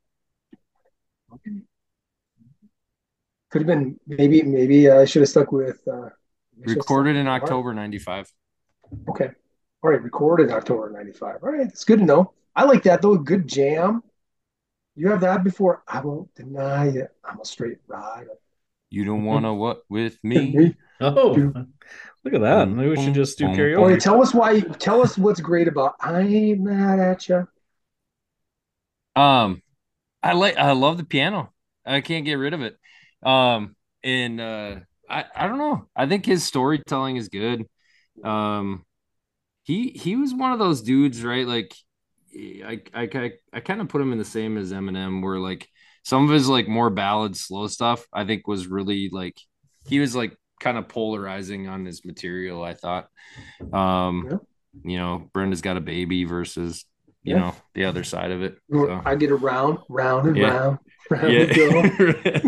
could 3.52 3.60
have 3.60 3.66
been 3.66 3.98
maybe 4.06 4.42
maybe 4.42 4.90
I 4.90 5.04
should 5.04 5.20
have 5.22 5.28
stuck 5.28 5.52
with. 5.52 5.80
Uh, 5.86 5.92
I 5.92 6.08
should 6.62 6.68
have 6.68 6.76
Recorded 6.76 7.16
in 7.16 7.28
October 7.28 7.74
95. 7.74 8.32
Okay, 9.10 9.30
all 9.82 9.90
right, 9.90 10.02
recorded 10.02 10.50
October 10.50 10.90
'95. 10.90 11.36
All 11.42 11.50
right, 11.50 11.66
it's 11.66 11.84
good 11.84 11.98
to 11.98 12.04
know. 12.04 12.32
I 12.56 12.64
like 12.64 12.82
that 12.84 13.02
though. 13.02 13.16
Good 13.16 13.46
jam. 13.46 14.02
You 14.94 15.08
have 15.08 15.20
that 15.22 15.42
before. 15.42 15.82
I 15.88 16.00
won't 16.00 16.34
deny 16.34 16.88
it. 16.88 17.10
I'm 17.24 17.40
a 17.40 17.44
straight 17.44 17.78
rider. 17.86 18.30
You 18.90 19.04
don't 19.04 19.24
wanna 19.24 19.54
what 19.62 19.82
with 19.88 20.22
me? 20.22 20.52
Me. 20.54 20.76
oh, 21.00 21.34
look 22.24 22.34
at 22.34 22.40
that. 22.40 22.68
Maybe 22.68 22.90
we 22.90 22.96
should 22.96 23.14
just 23.14 23.38
do 23.38 23.46
Boom, 23.46 23.84
Okay, 23.84 23.98
tell 23.98 24.22
us 24.22 24.34
why. 24.34 24.60
Tell 24.60 25.02
us 25.02 25.16
what's 25.16 25.40
great 25.40 25.68
about 25.68 25.94
I 26.00 26.20
ain't 26.20 26.60
mad 26.60 26.98
at 26.98 27.28
you. 27.28 27.48
Um, 29.16 29.62
I 30.22 30.32
like 30.34 30.56
I 30.56 30.72
love 30.72 30.98
the 30.98 31.04
piano. 31.04 31.52
I 31.84 32.00
can't 32.00 32.24
get 32.24 32.34
rid 32.34 32.54
of 32.54 32.62
it. 32.62 32.76
Um, 33.22 33.76
and 34.04 34.40
uh, 34.40 34.76
I 35.08 35.24
I 35.34 35.48
don't 35.48 35.58
know. 35.58 35.88
I 35.96 36.06
think 36.06 36.26
his 36.26 36.44
storytelling 36.44 37.16
is 37.16 37.28
good. 37.28 37.66
Um, 38.22 38.84
he 39.62 39.90
he 39.90 40.16
was 40.16 40.34
one 40.34 40.52
of 40.52 40.58
those 40.58 40.82
dudes, 40.82 41.24
right? 41.24 41.46
Like, 41.46 41.74
I 42.34 42.80
I 42.94 43.08
I, 43.14 43.32
I 43.52 43.60
kind 43.60 43.80
of 43.80 43.88
put 43.88 44.00
him 44.00 44.12
in 44.12 44.18
the 44.18 44.24
same 44.24 44.56
as 44.56 44.72
Eminem, 44.72 45.22
where 45.22 45.38
like 45.38 45.68
some 46.04 46.24
of 46.24 46.30
his 46.30 46.48
like 46.48 46.68
more 46.68 46.90
ballad, 46.90 47.36
slow 47.36 47.66
stuff, 47.68 48.06
I 48.12 48.24
think 48.24 48.46
was 48.46 48.66
really 48.66 49.08
like 49.12 49.36
he 49.86 50.00
was 50.00 50.14
like 50.16 50.36
kind 50.60 50.78
of 50.78 50.88
polarizing 50.88 51.68
on 51.68 51.84
his 51.84 52.04
material. 52.04 52.62
I 52.62 52.74
thought, 52.74 53.08
um, 53.72 54.28
Yeah. 54.30 54.36
you 54.84 54.98
know, 54.98 55.30
Brenda's 55.32 55.60
got 55.60 55.76
a 55.76 55.80
baby 55.80 56.24
versus 56.24 56.84
you 57.22 57.34
Yeah. 57.34 57.40
know 57.40 57.54
the 57.74 57.84
other 57.84 58.04
side 58.04 58.30
of 58.30 58.42
it. 58.42 58.58
So. 58.70 59.00
I 59.04 59.14
get 59.16 59.30
around, 59.30 59.78
round 59.88 60.28
and 60.28 60.36
Yeah. 60.36 60.50
round, 60.50 60.78
round. 61.10 61.32
Yeah. 61.32 62.40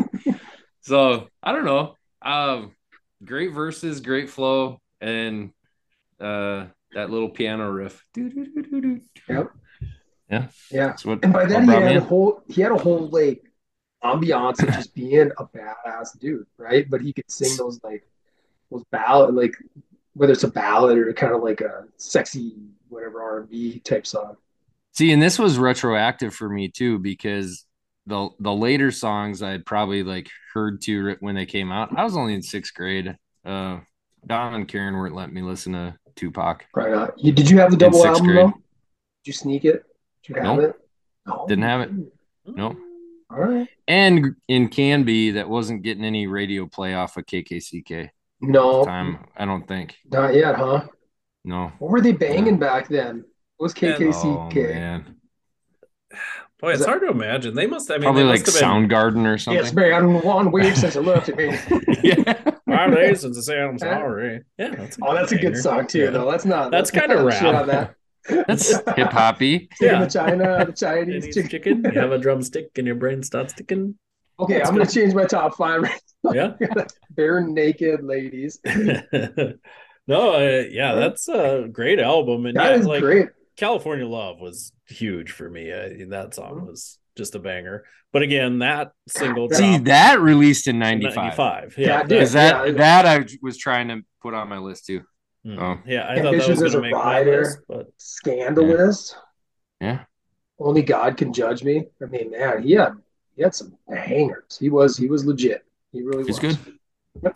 so 0.81 1.29
I 1.43 1.53
don't 1.53 1.65
know. 1.65 1.97
Um, 2.23 2.73
great 3.25 3.53
verses, 3.53 4.01
great 4.01 4.31
flow, 4.31 4.81
and 5.01 5.51
uh, 6.21 6.67
that 6.95 7.11
little 7.11 7.29
piano 7.29 7.71
riff. 7.71 8.03
Yep. 8.17 9.51
Yeah, 10.31 10.47
Yeah. 10.71 10.87
that's 10.89 11.05
what. 11.05 11.21
And 11.23 11.33
by 11.33 11.45
then 11.47 11.65
he 11.65 11.71
had 11.73 11.97
a 11.97 12.01
whole 12.01 12.43
he 12.49 12.63
had 12.63 12.73
a 12.73 12.79
whole 12.79 13.09
like 13.09 13.43
ambiance 14.03 14.63
of 14.63 14.75
just 14.75 14.95
being 14.95 15.31
a 15.39 15.45
badass 15.47 16.19
dude, 16.19 16.47
right? 16.59 16.89
But 16.89 17.01
he 17.03 17.13
could 17.13 17.31
sing 17.31 17.57
those 17.57 17.81
like 17.83 18.07
those 18.71 18.85
ballad 18.91 19.35
like 19.35 19.55
whether 20.15 20.33
it's 20.33 20.45
a 20.45 20.49
ballad 20.51 20.97
or 20.99 21.13
kind 21.13 21.35
of 21.35 21.43
like 21.43 21.61
a 21.61 21.85
sexy 21.97 22.55
whatever 22.89 23.23
R 23.23 23.41
and 23.41 23.51
B 23.51 23.81
type 23.81 24.07
song. 24.07 24.37
See, 24.93 25.11
and 25.13 25.21
this 25.21 25.39
was 25.39 25.59
retroactive 25.59 26.35
for 26.35 26.49
me 26.49 26.69
too 26.69 26.99
because 26.99 27.67
the 28.07 28.29
the 28.41 28.53
later 28.53 28.91
songs 28.91 29.43
I'd 29.43 29.67
probably 29.67 30.03
like 30.03 30.29
heard 30.53 30.81
to 30.83 31.17
when 31.21 31.35
they 31.35 31.47
came 31.47 31.73
out. 31.73 31.97
I 31.99 32.05
was 32.05 32.17
only 32.17 32.35
in 32.35 32.43
sixth 32.43 32.75
grade, 32.75 33.17
Uh, 33.45 33.81
Don 34.27 34.55
and 34.55 34.69
Karen 34.69 34.95
weren't 34.95 35.15
letting 35.15 35.35
me 35.35 35.43
listen 35.43 35.73
to 35.75 35.97
Tupac. 36.17 36.65
Right 36.75 36.93
on. 36.93 37.11
Did 37.23 37.51
you 37.51 37.59
have 37.59 37.71
the 37.71 37.77
double 37.77 38.07
album 38.07 38.27
grade. 38.27 38.39
though? 38.47 38.51
Did 38.51 39.27
you 39.27 39.33
sneak 39.33 39.65
it? 39.65 39.85
Did 40.27 40.37
you 40.37 40.43
have 40.43 40.57
Nope. 40.57 40.71
it? 40.71 40.77
No. 41.27 41.45
Didn't 41.49 41.65
have 41.65 41.81
it. 41.83 41.91
Oh. 42.47 42.53
Nope. 42.55 42.77
All 43.31 43.39
right. 43.41 43.69
And 43.89 44.37
in 44.49 44.69
Canby, 44.69 45.33
that 45.33 45.49
wasn't 45.49 45.83
getting 45.83 46.05
any 46.05 46.27
radio 46.27 46.67
play 46.67 46.95
off 46.95 47.17
of 47.17 47.27
KKCK 47.27 48.11
No, 48.41 48.85
time. 48.85 49.19
I 49.37 49.45
don't 49.45 49.67
think. 49.67 49.97
not 50.11 50.35
yet, 50.35 50.55
huh? 50.57 50.85
No. 51.45 51.73
What 51.79 51.91
were 51.91 52.01
they 52.01 52.13
banging 52.13 52.59
back 52.59 52.89
then? 52.89 53.25
What 53.57 53.65
was 53.67 53.73
Oh 53.75 53.77
KKCK? 53.79 54.75
man, 54.75 55.17
Boy, 56.61 56.71
it's 56.73 56.81
that- 56.81 56.89
hard 56.89 57.03
to 57.03 57.09
imagine. 57.09 57.55
They 57.55 57.67
must. 57.67 57.91
I 57.91 57.95
mean, 57.95 58.03
probably 58.05 58.23
they 58.23 58.29
like 58.29 58.41
must 58.47 58.59
have 58.61 58.71
been, 58.73 58.89
Soundgarden 58.89 59.27
or 59.27 59.39
something. 59.39 59.63
yes, 59.63 59.73
something. 59.75 60.13
man. 60.13 60.23
One 60.23 60.51
week 60.53 60.77
since 60.77 60.97
I 60.97 61.01
looked 61.01 61.29
at 61.29 61.37
me. 61.37 61.47
yeah. 62.03 62.51
Five 62.69 62.95
days 62.95 63.21
since 63.21 63.37
I 63.39 63.41
say 63.41 63.61
I'm 63.61 63.79
sorry. 63.79 64.43
Yeah, 64.59 64.75
that's 64.75 64.97
Oh, 65.03 65.15
that's 65.15 65.33
a 65.33 65.39
good 65.39 65.57
song 65.57 65.87
too, 65.87 66.05
Yeah. 66.05 66.11
though. 66.11 66.31
That's 66.31 66.45
not. 66.45 66.71
That's 66.71 66.93
not 66.93 67.07
kinda 67.09 67.31
shit 67.33 67.43
rap. 67.43 67.55
on 67.63 67.67
that. 67.69 67.95
That's 68.29 68.71
hip 68.97 69.13
hoppy. 69.13 69.59
Taking 69.61 69.69
Yeah. 69.81 70.05
the 70.05 70.11
China, 70.11 70.65
the 70.67 70.73
Chinese 70.77 71.25
Chinese 71.25 71.35
chicken. 71.35 71.51
chicken. 71.83 71.93
You 71.95 72.01
have 72.01 72.13
a 72.13 72.19
drumstick 72.19 72.71
and 72.77 72.87
your 72.87 72.97
brain 72.97 73.23
starts 73.23 73.53
ticking. 73.53 73.97
Okay, 74.41 74.59
That's 74.59 74.69
I'm 74.69 74.77
gonna 74.77 74.91
change 74.91 75.15
my 75.15 75.27
top 75.27 75.57
five. 75.57 75.85
Yeah. 76.33 76.55
Barenaked 77.17 78.03
Ladies. 78.03 78.59
no, 80.07 80.35
uh, 80.35 80.65
yeah, 80.71 80.95
that's 80.95 81.29
a 81.29 81.69
great 81.71 82.01
album, 82.01 82.47
and 82.47 82.57
That 82.57 82.73
yeah, 82.73 82.79
is 82.79 82.87
like 82.87 83.03
great. 83.03 83.29
California 83.57 84.07
Love 84.07 84.41
was 84.41 84.73
huge 84.89 85.31
for 85.31 85.49
me. 85.49 85.73
I, 85.73 86.05
that 86.09 86.35
song 86.35 86.67
was 86.67 86.99
just 87.17 87.35
a 87.35 87.39
banger. 87.39 87.85
But 88.13 88.23
again, 88.23 88.59
that 88.61 88.93
single 89.09 89.49
God, 89.49 89.57
See, 89.57 89.71
dropped 89.71 89.85
that 89.87 90.21
released 90.21 90.67
in 90.69 90.77
in 90.77 91.01
95. 91.01 91.15
95. 91.17 91.75
Yeah, 91.79 91.87
Yeah, 91.87 92.01
it 92.01 92.09
did. 92.09 92.29
That 92.29 92.67
Yeah. 92.67 92.73
that 92.73 93.07
I 93.07 93.27
was 93.43 93.57
trying 93.59 93.89
to 93.89 94.01
put 94.23 94.35
on 94.35 94.49
my 94.49 94.59
list 94.59 94.87
too. 94.87 95.03
Mm. 95.47 95.61
Oh. 95.61 95.79
yeah, 95.87 96.05
I 96.09 96.15
thought 96.17 96.23
that 96.23 96.27
Ambitions 96.29 96.61
was 96.61 96.63
as 96.63 96.75
a 96.75 96.79
going 96.81 96.91
to 96.91 96.97
make 96.97 97.05
rider. 97.05 97.41
list, 97.43 97.59
but 97.69 97.93
Scandalous. 97.99 99.15
Yeah. 99.81 100.05
Only 100.59 100.83
God 100.83 101.17
can 101.17 101.33
judge 101.33 101.63
me. 101.65 101.87
I 102.03 102.07
mean, 102.07 102.31
man, 102.31 102.63
he 102.63 102.73
had 102.73 102.93
he 103.37 103.43
had 103.43 103.55
some 103.55 103.77
hangers. 103.93 104.57
He 104.59 104.71
was 104.71 104.97
he 104.97 105.09
was 105.09 105.25
legit. 105.27 105.65
He 105.93 106.03
really 106.03 106.25
He's 106.25 106.41
was. 106.41 106.57
good. 107.23 107.35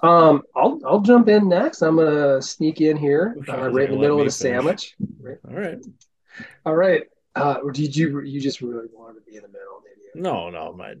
Um, 0.00 0.42
I'll 0.54 0.80
I'll 0.84 1.00
jump 1.00 1.28
in 1.28 1.48
next. 1.48 1.80
I'm 1.80 1.96
gonna 1.96 2.42
sneak 2.42 2.80
in 2.80 2.96
here, 2.96 3.36
uh, 3.48 3.70
right 3.70 3.86
in 3.88 3.92
the 3.92 3.98
middle 3.98 4.20
of 4.20 4.26
the 4.26 4.46
me 4.46 4.52
finish. 4.60 4.94
sandwich. 4.94 4.96
all 5.48 5.54
right. 5.54 5.78
All 6.66 6.74
right. 6.74 7.04
Uh, 7.34 7.60
did 7.72 7.96
you 7.96 8.20
you 8.20 8.40
just 8.40 8.60
really 8.60 8.88
wanted 8.92 9.20
to 9.20 9.24
be 9.24 9.36
in 9.36 9.42
the 9.42 9.48
middle, 9.48 9.80
did 9.82 10.02
you? 10.14 10.20
No, 10.20 10.50
no, 10.50 10.72
my 10.74 10.94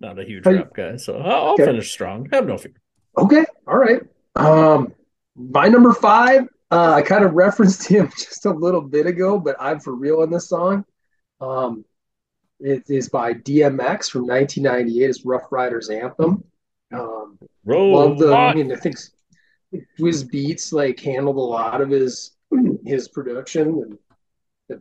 not 0.00 0.18
a 0.18 0.24
huge 0.24 0.44
Hey. 0.44 0.56
rap 0.58 0.74
guy, 0.74 0.96
so 0.96 1.18
I'll, 1.18 1.32
I'll 1.46 1.52
Okay. 1.54 1.64
finish 1.64 1.90
strong. 1.90 2.28
Have 2.32 2.46
no 2.46 2.58
fear. 2.58 2.74
Okay. 3.16 3.44
All 3.66 3.78
right. 3.78 4.02
Um, 4.36 4.92
my 5.36 5.68
number 5.68 5.92
five. 5.92 6.42
Uh, 6.70 6.94
I 6.94 7.02
kind 7.02 7.24
of 7.24 7.34
referenced 7.34 7.86
him 7.88 8.10
just 8.16 8.46
a 8.46 8.50
little 8.50 8.80
bit 8.80 9.06
ago, 9.06 9.38
but 9.38 9.56
I'm 9.60 9.80
for 9.80 9.94
real 9.94 10.22
on 10.22 10.30
this 10.30 10.48
song. 10.48 10.84
Um, 11.40 11.84
it 12.60 12.84
is 12.88 13.08
by 13.08 13.34
DMX 13.34 14.10
from 14.10 14.26
1998. 14.26 15.10
It's 15.10 15.24
Rough 15.24 15.50
Riders 15.50 15.90
Anthem. 15.90 16.44
Um, 16.92 17.38
Roll 17.64 17.92
love 17.92 18.18
the. 18.18 18.34
I 18.34 18.54
mean, 18.54 18.72
I 18.72 18.76
think 18.76 18.96
Swizz 19.98 20.24
Beatz 20.24 20.72
like 20.72 21.00
handled 21.00 21.36
a 21.36 21.40
lot 21.40 21.80
of 21.80 21.90
his 21.90 22.32
his 22.84 23.08
production 23.08 23.68
and 23.68 23.98
the 24.68 24.80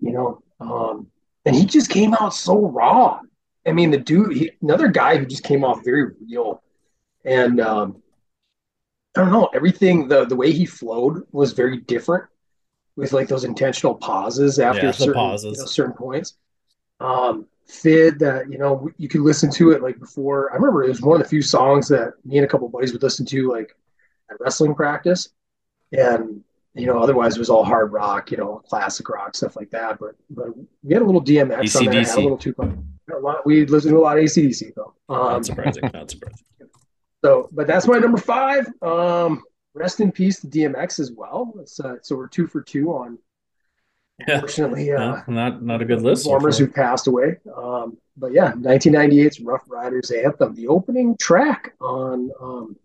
you 0.00 0.12
know. 0.12 0.42
Um, 0.60 1.06
and 1.46 1.56
he 1.56 1.64
just 1.64 1.90
came 1.90 2.14
out 2.14 2.34
so 2.34 2.68
raw. 2.68 3.20
I 3.66 3.72
mean, 3.72 3.90
the 3.90 3.98
dude, 3.98 4.36
he, 4.36 4.50
another 4.62 4.88
guy 4.88 5.16
who 5.16 5.26
just 5.26 5.42
came 5.42 5.64
off 5.64 5.84
very 5.84 6.12
real, 6.28 6.62
and 7.24 7.60
um, 7.60 8.02
I 9.16 9.20
don't 9.20 9.32
know, 9.32 9.50
everything 9.54 10.08
the 10.08 10.24
the 10.24 10.36
way 10.36 10.52
he 10.52 10.66
flowed 10.66 11.26
was 11.32 11.52
very 11.52 11.78
different, 11.78 12.24
with 12.96 13.12
like 13.12 13.28
those 13.28 13.44
intentional 13.44 13.94
pauses 13.94 14.58
after 14.58 14.86
Yeah, 14.86 14.92
certain 14.92 15.14
pauses. 15.14 15.56
you 15.56 15.62
know, 15.62 15.66
certain 15.66 15.94
points. 15.94 16.34
Um, 17.00 17.46
Fid 17.66 18.18
that 18.18 18.50
you 18.50 18.58
know 18.58 18.90
you 18.96 19.08
could 19.08 19.20
listen 19.20 19.50
to 19.52 19.70
it 19.70 19.80
like 19.80 19.98
before. 20.00 20.50
I 20.52 20.56
remember 20.56 20.82
it 20.82 20.88
was 20.88 21.00
one 21.00 21.20
of 21.20 21.22
the 21.22 21.28
few 21.28 21.40
songs 21.40 21.86
that 21.88 22.14
me 22.24 22.38
and 22.38 22.44
a 22.44 22.48
couple 22.48 22.66
of 22.66 22.72
buddies 22.72 22.92
would 22.92 23.02
listen 23.02 23.24
to 23.26 23.48
like 23.48 23.76
at 24.28 24.40
wrestling 24.40 24.74
practice, 24.74 25.28
and 25.92 26.42
you 26.74 26.86
know 26.86 26.98
otherwise 26.98 27.36
it 27.36 27.38
was 27.38 27.48
all 27.48 27.64
hard 27.64 27.92
rock, 27.92 28.32
you 28.32 28.38
know, 28.38 28.60
classic 28.68 29.08
rock 29.08 29.36
stuff 29.36 29.54
like 29.54 29.70
that. 29.70 30.00
But 30.00 30.16
but 30.30 30.48
we 30.82 30.92
had 30.94 31.02
a 31.02 31.04
little 31.04 31.22
DMX 31.22 31.76
on 31.76 31.84
there, 31.86 32.02
a 32.02 32.20
little 32.20 32.36
Tupac. 32.36 32.70
A 33.14 33.18
lot, 33.18 33.46
we 33.46 33.64
listened 33.66 33.92
to 33.92 33.98
a 33.98 34.00
lot 34.00 34.18
of 34.18 34.24
ACDC 34.24 34.74
though. 34.74 34.94
Um, 35.08 35.18
Not 35.18 35.46
surprising. 35.46 35.82
Not 35.94 36.10
surprising. 36.10 36.44
So, 37.24 37.48
but 37.52 37.66
that's 37.66 37.86
my 37.86 37.98
number 37.98 38.18
five. 38.18 38.66
Um, 38.82 39.42
rest 39.74 40.00
in 40.00 40.10
peace 40.12 40.40
to 40.40 40.46
DMX 40.46 40.98
as 41.00 41.12
well. 41.12 41.52
It's, 41.60 41.78
uh, 41.80 41.96
so 42.02 42.16
we're 42.16 42.28
two 42.28 42.46
for 42.46 42.60
two 42.62 42.92
on, 42.92 43.18
Yeah. 44.20 44.34
unfortunately, 44.34 44.92
uh, 44.92 44.98
No, 44.98 45.22
not 45.28 45.62
not 45.62 45.82
a 45.82 45.84
good 45.84 46.02
list. 46.02 46.24
so 46.24 46.30
performers 46.30 46.58
who 46.58 46.66
passed 46.68 47.06
away. 47.06 47.38
Um, 47.56 47.98
but 48.16 48.32
yeah, 48.32 48.52
1998's 48.52 49.40
Rough 49.40 49.62
Riders 49.68 50.10
Anthem, 50.10 50.54
the 50.54 50.68
opening 50.68 51.16
track 51.16 51.74
on. 51.80 52.30
Um, 52.40 52.76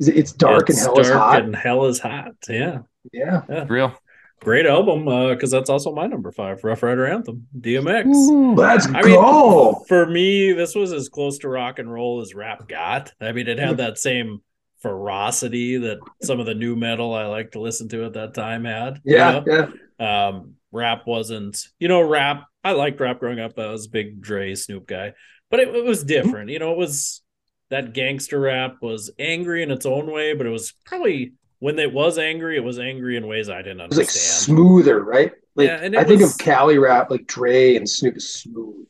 is 0.00 0.08
it- 0.08 0.16
it's 0.16 0.32
dark 0.32 0.68
It's 0.70 0.78
and 0.84 0.86
hell 0.88 0.98
is 1.00 1.10
hot. 1.10 1.42
and 1.42 1.54
hell 1.54 1.84
is 1.84 1.98
hot. 2.00 2.34
Yeah, 2.48 2.78
yeah, 3.12 3.42
Real. 3.68 3.94
Great 4.42 4.66
album. 4.66 5.04
Because 5.30 5.50
that's 5.50 5.70
also 5.70 5.94
my 5.94 6.06
number 6.06 6.32
five, 6.32 6.62
Rough 6.64 6.82
Rider 6.82 7.06
Anthem, 7.06 7.46
DMX. 7.58 8.56
let's 8.56 8.86
I 8.88 9.02
mean, 9.02 9.14
go. 9.14 9.84
For 9.86 10.06
me, 10.06 10.52
this 10.52 10.74
was 10.74 10.92
as 10.92 11.08
close 11.08 11.38
to 11.38 11.48
rock 11.48 11.78
and 11.78 11.90
roll 11.92 12.20
as 12.20 12.34
rap 12.34 12.68
got. 12.68 13.12
I 13.20 13.32
mean, 13.32 13.46
it 13.48 13.58
had 13.58 13.76
that 13.76 13.98
same 13.98 14.40
ferocity 14.80 15.78
that 15.78 15.98
some 16.22 16.40
of 16.40 16.46
the 16.46 16.54
nu 16.54 16.74
metal 16.74 17.14
I 17.14 17.26
like 17.26 17.52
to 17.52 17.60
listen 17.60 17.88
to 17.90 18.04
at 18.04 18.14
that 18.14 18.34
time 18.34 18.64
had. 18.64 19.00
you 19.04 19.16
yeah, 19.16 19.40
know? 19.46 19.72
yeah, 19.98 20.28
Um, 20.28 20.54
rap 20.72 21.06
wasn't, 21.06 21.64
you 21.78 21.86
know, 21.86 22.02
rap. 22.02 22.44
I 22.64 22.72
liked 22.72 23.00
rap 23.00 23.20
growing 23.20 23.38
up. 23.38 23.56
I 23.58 23.68
was 23.68 23.86
a 23.86 23.90
big 23.90 24.20
Dre, 24.20 24.54
Snoop 24.56 24.86
guy, 24.86 25.12
but 25.50 25.60
it, 25.60 25.68
it 25.68 25.84
was 25.84 26.02
different. 26.02 26.50
You 26.50 26.58
know, 26.58 26.72
it 26.72 26.78
was 26.78 27.22
that 27.70 27.92
gangster 27.94 28.40
rap 28.40 28.76
was 28.82 29.10
angry 29.18 29.62
in 29.62 29.70
its 29.70 29.86
own 29.86 30.10
way, 30.10 30.34
but 30.34 30.46
it 30.46 30.50
was 30.50 30.74
probably 30.84 31.32
when 31.62 31.78
it 31.78 31.92
was 31.92 32.18
angry, 32.18 32.56
it 32.56 32.64
was 32.64 32.80
angry 32.80 33.16
in 33.16 33.28
ways 33.28 33.48
I 33.48 33.62
didn't 33.62 33.80
it 33.80 33.88
was 33.88 33.98
like 33.98 34.06
understand. 34.06 34.10
smoother, 34.10 35.04
right? 35.04 35.32
Like 35.54 35.68
Yeah, 35.68 35.76
and 35.76 35.94
it 35.94 35.98
I 36.00 36.04
think 36.04 36.22
of 36.22 36.36
Cali 36.38 36.78
rap, 36.78 37.10
like 37.10 37.26
Dre 37.26 37.76
and 37.76 37.88
Snoop 37.88 38.16
is 38.16 38.32
smooth. 38.32 38.86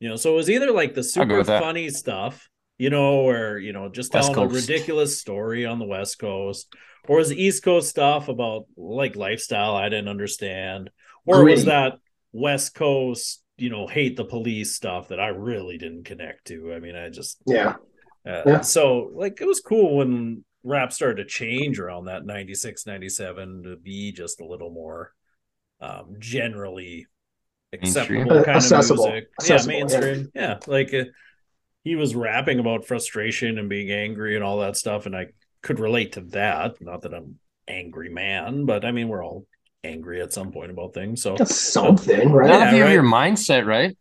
You 0.00 0.08
know, 0.10 0.16
so 0.16 0.32
it 0.32 0.36
was 0.36 0.50
either 0.50 0.72
like 0.72 0.94
the 0.94 1.02
super 1.02 1.38
with 1.38 1.46
that. 1.46 1.62
funny 1.62 1.88
stuff, 1.88 2.48
you 2.78 2.90
know, 2.90 3.28
or 3.28 3.58
you 3.58 3.72
know, 3.72 3.88
just 3.88 4.12
West 4.12 4.32
telling 4.32 4.40
a 4.40 4.46
ridiculous 4.46 5.18
story 5.20 5.64
on 5.64 5.78
the 5.78 5.86
West 5.86 6.18
Coast, 6.18 6.74
or 7.08 7.16
was 7.18 7.30
the 7.30 7.42
East 7.42 7.62
Coast 7.62 7.88
stuff 7.88 8.28
about 8.28 8.66
like 8.76 9.16
lifestyle 9.16 9.74
I 9.74 9.88
didn't 9.88 10.08
understand, 10.08 10.90
or 11.24 11.44
was 11.46 11.64
that 11.64 11.94
West 12.32 12.74
Coast, 12.74 13.42
you 13.56 13.70
know, 13.70 13.86
hate 13.86 14.16
the 14.16 14.24
police 14.24 14.74
stuff 14.74 15.08
that 15.08 15.20
I 15.20 15.28
really 15.28 15.78
didn't 15.78 16.04
connect 16.04 16.46
to. 16.48 16.74
I 16.74 16.80
mean, 16.80 16.94
I 16.96 17.08
just 17.08 17.40
Yeah, 17.46 17.76
uh, 18.26 18.44
Yeah. 18.46 18.60
so 18.62 19.10
like 19.14 19.40
it 19.40 19.46
was 19.46 19.60
cool 19.60 19.96
when 19.98 20.44
rap 20.66 20.92
started 20.92 21.22
to 21.22 21.28
change 21.28 21.78
around 21.78 22.06
that 22.06 22.26
96 22.26 22.86
97 22.86 23.62
to 23.64 23.76
be 23.76 24.12
just 24.12 24.40
a 24.40 24.46
little 24.46 24.70
more 24.70 25.12
um 25.80 26.16
generally 26.18 27.06
Mainstream. 27.82 28.32
acceptable 28.32 28.42
kind 28.42 28.56
Accessible. 28.56 29.06
of 29.06 29.12
music 29.12 29.30
Accessible, 29.40 29.72
yeah 29.72 29.78
mainstream 29.78 30.30
yeah, 30.34 30.58
like 30.66 30.94
uh, 30.94 31.04
he 31.84 31.96
was 31.96 32.14
rapping 32.14 32.58
about 32.58 32.86
frustration 32.86 33.58
and 33.58 33.68
being 33.68 33.90
angry 33.90 34.34
and 34.36 34.44
all 34.44 34.58
that 34.60 34.76
stuff 34.76 35.06
and 35.06 35.16
i 35.16 35.26
could 35.62 35.80
relate 35.80 36.12
to 36.12 36.20
that 36.22 36.80
not 36.80 37.02
that 37.02 37.14
i'm 37.14 37.38
angry 37.68 38.08
man 38.08 38.64
but 38.66 38.84
i 38.84 38.92
mean 38.92 39.08
we're 39.08 39.24
all 39.24 39.46
angry 39.84 40.20
at 40.20 40.32
some 40.32 40.52
point 40.52 40.70
about 40.70 40.94
things 40.94 41.22
so 41.22 41.36
that's 41.36 41.54
something, 41.54 42.32
right? 42.32 42.48
Not 42.48 42.60
Yeah, 42.60 42.68
if 42.68 42.72
you 42.74 42.78
have 42.80 42.86
right. 42.88 42.92
your 42.92 43.02
mindset 43.04 43.66
right. 43.66 43.96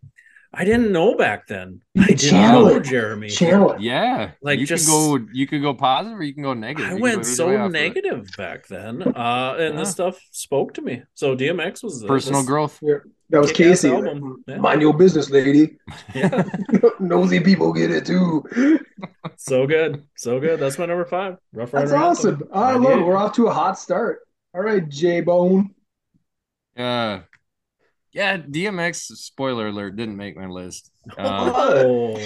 I 0.57 0.63
didn't 0.63 0.91
know 0.91 1.15
back 1.15 1.47
then 1.47 1.81
i 1.99 2.07
didn't 2.07 2.19
Channel 2.19 2.65
know 2.65 2.75
it. 2.75 2.83
jeremy 2.83 3.29
Channel 3.29 3.73
it. 3.73 3.81
Yeah. 3.81 4.31
Like, 4.41 4.59
you 4.59 4.65
just- 4.65 4.87
can 4.87 4.93
go 5.19 5.27
you 5.33 5.45
can 5.47 5.61
go 5.61 5.73
positive 5.73 6.17
or 6.19 6.23
you 6.23 6.33
can 6.33 6.43
go 6.43 6.53
negative. 6.53 6.91
I 6.91 6.95
You 6.95 7.01
went 7.01 7.25
so 7.25 7.47
off 7.55 7.67
of 7.67 7.75
it. 7.75 7.79
negative 7.79 8.27
back 8.37 8.67
then, 8.67 9.01
uh, 9.03 9.55
and 9.59 9.73
Yeah. 9.73 9.79
this 9.79 9.91
stuff 9.91 10.19
spoke 10.31 10.73
to 10.75 10.81
me. 10.81 11.03
So 11.13 11.35
DMX 11.35 11.83
was 11.83 11.99
the, 12.01 12.07
Personal 12.07 12.41
this- 12.41 12.47
growth. 12.47 12.79
That 13.31 13.41
was 13.41 13.51
Casey. 13.51 13.89
album. 13.89 14.43
like, 14.47 14.55
Yeah. 14.55 14.61
Mind 14.61 14.81
your 14.81 14.93
business, 14.93 15.29
lady. 15.29 15.77
Yeah, 16.15 16.43
Nosy 16.99 17.39
people 17.39 17.73
get 17.73 17.89
it 17.91 18.05
too. 18.05 18.43
so 19.35 19.65
good, 19.67 20.03
so 20.15 20.39
good. 20.39 20.59
That's 20.59 20.77
my 20.77 20.85
number 20.85 21.05
five. 21.05 21.37
Rough 21.53 21.71
That's 21.71 21.91
Rider 21.91 22.03
awesome. 22.05 22.29
Anthem. 22.35 22.47
I 22.53 22.73
love 22.75 22.99
it. 22.99 23.03
We're 23.03 23.17
off 23.17 23.33
to 23.35 23.47
a 23.47 23.53
hot 23.53 23.79
start. 23.79 24.19
All 24.53 24.61
right, 24.61 24.87
J 24.87 25.21
Bone. 25.21 25.71
Uh 26.77 27.19
yeah, 28.15 28.37
DMX 28.37 28.95
spoiler 29.17 29.67
alert 29.67 29.95
didn't 29.97 30.17
make 30.17 30.35
my 30.37 30.47
list. 30.47 30.91
Uh, 31.17 31.51
Oh, 31.53 32.19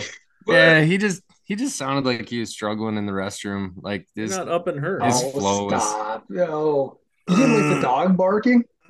yeah, 0.48 0.82
he 0.82 0.98
just 0.98 1.22
he 1.44 1.56
just 1.56 1.76
sounded 1.78 2.06
like 2.06 2.30
he 2.30 2.40
was 2.40 2.50
struggling 2.50 2.96
in 2.98 3.06
the 3.06 3.12
restroom. 3.12 3.74
Like 3.76 4.08
you're 4.16 4.28
this 4.28 4.38
not 4.38 4.48
up 4.48 4.68
in 4.70 4.78
her. 4.78 5.00
His 5.04 5.22
oh, 5.22 5.32
flow 5.32 5.70
is- 5.70 5.84
stop. 5.84 6.26
No. 6.30 7.00
You 7.28 7.36
didn't 7.36 7.54
like 7.70 7.76
the 7.76 7.82
dog 7.82 8.16
barking? 8.18 8.64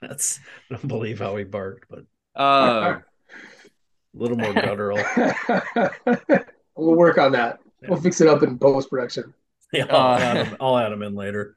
That's 0.00 0.40
I 0.70 0.74
don't 0.74 0.88
believe 0.88 1.20
how 1.20 1.36
he 1.36 1.44
barked, 1.44 1.86
but 1.88 2.04
uh 2.38 2.98
a 2.98 3.02
little 4.12 4.36
more 4.36 4.52
guttural. 4.52 4.98
we'll 6.76 6.96
work 6.96 7.18
on 7.18 7.32
that. 7.32 7.60
We'll 7.88 8.00
fix 8.00 8.20
it 8.20 8.26
up 8.28 8.42
in 8.42 8.58
post 8.58 8.90
production. 8.90 9.32
Yeah, 9.72 9.86
I'll, 9.90 10.14
Uh, 10.14 10.18
add 10.18 10.46
him, 10.46 10.56
I'll 10.60 10.76
add 10.78 10.92
him 10.92 11.02
in 11.02 11.14
later. 11.14 11.56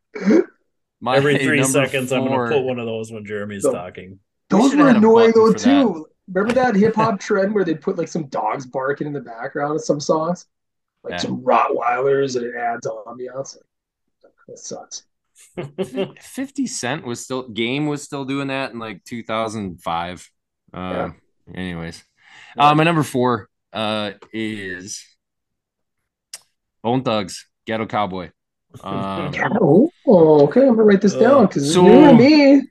My 1.02 1.18
Every 1.18 1.38
three 1.44 1.60
number 1.60 1.72
seconds, 1.86 2.12
I'm 2.14 2.26
going 2.26 2.50
to 2.50 2.56
put 2.56 2.64
one 2.64 2.80
of 2.80 2.86
those 2.86 3.12
when 3.12 3.26
Jeremy's 3.26 3.64
So- 3.64 3.74
talking. 3.74 4.20
Those 4.50 4.72
should've 4.72 4.80
were 4.86 4.90
annoying 4.92 5.32
though 5.34 5.52
for 5.54 5.58
too. 5.58 6.08
Remember 6.32 6.54
that 6.54 6.76
hip 6.84 6.96
hop 6.96 7.20
trend 7.22 7.54
where 7.56 7.64
they'd 7.64 7.80
put 7.82 7.98
like 7.98 8.08
some 8.10 8.28
dogs 8.28 8.66
barking 8.66 9.08
in 9.08 9.14
the 9.14 9.22
background 9.22 9.76
of 9.76 9.84
some 9.84 10.00
songs, 10.02 10.46
like 11.04 11.12
Yeah. 11.14 11.18
some 11.18 11.42
Rottweilers, 11.42 12.36
and 12.36 12.46
it 12.46 12.56
adds 12.56 12.86
ambiance. 12.86 13.56
That 14.48 14.60
sucks. 14.60 15.04
50 16.22 16.68
Cent 16.68 17.06
was 17.06 17.24
still 17.24 17.48
game 17.48 17.88
was 17.88 18.04
still 18.04 18.26
doing 18.26 18.50
that 18.50 18.72
in 18.74 18.80
like 18.80 19.04
2005. 19.06 20.30
Uh 20.74 20.78
Yeah. 20.78 21.12
anyways. 21.56 22.04
Uh 22.58 22.76
my 22.76 22.84
number 22.84 23.04
4 23.04 23.48
uh 23.74 24.12
is 24.34 25.04
Bone 26.84 27.04
Thugs, 27.04 27.48
Ghetto 27.66 27.86
Cowboy. 27.86 28.32
Um 28.84 29.32
Oh, 30.08 30.44
okay. 30.44 30.62
I'm 30.62 30.70
gonna 30.70 30.84
write 30.84 31.02
this 31.02 31.14
down 31.16 31.48
because 31.48 31.64
it's 31.64 31.74
So- 31.74 31.84
new 31.84 32.08
to 32.08 32.14
me. 32.14 32.68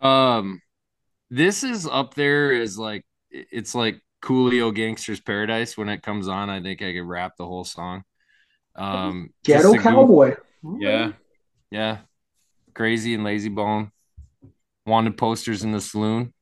um 0.00 0.60
this 1.30 1.62
is 1.64 1.86
up 1.86 2.14
there 2.14 2.52
as 2.52 2.78
like 2.78 3.04
it's 3.30 3.74
like 3.74 4.00
Coolio 4.22 4.74
Gangster's 4.74 5.20
Paradise 5.20 5.76
when 5.78 5.88
it 5.88 6.02
comes 6.02 6.28
on. 6.28 6.50
I 6.50 6.60
think 6.62 6.82
I 6.82 6.92
could 6.92 7.06
rap 7.06 7.32
the 7.38 7.46
whole 7.46 7.64
song. 7.64 8.02
Um 8.76 9.30
Ghetto 9.44 9.70
a 9.70 9.74
goof- 9.74 9.82
Cowboy. 9.82 10.36
Yeah. 10.78 11.12
Yeah. 11.70 11.98
Crazy 12.74 13.14
and 13.14 13.24
lazy 13.24 13.48
bone. 13.48 13.90
Wanted 14.86 15.16
posters 15.16 15.62
in 15.62 15.72
the 15.72 15.80
saloon. 15.80 16.32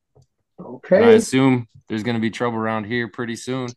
Okay, 0.59 0.97
I 1.03 1.09
assume 1.11 1.67
there's 1.87 2.03
gonna 2.03 2.19
be 2.19 2.29
trouble 2.29 2.57
around 2.57 2.85
here 2.85 3.07
pretty 3.07 3.35
soon. 3.35 3.69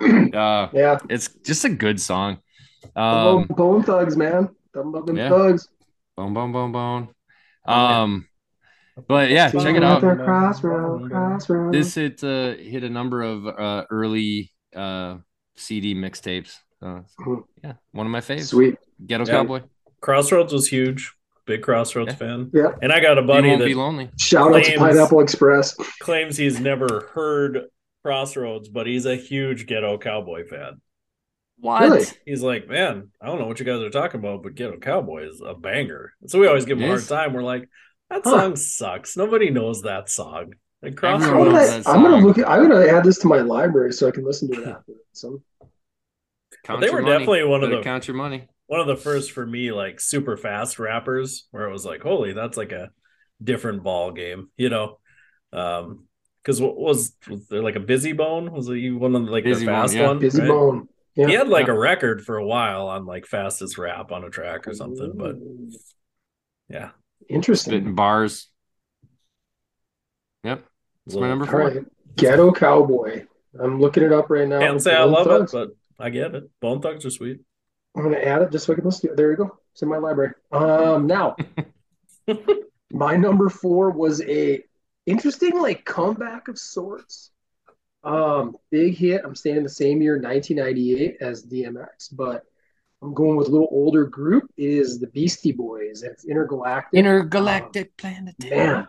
Uh 0.02 0.68
Yeah. 0.72 0.98
it's 1.08 1.28
just 1.28 1.64
a 1.64 1.70
good 1.70 2.00
song. 2.00 2.38
Um 2.94 3.44
bone 3.46 3.82
thugs, 3.82 4.16
man. 4.16 4.50
Them 4.76 4.88
about 4.88 5.06
them 5.06 5.16
yeah. 5.16 5.28
thugs. 5.28 5.68
bone 6.16 6.34
bone 6.34 6.52
bone 6.52 6.72
bone. 6.72 7.08
Um 7.64 8.28
but 9.08 9.30
yeah, 9.30 9.50
check 9.50 9.76
it 9.76 9.82
out. 9.84 10.00
the 10.00 10.14
crossroad, 10.16 11.10
crossroad. 11.10 11.74
This 11.74 11.94
hit 11.94 12.22
uh 12.22 12.54
hit 12.54 12.84
a 12.84 12.88
number 12.90 13.22
of 13.22 13.46
uh 13.46 13.84
early 13.90 14.52
uh 14.74 15.16
CD 15.56 15.94
mixtapes. 15.94 16.56
Uh, 16.82 17.00
yeah, 17.64 17.72
one 17.92 18.06
of 18.06 18.12
my 18.12 18.20
faves. 18.20 18.48
Sweet. 18.48 18.76
Ghetto 19.06 19.24
Yeah. 19.24 19.32
Cowboy. 19.32 19.62
Crossroads 20.00 20.52
was 20.52 20.68
huge. 20.68 21.12
Big 21.46 21.62
Crossroads 21.62 22.10
Yeah. 22.12 22.16
fan. 22.16 22.50
Yeah. 22.52 22.72
And 22.82 22.92
I 22.92 23.00
got 23.00 23.18
a 23.18 23.22
buddy 23.22 23.56
that 23.56 23.64
be 23.64 23.74
lonely. 23.74 24.10
Shout 24.20 24.54
out 24.54 24.64
to 24.64 24.76
Pineapple 24.76 25.20
Express. 25.20 25.74
claims 26.00 26.36
he's 26.36 26.60
never 26.60 27.10
heard 27.14 27.64
Crossroads, 28.04 28.68
but 28.68 28.86
he's 28.86 29.06
a 29.06 29.16
huge 29.16 29.66
Ghetto 29.66 29.96
Cowboy 29.98 30.46
fan. 30.46 30.80
What? 31.58 31.80
Really? 31.82 32.04
He's 32.26 32.42
like, 32.42 32.68
man, 32.68 33.10
I 33.20 33.26
don't 33.26 33.38
know 33.38 33.46
what 33.46 33.58
you 33.58 33.64
guys 33.66 33.80
are 33.80 33.90
talking 33.90 34.20
about, 34.20 34.42
but 34.42 34.54
Ghetto 34.54 34.78
Cowboy 34.78 35.28
is 35.28 35.40
a 35.44 35.54
banger. 35.54 36.12
So 36.26 36.38
we 36.38 36.46
always 36.46 36.64
give 36.66 36.78
him 36.78 36.84
a 36.84 36.88
hard 36.88 37.06
time. 37.08 37.32
We're 37.32 37.42
like, 37.42 37.68
that 38.10 38.22
Huh. 38.24 38.30
song 38.30 38.56
sucks. 38.56 39.16
Nobody 39.16 39.50
knows 39.50 39.82
that 39.82 40.08
song. 40.10 40.54
And 40.82 40.94
Everyone 41.02 41.22
I'm 41.22 41.44
gonna, 41.52 41.52
that 41.54 41.88
I'm 41.88 42.02
gonna 42.02 42.24
look 42.24 42.38
at, 42.38 42.48
I'm 42.48 42.68
gonna 42.68 42.86
add 42.86 43.04
this 43.04 43.18
to 43.20 43.26
my 43.26 43.40
library 43.40 43.92
so 43.92 44.06
I 44.06 44.10
can 44.10 44.24
listen 44.24 44.50
to 44.52 44.62
it 44.62 44.68
after. 44.68 44.92
So 45.12 45.42
Count 46.64 46.80
they 46.82 46.90
were 46.90 47.00
money. 47.00 47.12
definitely 47.14 47.44
one 47.44 47.64
of 47.64 47.70
the 47.70 47.80
count 47.82 48.06
your 48.06 48.16
money. 48.16 48.48
one 48.66 48.80
of 48.80 48.86
the 48.86 48.96
first 48.96 49.32
for 49.32 49.46
me, 49.46 49.72
like 49.72 49.98
super 50.00 50.36
fast 50.36 50.78
rappers, 50.78 51.46
where 51.50 51.68
it 51.68 51.72
was 51.72 51.84
like, 51.86 52.02
holy, 52.02 52.32
that's 52.34 52.56
like 52.56 52.72
a 52.72 52.90
different 53.42 53.82
ball 53.82 54.12
game, 54.12 54.50
you 54.56 54.68
know? 54.68 54.98
Um, 55.52 56.06
because 56.42 56.60
what 56.60 56.76
was, 56.76 57.14
was 57.28 57.48
there 57.48 57.62
like 57.62 57.76
a 57.76 57.80
Bizzy 57.80 58.16
Bone? 58.16 58.52
Was 58.52 58.68
he 58.68 58.90
one 58.90 59.14
of 59.16 59.24
the, 59.24 59.30
like 59.32 59.44
Bizzy 59.44 59.60
the 59.60 59.66
Bone, 59.66 59.74
fast 59.82 59.94
yeah. 59.94 60.06
one? 60.08 60.20
Bizzy 60.20 60.40
right? 60.40 60.48
Bone. 60.48 60.88
Yeah. 61.16 61.26
He 61.28 61.32
had 61.34 61.48
like 61.48 61.66
Yeah. 61.68 61.72
a 61.74 61.78
record 61.78 62.24
for 62.24 62.36
a 62.36 62.44
while 62.46 62.88
on 62.88 63.06
like 63.06 63.26
fastest 63.26 63.78
rap 63.78 64.12
on 64.12 64.22
a 64.24 64.30
track 64.30 64.68
or 64.68 64.74
something, 64.74 65.12
but 65.16 65.36
yeah, 66.68 66.90
Interesting. 67.28 67.72
Spitting 67.72 67.94
bars. 67.94 68.48
Yep. 70.44 70.64
That's 71.06 71.16
my 71.18 71.28
number 71.28 71.46
four. 71.46 71.60
right. 71.60 71.84
Ghetto 72.16 72.52
Cowboy. 72.52 73.26
I'm 73.58 73.80
looking 73.80 74.02
it 74.02 74.12
up 74.12 74.28
right 74.30 74.46
now. 74.46 74.58
can't 74.60 74.82
say 74.82 74.94
I 74.94 75.04
love 75.04 75.26
Thugs. 75.26 75.54
it, 75.54 75.56
but 75.98 76.04
I 76.04 76.10
get 76.10 76.34
it. 76.34 76.50
Bone 76.60 76.80
Thugs 76.82 77.04
are 77.06 77.10
sweet. 77.10 77.40
I'm 77.96 78.02
gonna 78.02 78.18
add 78.18 78.42
it 78.42 78.50
just 78.52 78.66
so 78.66 78.72
I 78.72 78.76
can 78.76 78.84
listen 78.84 79.08
to 79.08 79.12
it. 79.14 79.16
There 79.16 79.30
you 79.30 79.36
go. 79.38 79.58
It's 79.72 79.82
in 79.82 79.88
my 79.88 79.96
library. 79.98 80.32
Um, 80.52 81.06
now 81.06 81.36
my 82.90 83.16
number 83.16 83.48
four 83.48 83.90
was 83.90 84.20
a 84.22 84.62
interesting 85.06 85.58
like 85.58 85.84
comeback 85.84 86.48
of 86.48 86.58
sorts. 86.58 87.30
Um, 88.06 88.56
big 88.70 88.96
hit. 88.96 89.22
I'm 89.24 89.34
staying 89.34 89.56
in 89.56 89.62
the 89.64 89.68
same 89.68 90.00
year, 90.00 90.14
1998, 90.14 91.16
as 91.20 91.44
DMX, 91.44 92.08
but 92.12 92.44
I'm 93.02 93.12
going 93.12 93.36
with 93.36 93.48
a 93.48 93.50
little 93.50 93.68
older 93.70 94.04
group. 94.04 94.50
It 94.56 94.70
is 94.70 95.00
the 95.00 95.08
Beastie 95.08 95.52
Boys, 95.52 96.02
it's 96.02 96.24
Intergalactic. 96.24 96.96
Intergalactic 96.98 97.96
planet. 97.96 98.36
man 98.48 98.86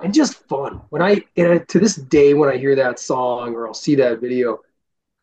and 0.00 0.12
just 0.12 0.34
fun 0.48 0.80
when 0.90 1.00
i 1.00 1.22
and 1.36 1.66
to 1.68 1.78
this 1.78 1.96
day 1.96 2.34
when 2.34 2.50
i 2.50 2.56
hear 2.56 2.74
that 2.74 2.98
song 2.98 3.54
or 3.54 3.66
i'll 3.66 3.74
see 3.74 3.94
that 3.94 4.20
video 4.20 4.58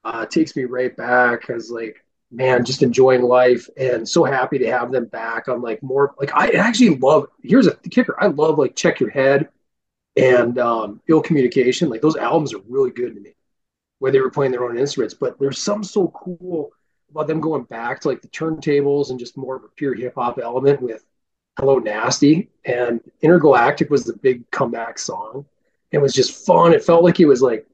uh 0.05 0.21
it 0.23 0.31
takes 0.31 0.55
me 0.55 0.63
right 0.63 0.95
back 0.95 1.41
because 1.41 1.69
like 1.69 2.03
man 2.31 2.63
just 2.63 2.81
enjoying 2.81 3.21
life 3.21 3.67
and 3.77 4.07
so 4.07 4.23
happy 4.23 4.57
to 4.57 4.71
have 4.71 4.89
them 4.91 5.05
back 5.05 5.47
I'm 5.49 5.61
like 5.61 5.83
more 5.83 6.15
like 6.19 6.31
i 6.33 6.47
actually 6.51 6.97
love 6.97 7.27
here's 7.43 7.67
a 7.67 7.75
kicker 7.75 8.15
i 8.19 8.27
love 8.27 8.57
like 8.57 8.75
check 8.75 8.99
your 9.01 9.09
head 9.09 9.49
and 10.17 10.59
um 10.59 10.99
ill 11.07 11.21
communication 11.21 11.89
like 11.89 12.01
those 12.01 12.17
albums 12.17 12.53
are 12.53 12.61
really 12.67 12.91
good 12.91 13.15
to 13.15 13.21
me 13.21 13.33
where 13.99 14.11
they 14.11 14.19
were 14.19 14.31
playing 14.31 14.51
their 14.51 14.65
own 14.65 14.77
instruments 14.77 15.13
but 15.13 15.39
there's 15.39 15.59
some 15.59 15.83
so 15.83 16.09
cool 16.09 16.71
about 17.11 17.27
them 17.27 17.39
going 17.39 17.63
back 17.63 17.99
to 17.99 18.07
like 18.07 18.21
the 18.21 18.27
turntables 18.29 19.09
and 19.09 19.19
just 19.19 19.37
more 19.37 19.55
of 19.55 19.63
a 19.63 19.67
pure 19.69 19.93
hip-hop 19.93 20.39
element 20.39 20.81
with 20.81 21.05
Hello 21.59 21.77
Nasty 21.77 22.49
and 22.65 23.01
Intergalactic 23.21 23.89
was 23.89 24.05
the 24.05 24.15
big 24.17 24.49
comeback 24.51 24.97
song. 24.97 25.45
It 25.91 25.97
was 25.97 26.13
just 26.13 26.45
fun. 26.45 26.73
It 26.73 26.83
felt 26.83 27.03
like 27.03 27.19
it 27.19 27.25
was 27.25 27.41
like 27.41 27.67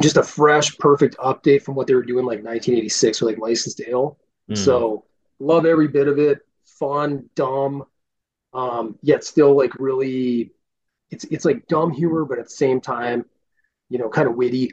just 0.00 0.16
a 0.16 0.22
fresh, 0.22 0.76
perfect 0.78 1.16
update 1.18 1.62
from 1.62 1.74
what 1.74 1.86
they 1.86 1.94
were 1.94 2.02
doing 2.02 2.24
like 2.24 2.42
1986 2.42 3.20
with 3.20 3.34
like 3.34 3.42
Licensed 3.42 3.76
to 3.78 3.90
Ill. 3.90 4.18
Hmm. 4.48 4.54
So 4.54 5.04
love 5.38 5.66
every 5.66 5.88
bit 5.88 6.08
of 6.08 6.18
it. 6.18 6.40
Fun, 6.64 7.28
dumb, 7.34 7.84
um, 8.54 8.98
yet 9.02 9.22
still 9.22 9.54
like 9.54 9.74
really 9.78 10.52
it's 11.10 11.24
it's 11.24 11.44
like 11.44 11.66
dumb 11.68 11.90
humor, 11.92 12.24
but 12.24 12.38
at 12.38 12.44
the 12.46 12.50
same 12.50 12.80
time, 12.80 13.24
you 13.88 13.98
know, 13.98 14.08
kind 14.08 14.28
of 14.28 14.36
witty. 14.36 14.72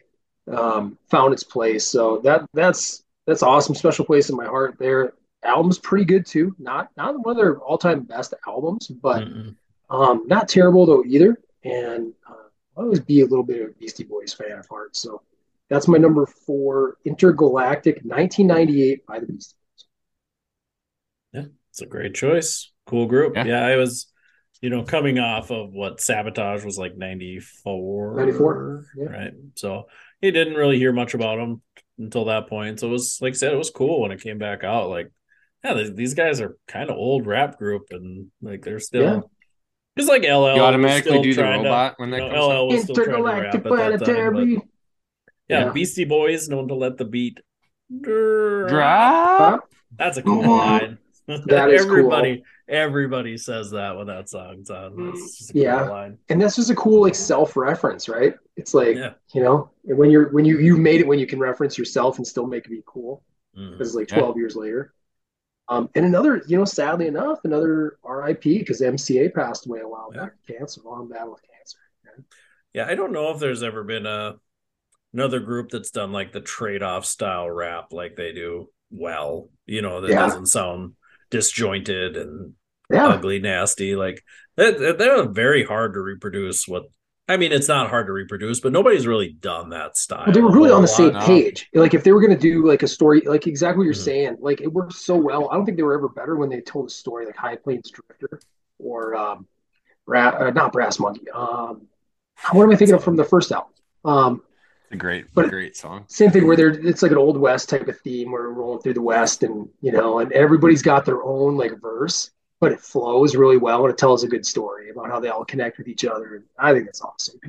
Um, 0.50 0.98
found 1.10 1.34
its 1.34 1.44
place. 1.44 1.86
So 1.86 2.20
that 2.24 2.46
that's 2.54 3.04
that's 3.26 3.44
awesome. 3.44 3.76
Special 3.76 4.06
place 4.06 4.30
in 4.30 4.38
my 4.38 4.46
heart 4.46 4.78
there 4.80 5.12
album's 5.44 5.78
pretty 5.80 6.06
good 6.06 6.26
too. 6.26 6.56
Not 6.58 6.90
not 6.98 7.20
one 7.26 7.32
of 7.36 7.38
their 7.38 7.58
all 7.60 7.78
time 7.78 8.04
best 8.04 8.34
albums, 8.48 8.88
but 8.88 9.28
Mm-mm. 9.28 9.56
um, 9.90 10.24
not 10.28 10.48
terrible 10.50 10.86
though 10.86 11.04
either. 11.06 11.38
And 11.64 12.14
uh, 12.30 12.34
I'll 12.78 12.86
always 12.86 13.00
be 13.02 13.22
a 13.22 13.26
little 13.26 13.44
bit 13.44 13.62
of 13.62 13.70
a 13.70 13.74
Beastie 13.74 14.04
Boys 14.06 14.34
fan 14.34 14.58
of 14.60 14.68
heart. 14.68 14.96
So 14.96 15.22
that's 15.70 15.88
my 15.88 15.98
number 15.98 16.26
four, 16.26 16.98
Intergalactic, 17.06 17.96
1998 18.06 19.06
by 19.06 19.20
the 19.20 19.26
Beastie 19.26 19.56
Boys. 19.74 19.86
Yeah, 21.34 21.46
It's 21.70 21.82
a 21.82 21.86
great 21.86 22.16
choice. 22.16 22.72
Cool 22.86 23.06
group. 23.06 23.36
Yeah. 23.36 23.46
Yeah, 23.46 23.66
I 23.66 23.76
was, 23.76 24.08
you 24.62 24.70
know, 24.70 24.84
coming 24.84 25.20
off 25.20 25.52
of 25.52 25.72
what 25.74 26.02
Sabotage 26.02 26.64
was 26.66 26.78
like 26.78 26.98
94. 26.98 28.16
94, 28.18 28.86
yeah. 28.98 29.06
Right. 29.06 29.32
So 29.56 29.86
he 30.22 30.32
didn't 30.32 30.56
really 30.56 30.78
hear 30.78 30.92
much 30.94 31.14
about 31.14 31.40
him 31.40 31.62
until 32.00 32.26
that 32.26 32.48
point. 32.48 32.80
So 32.80 32.88
it 32.88 32.92
was, 32.92 33.20
like 33.22 33.34
I 33.34 33.36
said, 33.36 33.54
it 33.54 33.58
was 33.58 33.70
cool 33.70 34.02
when 34.02 34.12
it 34.12 34.22
came 34.22 34.38
back 34.38 34.64
out. 34.64 34.90
Like, 34.90 35.12
yeah, 35.64 35.74
these- 35.74 35.94
these 35.96 36.14
guys 36.14 36.40
are 36.42 36.58
kind 36.68 36.90
of 36.90 36.96
old 36.98 37.26
rap 37.28 37.58
group 37.58 37.88
and 37.92 38.28
like 38.42 38.64
they're 38.64 38.80
still. 38.80 39.02
Yeah. 39.04 39.20
Just 39.98 40.10
like 40.10 40.22
LL. 40.24 40.56
You 40.56 40.62
automatically 40.62 41.22
do 41.24 41.34
the 41.34 41.42
trying 41.42 41.64
to- 41.64 41.70
robot 41.70 41.94
when 41.98 42.12
that 42.12 42.18
you 42.22 42.30
know, 42.30 42.34
comes 42.36 42.46
LL 42.46 42.52
out. 42.52 42.68
was 42.68 42.84
still 42.84 42.96
trying 42.96 43.08
to 43.16 43.24
rap 43.24 43.56
Intergalactic 43.56 44.02
at 44.02 44.06
time, 44.06 44.34
Planetary. 44.34 44.54
yeah, 45.50 45.66
Yeah. 45.66 45.72
Beastie 45.72 46.06
Boys 46.06 46.50
known 46.50 46.68
to 46.68 46.76
let 46.76 46.98
the 46.98 47.06
beat 47.06 47.40
drop. 48.02 48.70
Drop. 48.70 49.70
That's 49.98 50.18
a 50.18 50.22
cool 50.22 50.42
line. 50.48 50.98
That 51.48 51.70
is 51.70 51.84
cool. 51.84 51.92
everybody, 51.98 52.44
everybody 52.70 53.38
says 53.38 53.72
that 53.72 53.98
when 53.98 54.08
that 54.08 54.30
song's 54.30 54.70
on. 54.70 55.08
That's 55.12 55.38
just 55.38 55.56
a 55.56 55.58
Yeah. 55.60 55.82
line. 55.90 56.18
And 56.30 56.42
that's 56.42 56.56
just 56.56 56.70
a 56.70 56.76
cool 56.76 57.02
like 57.02 57.16
self-reference, 57.16 58.08
right? 58.08 58.34
It's 58.56 58.74
like 58.74 58.96
Yeah. 58.96 59.14
you 59.34 59.42
know 59.44 59.72
when 59.84 60.10
you're 60.10 60.30
when 60.30 60.46
you 60.46 60.60
you've 60.60 60.80
made 60.80 61.02
it 61.02 61.08
when 61.08 61.20
you 61.20 61.28
can 61.28 61.40
reference 61.40 61.78
yourself 61.78 62.18
and 62.18 62.26
still 62.26 62.48
make 62.48 62.66
it 62.66 62.70
be 62.70 62.84
cool. 62.86 63.24
Mhm. 63.58 63.72
because 63.72 63.90
it's 63.90 63.96
like 63.96 64.10
Yeah. 64.12 64.20
12 64.20 64.38
years 64.38 64.56
later. 64.56 64.94
Um, 65.70 65.90
and 65.96 66.06
another, 66.06 66.42
you 66.48 66.58
know, 66.58 66.64
sadly 66.64 67.08
enough, 67.08 67.40
another 67.44 67.98
RIP 68.04 68.44
because 68.60 68.82
MCA 68.82 69.28
passed 69.30 69.66
away 69.68 69.82
a 69.82 69.88
while 69.88 70.10
Yeah. 70.14 70.26
back. 70.26 70.34
Cancer, 70.48 70.82
long 70.86 71.10
battle 71.10 71.32
with 71.32 71.42
cancer. 71.42 71.78
Yeah, 72.74 72.86
I 72.88 72.96
don't 72.96 73.12
know 73.12 73.32
if 73.32 73.40
there's 73.40 73.64
ever 73.64 73.84
been 73.84 74.06
a 74.06 74.36
another 75.14 75.40
group 75.40 75.70
that's 75.70 75.90
done 75.92 76.12
like 76.12 76.32
the 76.32 76.42
trade-off 76.42 77.06
style 77.06 77.50
rap 77.50 77.92
like 77.92 78.16
they 78.16 78.32
do 78.34 78.70
well. 78.92 79.50
You 79.66 79.82
know, 79.82 80.00
that 80.02 80.12
Yeah. 80.12 80.20
doesn't 80.28 80.46
sound 80.48 80.94
disjointed 81.30 82.18
and 82.18 82.54
Yeah, 82.92 83.08
ugly, 83.08 83.40
nasty. 83.40 83.96
Like 83.96 84.24
they're 84.56 85.28
very 85.28 85.64
hard 85.64 85.94
to 85.94 86.02
reproduce 86.02 86.68
what 86.68 86.84
I 87.30 87.36
mean, 87.36 87.52
it's 87.52 87.68
not 87.68 87.90
hard 87.90 88.08
to 88.08 88.14
reproduce, 88.14 88.62
but 88.62 88.72
nobody's 88.72 89.06
really 89.06 89.34
done 89.34 89.72
that 89.72 89.98
style. 89.98 90.24
But 90.26 90.34
they 90.34 90.42
were 90.42 90.52
really 90.52 90.72
on 90.72 90.82
the 90.82 90.88
same 90.88 91.12
lot. 91.12 91.14
no. 91.14 91.26
page. 91.26 91.68
Like 91.74 91.94
if 91.94 92.04
they 92.06 92.14
were 92.14 92.22
gonna 92.22 92.38
do 92.38 92.66
like 92.66 92.84
a 92.84 92.88
story, 92.88 93.22
like 93.26 93.48
exactly 93.48 93.80
what 93.80 93.84
you're 93.86 93.94
Mhm. 93.94 93.98
saying, 93.98 94.38
like 94.40 94.62
it 94.62 94.72
worked 94.72 94.94
so 94.94 95.16
well. 95.18 95.50
I 95.50 95.56
don't 95.56 95.66
think 95.66 95.78
they 95.78 95.84
were 95.84 95.94
ever 95.96 96.08
better 96.08 96.38
when 96.38 96.50
they 96.50 96.62
told 96.62 96.88
a 96.88 96.90
story 96.90 97.26
like 97.26 97.36
High 97.36 97.58
Plains 97.58 97.92
Drifter 97.92 98.40
or 98.80 99.16
um, 99.16 99.46
uh, 100.14 100.52
not 100.52 100.72
Brass 100.72 101.00
Monkey. 101.00 101.30
Um, 101.32 101.88
what 102.52 102.64
am 102.64 102.72
I 102.72 102.76
thinking 102.76 102.96
of 102.96 103.04
from 103.04 103.16
the 103.18 103.26
first 103.26 103.52
album? 103.52 103.74
Um, 104.06 104.44
It's 104.90 104.94
a 104.96 104.98
great, 104.98 105.26
But- 105.34 105.50
great 105.50 105.76
song. 105.76 106.06
same 106.08 106.32
thing 106.32 106.48
where 106.48 106.56
they're 106.56 106.70
it's 106.70 107.02
like 107.04 107.12
an 107.12 107.18
old 107.18 107.38
west 107.38 107.68
type 107.70 107.88
of 107.90 108.00
theme 108.00 108.32
where 108.32 108.44
we're 108.44 108.52
rolling 108.54 108.80
through 108.82 108.94
the 108.94 109.02
west 109.02 109.44
and 109.44 109.68
you 109.82 109.92
know 109.92 110.20
and 110.20 110.32
everybody's 110.32 110.82
got 110.82 111.04
their 111.06 111.22
own 111.24 111.58
like 111.58 111.80
verse 111.82 112.32
but 112.62 112.72
it 112.72 112.80
flows 112.80 113.36
really 113.36 113.58
well 113.58 113.84
and 113.84 113.92
it 113.94 113.98
tells 113.98 114.24
a 114.24 114.28
good 114.28 114.46
story 114.46 114.90
about 114.90 115.08
how 115.10 115.20
they 115.20 115.28
all 115.28 115.46
connect 115.46 115.78
with 115.78 115.88
each 115.88 116.06
other. 116.06 116.44
I 116.58 116.74
think 116.74 116.86
that's 116.86 117.02
awesome. 117.02 117.40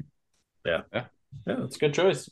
Yeah, 0.66 0.82
yeah, 0.92 1.04
yeah 1.46 1.54
that's 1.60 1.76
a 1.76 1.78
good 1.78 1.94
choice. 1.94 2.28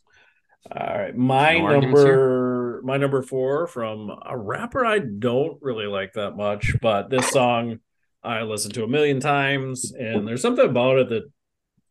All 0.71 0.87
right, 0.99 1.17
my 1.17 1.59
No 1.59 1.79
number, 1.81 2.83
my 2.85 2.97
number 2.97 3.23
four 3.23 3.67
from 3.69 4.11
a 4.27 4.37
rapper 4.37 4.85
I 4.85 4.99
don't 4.99 5.57
really 5.63 5.87
like 5.87 6.15
that 6.15 6.37
much, 6.37 6.75
but 6.83 7.09
this 7.09 7.29
song 7.29 7.79
I 8.25 8.43
listened 8.43 8.75
to 8.75 8.83
a 8.83 8.89
million 8.89 9.21
times, 9.21 9.95
and 9.95 10.27
there's 10.27 10.43
something 10.43 10.69
about 10.69 10.99
it 10.99 11.09
that 11.11 11.31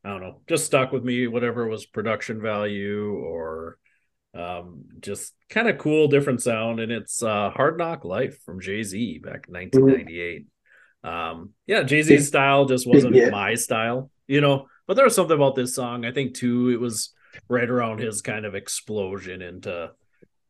I 0.06 0.10
don't 0.10 0.22
know, 0.22 0.42
just 0.48 0.66
stuck 0.66 0.92
with 0.92 1.04
me. 1.04 1.26
Whatever 1.28 1.68
was 1.68 1.86
production 1.88 2.40
value 2.40 3.12
or 3.16 3.78
um, 4.36 4.84
just 5.00 5.34
kind 5.50 5.68
of 5.68 5.80
cool, 5.80 6.08
different 6.08 6.44
sound, 6.44 6.80
and 6.80 6.92
it's 6.92 7.24
uh, 7.24 7.50
"Hard 7.50 7.78
Knock 7.80 8.06
Life" 8.06 8.40
from 8.46 8.62
Jay 8.62 8.84
Z 8.84 9.20
back 9.24 9.48
in 9.48 9.54
1998. 9.56 10.46
Um, 11.04 11.52
yeah, 11.66 11.84
Jay 11.84 12.02
Z's 12.04 12.28
style 12.28 12.66
just 12.66 12.88
wasn't 12.88 13.16
hit. 13.16 13.32
my 13.32 13.56
style, 13.56 14.12
you 14.28 14.42
know. 14.42 14.68
But 14.88 14.96
there 14.96 15.06
was 15.06 15.16
something 15.16 15.36
about 15.36 15.56
this 15.56 15.74
song. 15.74 16.06
I 16.06 16.12
think 16.12 16.36
too, 16.36 16.70
it 16.70 16.80
was 16.80 17.14
right 17.50 17.70
around 17.70 18.00
his 18.00 18.22
kind 18.22 18.46
of 18.46 18.54
explosion 18.56 19.42
into 19.42 19.92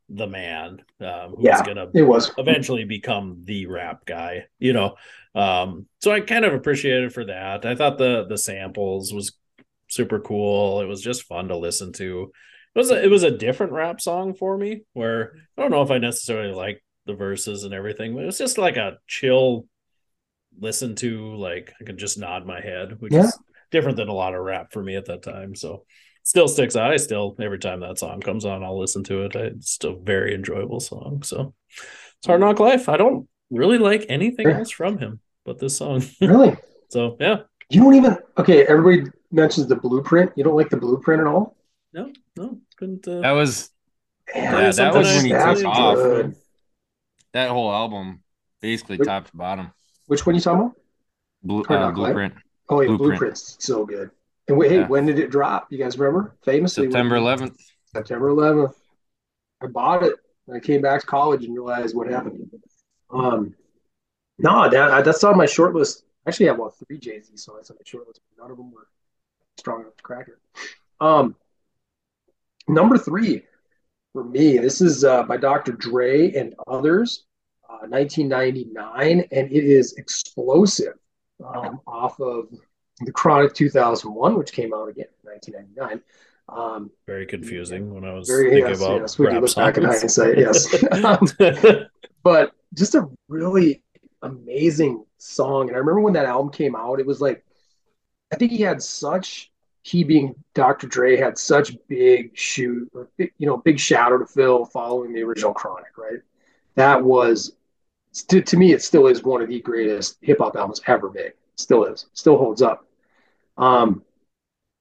the 0.09 0.27
man 0.27 0.83
um, 0.99 1.35
who's 1.37 1.45
Yeah. 1.45 1.63
gonna 1.65 1.87
it 1.93 2.03
was 2.03 2.31
eventually 2.37 2.83
become 2.85 3.41
the 3.45 3.65
rap 3.67 4.05
guy, 4.05 4.45
you 4.59 4.73
know. 4.73 4.95
Um, 5.33 5.87
so 6.01 6.11
I 6.11 6.19
kind 6.19 6.45
of 6.45 6.53
appreciated 6.53 7.13
for 7.13 7.25
that. 7.25 7.65
I 7.65 7.75
thought 7.75 7.97
the 7.97 8.25
the 8.27 8.37
samples 8.37 9.13
was 9.13 9.35
super 9.95 10.19
cool. 10.19 10.81
It 10.81 10.85
was 10.85 11.01
just 11.01 11.23
fun 11.23 11.47
to 11.47 11.57
listen 11.57 11.93
to. 11.93 12.31
It 12.75 12.79
was 12.79 12.91
a, 12.91 13.01
it 13.03 13.09
was 13.09 13.23
a 13.23 13.31
different 13.37 13.71
rap 13.71 14.01
song 14.01 14.33
for 14.33 14.57
me 14.57 14.81
where 14.93 15.33
I 15.57 15.61
don't 15.61 15.71
know 15.71 15.81
if 15.81 15.91
I 15.91 15.97
necessarily 15.97 16.53
like 16.53 16.83
the 17.05 17.13
verses 17.13 17.63
and 17.63 17.73
everything, 17.73 18.13
but 18.13 18.23
it 18.23 18.25
was 18.27 18.37
just 18.37 18.57
like 18.57 18.75
a 18.77 18.97
chill 19.07 19.65
listen 20.59 20.95
to. 20.95 21.35
Like 21.35 21.73
I 21.79 21.85
could 21.85 21.97
just 21.97 22.19
nod 22.19 22.45
my 22.45 22.59
head, 22.59 22.99
which 22.99 23.13
Yeah. 23.13 23.25
is 23.25 23.39
different 23.71 23.97
than 23.97 24.09
a 24.09 24.13
lot 24.13 24.35
of 24.35 24.43
rap 24.43 24.71
for 24.73 24.83
me 24.83 24.95
at 24.95 25.05
that 25.05 25.23
time. 25.23 25.55
So 25.55 25.85
still 26.23 26.47
sticks 26.47 26.75
out. 26.75 26.91
I 26.91 26.97
still 26.97 27.35
every 27.39 27.59
time 27.59 27.79
that 27.79 27.97
song 27.99 28.19
comes 28.19 28.43
on, 28.45 28.63
I'll 28.63 28.79
listen 28.79 29.03
to 29.05 29.23
it. 29.23 29.35
It's 29.35 29.71
still 29.71 29.93
a 29.93 29.99
very 30.03 30.35
enjoyable 30.35 30.79
song. 30.81 31.23
So 31.23 31.53
it's 31.77 32.27
Hard 32.27 32.41
Knock 32.41 32.59
Life. 32.59 32.89
I 32.89 32.97
don't 32.97 33.27
really 33.49 33.77
like 33.77 34.05
anything 34.09 34.47
else 34.47 34.71
from 34.71 34.97
him 34.97 35.19
but 35.45 35.59
this 35.59 35.77
song. 35.77 36.03
really 36.21 36.57
so 36.89 37.15
yeah, 37.19 37.37
you 37.69 37.81
don't 37.81 37.95
even 37.95 38.17
okay 38.37 38.65
everybody 38.65 39.09
mentions 39.35 39.67
the 39.67 39.75
blueprint 39.75 40.31
you 40.35 40.43
don't 40.43 40.55
like 40.55 40.69
the 40.69 40.77
blueprint 40.77 41.21
at 41.21 41.27
all 41.27 41.55
no, 41.93 42.11
no, 42.35 42.57
couldn't. 42.77 43.07
Uh, 43.07 43.21
That 43.21 43.31
was 43.31 43.69
Yeah, 44.35 44.69
that 44.71 44.93
was 44.93 45.07
when 45.07 45.25
he 45.25 45.31
that's 45.31 45.61
took 45.61 45.69
off. 45.69 45.95
good. 45.95 46.35
that 47.31 47.49
whole 47.49 47.71
album, 47.71 48.21
basically 48.61 48.97
Wait. 48.97 49.05
top 49.05 49.27
to 49.29 49.35
bottom. 49.37 49.71
which 50.07 50.25
one 50.25 50.35
you 50.35 50.41
talking 50.41 50.61
about 50.61 50.75
Blue, 51.43 51.63
uh, 51.69 51.73
Knock 51.79 51.95
Life? 51.97 52.13
Blueprint, 52.13 52.33
oh 52.69 52.81
yeah 52.81 52.87
Blueprint. 52.87 53.09
blueprint's 53.19 53.55
so 53.59 53.85
good 53.85 54.09
and 54.47 54.57
wait 54.57 54.71
hey 54.71 54.83
when 54.83 55.05
did 55.05 55.19
it 55.19 55.29
drop 55.31 55.67
you 55.71 55.77
guys 55.77 55.97
remember 55.97 56.35
famously 56.43 56.83
when- 56.87 56.91
September 56.91 57.15
11th. 57.17 57.55
September 57.93 58.29
11th. 58.29 58.73
I 59.63 59.67
bought 59.67 60.03
it. 60.03 60.15
I 60.53 60.59
came 60.59 60.81
back 60.81 60.99
to 61.01 61.07
college 61.07 61.45
and 61.45 61.53
realized 61.53 61.95
what 61.95 62.07
happened. 62.09 62.49
Um, 63.09 63.55
no, 64.37 64.69
that, 64.69 65.05
that's 65.05 65.23
on 65.23 65.37
my 65.37 65.45
short 65.45 65.73
list. 65.73 66.03
I 66.25 66.29
actually 66.29 66.47
have 66.47 66.59
about 66.59 66.75
three 66.77 66.97
Jay 66.99 67.21
Z 67.21 67.37
songs 67.37 67.69
on 67.71 67.77
my 67.77 67.83
short 67.85 68.05
list, 68.07 68.19
but 68.35 68.43
none 68.43 68.51
of 68.51 68.57
them 68.57 68.69
were 68.71 68.87
strong 69.57 69.81
enough 69.81 69.97
to 69.97 70.03
crack 70.03 70.27
it. 70.27 70.37
Um, 70.99 71.35
number 72.67 72.97
three 72.97 73.43
for 74.15 74.23
me, 74.23 74.57
this 74.57 74.79
is 74.79 75.03
uh, 75.03 75.23
by 75.23 75.35
Dr. 75.35 75.73
Dre 75.73 76.31
and 76.31 76.55
others, 76.67 77.25
uh, 77.69 77.85
1999, 77.87 79.25
and 79.29 79.51
it 79.51 79.63
is 79.65 79.93
explosive 79.95 80.93
um, 81.45 81.81
off 81.85 82.17
of 82.21 82.47
the 83.01 83.11
Chronic 83.11 83.53
2001, 83.53 84.37
which 84.37 84.53
came 84.53 84.73
out 84.73 84.87
again 84.87 85.07
in 85.21 85.31
1999. 85.31 86.01
Um, 86.47 86.91
very 87.05 87.25
confusing 87.25 87.93
when 87.93 88.05
I 88.05 88.13
was 88.13 88.29
very 88.29 88.51
thinking 88.51 88.69
yes, 88.69 88.81
about 88.81 89.01
yes, 89.01 89.19
we 89.19 89.25
can 89.25 89.35
rap 89.35 89.43
look 89.43 89.55
back 89.55 89.75
hindsight, 89.75 90.37
yes. 90.37 90.73
but 92.23 92.53
just 92.73 92.95
a 92.95 93.09
really 93.27 93.83
amazing 94.21 95.03
song. 95.17 95.67
And 95.67 95.75
I 95.75 95.79
remember 95.79 95.99
when 95.99 96.13
that 96.13 96.25
album 96.25 96.51
came 96.51 96.75
out, 96.75 97.01
it 97.01 97.05
was 97.05 97.19
like, 97.19 97.44
I 98.31 98.35
think 98.35 98.51
he 98.51 98.61
had 98.61 98.81
such, 98.81 99.51
he 99.83 100.03
being 100.03 100.35
Dr. 100.53 100.87
Dre 100.87 101.15
had 101.17 101.37
such 101.37 101.75
big 101.87 102.31
big, 103.17 103.31
you 103.37 103.47
know, 103.47 103.57
big 103.57 103.79
shadow 103.79 104.17
to 104.17 104.25
fill 104.25 104.65
following 104.65 105.13
the 105.13 105.23
original 105.23 105.53
Chronic, 105.53 105.97
right? 105.97 106.19
That 106.75 107.03
was, 107.03 107.55
to, 108.29 108.41
to 108.41 108.57
me, 108.57 108.73
it 108.73 108.81
still 108.81 109.07
is 109.07 109.23
one 109.23 109.41
of 109.41 109.49
the 109.49 109.61
greatest 109.61 110.17
hip 110.21 110.39
hop 110.39 110.55
albums 110.55 110.81
ever 110.87 111.11
made. 111.11 111.33
Still 111.55 111.85
is, 111.85 112.07
still 112.13 112.37
holds 112.37 112.61
up. 112.61 112.87
Um, 113.57 114.03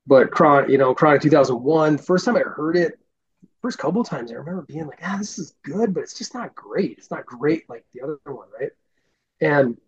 but 0.07 0.31
Chronic, 0.31 0.71
you 0.71 0.79
know, 0.79 0.95
Chronic 0.95 1.23
2001, 1.23 1.99
first 1.99 2.25
time 2.25 2.37
I 2.37 2.41
heard 2.41 2.77
it, 2.77 2.99
first 3.63 3.79
couple 3.79 4.05
times 4.05 4.31
I 4.31 4.35
remember 4.35 4.63
being 4.63 4.87
like, 4.87 5.01
ah, 5.03 5.17
this 5.19 5.39
is 5.39 5.55
good, 5.63 5.95
but 5.95 6.03
it's 6.03 6.19
just 6.19 6.35
not 6.35 6.55
great. 6.55 6.99
It's 6.99 7.11
not 7.11 7.25
great 7.25 7.69
like 7.69 7.85
the 7.95 8.03
other 8.03 8.19
one, 8.25 8.49
right? 8.59 8.73
And 9.41 9.79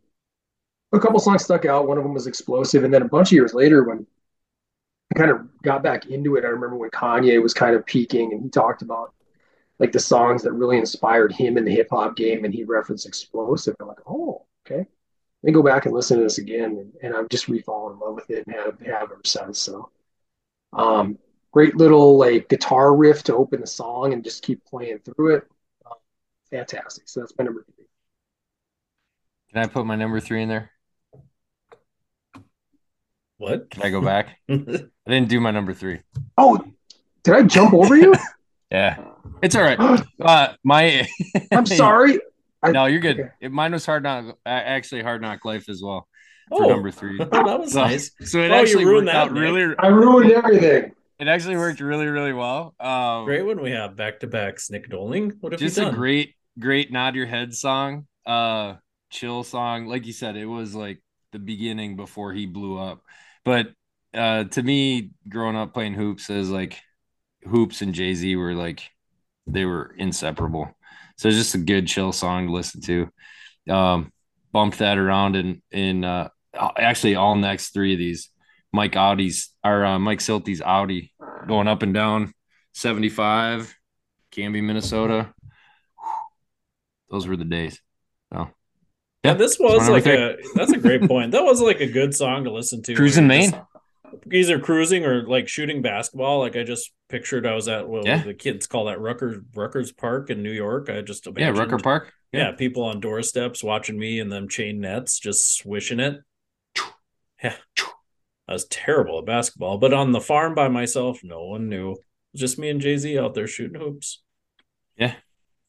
a 0.93 1.01
couple 1.01 1.19
songs 1.19 1.45
stuck 1.45 1.65
out. 1.65 1.89
One 1.89 1.99
of 1.99 2.05
them 2.05 2.15
was 2.15 2.27
explosive, 2.27 2.85
and 2.85 2.93
then 2.93 3.03
a 3.03 3.09
bunch 3.09 3.29
of 3.29 3.33
years 3.33 3.55
later, 3.55 3.85
when 3.85 4.07
I 5.15 5.19
kind 5.19 5.31
of 5.31 5.63
got 5.63 5.83
back 5.83 6.07
into 6.07 6.37
it, 6.37 6.45
I 6.45 6.49
remember 6.49 6.77
when 6.77 6.91
Kanye 6.91 7.43
was 7.43 7.55
kind 7.55 7.75
of 7.75 7.87
peaking, 7.87 8.33
and 8.33 8.43
he 8.43 8.49
talked 8.49 8.83
about 8.83 9.13
like 9.79 9.93
the 9.93 10.01
songs 10.01 10.43
that 10.43 10.53
really 10.53 10.79
inspired 10.79 11.33
him 11.33 11.59
in 11.59 11.65
the 11.65 11.75
hip 11.75 11.89
hop 11.91 12.17
game, 12.17 12.45
and 12.45 12.55
he 12.55 12.65
referenced 12.65 13.07
explosive. 13.07 13.77
I'm 13.81 13.89
like, 13.89 13.99
oh, 14.07 14.47
okay. 14.67 14.87
Let 15.43 15.49
me 15.49 15.53
go 15.53 15.63
back 15.63 15.87
and 15.87 15.95
listen 15.95 16.17
to 16.17 16.23
this 16.23 16.39
again, 16.39 16.79
and, 16.79 16.93
and 17.03 17.15
I've 17.15 17.29
just 17.29 17.49
re-fallen 17.49 17.95
in 17.95 17.99
love 18.01 18.15
with 18.15 18.31
it 18.31 18.47
and 18.47 18.57
have 18.57 18.81
have 18.81 19.03
ever 19.13 19.21
since. 19.25 19.59
So, 19.59 19.91
um, 20.73 21.19
great 21.53 21.77
little 21.77 22.17
like 22.17 22.49
guitar 22.49 22.95
riff 22.97 23.23
to 23.25 23.35
open 23.37 23.61
the 23.61 23.67
song 23.67 24.13
and 24.13 24.25
just 24.25 24.43
keep 24.43 24.65
playing 24.65 25.01
through 25.01 25.37
it. 25.37 25.45
Um, 25.85 25.99
fantastic. 26.51 27.09
So 27.09 27.21
that's 27.21 27.35
my 27.39 27.45
number 27.45 27.65
three. 27.65 27.87
Can 29.53 29.63
I 29.63 29.67
put 29.67 29.87
my 29.87 29.97
number 29.97 30.21
three 30.21 30.43
in 30.43 30.49
there? 30.49 30.71
What? 33.39 33.71
Can 33.71 33.83
I 33.83 33.91
go 33.91 34.01
back? 34.01 34.37
I 34.49 34.57
didn't 35.07 35.29
do 35.29 35.41
my 35.41 35.51
number 35.51 35.73
three. 35.75 36.01
Oh, 36.39 36.63
did 37.23 37.35
I 37.35 37.43
jump 37.43 37.75
over 37.75 37.97
you? 37.97 38.15
Yeah, 38.69 38.97
it's 39.43 39.55
all 39.55 39.63
right. 39.63 39.79
Uh, 40.21 40.49
my, 40.65 41.07
I'm 41.53 41.67
sorry. 41.67 42.19
I- 42.65 42.73
no, 42.73 42.87
you're 42.87 42.99
good. 43.01 43.21
okay. 43.21 43.31
It, 43.41 43.53
mine 43.53 43.71
was 43.71 43.87
hard 43.87 44.03
knock, 44.03 44.37
actually 44.45 45.03
hard 45.03 45.23
knock 45.23 45.45
life 45.45 45.69
as 45.69 45.81
well 45.81 46.09
for 46.49 46.65
oh, 46.65 46.69
number 46.69 46.91
three. 46.91 47.17
oh, 47.21 47.25
that 47.27 47.61
was 47.61 47.73
So, 47.73 47.83
nice. 47.83 48.11
so 48.25 48.41
it 48.41 48.51
Oh, 48.51 48.55
you 48.57 48.61
actually 48.63 48.85
ruined 48.87 49.07
worked 49.07 49.15
that, 49.15 49.17
out 49.29 49.33
Nick. 49.33 49.41
really. 49.41 49.75
I 49.79 49.87
ruined 49.87 50.33
everything. 50.33 50.93
It 51.21 51.29
actually 51.29 51.57
worked 51.57 51.79
really, 51.81 52.07
really 52.07 52.33
well. 52.33 52.75
Um, 52.81 53.25
Great 53.25 53.43
when 53.47 53.61
we 53.63 53.71
have 53.71 53.95
back 53.95 54.19
to 54.21 54.27
back 54.27 54.59
Snick 54.59 54.91
Doling. 54.91 55.35
What 55.41 55.53
have 55.53 55.61
just 55.61 55.79
you 55.79 55.87
a 55.87 55.93
great, 55.93 56.35
great 56.59 56.91
nod 56.91 57.15
your 57.15 57.27
head 57.27 57.55
song, 57.55 58.09
uh, 58.27 58.75
chill 59.11 59.45
song. 59.45 59.87
Like 59.87 60.07
you 60.07 60.13
said, 60.13 60.35
it 60.37 60.47
was 60.47 60.75
like 60.75 61.01
the 61.31 61.39
beginning 61.39 61.95
before 61.95 62.33
he 62.33 62.47
blew 62.47 62.77
up. 62.79 63.01
But 63.47 63.69
uh, 64.13 64.45
to 64.45 64.63
me, 64.63 65.13
growing 65.29 65.57
up 65.57 65.73
playing 65.73 65.95
hoops 65.95 66.29
is 66.29 66.51
like 66.51 66.81
hoops 67.45 67.81
and 67.81 67.95
Jay 67.95 68.13
Z 68.13 68.35
were 68.35 68.55
like 68.55 68.91
they 69.47 69.65
were 69.65 69.95
inseparable. 69.97 70.77
So 71.17 71.29
it's 71.29 71.37
just 71.37 71.55
a 71.55 71.59
good 71.59 71.87
chill 71.87 72.13
song 72.13 72.49
to 72.49 72.53
listen 72.53 72.81
to. 72.83 73.09
Um, 73.73 74.13
bumped 74.53 74.79
that 74.79 74.99
around 74.99 75.37
in 75.37 75.63
in 75.71 76.05
uh, 76.05 76.29
actually 76.77 77.15
all 77.15 77.37
next 77.37 77.71
three 77.71 77.93
of 77.93 77.99
these. 77.99 78.31
Mike 78.73 78.97
Audi's 78.97 79.55
or 79.65 79.85
uh, 79.85 79.99
Mike 80.01 80.21
Silty's 80.21 80.61
Audi 80.61 81.15
going 81.47 81.69
up 81.69 81.83
and 81.83 81.95
down 81.95 82.35
75, 82.73 83.75
Canby, 84.33 84.61
Minnesota. 84.61 85.33
Those 87.09 87.29
were 87.29 87.37
the 87.37 87.45
days. 87.45 87.81
Yeah, 89.27 89.35
this 89.35 89.59
was 89.59 89.89
like 89.89 90.07
a 90.07 90.37
that's 90.55 90.73
a 90.73 90.79
great 90.79 91.03
point. 91.03 91.33
That 91.33 91.45
was 91.45 91.61
like 91.61 91.81
a 91.81 91.87
good 91.87 92.15
song 92.15 92.45
to 92.45 92.53
listen 92.53 92.83
to. 92.85 92.95
Cruising 92.95 93.27
Maine. 93.27 93.53
Either 94.33 94.59
cruising 94.59 95.05
or 95.05 95.27
like 95.27 95.49
shooting 95.49 95.83
basketball. 95.83 96.41
Like 96.41 96.57
I 96.57 96.63
just 96.65 96.93
pictured 97.09 97.47
I 97.47 97.55
was 97.55 97.69
at 97.69 97.89
what 97.89 98.07
Yeah. 98.07 98.23
the 98.23 98.35
kids 98.35 98.67
call 98.67 98.87
that 98.87 99.01
Rutgers 99.01 99.39
Rutgers 99.55 99.93
Park 99.93 100.31
in 100.31 100.43
New 100.43 100.53
York. 100.53 100.89
I 100.89 101.03
just 101.03 101.27
yeah, 101.27 101.33
imagined, 101.49 101.59
Rucker 101.59 101.79
Park. 101.83 102.13
Yeah, 102.33 102.53
people 102.53 102.85
on 102.85 103.01
doorsteps 103.01 103.63
watching 103.63 103.99
me 103.99 104.21
and 104.21 104.31
them 104.31 104.49
chain 104.49 104.81
nets 104.81 105.19
just 105.19 105.57
swishing 105.57 106.01
it. 106.01 106.21
Yeah. 107.43 107.57
I 108.49 108.53
was 108.53 108.67
terrible 108.67 109.19
at 109.19 109.27
basketball, 109.27 109.79
but 109.79 109.93
on 109.93 110.13
the 110.13 110.21
farm 110.21 110.55
by 110.55 110.69
myself, 110.69 111.21
no 111.25 111.45
one 111.47 111.69
knew. 111.69 111.97
Just 112.35 112.59
me 112.59 112.71
and 112.71 112.81
Jay 112.81 112.97
Z 112.97 113.19
out 113.19 113.35
there 113.35 113.47
shooting 113.47 113.81
hoops. 113.81 114.23
Yeah. 114.97 115.15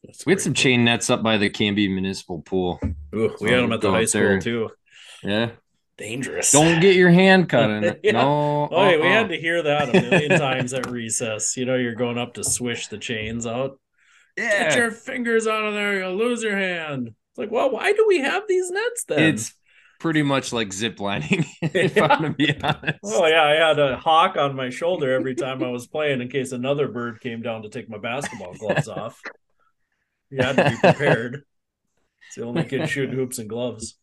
That's 0.07 0.25
We 0.25 0.31
had 0.31 0.41
some 0.41 0.53
chain 0.53 0.85
nets 0.85 1.09
up 1.09 1.21
by 1.21 1.37
the 1.37 1.49
Canby 1.49 1.89
Municipal 1.89 2.41
Pool. 2.41 2.79
Ooh, 3.13 3.35
we 3.41 3.51
had 3.51 3.61
them 3.61 3.73
at 3.73 3.81
the 3.81 3.91
high 3.91 4.05
school 4.05 4.21
there. 4.21 4.39
too. 4.39 4.69
Yeah. 5.21 5.51
Dangerous. 5.97 6.51
Don't 6.51 6.79
get 6.79 6.95
your 6.95 7.09
hand 7.09 7.49
cut 7.49 7.69
in 7.69 7.83
it. 7.83 7.99
Yeah. 8.03 8.13
No. 8.13 8.69
Oh, 8.71 8.89
yeah, 8.89 8.95
we 8.97 9.01
uh-uh. 9.03 9.09
had 9.09 9.29
to 9.29 9.37
hear 9.37 9.61
that 9.63 9.89
a 9.89 10.01
million 10.01 10.39
times 10.39 10.73
at 10.73 10.89
recess. 10.89 11.57
You 11.57 11.65
know, 11.65 11.75
you're 11.75 11.95
going 11.95 12.17
up 12.17 12.35
to 12.35 12.43
swish 12.43 12.87
the 12.87 12.97
chains 12.97 13.45
out. 13.45 13.79
Yeah. 14.37 14.69
Get 14.69 14.77
your 14.77 14.91
fingers 14.91 15.45
out 15.45 15.65
of 15.65 15.73
there, 15.73 15.99
you'll 15.99 16.15
lose 16.15 16.41
your 16.41 16.57
hand. 16.57 17.07
It's 17.07 17.37
like, 17.37 17.51
well, 17.51 17.69
why 17.71 17.91
do 17.91 18.05
we 18.07 18.19
have 18.19 18.43
these 18.47 18.71
nets 18.71 19.03
then? 19.05 19.33
It's 19.33 19.53
pretty 19.99 20.21
much 20.21 20.53
like 20.53 20.71
zip 20.71 20.99
lining, 20.99 21.43
if 21.61 21.97
I'm 21.99 22.21
to 22.21 22.29
be 22.29 22.55
honest. 22.61 22.99
Oh 23.03 23.25
yeah, 23.25 23.43
I 23.43 23.67
had 23.67 23.79
a 23.79 23.97
hawk 23.97 24.37
on 24.37 24.55
my 24.55 24.69
shoulder 24.69 25.11
every 25.11 25.35
time 25.35 25.63
I 25.63 25.69
was 25.69 25.87
playing 25.87 26.21
in 26.21 26.29
case 26.29 26.51
another 26.51 26.87
bird 26.87 27.19
came 27.19 27.41
down 27.41 27.63
to 27.63 27.69
take 27.69 27.89
my 27.89 27.97
basketball 27.97 28.53
gloves 28.53 28.87
off. 28.87 29.19
You 30.29 30.43
had 30.43 30.55
to 30.57 30.69
be 30.69 30.77
prepared. 30.77 31.43
It's 32.27 32.35
the 32.35 32.43
only 32.43 32.65
kid 32.65 32.89
shooting 32.89 33.15
hoops 33.15 33.39
and 33.39 33.47
gloves. 33.47 33.97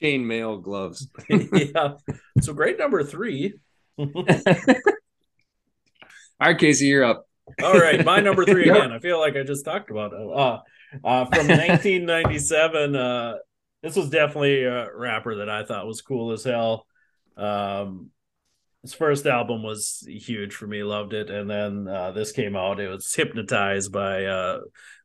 Chain 0.00 0.24
mail 0.24 0.58
gloves. 0.58 1.08
yeah. 1.28 1.94
So 2.40 2.52
grade 2.52 2.78
number 2.78 3.02
three. 3.02 3.54
All 3.98 4.12
right, 6.40 6.56
Casey, 6.56 6.86
you're 6.86 7.04
up. 7.04 7.26
All 7.60 7.74
right, 7.74 8.04
my 8.04 8.20
number 8.20 8.44
three 8.44 8.68
again. 8.68 8.92
I 8.92 9.00
feel 9.00 9.18
like 9.18 9.34
I 9.34 9.42
just 9.42 9.64
talked 9.64 9.90
about 9.90 10.12
it. 10.12 10.20
Uh, 10.20 10.58
uh, 11.02 11.24
from 11.24 11.48
1997. 11.48 12.94
Uh, 12.94 13.34
this 13.82 13.96
was 13.96 14.10
definitely 14.10 14.62
a 14.62 14.88
rapper 14.94 15.36
that 15.36 15.50
I 15.50 15.64
thought 15.64 15.86
was 15.86 16.02
cool 16.02 16.32
as 16.32 16.44
hell. 16.44 16.86
Um, 17.36 18.10
his 18.84 18.92
first 18.92 19.24
album 19.24 19.62
was 19.62 20.06
huge 20.06 20.54
for 20.54 20.66
me, 20.66 20.82
loved 20.82 21.14
it, 21.14 21.30
and 21.30 21.48
then 21.48 21.88
uh, 21.88 22.12
this 22.12 22.32
came 22.32 22.54
out. 22.54 22.80
It 22.80 22.88
was 22.88 23.14
"Hypnotized" 23.14 23.90
by 23.90 24.26
uh, 24.26 24.60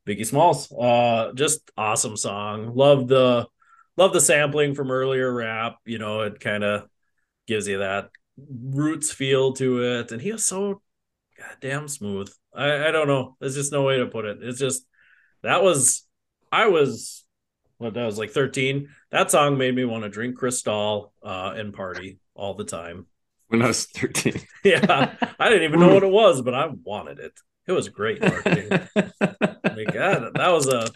Biggie 0.06 0.26
Smalls. 0.26 0.70
Uh, 0.70 1.32
just 1.34 1.72
awesome 1.78 2.18
song. 2.18 2.76
Love 2.76 3.08
the 3.08 3.48
love 3.96 4.12
the 4.12 4.20
sampling 4.20 4.76
from 4.76 4.92
earlier 4.92 5.34
rap. 5.34 5.78
You 5.86 5.98
know, 5.98 6.24
it 6.24 6.42
kind 6.42 6.66
of 6.66 6.90
gives 7.48 7.70
you 7.70 7.78
that 7.78 8.10
roots 8.38 9.14
feel 9.14 9.54
to 9.54 9.82
it, 9.82 10.12
and 10.12 10.22
he 10.22 10.34
was 10.34 10.46
so 10.46 10.82
goddamn 11.38 11.88
smooth. 11.88 12.30
I, 12.54 12.90
I 12.90 12.92
don't 12.92 13.08
know. 13.08 13.38
There's 13.40 13.56
just 13.56 13.72
no 13.72 13.84
way 13.84 14.00
to 14.00 14.08
put 14.08 14.26
it. 14.26 14.40
It's 14.42 14.60
just 14.60 14.84
that 15.42 15.64
was 15.64 16.06
I 16.52 16.68
was 16.68 17.24
what 17.78 17.94
that 17.94 18.06
was 18.06 18.18
like 18.18 18.32
13. 18.32 18.90
That 19.12 19.32
song 19.32 19.58
made 19.58 19.74
me 19.74 19.86
want 19.86 20.04
to 20.04 20.10
drink 20.10 20.36
Cristal 20.36 21.14
uh 21.24 21.54
and 21.56 21.74
party 21.74 22.20
all 22.36 22.56
the 22.56 22.66
time. 22.66 23.06
When 23.50 23.62
I 23.62 23.68
was 23.68 23.86
13. 23.86 24.42
Yeah. 24.64 25.16
I 25.40 25.50
didn't 25.50 25.64
even 25.64 25.80
know 25.80 25.94
what 25.94 26.04
it 26.04 26.12
was, 26.12 26.42
but 26.42 26.54
I 26.54 26.68
wanted 26.84 27.20
it. 27.20 27.34
It 27.68 27.72
was 27.74 27.90
great 27.90 28.22
marketing. 28.22 28.70
like 28.70 29.94
that, 29.94 30.32
that 30.36 30.50
was 30.50 30.68
a 30.68 30.90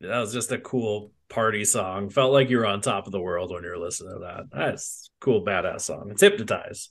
that 0.00 0.20
was 0.20 0.32
just 0.32 0.52
a 0.52 0.58
cool 0.58 1.12
party 1.28 1.64
song. 1.64 2.08
Felt 2.10 2.32
like 2.32 2.50
you 2.50 2.58
were 2.58 2.66
on 2.66 2.80
top 2.80 3.06
of 3.06 3.12
the 3.12 3.20
world 3.20 3.50
when 3.50 3.64
you 3.64 3.70
were 3.70 3.78
listening 3.78 4.14
to 4.14 4.20
that. 4.20 4.44
That's 4.52 5.10
cool 5.20 5.44
badass 5.44 5.82
song. 5.82 6.08
It's 6.10 6.22
hypnotized. 6.22 6.90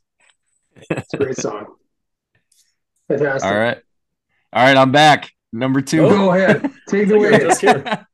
It's 0.75 1.13
a 1.13 1.17
great 1.17 1.37
song. 1.37 1.65
Fantastic. 3.07 3.49
All 3.49 3.57
right. 3.57 3.77
All 4.53 4.63
right, 4.63 4.77
I'm 4.77 4.91
back. 4.91 5.31
Number 5.53 5.81
two. 5.81 6.05
Oh. 6.05 6.09
Go 6.09 6.31
ahead. 6.33 6.61
Take 6.89 7.03
it 7.03 7.09
You're 7.09 7.29
away. 7.29 7.39
just 7.39 7.61
here. 7.61 8.07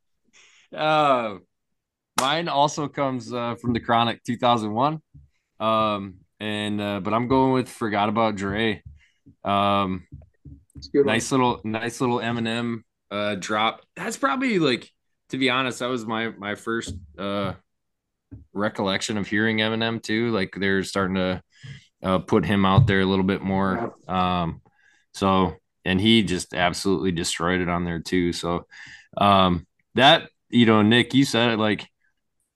uh, 0.75 1.35
mine 2.21 2.47
also 2.47 2.87
comes 2.87 3.33
uh, 3.33 3.55
from 3.55 3.73
the 3.73 3.79
Chronic 3.79 4.23
2001. 4.23 5.01
Um, 5.59 6.15
and 6.43 6.81
uh, 6.81 6.99
but 6.99 7.13
I'm 7.13 7.27
going 7.27 7.53
with 7.53 7.69
Forgot 7.69 8.09
About 8.09 8.35
Dre. 8.35 8.83
Um, 9.43 10.07
It's 10.75 10.89
a 10.95 11.03
one. 11.03 11.05
nice 11.05 11.31
little 11.31 11.61
nice 11.63 12.01
little 12.01 12.19
Eminem 12.19 12.81
uh 13.11 13.35
drop. 13.35 13.81
That's 13.95 14.17
probably 14.17 14.59
like 14.59 14.89
to 15.29 15.37
be 15.37 15.49
honest, 15.49 15.79
that 15.79 15.87
was 15.87 16.05
my 16.05 16.29
my 16.29 16.55
first 16.55 16.95
uh 17.17 17.53
recollection 18.53 19.17
of 19.17 19.27
hearing 19.27 19.57
Eminem 19.57 20.01
too. 20.01 20.31
Like 20.31 20.55
they're 20.57 20.83
starting 20.83 21.15
to 21.15 21.41
uh 22.03 22.19
put 22.19 22.45
him 22.45 22.65
out 22.65 22.87
there 22.87 23.01
a 23.01 23.05
little 23.05 23.25
bit 23.25 23.41
more. 23.41 23.95
Um 24.07 24.61
so 25.13 25.55
and 25.85 25.99
he 26.01 26.23
just 26.23 26.53
absolutely 26.53 27.11
destroyed 27.11 27.61
it 27.61 27.69
on 27.69 27.85
there 27.85 27.99
too. 28.01 28.33
So 28.33 28.67
um 29.17 29.67
that 29.95 30.29
you 30.49 30.65
know, 30.67 30.81
Nick, 30.83 31.13
you 31.13 31.25
said 31.25 31.51
it 31.51 31.59
like 31.59 31.87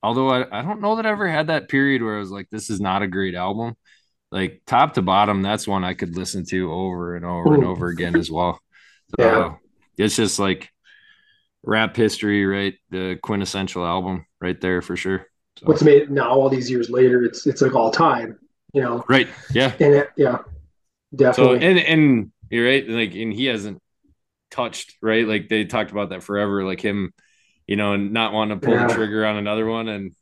although 0.03 0.29
I, 0.29 0.59
I 0.59 0.61
don't 0.61 0.81
know 0.81 0.95
that 0.97 1.05
I 1.05 1.09
ever 1.09 1.27
had 1.27 1.47
that 1.47 1.69
period 1.69 2.01
where 2.01 2.15
I 2.15 2.19
was 2.19 2.31
like, 2.31 2.49
this 2.49 2.69
is 2.69 2.79
not 2.79 3.01
a 3.01 3.07
great 3.07 3.35
album. 3.35 3.75
Like 4.31 4.61
top 4.67 4.93
to 4.95 5.01
bottom, 5.01 5.41
that's 5.41 5.67
one 5.67 5.83
I 5.83 5.93
could 5.93 6.15
listen 6.17 6.45
to 6.47 6.71
over 6.71 7.15
and 7.15 7.25
over 7.25 7.53
and 7.53 7.63
over 7.63 7.87
again 7.87 8.15
as 8.15 8.29
well. 8.31 8.59
So 9.17 9.23
Yeah. 9.25 9.55
it's 10.05 10.17
just 10.17 10.37
like 10.37 10.69
rap 11.63 11.95
history, 11.95 12.45
right? 12.45 12.73
The 12.89 13.17
quintessential 13.23 13.85
album 13.85 14.25
right 14.41 14.59
there 14.59 14.81
for 14.81 14.97
sure. 14.97 15.25
So- 15.59 15.65
What's 15.67 15.81
made 15.81 16.11
now 16.11 16.29
all 16.29 16.49
these 16.49 16.69
years 16.69 16.89
later, 16.89 17.23
it's 17.23 17.47
it's 17.47 17.61
like 17.61 17.73
all 17.73 17.89
time, 17.89 18.37
you 18.73 18.81
know. 18.81 19.05
right. 19.07 19.29
Yeah. 19.53 19.71
And 19.79 19.93
it, 19.93 20.09
yeah, 20.17 20.39
So 20.39 21.15
definitely. 21.15 21.65
and 21.67 21.79
and 21.79 22.31
you're 22.49 22.65
right, 22.67 22.87
like 22.87 23.15
and 23.15 23.31
he 23.31 23.45
hasn't 23.45 23.81
touched, 24.51 24.95
right? 25.01 25.25
Like 25.25 25.47
they 25.47 25.63
talked 25.65 25.91
about 25.91 26.09
that 26.09 26.21
forever, 26.23 26.65
like 26.65 26.81
him, 26.81 27.13
you 27.67 27.75
know, 27.75 27.93
and 27.93 28.11
not 28.13 28.33
wanting 28.33 28.59
to 28.59 28.65
pull 28.65 28.75
Yeah. 28.75 28.87
the 28.87 28.93
trigger 28.93 29.25
on 29.25 29.37
another 29.37 29.65
one. 29.65 29.87
And 29.87 30.15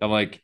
I'm 0.00 0.10
like, 0.10 0.40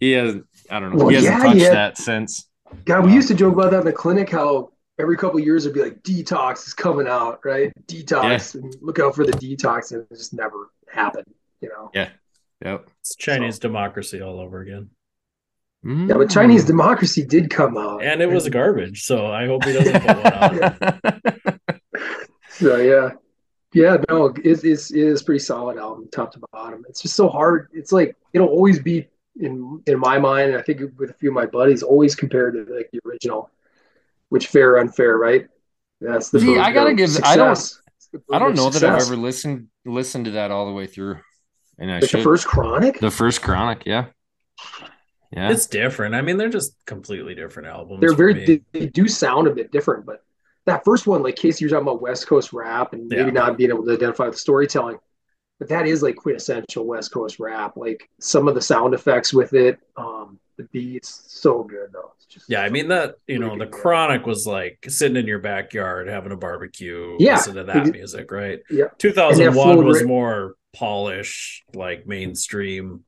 he 0.00 0.12
hasn't 0.12 0.46
I 0.70 0.80
don't 0.80 0.90
know, 0.90 1.04
Well, 1.04 1.08
he 1.08 1.16
hasn't 1.16 1.34
yeah, 1.34 1.42
touched 1.42 1.60
yeah. 1.60 1.70
that 1.70 1.98
since. 1.98 2.48
God, 2.84 3.04
we 3.04 3.10
um, 3.10 3.16
used 3.16 3.28
to 3.28 3.34
joke 3.34 3.54
about 3.54 3.70
that 3.70 3.80
in 3.80 3.86
the 3.86 3.92
clinic. 3.92 4.30
How 4.30 4.70
every 4.98 5.16
couple 5.16 5.38
of 5.38 5.44
years 5.44 5.64
it'd 5.64 5.74
be 5.74 5.82
like 5.82 6.02
detox 6.02 6.66
is 6.66 6.74
coming 6.74 7.08
out, 7.08 7.40
right? 7.44 7.72
Detox, 7.86 8.54
and 8.54 8.74
look 8.82 8.98
out 8.98 9.14
for 9.14 9.24
the 9.24 9.32
detox, 9.32 9.92
and 9.92 10.04
it 10.10 10.14
just 10.14 10.34
never 10.34 10.70
happened, 10.90 11.32
you 11.60 11.68
know. 11.68 11.90
Yeah. 11.94 12.10
Yep. 12.64 12.90
It's 13.00 13.16
Chinese 13.16 13.58
democracy 13.58 14.20
all 14.20 14.40
over 14.40 14.60
again. 14.60 14.90
Yeah, 15.84 16.08
but 16.08 16.26
mm. 16.26 16.30
Chinese 16.30 16.64
democracy 16.64 17.24
did 17.24 17.50
come 17.50 17.78
out, 17.78 18.02
And 18.02 18.20
it 18.20 18.28
was 18.28 18.48
garbage, 18.48 19.04
so 19.04 19.26
I 19.26 19.46
hope 19.46 19.64
he 19.64 19.72
doesn't 19.72 20.02
put 20.02 20.16
one 20.16 20.32
out. 20.34 21.58
So 22.50 22.76
yeah, 22.76 23.10
yeah, 23.72 23.96
no, 24.08 24.34
it's 24.44 24.64
it's 24.64 24.90
it 24.90 25.00
is 25.00 25.22
pretty 25.22 25.40
solid 25.40 25.76
album, 25.78 26.08
top 26.12 26.32
to 26.32 26.40
bottom. 26.52 26.84
It's 26.88 27.02
just 27.02 27.14
so 27.16 27.28
hard. 27.28 27.68
It's 27.72 27.92
like 27.92 28.16
it'll 28.32 28.48
always 28.48 28.78
be 28.80 29.06
in 29.40 29.82
in 29.86 29.98
my 29.98 30.18
mind, 30.18 30.50
and 30.50 30.58
I 30.58 30.62
think 30.62 30.80
with 30.98 31.10
a 31.10 31.14
few 31.14 31.30
of 31.30 31.34
my 31.34 31.46
buddies, 31.46 31.82
always 31.82 32.14
compared 32.14 32.54
to 32.54 32.74
like 32.74 32.90
the 32.92 33.00
original, 33.06 33.50
which 34.30 34.46
fair 34.48 34.72
or 34.72 34.78
unfair, 34.78 35.18
right? 35.18 35.46
That's 36.00 36.30
the 36.30 36.40
See, 36.40 36.58
I 36.58 36.72
gotta 36.72 36.90
note 36.90 36.96
give- 36.96 37.24
I 37.24 37.36
don't- 37.36 37.56
success. 37.56 37.82
It's 37.96 38.06
the 38.08 38.22
I 38.34 38.38
don't 38.38 38.50
bird 38.50 38.56
know 38.56 38.70
that 38.70 38.84
I've 38.84 39.02
ever 39.02 39.16
listened 39.16 39.68
listened 39.84 40.24
to 40.26 40.30
that 40.32 40.50
all 40.50 40.66
the 40.66 40.72
way 40.72 40.86
through. 40.86 41.18
And 41.78 41.90
I 41.90 42.00
like 42.00 42.08
should 42.10 42.20
the 42.20 42.24
first 42.24 42.46
Chronic. 42.46 42.98
the 43.00 43.10
first 43.10 43.42
chronic, 43.42 43.84
yeah. 43.86 44.06
Yeah. 45.30 45.50
It's 45.50 45.66
different. 45.66 46.14
I 46.14 46.22
mean, 46.22 46.36
they're 46.38 46.48
just 46.48 46.74
completely 46.86 47.34
different 47.34 47.68
albums. 47.68 48.00
They're 48.00 48.14
very 48.14 48.34
me. 48.34 48.44
they, 48.46 48.60
they 48.72 48.86
do 48.86 49.06
sound 49.06 49.46
a 49.46 49.50
bit 49.54 49.70
different, 49.70 50.06
but 50.06 50.24
that 50.68 50.84
first 50.84 51.06
one, 51.06 51.22
like 51.22 51.36
Casey, 51.36 51.64
you're 51.64 51.70
talking 51.70 51.82
about 51.88 52.00
West 52.02 52.26
Coast 52.26 52.52
rap 52.52 52.92
and 52.92 53.08
maybe 53.08 53.24
Yeah. 53.24 53.30
not 53.30 53.56
being 53.58 53.70
able 53.70 53.84
to 53.86 53.92
identify 53.92 54.28
the 54.30 54.36
storytelling, 54.36 54.98
but 55.58 55.68
that 55.68 55.86
is 55.86 56.02
like 56.02 56.16
quintessential 56.16 56.86
West 56.86 57.12
Coast 57.12 57.38
rap. 57.40 57.76
Like 57.76 58.08
some 58.20 58.48
of 58.48 58.54
the 58.54 58.60
sound 58.62 58.94
effects 58.94 59.32
with 59.34 59.52
it, 59.54 59.78
um, 59.96 60.38
the 60.56 60.64
beats, 60.72 61.24
so 61.28 61.62
good 61.62 61.90
though. 61.92 62.12
It's 62.16 62.26
just 62.26 62.50
Yeah, 62.50 62.62
I 62.62 62.68
mean 62.70 62.88
that 62.88 63.16
you 63.26 63.38
know 63.38 63.56
the 63.56 63.66
good. 63.66 63.70
Chronic 63.72 64.26
was 64.26 64.46
like 64.46 64.78
sitting 64.88 65.16
in 65.16 65.26
your 65.26 65.38
backyard 65.38 66.08
having 66.08 66.32
a 66.32 66.36
barbecue, 66.36 67.16
Yeah. 67.18 67.36
listen 67.36 67.54
to 67.56 67.64
that 67.64 67.86
music, 67.92 68.30
right? 68.32 68.60
Yeah. 68.70 68.86
Two 68.98 69.12
thousand 69.12 69.54
one 69.54 69.84
was 69.84 70.02
more 70.04 70.54
polished, 70.74 71.64
like 71.74 72.06
mainstream. 72.06 73.04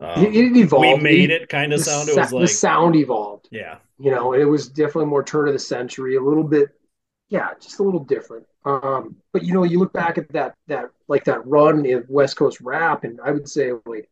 Um, 0.00 0.24
it, 0.24 0.34
it 0.34 0.56
evolved. 0.56 0.98
we 0.98 1.02
made 1.04 1.30
it 1.30 1.48
kind 1.48 1.72
The, 1.72 1.76
of 1.76 1.82
sound. 1.82 2.08
It 2.08 2.16
was 2.16 2.30
the 2.30 2.36
like 2.36 2.48
sound 2.48 2.96
evolved. 2.96 3.48
yeah, 3.50 3.78
You 3.98 4.10
know, 4.10 4.32
it 4.32 4.44
was 4.44 4.66
definitely 4.68 5.06
more 5.06 5.22
turn 5.22 5.46
of 5.48 5.52
the 5.52 5.58
century, 5.58 6.16
a 6.16 6.22
little 6.22 6.42
bit, 6.44 6.70
yeah, 7.30 7.50
just 7.60 7.78
a 7.78 7.82
little 7.82 8.04
different. 8.04 8.46
Um, 8.64 9.16
but 9.32 9.44
you 9.44 9.54
know, 9.54 9.64
you 9.64 9.78
look 9.78 9.92
back 9.92 10.18
at 10.18 10.28
that 10.32 10.56
that 10.66 10.90
like 11.08 11.24
that 11.24 11.46
run 11.46 11.86
in 11.86 12.04
West 12.08 12.36
Coast 12.36 12.60
rap, 12.60 13.04
and 13.04 13.20
I 13.24 13.30
would 13.30 13.48
say 13.48 13.72
like, 13.86 14.10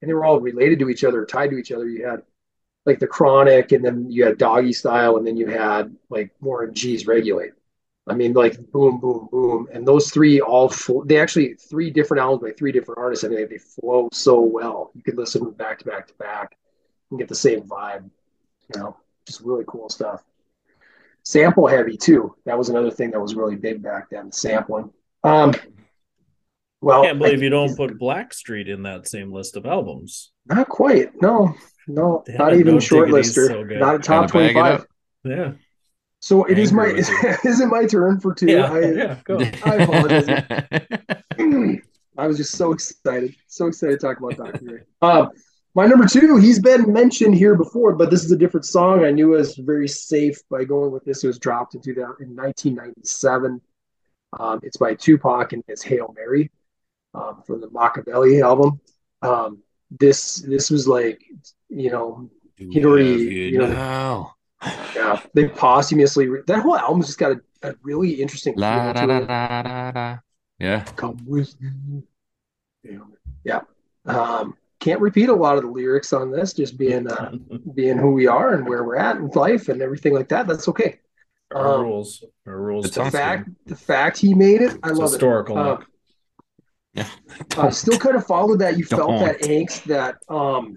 and 0.00 0.08
they 0.08 0.14
were 0.14 0.24
all 0.24 0.40
related 0.40 0.78
to 0.78 0.88
each 0.88 1.04
other, 1.04 1.26
tied 1.26 1.50
to 1.50 1.58
each 1.58 1.72
other. 1.72 1.86
You 1.86 2.06
had 2.06 2.22
like 2.86 3.00
the 3.00 3.08
Chronic, 3.08 3.72
and 3.72 3.84
then 3.84 4.10
you 4.10 4.24
had 4.24 4.38
Doggy 4.38 4.72
Style, 4.72 5.16
and 5.16 5.26
then 5.26 5.36
you 5.36 5.48
had 5.48 5.94
like 6.08 6.32
Warren 6.40 6.72
G's 6.72 7.06
Regulate. 7.06 7.52
I 8.06 8.14
mean, 8.14 8.32
like 8.32 8.58
boom, 8.72 9.00
boom, 9.00 9.28
boom, 9.30 9.68
and 9.72 9.86
those 9.86 10.10
three 10.10 10.40
all 10.40 10.68
fl- 10.68 11.02
they 11.02 11.20
actually 11.20 11.54
three 11.54 11.90
different 11.90 12.22
albums 12.22 12.42
by 12.42 12.56
three 12.56 12.72
different 12.72 12.98
artists. 12.98 13.24
I 13.24 13.28
mean, 13.28 13.48
they 13.48 13.58
flow 13.58 14.08
so 14.12 14.40
well. 14.40 14.92
You 14.94 15.02
could 15.02 15.18
listen 15.18 15.50
back 15.52 15.80
to 15.80 15.84
back 15.84 16.06
to 16.08 16.14
back 16.14 16.56
and 17.10 17.18
get 17.18 17.28
the 17.28 17.34
same 17.34 17.62
vibe. 17.62 18.08
You 18.74 18.80
know, 18.80 18.96
just 19.26 19.40
really 19.40 19.64
cool 19.66 19.88
stuff. 19.88 20.22
Sample 21.24 21.66
heavy 21.66 21.96
too. 21.96 22.34
That 22.46 22.56
was 22.58 22.68
another 22.68 22.90
thing 22.90 23.10
that 23.12 23.20
was 23.20 23.34
really 23.34 23.56
big 23.56 23.82
back 23.82 24.08
then. 24.10 24.30
Sampling. 24.32 24.90
Um, 25.22 25.54
well, 26.80 27.02
I 27.02 27.06
can't 27.06 27.18
believe 27.18 27.40
I- 27.40 27.42
you 27.42 27.50
don't 27.50 27.76
put 27.76 27.98
Blackstreet 27.98 28.68
in 28.68 28.82
that 28.84 29.06
same 29.06 29.32
list 29.32 29.56
of 29.56 29.66
albums. 29.66 30.32
Not 30.46 30.68
quite. 30.68 31.10
No, 31.20 31.54
No, 31.86 32.22
Damn 32.26 32.38
not 32.38 32.54
even 32.54 32.74
No 32.74 32.80
shortlister. 32.80 33.48
So 33.48 33.62
not 33.62 33.96
a 33.96 33.98
top 33.98 34.30
Gotta 34.30 34.52
25. 34.52 34.86
Yeah. 35.24 35.52
So 36.20 36.44
it 36.44 36.58
is 36.58 36.72
my 36.72 36.86
Angry 36.86 37.00
with 37.00 37.44
is 37.44 37.60
it 37.60 37.66
my 37.66 37.84
turn 37.86 38.20
for 38.20 38.34
two? 38.34 38.46
Yeah. 38.46 38.72
I, 38.72 38.80
yeah. 38.92 39.16
Go. 39.24 39.38
I 39.38 39.74
apologize. 39.76 40.26
I 42.18 42.26
was 42.26 42.36
just 42.36 42.52
so 42.52 42.72
excited, 42.72 43.34
so 43.46 43.66
excited 43.66 43.98
to 43.98 44.06
talk 44.06 44.18
about 44.18 44.36
Dr. 44.36 44.64
Dre. 44.64 44.80
Um, 45.00 45.30
my 45.74 45.86
number 45.86 46.06
two, 46.06 46.36
he's 46.36 46.58
been 46.58 46.92
mentioned 46.92 47.34
here 47.34 47.54
before, 47.54 47.94
but 47.94 48.10
this 48.10 48.24
is 48.24 48.32
a 48.32 48.36
different 48.36 48.66
song. 48.66 49.04
I 49.04 49.10
knew 49.10 49.34
I 49.34 49.38
was 49.38 49.56
very 49.56 49.88
safe 49.88 50.38
by 50.50 50.64
going 50.64 50.90
with 50.90 51.04
this. 51.04 51.22
It 51.22 51.28
was 51.28 51.38
dropped 51.38 51.74
in, 51.74 51.80
2000, 51.80 52.16
in 52.20 52.36
1997. 52.36 53.60
Um, 54.38 54.60
it's 54.62 54.76
by 54.76 54.94
Tupac 54.94 55.52
and 55.52 55.62
it's 55.68 55.82
Hail 55.82 56.14
Mary 56.16 56.50
um, 57.14 57.42
from 57.46 57.60
the 57.60 57.68
Makaveli 57.68 58.42
album. 58.42 58.80
Um, 59.22 59.62
this 59.90 60.36
this 60.36 60.70
was 60.70 60.86
like, 60.86 61.20
you 61.68 61.90
know, 61.90 62.30
He'd 62.56 62.84
already, 62.84 63.50
you 63.52 63.58
know, 63.58 63.66
now. 63.68 64.34
yeah, 64.94 65.20
they 65.34 65.48
posthumously 65.48 66.28
re- 66.28 66.42
that 66.46 66.60
whole 66.60 66.76
album's 66.76 67.06
just 67.06 67.18
got 67.18 67.32
a, 67.32 67.40
a 67.70 67.74
really 67.82 68.10
interesting 68.10 68.54
La, 68.56 68.92
da, 68.92 69.06
da, 69.06 69.20
da, 69.20 69.62
da, 69.62 69.90
da. 69.90 70.18
Yeah. 70.58 70.84
Come 70.96 71.16
with 71.26 71.56
me. 71.60 72.02
Yeah. 73.44 73.62
Um, 74.04 74.56
can't 74.80 75.00
repeat 75.00 75.28
a 75.28 75.34
lot 75.34 75.56
of 75.56 75.62
the 75.62 75.68
lyrics 75.70 76.12
on 76.12 76.30
this, 76.30 76.52
just 76.52 76.76
being 76.78 77.06
uh, 77.06 77.32
being 77.74 77.98
who 77.98 78.12
we 78.12 78.26
are 78.26 78.54
and 78.54 78.66
where 78.68 78.84
we're 78.84 78.96
at 78.96 79.16
in 79.16 79.28
life 79.28 79.68
and 79.68 79.82
everything 79.82 80.14
like 80.14 80.28
that. 80.28 80.46
That's 80.46 80.68
okay. 80.68 81.00
Our 81.54 81.66
Um, 81.76 81.82
rules. 81.82 82.24
Our 82.46 82.60
rules. 82.60 82.86
The 82.86 82.92
sounds 82.92 83.12
fact 83.12 83.48
the 83.66 83.76
fact 83.76 84.18
he 84.18 84.34
made 84.34 84.60
it, 84.62 84.78
I 84.82 84.90
It's 84.90 84.98
love 84.98 85.10
historical. 85.12 85.56
it. 85.58 85.60
Uh, 85.66 85.78
Yeah. 86.94 87.06
uh, 87.56 87.70
still 87.70 87.98
kind 87.98 88.16
of 88.16 88.26
followed 88.26 88.58
that. 88.60 88.76
You 88.78 88.84
felt 88.84 89.10
that 89.20 89.40
angst, 89.42 89.84
that 89.84 90.16
um, 90.28 90.76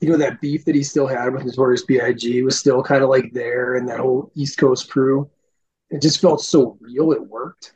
you 0.00 0.08
know, 0.10 0.16
that 0.16 0.40
beef 0.40 0.64
that 0.64 0.74
he 0.74 0.82
still 0.82 1.06
had 1.06 1.32
with 1.32 1.44
Notorious 1.44 1.84
B.I.G. 1.84 2.42
was 2.42 2.58
still 2.58 2.82
kind 2.82 3.02
of 3.02 3.08
like 3.08 3.32
there, 3.32 3.76
and 3.76 3.88
that 3.88 4.00
whole 4.00 4.30
East 4.34 4.58
Coast 4.58 4.90
crew. 4.90 5.30
It 5.90 6.02
just 6.02 6.20
felt 6.20 6.40
so 6.40 6.76
real. 6.80 7.12
It 7.12 7.22
worked, 7.24 7.74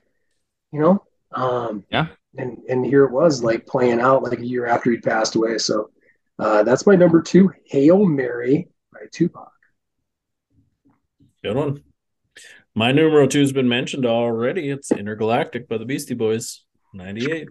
you 0.72 0.80
know. 0.80 1.04
Um, 1.32 1.84
Yeah. 1.90 2.08
And 2.36 2.58
and 2.68 2.84
here 2.84 3.04
it 3.04 3.12
was, 3.12 3.42
like 3.42 3.66
playing 3.66 4.00
out 4.00 4.22
like 4.22 4.38
a 4.38 4.46
year 4.46 4.66
after 4.66 4.90
he'd 4.90 5.02
passed 5.02 5.34
away. 5.34 5.58
So 5.58 5.90
uh, 6.38 6.62
that's 6.62 6.86
my 6.86 6.94
number 6.94 7.22
two, 7.22 7.50
"Hail 7.64 8.04
Mary" 8.04 8.68
by 8.92 9.00
Tupac. 9.10 9.50
Good 11.42 11.56
one. 11.56 11.82
My 12.74 12.92
numero 12.92 13.26
two 13.26 13.40
has 13.40 13.52
been 13.52 13.68
mentioned 13.68 14.06
already. 14.06 14.70
It's 14.70 14.92
Intergalactic 14.92 15.68
by 15.68 15.78
the 15.78 15.84
Beastie 15.84 16.14
Boys, 16.14 16.64
98. 16.94 17.48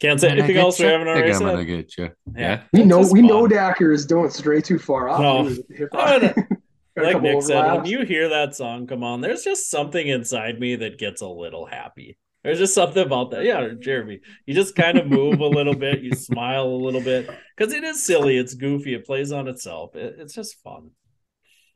Can't 0.00 0.18
say 0.18 0.30
anything 0.30 0.56
else 0.56 0.78
we 0.80 0.86
haven't 0.86 1.08
already 1.08 1.30
I'm 1.32 1.38
gonna 1.40 1.64
get 1.64 1.96
you. 1.98 2.04
Yeah. 2.34 2.40
Yeah. 2.40 2.62
We 2.72 2.84
know 2.84 3.06
we 3.12 3.20
know 3.20 3.42
fun. 3.42 3.50
Dackers 3.50 4.06
don't 4.06 4.32
stray 4.32 4.62
too 4.62 4.78
far 4.78 5.08
off. 5.10 5.20
No. 5.20 5.44
with 5.44 5.60
hip 5.70 5.90
I 5.94 6.12
hop. 6.18 6.22
know. 6.22 6.32
Got 6.96 7.02
a 7.02 7.02
Like 7.04 7.12
couple 7.12 7.20
Nick 7.30 7.42
said, 7.42 7.72
when 7.76 7.84
you 7.84 8.04
hear 8.04 8.30
that 8.30 8.56
song 8.56 8.86
come 8.86 9.04
on, 9.04 9.20
there's 9.20 9.44
just 9.44 9.70
something 9.70 10.08
inside 10.08 10.58
me 10.58 10.74
that 10.76 10.98
gets 10.98 11.20
a 11.20 11.28
little 11.28 11.66
happy. 11.66 12.16
There's 12.42 12.58
just 12.58 12.74
something 12.74 13.02
about 13.04 13.32
that. 13.32 13.44
Yeah, 13.44 13.68
Jeremy, 13.78 14.20
you 14.46 14.54
just 14.54 14.74
kind 14.74 14.96
of 14.98 15.06
move 15.06 15.40
a 15.40 15.46
little 15.46 15.74
bit, 15.74 16.00
you 16.00 16.12
smile 16.12 16.64
a 16.64 16.82
little 16.84 17.02
bit 17.02 17.28
because 17.56 17.72
it 17.74 17.84
is 17.84 18.02
silly, 18.02 18.38
it's 18.38 18.54
goofy, 18.54 18.94
it 18.94 19.04
plays 19.04 19.30
on 19.30 19.46
itself. 19.48 19.94
It- 19.94 20.16
it's 20.18 20.34
just 20.34 20.60
fun. 20.62 20.90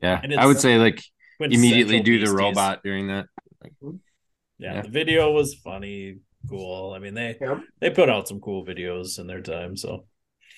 Yeah. 0.01 0.19
And 0.23 0.33
I 0.33 0.45
would 0.47 0.59
say 0.59 0.77
like 0.77 1.01
immediately 1.39 1.99
Quintessential 2.01 2.03
do 2.03 2.19
the 2.19 2.25
Beasties. 2.25 2.33
robot 2.33 2.83
during 2.83 3.07
that. 3.07 3.25
Yeah, 3.61 4.73
Yeah. 4.75 4.81
the 4.81 4.89
video 4.89 5.31
was 5.31 5.53
funny, 5.55 6.17
cool. 6.49 6.93
I 6.93 6.99
mean, 6.99 7.13
they 7.13 7.37
Yep. 7.39 7.61
they 7.79 7.89
put 7.91 8.09
out 8.09 8.27
some 8.27 8.39
cool 8.39 8.65
videos 8.65 9.19
in 9.19 9.27
their 9.27 9.41
time. 9.41 9.77
So 9.77 10.07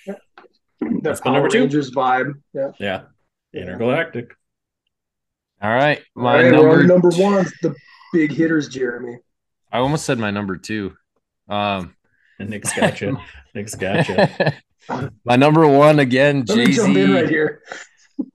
That 0.05 0.21
That's 1.01 1.25
my 1.25 1.33
number 1.33 1.49
two. 1.49 1.59
Rangers 1.61 1.91
vibe. 1.91 2.33
Yeah. 2.53 2.71
yeah, 2.79 3.01
Intergalactic. 3.53 4.31
All 5.61 5.69
right. 5.73 6.01
My 6.15 6.43
right, 6.43 6.51
number 6.51 6.83
number 6.83 7.09
one, 7.09 7.45
the 7.61 7.75
big 8.13 8.31
hitters, 8.31 8.69
Jeremy. 8.69 9.17
I 9.71 9.79
almost 9.79 10.05
said 10.05 10.19
my 10.19 10.31
number 10.31 10.57
two. 10.57 10.95
Um 11.49 11.95
And 12.39 12.49
Nick's 12.49 12.73
got 12.73 12.99
you. 13.01 13.17
Nick's 13.53 13.75
my 15.25 15.35
number 15.35 15.67
one 15.67 15.99
again, 15.99 16.45
Jay 16.45 16.71
jump 16.71 16.95
in 16.95 17.13
right 17.13 17.27
Z. 17.27 17.33
here. 17.33 17.61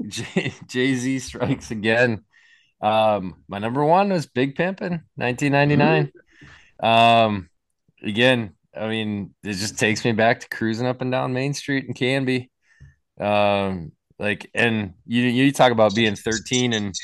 Jay 0.66 0.94
Z 0.94 1.18
strikes 1.20 1.70
again. 1.70 2.24
Um, 2.80 3.36
my 3.48 3.58
number 3.58 3.84
one 3.84 4.10
was 4.10 4.26
Big 4.26 4.56
Pimpin', 4.56 5.02
1999. 5.14 6.12
Um, 6.82 7.48
again, 8.02 8.54
I 8.76 8.88
mean, 8.88 9.34
it 9.44 9.54
just 9.54 9.78
takes 9.78 10.04
me 10.04 10.12
back 10.12 10.40
to 10.40 10.48
cruising 10.48 10.86
up 10.86 11.00
and 11.00 11.12
down 11.12 11.32
Main 11.32 11.54
Street 11.54 11.84
in 11.86 11.94
Canby. 11.94 12.50
Um, 13.20 13.92
like, 14.18 14.50
and 14.54 14.94
you 15.06 15.22
you 15.22 15.52
talk 15.52 15.72
about 15.72 15.94
being 15.94 16.16
13 16.16 16.72
and 16.72 16.94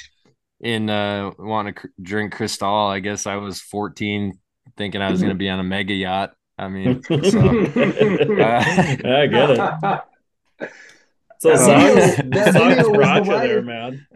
in 0.61 0.91
uh 0.91 1.31
wanting 1.39 1.75
to 1.75 1.81
cr- 1.81 1.87
drink 2.03 2.33
Cristal. 2.35 2.87
I 2.89 3.01
guess 3.01 3.27
I 3.27 3.37
was 3.37 3.61
14, 3.61 4.39
thinking 4.77 5.01
I 5.03 5.11
was 5.11 5.21
going 5.21 5.33
to 5.33 5.39
be 5.39 5.49
on 5.49 5.61
a 5.61 5.65
mega 5.65 5.95
yacht. 5.95 6.33
I 6.59 6.69
mean, 6.69 7.03
so, 7.05 7.13
I 7.21 9.27
get 9.27 9.51
it. 9.51 9.61
So 11.41 11.51
That 11.51 11.59
songs, 11.61 12.17
video- 12.17 12.31
that 12.31 12.53
songs 12.53 12.75
video 12.75 12.89
was 12.89 12.97
brought 12.97 13.25
the 13.25 13.31
you 13.33 13.39
there, 13.39 13.63
man. 13.63 14.07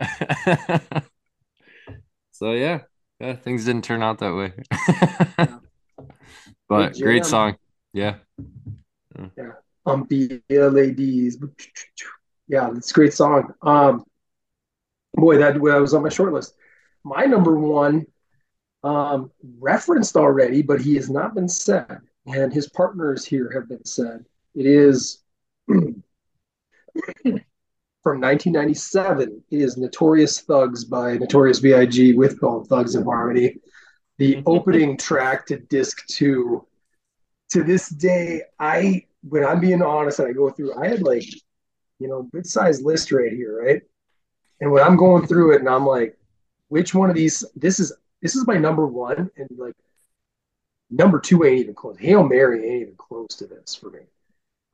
so 2.33 2.51
yeah, 2.53 2.81
yeah, 3.21 3.35
things 3.37 3.65
didn't 3.65 3.85
turn 3.85 4.03
out 4.03 4.19
that 4.19 4.35
way. 4.35 4.53
but 6.69 6.95
Good 6.95 7.03
great 7.03 7.25
song. 7.25 7.57
Yeah. 7.93 8.17
um, 9.87 10.03
be 10.05 10.41
ladies. 10.51 11.39
Yeah, 12.49 12.71
it's 12.77 12.91
a 12.91 12.95
great 12.95 13.15
song. 13.15 13.55
Um, 13.63 14.05
boy, 15.15 15.39
that, 15.39 15.55
that 15.55 15.61
was 15.61 15.95
on 15.95 16.03
my 16.03 16.09
short 16.09 16.33
list. 16.33 16.55
My 17.05 17.25
number 17.25 17.59
one, 17.59 18.07
um, 18.85 19.31
referenced 19.61 20.17
already, 20.17 20.63
but 20.63 20.81
he 20.81 20.95
has 20.97 21.09
not 21.09 21.35
been 21.35 21.49
said, 21.49 22.01
and 22.27 22.53
his 22.53 22.69
partners 22.69 23.25
here 23.25 23.51
have 23.55 23.69
been 23.69 23.85
said. 23.85 24.25
It 24.55 24.67
is 24.67 25.23
from 25.67 26.03
1997. 28.21 29.43
It 29.51 29.57
is 29.57 29.77
Notorious 29.77 30.41
Thugs 30.41 30.85
by 30.85 31.17
Notorious 31.17 31.61
B.I.G. 31.61 32.15
with 32.15 32.41
Bone 32.41 32.65
Thugs 32.65 32.95
and 32.95 33.05
Harmony. 33.05 33.57
The 34.19 34.43
opening 34.47 34.97
track 34.97 35.47
to 35.47 35.59
disc 35.59 36.05
two. 36.09 36.67
To 37.51 37.63
this 37.63 37.89
day, 37.91 38.43
I 38.59 39.05
when 39.29 39.45
I'm 39.45 39.61
being 39.61 39.83
honest 39.83 40.19
and 40.19 40.29
I 40.29 40.33
go 40.33 40.51
through, 40.51 40.75
I 40.75 40.89
had 40.89 41.03
like, 41.03 41.27
you 41.99 42.09
know, 42.09 42.23
good 42.23 42.47
sized 42.47 42.83
list 42.83 43.13
right 43.13 43.31
here, 43.31 43.63
right? 43.63 43.83
And 44.63 44.71
when 44.71 44.85
I'm 44.85 44.97
going 44.97 45.27
through 45.27 45.55
it 45.55 45.61
and 45.61 45.69
I'm 45.69 45.85
like, 45.85 46.17
which 46.69 46.95
one 46.95 47.11
of 47.11 47.17
these 47.17 47.45
this 47.57 47.81
is 47.81 47.93
this 48.23 48.37
is 48.37 48.47
my 48.47 48.57
number 48.57 48.87
one, 48.87 49.29
and 49.37 49.49
like 49.59 49.75
number 50.89 51.19
two 51.19 51.45
ain't 51.45 51.59
even 51.59 51.75
close. 51.75 51.99
Hail 51.99 52.23
Mary 52.23 52.65
ain't 52.65 52.83
even 52.83 52.95
close 52.97 53.35
to 53.39 53.47
this 53.49 53.75
for 53.75 53.91
me. 53.91 53.99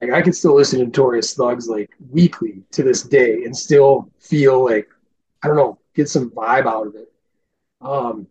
Like 0.02 0.10
I 0.12 0.20
can 0.20 0.34
still 0.34 0.54
listen 0.54 0.78
to 0.80 0.84
Notorious 0.84 1.32
Thugs 1.32 1.68
like 1.68 1.90
weekly 2.10 2.62
to 2.72 2.82
this 2.82 3.02
day 3.02 3.44
and 3.44 3.56
still 3.56 4.10
feel 4.20 4.62
like 4.62 4.88
I 5.42 5.48
don't 5.48 5.56
know, 5.56 5.78
get 5.94 6.10
some 6.10 6.30
vibe 6.32 6.66
out 6.66 6.88
of 6.88 6.94
it. 6.94 7.10
Um 7.80 8.26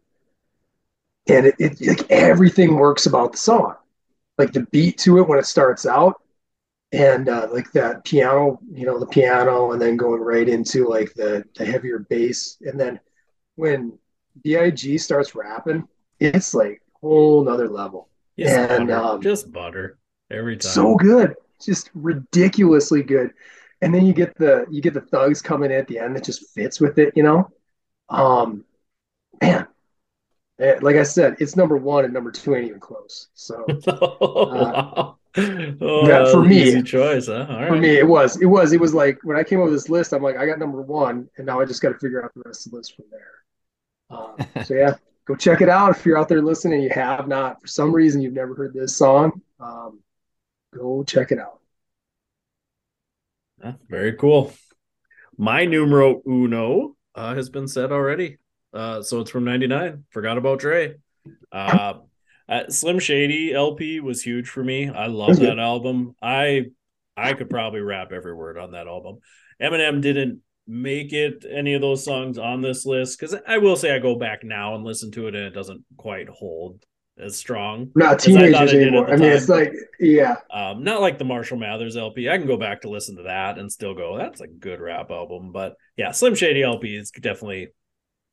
and 1.27 1.47
it, 1.47 1.55
it 1.57 1.81
like 1.81 2.11
everything 2.11 2.75
works 2.75 3.07
about 3.07 3.31
the 3.31 3.39
song. 3.39 3.73
Like 4.37 4.53
the 4.53 4.67
beat 4.67 4.99
to 4.99 5.17
it 5.17 5.27
when 5.27 5.39
it 5.39 5.47
starts 5.47 5.87
out 5.87 6.21
and 6.91 7.27
uh, 7.29 7.47
like 7.51 7.71
that 7.73 8.05
piano, 8.05 8.59
you 8.71 8.85
know, 8.85 8.99
the 8.99 9.05
piano, 9.07 9.71
and 9.71 9.81
then 9.81 9.97
going 9.97 10.21
right 10.21 10.47
into 10.47 10.87
like 10.87 11.13
the, 11.13 11.43
the 11.55 11.65
heavier 11.65 11.99
bass. 12.09 12.57
And 12.61 12.79
then 12.79 12.99
when 13.55 13.97
BIG 14.43 14.99
starts 14.99 15.35
rapping, 15.35 15.87
it's 16.19 16.53
like 16.53 16.81
whole 17.01 17.43
nother 17.43 17.67
level. 17.69 18.09
Just 18.39 18.55
And, 18.57 18.87
butter. 18.87 18.93
um, 18.93 19.21
just 19.21 19.51
butter 19.51 19.97
every 20.31 20.57
time. 20.57 20.71
So 20.71 20.95
good, 20.95 21.35
just 21.61 21.89
ridiculously 21.93 23.03
good. 23.03 23.31
And 23.81 23.93
then 23.93 24.05
you 24.05 24.13
get 24.13 24.35
the 24.37 24.65
you 24.71 24.81
get 24.81 24.93
the 24.93 25.01
thugs 25.01 25.41
coming 25.41 25.71
in 25.71 25.77
at 25.77 25.87
the 25.87 25.99
end 25.99 26.15
that 26.15 26.23
just 26.23 26.49
fits 26.53 26.79
with 26.79 26.97
it, 26.97 27.13
you 27.15 27.23
know. 27.23 27.49
Um, 28.09 28.63
man, 29.41 29.67
Eh, 30.59 30.79
like 30.81 30.95
I 30.95 31.03
said, 31.03 31.35
it's 31.39 31.55
number 31.55 31.77
one 31.77 32.05
and 32.05 32.13
number 32.13 32.31
two 32.31 32.55
ain't 32.55 32.67
even 32.67 32.79
close. 32.79 33.27
So 33.33 33.79
wow. 34.43 35.17
Oh, 35.37 36.07
yeah, 36.07 36.31
for 36.31 36.43
me- 36.43 36.81
choice, 36.81 37.27
huh? 37.27 37.45
All 37.49 37.55
right. 37.57 37.67
for 37.67 37.75
me, 37.75 37.97
it 37.97 38.07
was 38.07 38.41
it 38.41 38.45
was 38.45 38.73
it 38.73 38.79
was 38.79 38.93
like 38.93 39.19
when 39.23 39.37
I 39.37 39.43
came 39.43 39.59
up 39.59 39.65
with 39.65 39.73
this 39.73 39.89
list, 39.89 40.13
I'm 40.13 40.23
like, 40.23 40.37
I 40.37 40.45
got 40.45 40.59
number 40.59 40.81
one, 40.81 41.29
and 41.37 41.45
now 41.45 41.59
I 41.59 41.65
just 41.65 41.81
got 41.81 41.89
to 41.89 41.99
figure 41.99 42.23
out 42.23 42.33
the 42.33 42.41
rest 42.45 42.65
of 42.65 42.71
the 42.71 42.77
list 42.77 42.95
from 42.95 43.05
there. 43.11 43.37
Um, 44.09 44.65
so 44.65 44.73
yeah, 44.73 44.95
go 45.25 45.35
check 45.35 45.61
it 45.61 45.69
out 45.69 45.91
if 45.95 46.05
you're 46.05 46.17
out 46.17 46.29
there 46.29 46.41
listening. 46.41 46.75
and 46.75 46.83
You 46.83 46.89
have 46.91 47.27
not, 47.27 47.61
for 47.61 47.67
some 47.67 47.93
reason, 47.93 48.21
you've 48.21 48.33
never 48.33 48.55
heard 48.55 48.73
this 48.73 48.95
song. 48.95 49.41
Um, 49.59 49.99
go 50.75 51.03
check 51.03 51.31
it 51.31 51.39
out. 51.39 51.59
Yeah, 53.63 53.73
very 53.89 54.13
cool. 54.13 54.53
My 55.37 55.65
numero 55.65 56.21
uno 56.27 56.95
uh, 57.15 57.35
has 57.35 57.49
been 57.49 57.67
said 57.67 57.91
already. 57.91 58.37
Uh, 58.73 59.01
so 59.01 59.21
it's 59.21 59.31
from 59.31 59.43
99. 59.45 60.05
Forgot 60.09 60.37
about 60.37 60.59
Dre. 60.59 60.95
Uh, 61.51 61.95
uh, 62.49 62.69
Slim 62.69 62.99
Shady 62.99 63.53
LP 63.53 63.99
was 63.99 64.21
huge 64.21 64.49
for 64.49 64.63
me. 64.63 64.89
I 64.89 65.07
love 65.07 65.39
that 65.39 65.59
album. 65.59 66.15
I 66.21 66.67
I 67.15 67.33
could 67.33 67.49
probably 67.49 67.81
rap 67.81 68.11
every 68.11 68.33
word 68.33 68.57
on 68.57 68.71
that 68.71 68.87
album. 68.87 69.17
Eminem 69.61 70.01
didn't 70.01 70.41
make 70.67 71.13
it 71.13 71.45
any 71.49 71.73
of 71.73 71.81
those 71.81 72.03
songs 72.03 72.37
on 72.37 72.61
this 72.61 72.85
list 72.85 73.19
because 73.19 73.35
I 73.47 73.57
will 73.57 73.75
say 73.75 73.95
I 73.95 73.99
go 73.99 74.15
back 74.15 74.43
now 74.43 74.75
and 74.75 74.83
listen 74.83 75.11
to 75.11 75.27
it 75.27 75.35
and 75.35 75.45
it 75.45 75.53
doesn't 75.53 75.83
quite 75.97 76.29
hold 76.29 76.83
as 77.17 77.35
strong. 77.35 77.89
Not 77.95 78.13
I 78.13 78.15
teenagers 78.17 78.73
at 78.73 78.79
anymore. 78.81 79.07
I 79.07 79.11
mean, 79.15 79.29
time. 79.29 79.31
it's 79.31 79.49
like, 79.49 79.73
yeah, 79.99 80.35
Um, 80.51 80.83
not 80.83 81.01
like 81.01 81.17
the 81.17 81.25
Marshall 81.25 81.57
Mathers 81.57 81.97
LP. 81.97 82.29
I 82.29 82.37
can 82.37 82.47
go 82.47 82.57
back 82.57 82.81
to 82.81 82.89
listen 82.89 83.15
to 83.17 83.23
that 83.23 83.57
and 83.57 83.71
still 83.71 83.95
go, 83.95 84.17
that's 84.17 84.41
a 84.41 84.47
good 84.47 84.79
rap 84.79 85.09
album. 85.09 85.51
But 85.51 85.75
yeah, 85.95 86.11
Slim 86.11 86.35
Shady 86.35 86.61
LP 86.61 86.95
is 86.95 87.11
definitely 87.11 87.69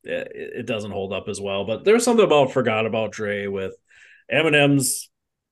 it, 0.03 0.33
it 0.35 0.67
doesn't 0.67 0.91
hold 0.91 1.13
up 1.13 1.29
as 1.29 1.41
well. 1.41 1.65
But 1.65 1.85
there's 1.85 2.05
something 2.05 2.27
about 2.27 2.53
Forgot 2.53 2.85
About 2.85 3.13
Dre 3.13 3.47
with 3.47 3.75
Eminem's. 4.33 5.11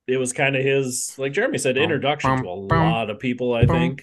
It 0.08 0.16
was 0.16 0.32
kind 0.32 0.56
of 0.56 0.64
his, 0.64 1.14
like 1.16 1.32
Jeremy 1.32 1.58
said, 1.58 1.76
introduction 1.76 2.42
to 2.42 2.48
a 2.48 2.50
lot 2.50 3.08
of 3.08 3.20
people. 3.20 3.54
I 3.54 3.66
think 3.66 4.02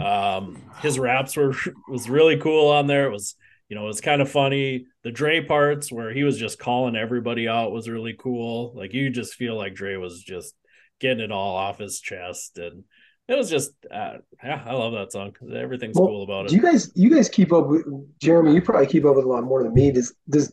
um, 0.00 0.62
his 0.80 0.98
raps 0.98 1.36
were 1.36 1.54
was 1.88 2.08
really 2.08 2.36
cool 2.38 2.68
on 2.68 2.86
there. 2.86 3.06
It 3.06 3.12
was 3.12 3.34
you 3.68 3.76
know 3.76 3.84
it 3.84 3.88
was 3.88 4.00
kind 4.00 4.22
of 4.22 4.30
funny. 4.30 4.86
The 5.02 5.10
Dre 5.10 5.40
parts 5.40 5.90
where 5.90 6.12
he 6.12 6.24
was 6.24 6.38
just 6.38 6.58
calling 6.58 6.96
everybody 6.96 7.48
out 7.48 7.72
was 7.72 7.88
really 7.88 8.14
cool. 8.18 8.72
Like 8.74 8.94
you 8.94 9.10
just 9.10 9.34
feel 9.34 9.56
like 9.56 9.74
Dre 9.74 9.96
was 9.96 10.22
just 10.22 10.54
getting 11.00 11.24
it 11.24 11.32
all 11.32 11.56
off 11.56 11.78
his 11.78 12.00
chest, 12.00 12.58
and 12.58 12.84
it 13.28 13.36
was 13.36 13.50
just 13.50 13.72
uh, 13.90 14.18
yeah, 14.42 14.62
I 14.64 14.72
love 14.74 14.92
that 14.92 15.12
song. 15.12 15.32
Because 15.32 15.54
everything's 15.54 15.96
Well, 15.96 16.06
cool 16.06 16.22
about 16.22 16.48
Do 16.48 16.54
you 16.54 16.62
guys 16.62 16.92
you 16.94 17.10
guys 17.10 17.28
keep 17.28 17.52
up 17.52 17.66
with 17.66 17.84
Jeremy? 18.20 18.54
You 18.54 18.62
probably 18.62 18.86
keep 18.86 19.04
up 19.04 19.16
with 19.16 19.24
a 19.24 19.28
lot 19.28 19.44
more 19.44 19.62
than 19.62 19.74
me. 19.74 19.90
Does 19.90 20.14
does 20.28 20.52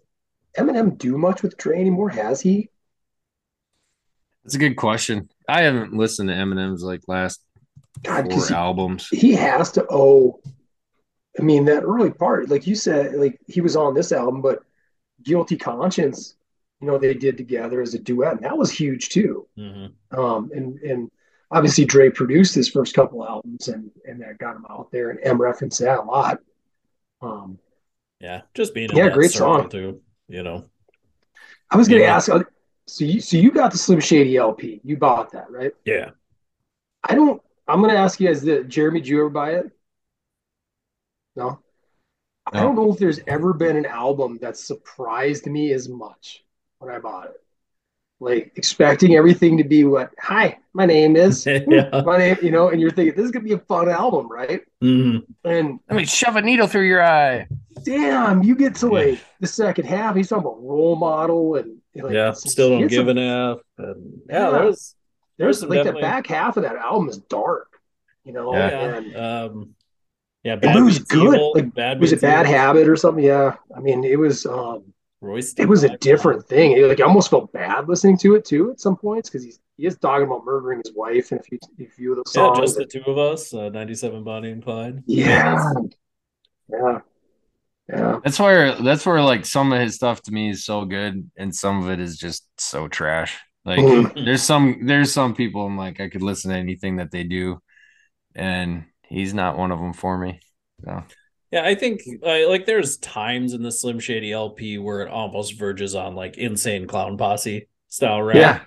Eminem 0.57 0.97
do 0.97 1.17
much 1.17 1.43
with 1.43 1.57
Dre 1.57 1.79
anymore? 1.79 2.09
Has 2.09 2.41
he? 2.41 2.69
That's 4.43 4.55
a 4.55 4.59
good 4.59 4.75
question. 4.75 5.29
I 5.47 5.61
haven't 5.61 5.93
listened 5.93 6.29
to 6.29 6.35
Eminem's 6.35 6.83
like 6.83 7.01
last 7.07 7.41
God, 8.03 8.31
four 8.31 8.45
he, 8.47 8.53
albums. 8.53 9.07
he 9.09 9.33
has 9.33 9.71
to 9.73 9.85
owe. 9.89 10.39
I 11.39 11.43
mean, 11.43 11.65
that 11.65 11.83
early 11.83 12.11
part, 12.11 12.49
like 12.49 12.67
you 12.67 12.75
said, 12.75 13.15
like 13.15 13.39
he 13.47 13.61
was 13.61 13.75
on 13.75 13.93
this 13.93 14.11
album, 14.11 14.41
but 14.41 14.59
Guilty 15.23 15.57
Conscience, 15.57 16.35
you 16.81 16.87
know, 16.87 16.97
they 16.97 17.13
did 17.13 17.37
together 17.37 17.81
as 17.81 17.93
a 17.93 17.99
duet, 17.99 18.33
and 18.33 18.43
that 18.43 18.57
was 18.57 18.69
huge 18.71 19.09
too. 19.09 19.47
Mhm. 19.57 19.93
Um, 20.11 20.51
and 20.53 20.77
and 20.79 21.11
obviously 21.49 21.85
Dre 21.85 22.09
produced 22.09 22.53
his 22.53 22.69
first 22.69 22.93
couple 22.93 23.25
albums, 23.25 23.67
and 23.69 23.89
and 24.05 24.21
that 24.21 24.37
got 24.37 24.55
him 24.57 24.65
out 24.69 24.91
there, 24.91 25.09
and 25.09 25.19
M 25.23 25.41
referenced 25.41 25.79
that 25.79 25.99
a 25.99 26.03
lot. 26.03 26.39
Um, 27.21 27.57
Yeah, 28.19 28.41
just 28.53 28.73
being 28.73 28.89
in 28.89 28.97
Yeah, 28.97 29.05
that 29.05 29.13
great 29.13 29.31
circle 29.31 29.59
song. 29.61 29.69
too. 29.69 30.01
You 30.27 30.43
know, 30.43 30.65
I 31.71 31.77
was 31.77 31.87
going 31.87 31.99
to 32.01 32.05
Yeah. 32.05 32.15
ask, 32.15 32.29
so 32.87 33.05
you 33.05 33.21
so 33.21 33.37
you 33.37 33.51
got 33.51 33.71
the 33.71 33.77
Slim 33.77 33.99
Shady 33.99 34.37
LP, 34.37 34.81
you 34.83 34.97
bought 34.97 35.31
that, 35.31 35.49
right? 35.51 35.71
yeah. 35.85 36.11
I 37.07 37.15
don't. 37.15 37.41
I'm 37.67 37.79
going 37.81 37.91
to 37.93 37.97
ask 37.97 38.19
you 38.19 38.27
guys 38.27 38.41
this, 38.41 38.65
Jeremy, 38.67 38.99
did 39.01 39.07
you 39.09 39.19
ever 39.21 39.29
buy 39.29 39.51
it? 39.55 39.71
No. 41.35 41.59
I 42.51 42.61
don't 42.61 42.75
know 42.75 42.91
if 42.91 42.99
there's 42.99 43.21
ever 43.25 43.53
been 43.53 43.77
an 43.77 43.85
album 43.85 44.37
that 44.41 44.57
surprised 44.57 45.45
me 45.47 45.71
as 45.71 45.87
much 45.87 46.43
when 46.79 46.93
I 46.93 46.99
bought 46.99 47.27
it. 47.27 47.41
Like 48.19 48.51
expecting 48.57 49.15
everything 49.15 49.57
to 49.57 49.63
be 49.63 49.85
what, 49.85 50.11
hi, 50.19 50.57
my 50.73 50.85
name 50.85 51.15
is, 51.15 51.45
Yeah. 51.47 52.01
my 52.05 52.17
name, 52.17 52.37
you 52.41 52.51
know, 52.51 52.67
and 52.69 52.79
you're 52.81 52.91
thinking 52.91 53.15
this 53.15 53.25
is 53.25 53.31
gonna 53.31 53.45
be 53.45 53.53
a 53.53 53.59
fun 53.59 53.89
album, 53.89 54.29
right? 54.29 54.61
Mhm. 54.83 55.25
And 55.45 55.79
Let 55.89 55.95
me 55.97 56.05
shove 56.05 56.35
a 56.35 56.41
needle 56.41 56.67
through 56.67 56.87
your 56.87 57.01
eye. 57.03 57.47
damn, 57.83 58.43
you 58.43 58.55
get 58.55 58.75
to 58.75 58.87
Yeah. 58.87 58.91
like 58.91 59.19
the 59.39 59.47
second 59.47 59.85
half, 59.85 60.15
he's 60.15 60.27
talking 60.29 60.45
about 60.45 60.61
role 60.63 60.95
model 60.97 61.55
and 61.55 61.77
like, 61.95 62.13
yeah, 62.13 62.31
still 62.31 62.69
don't 62.69 62.87
give 62.87 63.07
some- 63.07 63.09
an 63.09 63.17
F. 63.19 63.57
And 63.77 64.21
yeah, 64.29 64.39
Yeah. 64.45 64.49
there 64.51 64.65
was 64.65 64.95
There's 65.37 65.61
like 65.61 65.69
definitely- 65.79 66.01
the 66.01 66.07
back 66.07 66.27
half 66.27 66.57
of 66.57 66.63
that 66.63 66.75
album 66.75 67.09
is 67.09 67.17
dark, 67.17 67.79
you 68.23 68.33
know, 68.33 68.53
Yeah. 68.53 68.67
and. 68.97 69.15
Um, 69.15 69.75
yeah, 70.43 70.55
but 70.57 70.75
it 70.75 70.81
was 70.81 70.99
good. 70.99 71.35
Evil, 71.35 71.53
Like, 71.55 71.73
bad 71.73 72.01
was 72.01 72.11
it 72.11 72.19
bad 72.21 72.45
Evil, 72.45 72.57
habit 72.57 72.89
or 72.89 72.95
something? 72.97 73.23
Yeah, 73.23 73.55
I 73.75 73.79
mean, 73.79 74.03
it 74.03 74.17
was. 74.19 74.45
um 74.45 74.83
Royce 75.21 75.53
It 75.57 75.69
was 75.69 75.85
a 75.85 75.97
different 75.99 76.45
thing. 76.45 76.73
It, 76.73 76.85
like 76.85 76.99
I 76.99 77.03
almost 77.05 77.29
felt 77.29 77.49
bad 77.53 77.87
listening 77.87 78.17
to 78.17 78.35
it 78.35 78.43
too 78.43 78.71
at 78.71 78.81
some 78.81 78.97
points 78.97 79.29
because 79.29 79.41
he's 79.45 79.57
he 79.77 79.85
is 79.85 79.97
talking 79.97 80.27
about 80.27 80.43
murdering 80.43 80.81
his 80.83 80.93
wife 80.93 81.31
and 81.31 81.39
a 81.39 81.43
few 81.43 81.57
a 81.79 81.85
few 81.85 82.11
of 82.11 82.17
those 82.17 82.35
Yeah, 82.35 82.53
songs. 82.53 82.59
just 82.59 82.77
the 82.77 82.85
two 82.85 83.03
of 83.07 83.17
us, 83.17 83.53
uh, 83.53 83.69
97 83.69 84.21
Bonnie 84.25 84.51
and 84.51 84.61
Clyde. 84.61 85.01
yeah, 85.07 85.63
yeah, 86.69 86.77
yeah. 86.77 86.99
That's 88.23 88.39
where 88.39 88.75
that's 88.81 89.05
where 89.05 89.21
like 89.21 89.45
some 89.45 89.73
of 89.73 89.79
his 89.81 89.95
stuff 89.95 90.21
to 90.23 90.31
me 90.31 90.49
is 90.49 90.65
so 90.65 90.85
good, 90.85 91.29
and 91.37 91.53
some 91.53 91.83
of 91.83 91.89
it 91.89 91.99
is 91.99 92.17
just 92.17 92.47
so 92.57 92.87
trash. 92.87 93.37
Like 93.65 93.81
Mhm. 93.81 94.13
there's 94.23 94.43
some 94.43 94.85
there's 94.85 95.11
some 95.13 95.35
people 95.35 95.65
I'm 95.65 95.77
like 95.77 95.99
I 95.99 96.09
could 96.09 96.21
listen 96.21 96.51
to 96.51 96.57
anything 96.57 96.97
that 96.97 97.11
they 97.11 97.23
do, 97.23 97.59
and 98.35 98.85
he's 99.07 99.33
not 99.33 99.57
one 99.57 99.71
of 99.71 99.79
them 99.79 99.93
for 99.93 100.17
me. 100.17 100.41
So 100.85 101.03
Yeah, 101.51 101.63
I 101.63 101.75
think 101.75 102.01
uh, 102.25 102.49
like 102.49 102.65
there's 102.65 102.97
times 102.97 103.53
in 103.53 103.61
the 103.61 103.71
Slim 103.71 103.99
Shady 103.99 104.31
LP 104.31 104.77
where 104.79 105.01
it 105.01 105.09
almost 105.09 105.57
verges 105.59 105.93
on 105.95 106.15
like 106.15 106.37
insane 106.37 106.87
clown 106.87 107.17
posse 107.17 107.67
style 107.89 108.21
rap. 108.21 108.57
Yeah. 108.57 108.65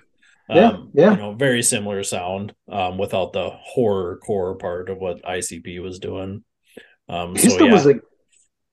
Yeah, 0.51 0.71
Um, 0.71 0.93
yeah. 0.93 1.17
You 1.17 1.17
know, 1.17 1.33
very 1.33 1.63
similar 1.63 2.03
sound, 2.03 2.53
um, 2.71 2.97
without 2.97 3.33
the 3.33 3.49
horror 3.51 4.17
core 4.25 4.55
part 4.57 4.89
of 4.89 4.99
what 4.99 5.25
ICP 5.27 5.79
was 5.79 5.99
doing. 5.99 6.43
Um, 7.09 7.37
His 7.37 7.53
so 7.53 7.53
stuff 7.53 7.69
yeah, 7.69 7.71
was 7.71 7.85
like 7.85 8.01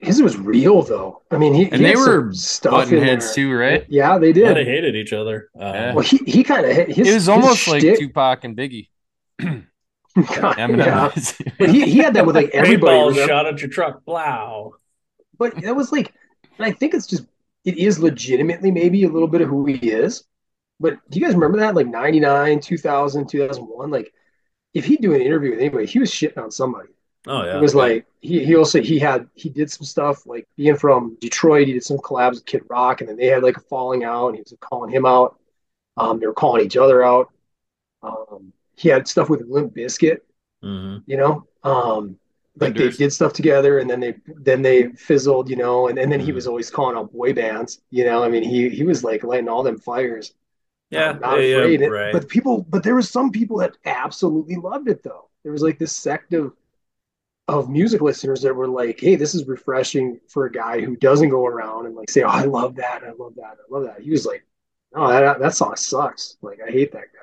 his 0.05 0.22
was 0.22 0.36
real 0.36 0.82
though. 0.82 1.22
I 1.31 1.39
mean, 1.39 1.55
he, 1.55 1.64
And 1.64 1.76
he 1.76 1.82
they 1.85 1.97
were 1.97 2.32
stuff 2.32 2.72
button 2.72 2.98
in 2.98 3.05
heads 3.05 3.26
there. 3.35 3.44
too, 3.47 3.52
right? 3.55 3.85
Yeah, 3.89 4.18
they 4.18 4.28
yeah, 4.28 4.32
did. 4.32 4.56
they 4.56 4.64
hated 4.64 4.94
each 4.97 5.12
other. 5.12 5.48
Uh, 5.59 5.64
yeah. 5.64 5.94
well, 5.94 6.05
he 6.05 6.18
he 6.26 6.44
kind 6.44 6.64
of 6.66 6.74
hit. 6.74 6.89
his. 6.89 6.98
it 6.98 7.05
was 7.06 7.14
his 7.14 7.28
almost 7.28 7.68
like 7.68 7.81
shtick- 7.81 7.98
Tupac 7.98 8.44
and 8.44 8.56
Biggie. 8.56 8.89
yeah. 9.40 11.10
But 11.59 11.70
he, 11.70 11.85
he 11.90 11.98
had 11.98 12.14
that 12.14 12.24
with 12.26 12.36
like 12.36 12.51
everybody. 12.51 12.97
paintball 12.97 13.26
shot 13.26 13.47
at 13.47 13.60
your 13.60 13.70
truck. 13.70 14.01
Wow. 14.06 14.74
But 15.39 15.60
that 15.62 15.74
was 15.74 15.90
like, 15.90 16.12
and 16.59 16.66
I 16.66 16.70
think 16.70 16.94
it's 16.94 17.06
just, 17.06 17.24
it 17.64 17.76
is 17.78 17.98
legitimately 17.98 18.70
maybe 18.70 19.02
a 19.05 19.09
little 19.09 19.26
bit 19.28 19.40
of 19.40 19.48
who 19.48 19.64
he 19.66 19.74
is. 19.90 20.22
But 20.78 20.98
do 21.10 21.18
you 21.18 21.24
guys 21.24 21.35
remember 21.35 21.59
that? 21.59 21.74
Like 21.74 21.89
99, 21.89 22.60
2000, 22.60 23.28
2001? 23.28 23.90
Like, 23.90 24.12
if 24.72 24.85
he'd 24.85 25.01
do 25.01 25.14
an 25.14 25.20
interview 25.20 25.51
with 25.51 25.60
anybody, 25.60 25.86
he 25.86 25.98
was 25.98 26.10
shitting 26.10 26.39
on 26.43 26.51
somebody. 26.51 26.90
Oh 27.26 27.44
yeah. 27.44 27.59
It 27.59 27.60
was 27.60 27.74
like, 27.74 28.06
he, 28.20 28.44
he 28.44 28.56
also, 28.56 28.82
he 28.82 28.98
had, 28.98 29.28
he 29.34 29.48
did 29.48 29.70
some 29.70 29.84
stuff 29.86 30.26
like 30.26 30.46
being 30.56 30.76
from 30.76 31.16
Detroit, 31.20 31.66
he 31.68 31.74
did 31.74 31.84
some 31.84 31.98
collabs 31.98 32.34
with 32.34 32.46
Kid 32.46 32.62
Rock, 32.68 33.01
and 33.01 33.09
then 33.09 33.16
they 33.16 33.26
had 33.26 33.42
like 33.42 33.56
a 33.56 33.60
falling 33.60 34.05
out, 34.05 34.28
and 34.28 34.36
he 34.36 34.42
was 34.42 34.55
calling 34.60 34.90
him 34.90 35.06
out. 35.06 35.38
Um, 35.96 36.20
they 36.20 36.26
were 36.26 36.34
calling 36.34 36.64
each 36.66 36.76
other 36.76 37.05
out. 37.05 37.30
Um, 38.02 38.52
he 38.76 38.88
had 38.90 39.09
stuff 39.09 39.30
with 39.30 39.42
Limp 39.48 39.74
Bizkit 39.74 40.20
Mhm. 40.62 41.05
you 41.06 41.16
know 41.16 41.46
um 41.64 42.16
like 42.60 42.76
they 42.76 42.90
did 42.90 43.12
stuff 43.12 43.32
together 43.32 43.78
and 43.80 43.90
then 43.90 44.01
they 44.01 44.14
then 44.40 44.62
they 44.62 44.88
fizzled 44.92 45.51
you 45.51 45.56
know 45.56 45.88
and, 45.88 45.98
and 45.98 46.10
then 46.10 46.20
he 46.20 46.30
Mhm. 46.30 46.32
was 46.32 46.46
always 46.46 46.70
calling 46.70 46.96
out 46.96 47.12
boy 47.12 47.32
bands 47.32 47.82
you 47.90 48.05
know 48.05 48.22
i 48.22 48.28
mean 48.28 48.42
he 48.42 48.68
he 48.68 48.84
was 48.84 49.02
like 49.05 49.24
lighting 49.24 49.48
all 49.48 49.62
them 49.62 49.78
fires 49.78 50.34
yeah, 50.90 51.12
Um, 51.12 51.18
not 51.20 51.40
yeah, 51.40 51.40
afraid 51.40 51.82
yeah, 51.82 51.88
right. 51.88 52.12
but 52.12 52.28
people 52.28 52.62
but 52.68 52.82
there 52.84 52.94
was 52.94 53.10
some 53.10 53.30
people 53.32 53.59
that 53.59 53.76
absolutely 53.84 54.56
loved 54.56 54.88
it 54.88 55.02
though 55.02 55.28
there 55.42 55.52
was 55.52 55.62
like 55.62 55.78
this 55.78 55.94
sect 55.96 56.34
of 56.34 56.55
of 57.49 57.69
music 57.69 58.01
listeners 58.01 58.41
that 58.43 58.55
were 58.55 58.69
like 58.69 58.99
hey 59.01 59.16
this 59.16 59.35
is 59.35 59.47
refreshing 59.47 60.19
for 60.29 60.47
a 60.47 60.53
guy 60.53 60.81
who 60.81 60.97
doesn't 60.97 61.29
go 61.29 61.47
around 61.47 61.87
and 61.87 61.95
like 61.95 62.09
say 62.11 62.23
oh 62.23 62.29
i 62.29 62.43
love 62.45 62.77
that 62.77 63.03
i 63.05 63.12
love 63.19 63.35
that 63.37 63.57
i 63.61 63.65
love 63.71 63.85
that 63.85 64.01
he 64.01 64.11
was 64.11 64.25
like 64.25 64.47
no 64.95 65.09
that, 65.09 65.39
that 65.41 65.55
song 65.55 65.77
sucks 65.77 66.37
like 66.43 66.59
i 66.66 66.71
hate 66.71 66.93
that 66.93 67.12
guy 67.12 67.21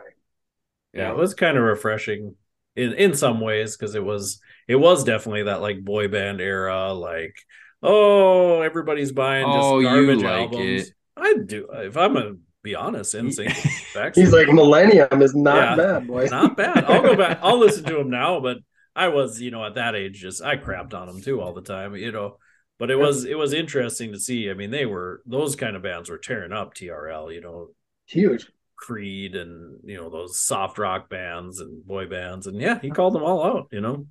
yeah, 0.93 1.09
it 1.11 1.15
was 1.15 1.33
kind 1.33 1.57
of 1.57 1.63
refreshing 1.63 2.35
in 2.75 2.93
in 2.93 3.13
some 3.15 3.39
ways 3.39 3.77
because 3.77 3.95
it 3.95 4.03
was 4.03 4.41
it 4.67 4.75
was 4.75 5.03
definitely 5.05 5.43
that 5.43 5.61
like 5.61 5.83
boy 5.83 6.07
band 6.09 6.41
era, 6.41 6.91
like 6.93 7.35
oh 7.81 8.59
everybody's 8.61 9.11
buying 9.13 9.45
just 9.45 9.57
Oh, 9.57 9.79
you 9.79 9.85
garbage 9.87 10.21
like 10.23 10.51
albums. 10.53 10.89
it. 10.89 10.93
I 11.15 11.33
do. 11.45 11.67
If 11.71 11.95
I'm 11.97 12.13
gonna 12.13 12.35
be 12.61 12.75
honest, 12.75 13.15
NSYNC, 13.15 13.55
Backstreet 13.95 14.15
he's 14.15 14.33
like 14.33 14.49
millennium 14.49 15.21
is 15.21 15.33
not 15.33 15.55
Yeah. 15.55 15.75
bad 15.77 16.07
boy 16.07 16.25
not 16.25 16.57
bad. 16.57 16.83
I'll 16.83 17.01
go 17.01 17.15
back. 17.15 17.39
I'll 17.41 17.57
listen 17.57 17.85
to 17.85 17.97
him 17.99 18.09
now, 18.09 18.39
but 18.41 18.57
I 18.95 19.07
was, 19.07 19.39
you 19.39 19.51
know, 19.51 19.65
at 19.65 19.75
that 19.75 19.95
age, 19.95 20.19
just 20.19 20.43
I 20.43 20.57
crapped 20.57 20.93
on 20.93 21.07
them 21.07 21.21
too 21.21 21.41
all 21.41 21.53
the 21.53 21.61
time, 21.61 21.95
you 21.95 22.11
know. 22.11 22.37
But 22.77 22.89
it 22.89 22.97
was 22.97 23.25
it 23.25 23.37
was 23.37 23.53
interesting 23.53 24.11
to 24.11 24.19
see. 24.19 24.49
I 24.49 24.53
mean, 24.53 24.71
they 24.71 24.85
were 24.85 25.21
those 25.25 25.55
kind 25.55 25.75
of 25.75 25.83
bands 25.83 26.09
were 26.09 26.17
tearing 26.17 26.51
up 26.51 26.73
TRL, 26.73 27.33
you 27.33 27.41
know, 27.41 27.69
huge 28.05 28.47
Creed 28.75 29.35
and 29.35 29.79
you 29.83 29.95
know 29.95 30.09
those 30.09 30.41
soft 30.41 30.79
rock 30.79 31.07
bands 31.07 31.59
and 31.59 31.85
boy 31.85 32.07
bands, 32.07 32.47
and 32.47 32.59
yeah, 32.59 32.79
he 32.79 32.89
called 32.89 33.13
them 33.13 33.23
all 33.23 33.43
out, 33.43 33.67
you 33.71 33.81
know. 33.81 34.07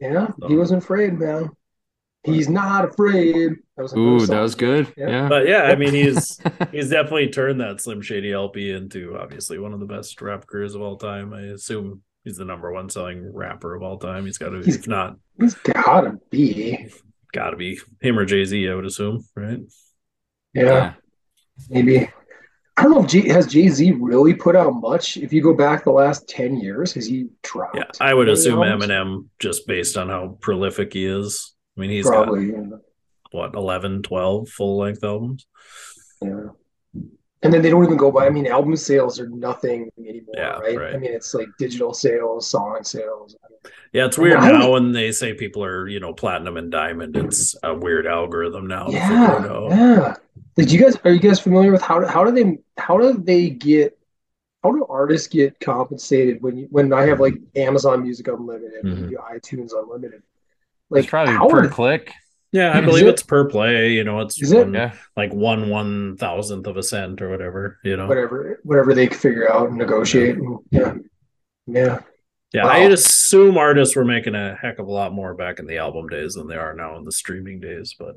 Yeah, 0.00 0.28
he 0.48 0.56
wasn't 0.56 0.82
afraid, 0.82 1.14
man. 1.14 1.50
He's 2.24 2.48
not 2.48 2.84
afraid. 2.84 3.52
That 3.76 3.82
was 3.82 3.94
Ooh, 3.96 4.26
that 4.26 4.40
was 4.40 4.56
good. 4.56 4.92
Yeah. 4.96 5.08
Yeah. 5.08 5.28
But 5.28 5.46
yeah, 5.46 5.62
I 5.62 5.76
mean, 5.76 5.94
he's 5.94 6.40
he's 6.72 6.90
definitely 6.90 7.28
turned 7.28 7.60
that 7.60 7.80
Slim 7.80 8.02
Shady 8.02 8.32
LP 8.32 8.72
into 8.72 9.16
obviously 9.16 9.58
one 9.58 9.72
of 9.72 9.80
the 9.80 9.86
best 9.86 10.20
rap 10.20 10.46
careers 10.46 10.74
of 10.74 10.82
all 10.82 10.96
time. 10.96 11.32
I 11.32 11.42
assume 11.42 12.02
he's 12.28 12.36
the 12.36 12.44
number 12.44 12.70
one 12.70 12.90
selling 12.90 13.32
rapper 13.34 13.74
of 13.74 13.82
all 13.82 13.96
time. 13.98 14.26
He's 14.26 14.36
got 14.38 14.50
to, 14.50 14.58
He's- 14.60 14.76
if 14.76 14.86
not, 14.86 15.16
He's 15.40 15.54
gotta 15.54 16.18
be. 16.30 16.88
got 17.32 17.50
to 17.50 17.56
be 17.56 17.80
him 18.00 18.18
or 18.18 18.24
Jay 18.26 18.44
Z. 18.44 18.68
I 18.68 18.74
would 18.74 18.84
assume, 18.84 19.24
right? 19.34 19.60
Yeah, 20.54 20.94
maybe. 21.70 22.10
I 22.76 22.82
don't 22.82 22.92
know 22.92 23.00
if 23.02 23.08
G, 23.08 23.28
has 23.28 23.46
Jay 23.46 23.68
Z 23.68 23.92
really 23.92 24.34
put 24.34 24.54
out 24.56 24.70
much. 24.72 25.16
If 25.16 25.32
you 25.32 25.42
go 25.42 25.54
back 25.54 25.84
the 25.84 25.90
last 25.90 26.28
ten 26.28 26.56
years, 26.60 26.92
has 26.94 27.06
he 27.06 27.28
dropped? 27.42 27.76
Yeah, 27.76 27.84
I 28.00 28.12
would 28.14 28.28
assume 28.28 28.62
albums? 28.62 28.84
Eminem 28.84 29.24
just 29.38 29.66
based 29.66 29.96
on 29.96 30.08
how 30.08 30.38
prolific 30.40 30.92
he 30.92 31.04
is. 31.06 31.54
I 31.76 31.80
mean, 31.80 31.90
he's 31.90 32.06
Probably. 32.06 32.52
got 32.52 32.80
what 33.30 33.54
11, 33.54 34.02
12 34.02 34.48
full 34.48 34.78
length 34.78 35.02
albums. 35.04 35.46
Yeah. 36.22 36.48
Yeah. 37.42 37.46
And 37.46 37.54
then 37.54 37.62
they 37.62 37.70
don't 37.70 37.84
even 37.84 37.96
go 37.96 38.10
by. 38.10 38.26
I 38.26 38.30
mean, 38.30 38.46
album 38.46 38.76
sales 38.76 39.20
are 39.20 39.28
nothing 39.28 39.90
anymore, 39.98 40.34
Yeah, 40.36 40.58
right? 40.58 40.76
right. 40.78 40.94
I 40.94 40.98
mean, 40.98 41.12
it's 41.12 41.34
like 41.34 41.48
digital 41.58 41.94
sales, 41.94 42.48
song 42.48 42.80
sales. 42.82 43.36
Yeah, 43.92 44.06
it's 44.06 44.18
weird 44.18 44.38
I 44.38 44.50
don't- 44.50 44.60
now 44.60 44.72
when 44.72 44.92
they 44.92 45.12
say 45.12 45.34
people 45.34 45.64
are, 45.64 45.88
you 45.88 46.00
know, 46.00 46.12
platinum 46.12 46.56
and 46.56 46.70
diamond. 46.70 47.16
It's 47.16 47.54
a 47.62 47.74
weird 47.74 48.06
algorithm 48.06 48.66
now. 48.66 48.86
to 48.86 48.92
figure 48.92 49.06
it 49.06 49.10
Yeah, 49.10 49.48
out. 49.50 49.70
yeah. 49.70 50.14
Like, 50.56 50.70
you 50.72 50.78
guys 50.80 50.96
are 51.04 51.12
you 51.12 51.20
guys 51.20 51.38
familiar 51.40 51.70
with 51.72 51.82
how 51.82 52.04
how 52.06 52.24
do 52.24 52.32
they 52.32 52.58
how 52.76 52.98
do 52.98 53.12
they 53.14 53.48
get 53.50 53.96
how 54.64 54.72
do 54.72 54.84
artists 54.90 55.28
get 55.28 55.58
compensated 55.60 56.42
when 56.42 56.56
you 56.56 56.66
when 56.70 56.92
I 56.92 57.06
have 57.06 57.20
like 57.20 57.34
Amazon 57.54 58.02
Music 58.02 58.26
Unlimited, 58.26 58.82
when 58.82 59.08
Mhm. 59.10 59.14
iTunes 59.32 59.70
Unlimited? 59.72 60.20
It's 60.20 60.90
Like 60.90 61.08
probably 61.08 61.34
how 61.34 61.48
per 61.48 61.64
are, 61.66 61.68
click. 61.68 62.12
Yeah, 62.52 62.76
I 62.76 62.80
believe 62.80 63.06
it? 63.06 63.10
it's 63.10 63.22
per 63.22 63.44
play. 63.46 63.92
You 63.92 64.04
know, 64.04 64.20
it's 64.20 64.40
Is 64.40 64.52
it? 64.52 64.72
Yeah. 64.72 64.94
like 65.16 65.32
one 65.34 65.68
one 65.68 66.16
thousandth 66.16 66.66
of 66.66 66.76
a 66.76 66.82
cent 66.82 67.20
or 67.20 67.28
whatever. 67.28 67.78
You 67.84 67.96
know. 67.96 68.06
whatever 68.06 68.60
whatever 68.62 68.94
they 68.94 69.06
figure 69.08 69.50
out 69.52 69.68
and 69.68 69.76
negotiate. 69.76 70.36
And, 70.36 70.58
yeah, 70.70 70.94
yeah. 71.66 71.98
Yeah, 72.54 72.64
Wow. 72.64 72.70
I'd 72.70 72.92
assume 72.92 73.58
artists 73.58 73.94
were 73.94 74.06
making 74.06 74.34
a 74.34 74.54
heck 74.54 74.78
of 74.78 74.86
a 74.86 74.90
lot 74.90 75.12
more 75.12 75.34
back 75.34 75.58
in 75.58 75.66
the 75.66 75.76
album 75.76 76.08
days 76.08 76.32
than 76.32 76.48
they 76.48 76.56
are 76.56 76.72
now 76.72 76.96
in 76.96 77.04
the 77.04 77.12
streaming 77.12 77.60
days. 77.60 77.94
But 77.98 78.16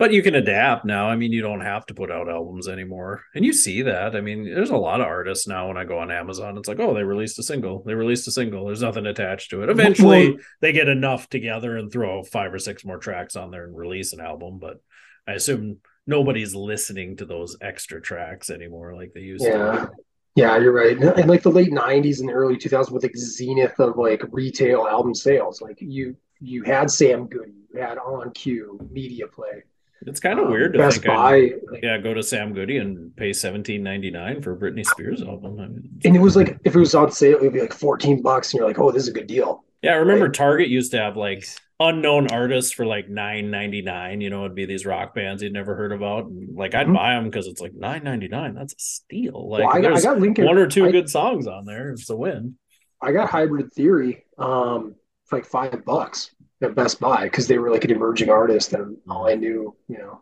but 0.00 0.12
you 0.14 0.22
can 0.22 0.34
adapt 0.34 0.84
now. 0.86 1.08
I 1.08 1.14
mean, 1.14 1.30
you 1.30 1.42
don't 1.42 1.60
have 1.60 1.84
to 1.86 1.94
put 1.94 2.10
out 2.10 2.28
albums 2.28 2.66
anymore, 2.66 3.22
and 3.34 3.44
you 3.44 3.52
see 3.52 3.82
that. 3.82 4.16
I 4.16 4.22
mean, 4.22 4.44
there's 4.44 4.70
a 4.70 4.76
lot 4.76 5.00
of 5.02 5.06
artists 5.06 5.46
now. 5.46 5.68
When 5.68 5.76
I 5.76 5.84
go 5.84 5.98
on 5.98 6.10
Amazon, 6.10 6.56
it's 6.58 6.68
like, 6.68 6.80
oh, 6.80 6.94
they 6.94 7.04
released 7.04 7.38
a 7.38 7.42
single. 7.42 7.82
They 7.84 7.94
released 7.94 8.26
a 8.26 8.32
single. 8.32 8.64
There's 8.66 8.82
nothing 8.82 9.04
attached 9.06 9.50
to 9.50 9.62
it. 9.62 9.68
Eventually, 9.68 10.38
they 10.60 10.72
get 10.72 10.88
enough 10.88 11.28
together 11.28 11.76
and 11.76 11.92
throw 11.92 12.24
five 12.24 12.52
or 12.52 12.58
six 12.58 12.84
more 12.84 12.96
tracks 12.98 13.36
on 13.36 13.50
there 13.50 13.64
and 13.64 13.76
release 13.76 14.12
an 14.14 14.20
album. 14.20 14.58
But 14.58 14.80
I 15.28 15.32
assume 15.34 15.76
nobody's 16.06 16.54
listening 16.54 17.18
to 17.18 17.26
those 17.26 17.56
extra 17.60 18.00
tracks 18.00 18.50
anymore 18.50 18.96
like 18.96 19.12
they 19.14 19.20
used 19.20 19.44
Yeah. 19.44 19.52
to. 19.52 19.90
Yeah, 20.34 20.56
Yeah, 20.56 20.58
you're 20.62 20.72
right. 20.72 20.96
In 20.96 21.28
like 21.28 21.42
the 21.42 21.50
late 21.50 21.72
'90s 21.72 22.20
and 22.20 22.28
the 22.28 22.32
early 22.32 22.56
2000s, 22.56 22.90
with 22.90 23.02
like 23.02 23.16
zenith 23.16 23.78
of 23.78 23.98
like 23.98 24.22
retail 24.32 24.86
album 24.90 25.14
sales, 25.14 25.60
like 25.60 25.76
you 25.80 26.16
you 26.40 26.62
had 26.62 26.90
Sam 26.90 27.26
Goody, 27.26 27.52
you 27.74 27.80
had 27.82 27.98
On 27.98 28.30
Cue, 28.30 28.80
Media 28.90 29.26
Play, 29.26 29.62
It's 30.06 30.20
kind 30.20 30.38
of 30.38 30.48
weird 30.48 30.72
to 30.72 30.78
Best 30.78 31.02
think. 31.02 31.10
I- 31.10 31.16
Buy, 31.16 31.52
like, 31.70 31.82
yeah, 31.82 31.98
go 31.98 32.14
to 32.14 32.22
Sam 32.22 32.52
Goody 32.54 32.78
and 32.78 33.14
pay 33.16 33.32
seventeen 33.32 33.82
ninety 33.82 34.10
nine 34.10 34.40
for 34.40 34.52
a 34.52 34.56
Britney 34.56 34.84
Spears 34.86 35.22
album. 35.22 35.58
I 35.60 35.66
mean, 35.68 35.90
and 36.04 36.16
it 36.16 36.20
was 36.20 36.36
like 36.36 36.58
if 36.64 36.74
it 36.74 36.78
was 36.78 36.94
on 36.94 37.10
sale, 37.12 37.36
it 37.36 37.42
would 37.42 37.52
be 37.52 37.60
like 37.60 37.74
14 37.74 38.22
bucks, 38.22 38.52
and 38.52 38.58
you're 38.60 38.68
like, 38.68 38.78
oh, 38.78 38.90
this 38.90 39.02
is 39.02 39.08
a 39.08 39.12
good 39.12 39.26
deal. 39.26 39.64
yeah, 39.82 39.92
I 39.92 39.96
remember 39.96 40.26
Right. 40.26 40.34
Target 40.34 40.68
used 40.68 40.92
to 40.92 40.98
have 40.98 41.16
like 41.16 41.44
unknown 41.82 42.30
artists 42.30 42.72
for 42.72 42.84
like 42.86 43.08
nine 43.08 43.50
ninety 43.50 43.82
nine. 43.82 44.20
You 44.20 44.30
know, 44.30 44.44
it'd 44.44 44.54
be 44.54 44.66
these 44.66 44.84
rock 44.86 45.14
bands 45.14 45.42
you'd 45.42 45.52
never 45.52 45.74
heard 45.74 45.92
about. 45.92 46.26
And, 46.26 46.54
like 46.56 46.74
I'd 46.74 46.86
Mhm. 46.86 46.94
buy 46.94 47.14
them 47.14 47.24
because 47.24 47.46
it's 47.46 47.60
like 47.60 47.74
nine 47.74 48.02
ninety 48.04 48.28
nine. 48.28 48.54
That's 48.54 48.72
a 48.74 48.78
steal. 48.78 49.48
Like 49.50 49.64
well, 49.66 49.76
I 49.76 49.80
got, 49.80 49.92
I 49.96 50.00
got 50.00 50.18
Linkin, 50.20 50.44
one 50.46 50.58
or 50.58 50.66
two 50.66 50.86
I, 50.86 50.92
good 50.92 51.08
songs 51.10 51.46
on 51.46 51.64
there. 51.66 51.90
It's 51.90 52.08
a 52.10 52.16
win. 52.16 52.56
I 53.02 53.12
got 53.12 53.28
Hybrid 53.30 53.72
Theory, 53.72 54.24
um, 54.38 54.94
for 55.26 55.36
like 55.38 55.46
five 55.46 55.84
bucks 55.86 56.30
at 56.62 56.74
Best 56.74 57.00
Buy 57.00 57.24
because 57.24 57.46
they 57.46 57.58
were 57.58 57.70
like 57.70 57.84
an 57.84 57.90
emerging 57.90 58.30
artist, 58.30 58.72
and 58.74 58.96
all 59.08 59.28
I 59.28 59.34
knew, 59.34 59.74
you 59.88 59.98
know, 59.98 60.20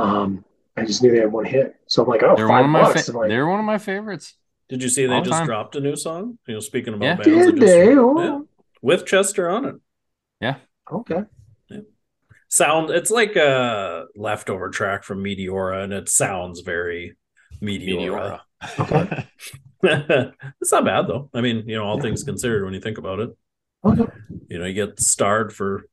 um, 0.00 0.44
I 0.76 0.84
just 0.84 1.02
knew 1.02 1.10
they 1.12 1.18
had 1.20 1.32
one 1.32 1.44
hit, 1.44 1.74
so 1.86 2.02
I'm 2.02 2.08
like, 2.08 2.22
oh, 2.22 2.34
They're 2.36 2.48
one 2.48 2.58
five 2.58 2.64
of 2.66 2.70
my 2.70 2.82
bucks. 2.82 3.06
fa- 3.06 3.16
like, 3.16 3.28
they're 3.28 3.46
one 3.46 3.58
of 3.60 3.64
my 3.64 3.78
favorites. 3.78 4.34
Did 4.68 4.82
you 4.82 4.88
see 4.88 5.06
they 5.06 5.20
just 5.20 5.30
time. 5.30 5.46
dropped 5.46 5.76
a 5.76 5.80
new 5.80 5.94
song? 5.96 6.38
You 6.46 6.54
know, 6.54 6.60
speaking 6.60 6.94
about 6.94 7.04
Yeah. 7.04 7.14
bands, 7.16 7.46
did 7.46 7.56
just- 7.60 7.66
they? 7.66 7.86
yeah, 7.92 7.98
Oh, 8.00 8.48
with 8.82 9.06
Chester 9.06 9.48
on 9.48 9.64
it. 9.64 9.74
Yeah. 10.40 10.56
Okay. 10.90 11.22
Sound 12.48 12.90
it's 12.90 13.10
like 13.10 13.34
a 13.36 14.06
leftover 14.14 14.68
track 14.70 15.02
from 15.02 15.22
Meteora, 15.22 15.82
and 15.82 15.92
it 15.92 16.08
sounds 16.08 16.60
very 16.60 17.16
Meteora. 17.60 18.40
Okay. 18.78 19.26
it's 19.82 20.72
not 20.72 20.84
bad 20.84 21.06
though. 21.08 21.28
I 21.34 21.40
mean, 21.40 21.68
you 21.68 21.76
know, 21.76 21.84
all 21.84 22.00
things 22.00 22.22
considered, 22.22 22.64
when 22.64 22.72
you 22.74 22.80
think 22.80 22.98
about 22.98 23.18
it, 23.20 23.30
Okay. 23.30 23.36
you 24.48 24.58
know, 24.58 24.64
you 24.66 24.74
get 24.74 25.00
starred 25.00 25.52
for 25.52 25.86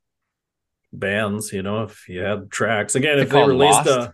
bands. 0.92 1.52
You 1.52 1.62
know, 1.62 1.84
if 1.84 2.08
you 2.08 2.20
had 2.20 2.50
tracks 2.50 2.94
again, 2.94 3.18
Is 3.18 3.24
if 3.24 3.30
they 3.30 3.46
released 3.46 3.86
Lost? 3.86 4.10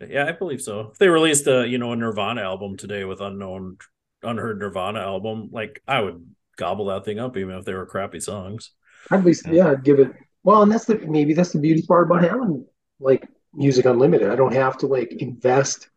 a, 0.00 0.06
yeah, 0.08 0.26
I 0.26 0.32
believe 0.32 0.62
so. 0.62 0.90
If 0.92 0.98
they 0.98 1.08
released 1.08 1.46
a, 1.46 1.66
you 1.66 1.78
know, 1.78 1.92
a 1.92 1.96
Nirvana 1.96 2.42
album 2.42 2.76
today 2.76 3.04
with 3.04 3.20
unknown, 3.20 3.78
unheard 4.22 4.58
Nirvana 4.58 5.00
album, 5.00 5.50
like 5.52 5.82
I 5.86 6.00
would 6.00 6.26
gobble 6.56 6.86
that 6.86 7.04
thing 7.04 7.18
up, 7.18 7.36
even 7.36 7.54
if 7.56 7.64
they 7.64 7.74
were 7.74 7.86
crappy 7.86 8.20
songs. 8.20 8.70
At 9.10 9.24
least, 9.24 9.46
yeah, 9.48 9.70
I'd 9.70 9.84
give 9.84 9.98
it. 9.98 10.12
Well, 10.42 10.62
and 10.62 10.70
that's 10.70 10.84
the 10.84 10.98
maybe 10.98 11.34
that's 11.34 11.52
the 11.52 11.58
beauty 11.58 11.82
part 11.82 12.06
about 12.06 12.22
having 12.22 12.64
like 12.98 13.26
music 13.54 13.86
unlimited. 13.86 14.30
I 14.30 14.36
don't 14.36 14.54
have 14.54 14.78
to 14.78 14.86
like 14.86 15.12
invest 15.12 15.88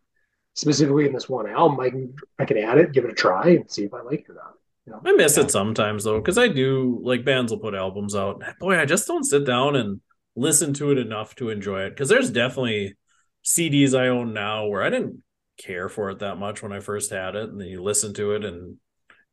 specifically 0.54 1.06
in 1.06 1.12
this 1.12 1.28
one 1.28 1.48
album. 1.48 1.80
I 1.80 1.90
can 1.90 2.14
I 2.38 2.44
can 2.44 2.58
add 2.58 2.78
it, 2.78 2.92
give 2.92 3.04
it 3.04 3.10
a 3.10 3.14
try, 3.14 3.50
and 3.50 3.70
see 3.70 3.84
if 3.84 3.94
I 3.94 4.00
like 4.00 4.20
it 4.20 4.30
or 4.30 4.34
not. 4.34 4.54
Know? 4.86 5.00
I 5.04 5.12
miss 5.12 5.36
Yeah. 5.36 5.44
it 5.44 5.50
sometimes 5.50 6.04
though, 6.04 6.18
because 6.20 6.38
I 6.38 6.48
do 6.48 7.00
like 7.02 7.24
bands 7.24 7.50
will 7.52 7.58
put 7.58 7.74
albums 7.74 8.14
out. 8.14 8.42
Boy, 8.60 8.78
I 8.78 8.84
just 8.84 9.06
don't 9.06 9.24
sit 9.24 9.44
down 9.46 9.76
and 9.76 10.00
listen 10.36 10.74
to 10.74 10.90
it 10.90 10.98
enough 10.98 11.34
to 11.36 11.50
enjoy 11.50 11.82
it. 11.82 11.90
Because 11.90 12.08
there's 12.08 12.30
definitely 12.30 12.96
CDs 13.44 13.98
I 13.98 14.08
own 14.08 14.32
now 14.32 14.66
where 14.66 14.82
I 14.82 14.90
didn't 14.90 15.22
care 15.58 15.88
for 15.88 16.10
it 16.10 16.18
that 16.18 16.36
much 16.38 16.62
when 16.62 16.72
I 16.72 16.80
first 16.80 17.10
had 17.10 17.36
it, 17.36 17.48
and 17.48 17.60
then 17.60 17.68
you 17.68 17.82
listen 17.82 18.12
to 18.14 18.32
it 18.32 18.44
and 18.44 18.76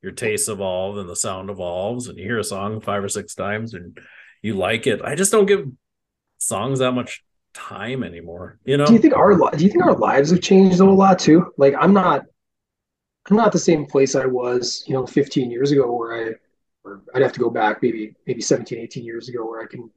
your 0.01 0.11
tastes 0.11 0.47
evolve 0.49 0.97
and 0.97 1.09
the 1.09 1.15
sound 1.15 1.49
evolves, 1.49 2.07
and 2.07 2.17
you 2.17 2.23
hear 2.23 2.39
a 2.39 2.43
song 2.43 2.79
five 2.81 3.03
or 3.03 3.09
six 3.09 3.35
times 3.35 3.73
and 3.73 3.97
you 4.41 4.55
like 4.55 4.87
it. 4.87 5.01
I 5.03 5.15
just 5.15 5.31
don't 5.31 5.45
give 5.45 5.65
songs 6.39 6.79
that 6.79 6.93
much 6.93 7.23
time 7.53 8.03
anymore. 8.03 8.57
You 8.65 8.77
know? 8.77 8.85
Do 8.85 8.93
you 8.93 8.99
think 8.99 9.15
our 9.15 9.35
li- 9.35 9.51
do 9.57 9.63
you 9.63 9.69
think 9.69 9.83
our 9.83 9.95
lives 9.97 10.31
have 10.31 10.41
changed 10.41 10.79
a 10.79 10.85
lot 10.85 11.19
too? 11.19 11.51
Like 11.57 11.75
I'm 11.79 11.93
not 11.93 12.23
I'm 13.29 13.37
not 13.37 13.51
the 13.51 13.59
same 13.59 13.85
place 13.85 14.15
I 14.15 14.25
was, 14.25 14.83
you 14.87 14.93
know, 14.93 15.05
15 15.05 15.51
years 15.51 15.71
ago 15.71 15.93
where 15.95 16.13
I 16.29 16.33
or 16.83 17.01
I'd 17.13 17.21
have 17.21 17.33
to 17.33 17.39
go 17.39 17.49
back 17.49 17.81
maybe 17.83 18.15
maybe 18.25 18.41
17, 18.41 18.79
18 18.79 19.03
years 19.05 19.29
ago 19.29 19.45
where 19.45 19.61
I 19.61 19.67
can 19.67 19.89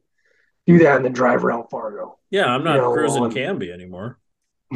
do 0.66 0.78
that 0.80 0.96
and 0.96 1.04
then 1.04 1.12
drive 1.12 1.44
around 1.44 1.68
Fargo. 1.68 2.18
yeah, 2.30 2.46
I'm 2.46 2.62
not 2.64 2.76
you 2.76 2.82
know, 2.82 2.92
cruising 2.92 3.22
on- 3.22 3.32
Canby 3.32 3.72
anymore. 3.72 4.18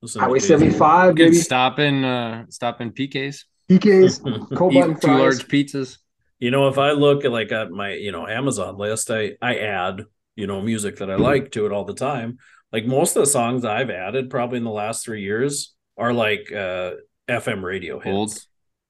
Listen 0.00 0.20
Highway 0.20 0.38
75, 0.38 1.16
Good 1.16 1.24
baby. 1.24 1.36
stop 1.36 1.78
in 1.80 2.04
uh 2.04 2.44
stop 2.50 2.80
in 2.80 2.92
PK's. 2.92 3.44
PK's, 3.68 4.18
cold 4.56 4.72
Eat 4.72 4.80
button 4.80 5.00
two 5.00 5.08
large 5.08 5.48
pizzas. 5.48 5.98
You 6.38 6.52
know, 6.52 6.68
if 6.68 6.78
I 6.78 6.92
look 6.92 7.24
at 7.24 7.32
like 7.32 7.50
at 7.50 7.70
my, 7.70 7.94
you 7.94 8.12
know, 8.12 8.26
Amazon 8.26 8.76
list, 8.78 9.10
I 9.10 9.32
I 9.42 9.58
add, 9.58 10.04
you 10.36 10.46
know, 10.46 10.60
music 10.62 10.98
that 10.98 11.10
I 11.10 11.16
like 11.16 11.50
to 11.52 11.66
it 11.66 11.72
all 11.72 11.84
the 11.84 11.94
time. 11.94 12.38
Like 12.72 12.86
most 12.86 13.16
of 13.16 13.22
the 13.24 13.30
songs 13.30 13.64
I've 13.64 13.90
added 13.90 14.30
probably 14.30 14.58
in 14.58 14.64
the 14.64 14.70
last 14.70 15.04
three 15.04 15.22
years 15.22 15.74
are 15.96 16.12
like 16.12 16.52
uh 16.52 16.92
FM 17.28 17.62
radio 17.62 17.98
hits. 17.98 18.14
Old. 18.14 18.38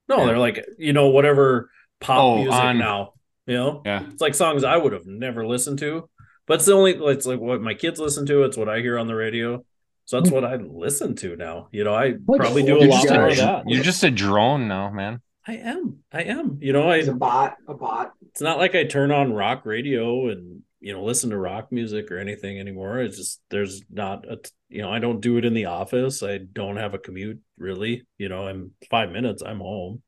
No, 0.09 0.19
Yeah. 0.19 0.27
they're 0.27 0.39
like, 0.39 0.65
you 0.78 0.93
know, 0.93 1.09
whatever 1.09 1.70
pop 2.01 2.19
Oh, 2.19 2.36
music 2.36 2.55
on- 2.55 2.78
now. 2.78 3.12
You 3.47 3.55
know? 3.55 3.82
Yeah. 3.85 4.05
It's 4.12 4.20
like 4.20 4.35
songs 4.35 4.62
I 4.65 4.77
would 4.77 4.93
have 4.93 5.06
never 5.06 5.47
listened 5.47 5.78
to. 5.81 6.09
But 6.47 6.55
it's 6.55 6.66
the 6.66 6.73
only 6.73 6.93
it's 6.93 7.27
like 7.27 7.40
what 7.40 7.60
my 7.60 7.74
kids 7.74 7.98
listen 8.01 8.24
to, 8.27 8.44
it's 8.44 8.56
what 8.56 8.69
I 8.69 8.81
hear 8.81 8.98
on 8.98 9.06
the 9.06 9.15
radio. 9.15 9.65
So 10.06 10.19
that's 10.19 10.31
what 10.32 10.44
I 10.44 10.56
listen 10.56 11.15
to 11.16 11.36
now. 11.36 11.69
You 11.70 11.85
know, 11.85 11.94
I 11.94 12.12
What 12.12 12.40
probably 12.40 12.62
do 12.62 12.78
a 12.78 12.85
lot 12.86 13.05
more 13.10 13.27
a, 13.28 13.31
of 13.31 13.36
that. 13.36 13.65
you're 13.66 13.82
just 13.82 14.02
a 14.05 14.10
drone 14.10 14.66
now, 14.69 14.90
man. 14.90 15.20
I 15.47 15.56
am. 15.56 15.98
I 16.12 16.23
am. 16.24 16.59
You 16.62 16.73
know, 16.73 16.90
I 16.90 16.97
He's 16.98 17.09
a 17.09 17.15
bot, 17.15 17.56
a 17.66 17.74
bot. 17.74 18.12
it's 18.31 18.40
not 18.40 18.56
like 18.59 18.74
I 18.74 18.85
turn 18.85 19.10
on 19.10 19.32
rock 19.35 19.66
radio 19.66 20.28
and 20.28 20.62
you 20.80 20.92
know 20.92 21.02
listen 21.05 21.30
to 21.30 21.38
rock 21.38 21.72
music 21.72 22.10
or 22.10 22.18
anything 22.18 22.59
anymore. 22.59 23.00
It's 23.00 23.16
just 23.16 23.40
there's 23.50 23.82
not 23.90 24.24
a 24.30 24.38
you 24.68 24.82
know 24.82 24.90
I 24.90 24.98
don't 24.98 25.20
do 25.20 25.36
it 25.36 25.44
in 25.44 25.55
the 25.55 25.66
office. 25.66 26.22
I 26.22 26.38
don't 26.38 26.76
have 26.76 26.94
a 26.94 26.98
commute 26.98 27.40
really. 27.59 28.06
You 28.18 28.28
know, 28.28 28.46
i'm 28.46 28.72
five 28.90 29.10
minutes 29.10 29.42
I'm 29.44 29.59
home. 29.59 30.02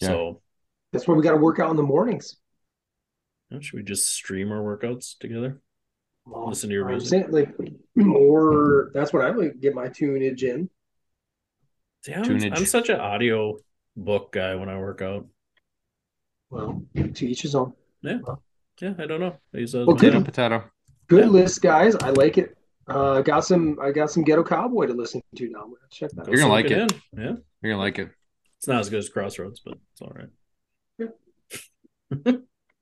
Yeah. 0.00 0.08
So 0.08 0.42
That's 0.92 1.06
why 1.06 1.14
we 1.14 1.22
got 1.22 1.32
to 1.32 1.36
work 1.36 1.58
out 1.58 1.70
in 1.70 1.76
the 1.76 1.82
mornings. 1.82 2.36
you 3.50 3.56
know, 3.56 3.60
should 3.60 3.76
we 3.76 3.82
just 3.82 4.08
stream 4.10 4.50
our 4.52 4.60
workouts 4.60 5.18
together? 5.18 5.60
Well, 6.24 6.48
Listen 6.48 6.68
to 6.70 6.74
your 6.74 6.84
I'm 6.86 6.92
music. 6.92 7.08
saying, 7.08 7.30
like 7.30 7.50
more. 7.96 8.90
That's 8.94 9.12
what 9.12 9.24
I 9.24 9.30
like 9.30 9.60
get 9.60 9.74
my 9.74 9.88
tunage 9.88 10.42
in. 10.42 10.70
See, 12.04 12.14
I'm, 12.14 12.24
Tunage. 12.24 12.56
I'm 12.56 12.66
such 12.66 12.88
an 12.88 12.98
audio 13.00 13.56
book 13.96 14.32
guy 14.32 14.54
when 14.54 14.68
I 14.68 14.78
work 14.78 15.02
out. 15.02 15.26
Well, 16.50 16.82
to 17.14 17.26
each 17.26 17.42
his 17.42 17.54
own. 17.54 17.72
Yeah, 18.02 18.18
I 18.80 19.06
don't 19.06 19.20
know. 19.20 19.36
I 19.54 19.58
use 19.58 19.72
those 19.72 19.86
Well, 19.86 19.96
good. 19.96 20.12
Potato, 20.12 20.24
potato. 20.58 20.70
Good 21.08 21.24
Yeah. 21.24 21.30
list, 21.30 21.62
guys. 21.62 21.94
I 21.96 22.10
like 22.10 22.38
it. 22.38 22.56
Uh, 22.88 23.20
got 23.22 23.44
some. 23.44 23.78
I 23.80 23.92
got 23.92 24.10
some 24.10 24.24
Ghetto 24.24 24.42
Cowboy 24.42 24.86
to 24.86 24.92
listen 24.94 25.22
to 25.36 25.48
now. 25.48 25.66
Let's 25.80 25.96
check 25.96 26.10
that 26.12 26.22
out. 26.22 26.28
You're 26.28 26.38
out. 26.38 26.42
gonna 26.44 26.52
like 26.52 26.68
Soak 26.68 26.78
it. 26.78 26.92
in. 27.16 27.20
Yeah, 27.22 27.32
You're 27.62 27.72
gonna 27.72 27.82
like 27.82 27.98
it. 27.98 28.10
it's 28.58 28.66
not 28.68 28.80
as 28.80 28.90
good 28.90 28.98
as 28.98 29.08
Crossroads, 29.08 29.60
but 29.64 29.74
it's 29.92 30.02
all 30.02 30.12
right. 30.14 30.28
Yeah. 30.98 32.32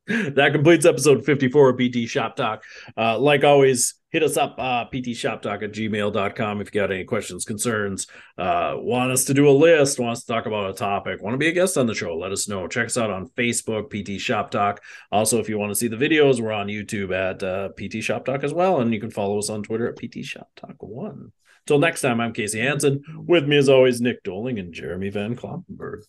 that 0.31 0.51
completes 0.53 0.87
episode 0.87 1.25
54 1.25 1.71
of 1.71 1.79
PT 1.79 2.09
Shop 2.09 2.35
Talk. 2.37 2.65
Uh, 2.97 3.19
like 3.19 3.45
always, 3.45 3.95
hit 4.11 4.23
us 4.23 4.37
up, 4.37 4.57
uh, 4.59 4.85
ptshoptalk 4.93 5.63
at 5.63 5.73
gmail.com 5.73 6.61
if 6.61 6.75
you 6.75 6.81
got 6.81 6.93
any 6.93 7.05
questions, 7.05 7.45
concerns, 7.45 8.07
uh, 8.39 8.75
want 8.77 9.13
us 9.13 9.25
to 9.25 9.35
do 9.35 9.49
a 9.49 9.51
list, 9.51 9.99
want 9.99 10.13
us 10.13 10.25
to 10.25 10.33
talk 10.33 10.47
about 10.47 10.71
a 10.71 10.75
topic, 10.75 11.23
want 11.23 11.35
to 11.35 11.39
be 11.39 11.49
a 11.49 11.53
guest 11.53 11.79
on 11.79 11.87
the 11.87 11.95
show, 11.95 12.17
let 12.17 12.33
us 12.33 12.49
know. 12.49 12.67
Check 12.67 12.87
us 12.87 12.99
out 12.99 13.11
on 13.11 13.29
Facebook, 13.29 13.91
PT 13.91 14.21
Shop 14.21 14.51
Talk. 14.51 14.83
Also, 15.11 15.39
if 15.39 15.49
you 15.49 15.59
want 15.59 15.71
to 15.71 15.77
see 15.77 15.89
the 15.89 15.97
videos, 15.97 16.41
we're 16.41 16.53
on 16.53 16.67
YouTube 16.67 17.15
at 17.15 17.43
uh, 17.43 17.69
PT 17.71 18.03
Shop 18.03 18.25
Talk 18.25 18.45
as 18.45 18.53
well. 18.53 18.81
And 18.81 18.93
you 18.93 19.01
can 19.01 19.11
follow 19.11 19.39
us 19.39 19.51
on 19.51 19.63
Twitter 19.63 19.89
at 19.89 19.97
PT 19.97 20.25
Shop 20.25 20.49
Talk 20.57 20.77
1. 20.79 21.33
Until 21.67 21.79
next 21.79 22.01
time, 22.01 22.21
I'm 22.21 22.33
Casey 22.33 22.61
Hansen. 22.61 23.03
With 23.15 23.47
me, 23.47 23.57
as 23.57 23.69
always, 23.69 24.01
Nick 24.01 24.23
Doling 24.23 24.59
and 24.59 24.73
Jeremy 24.73 25.11
Van 25.11 25.37
Kloppenberg. 25.37 26.03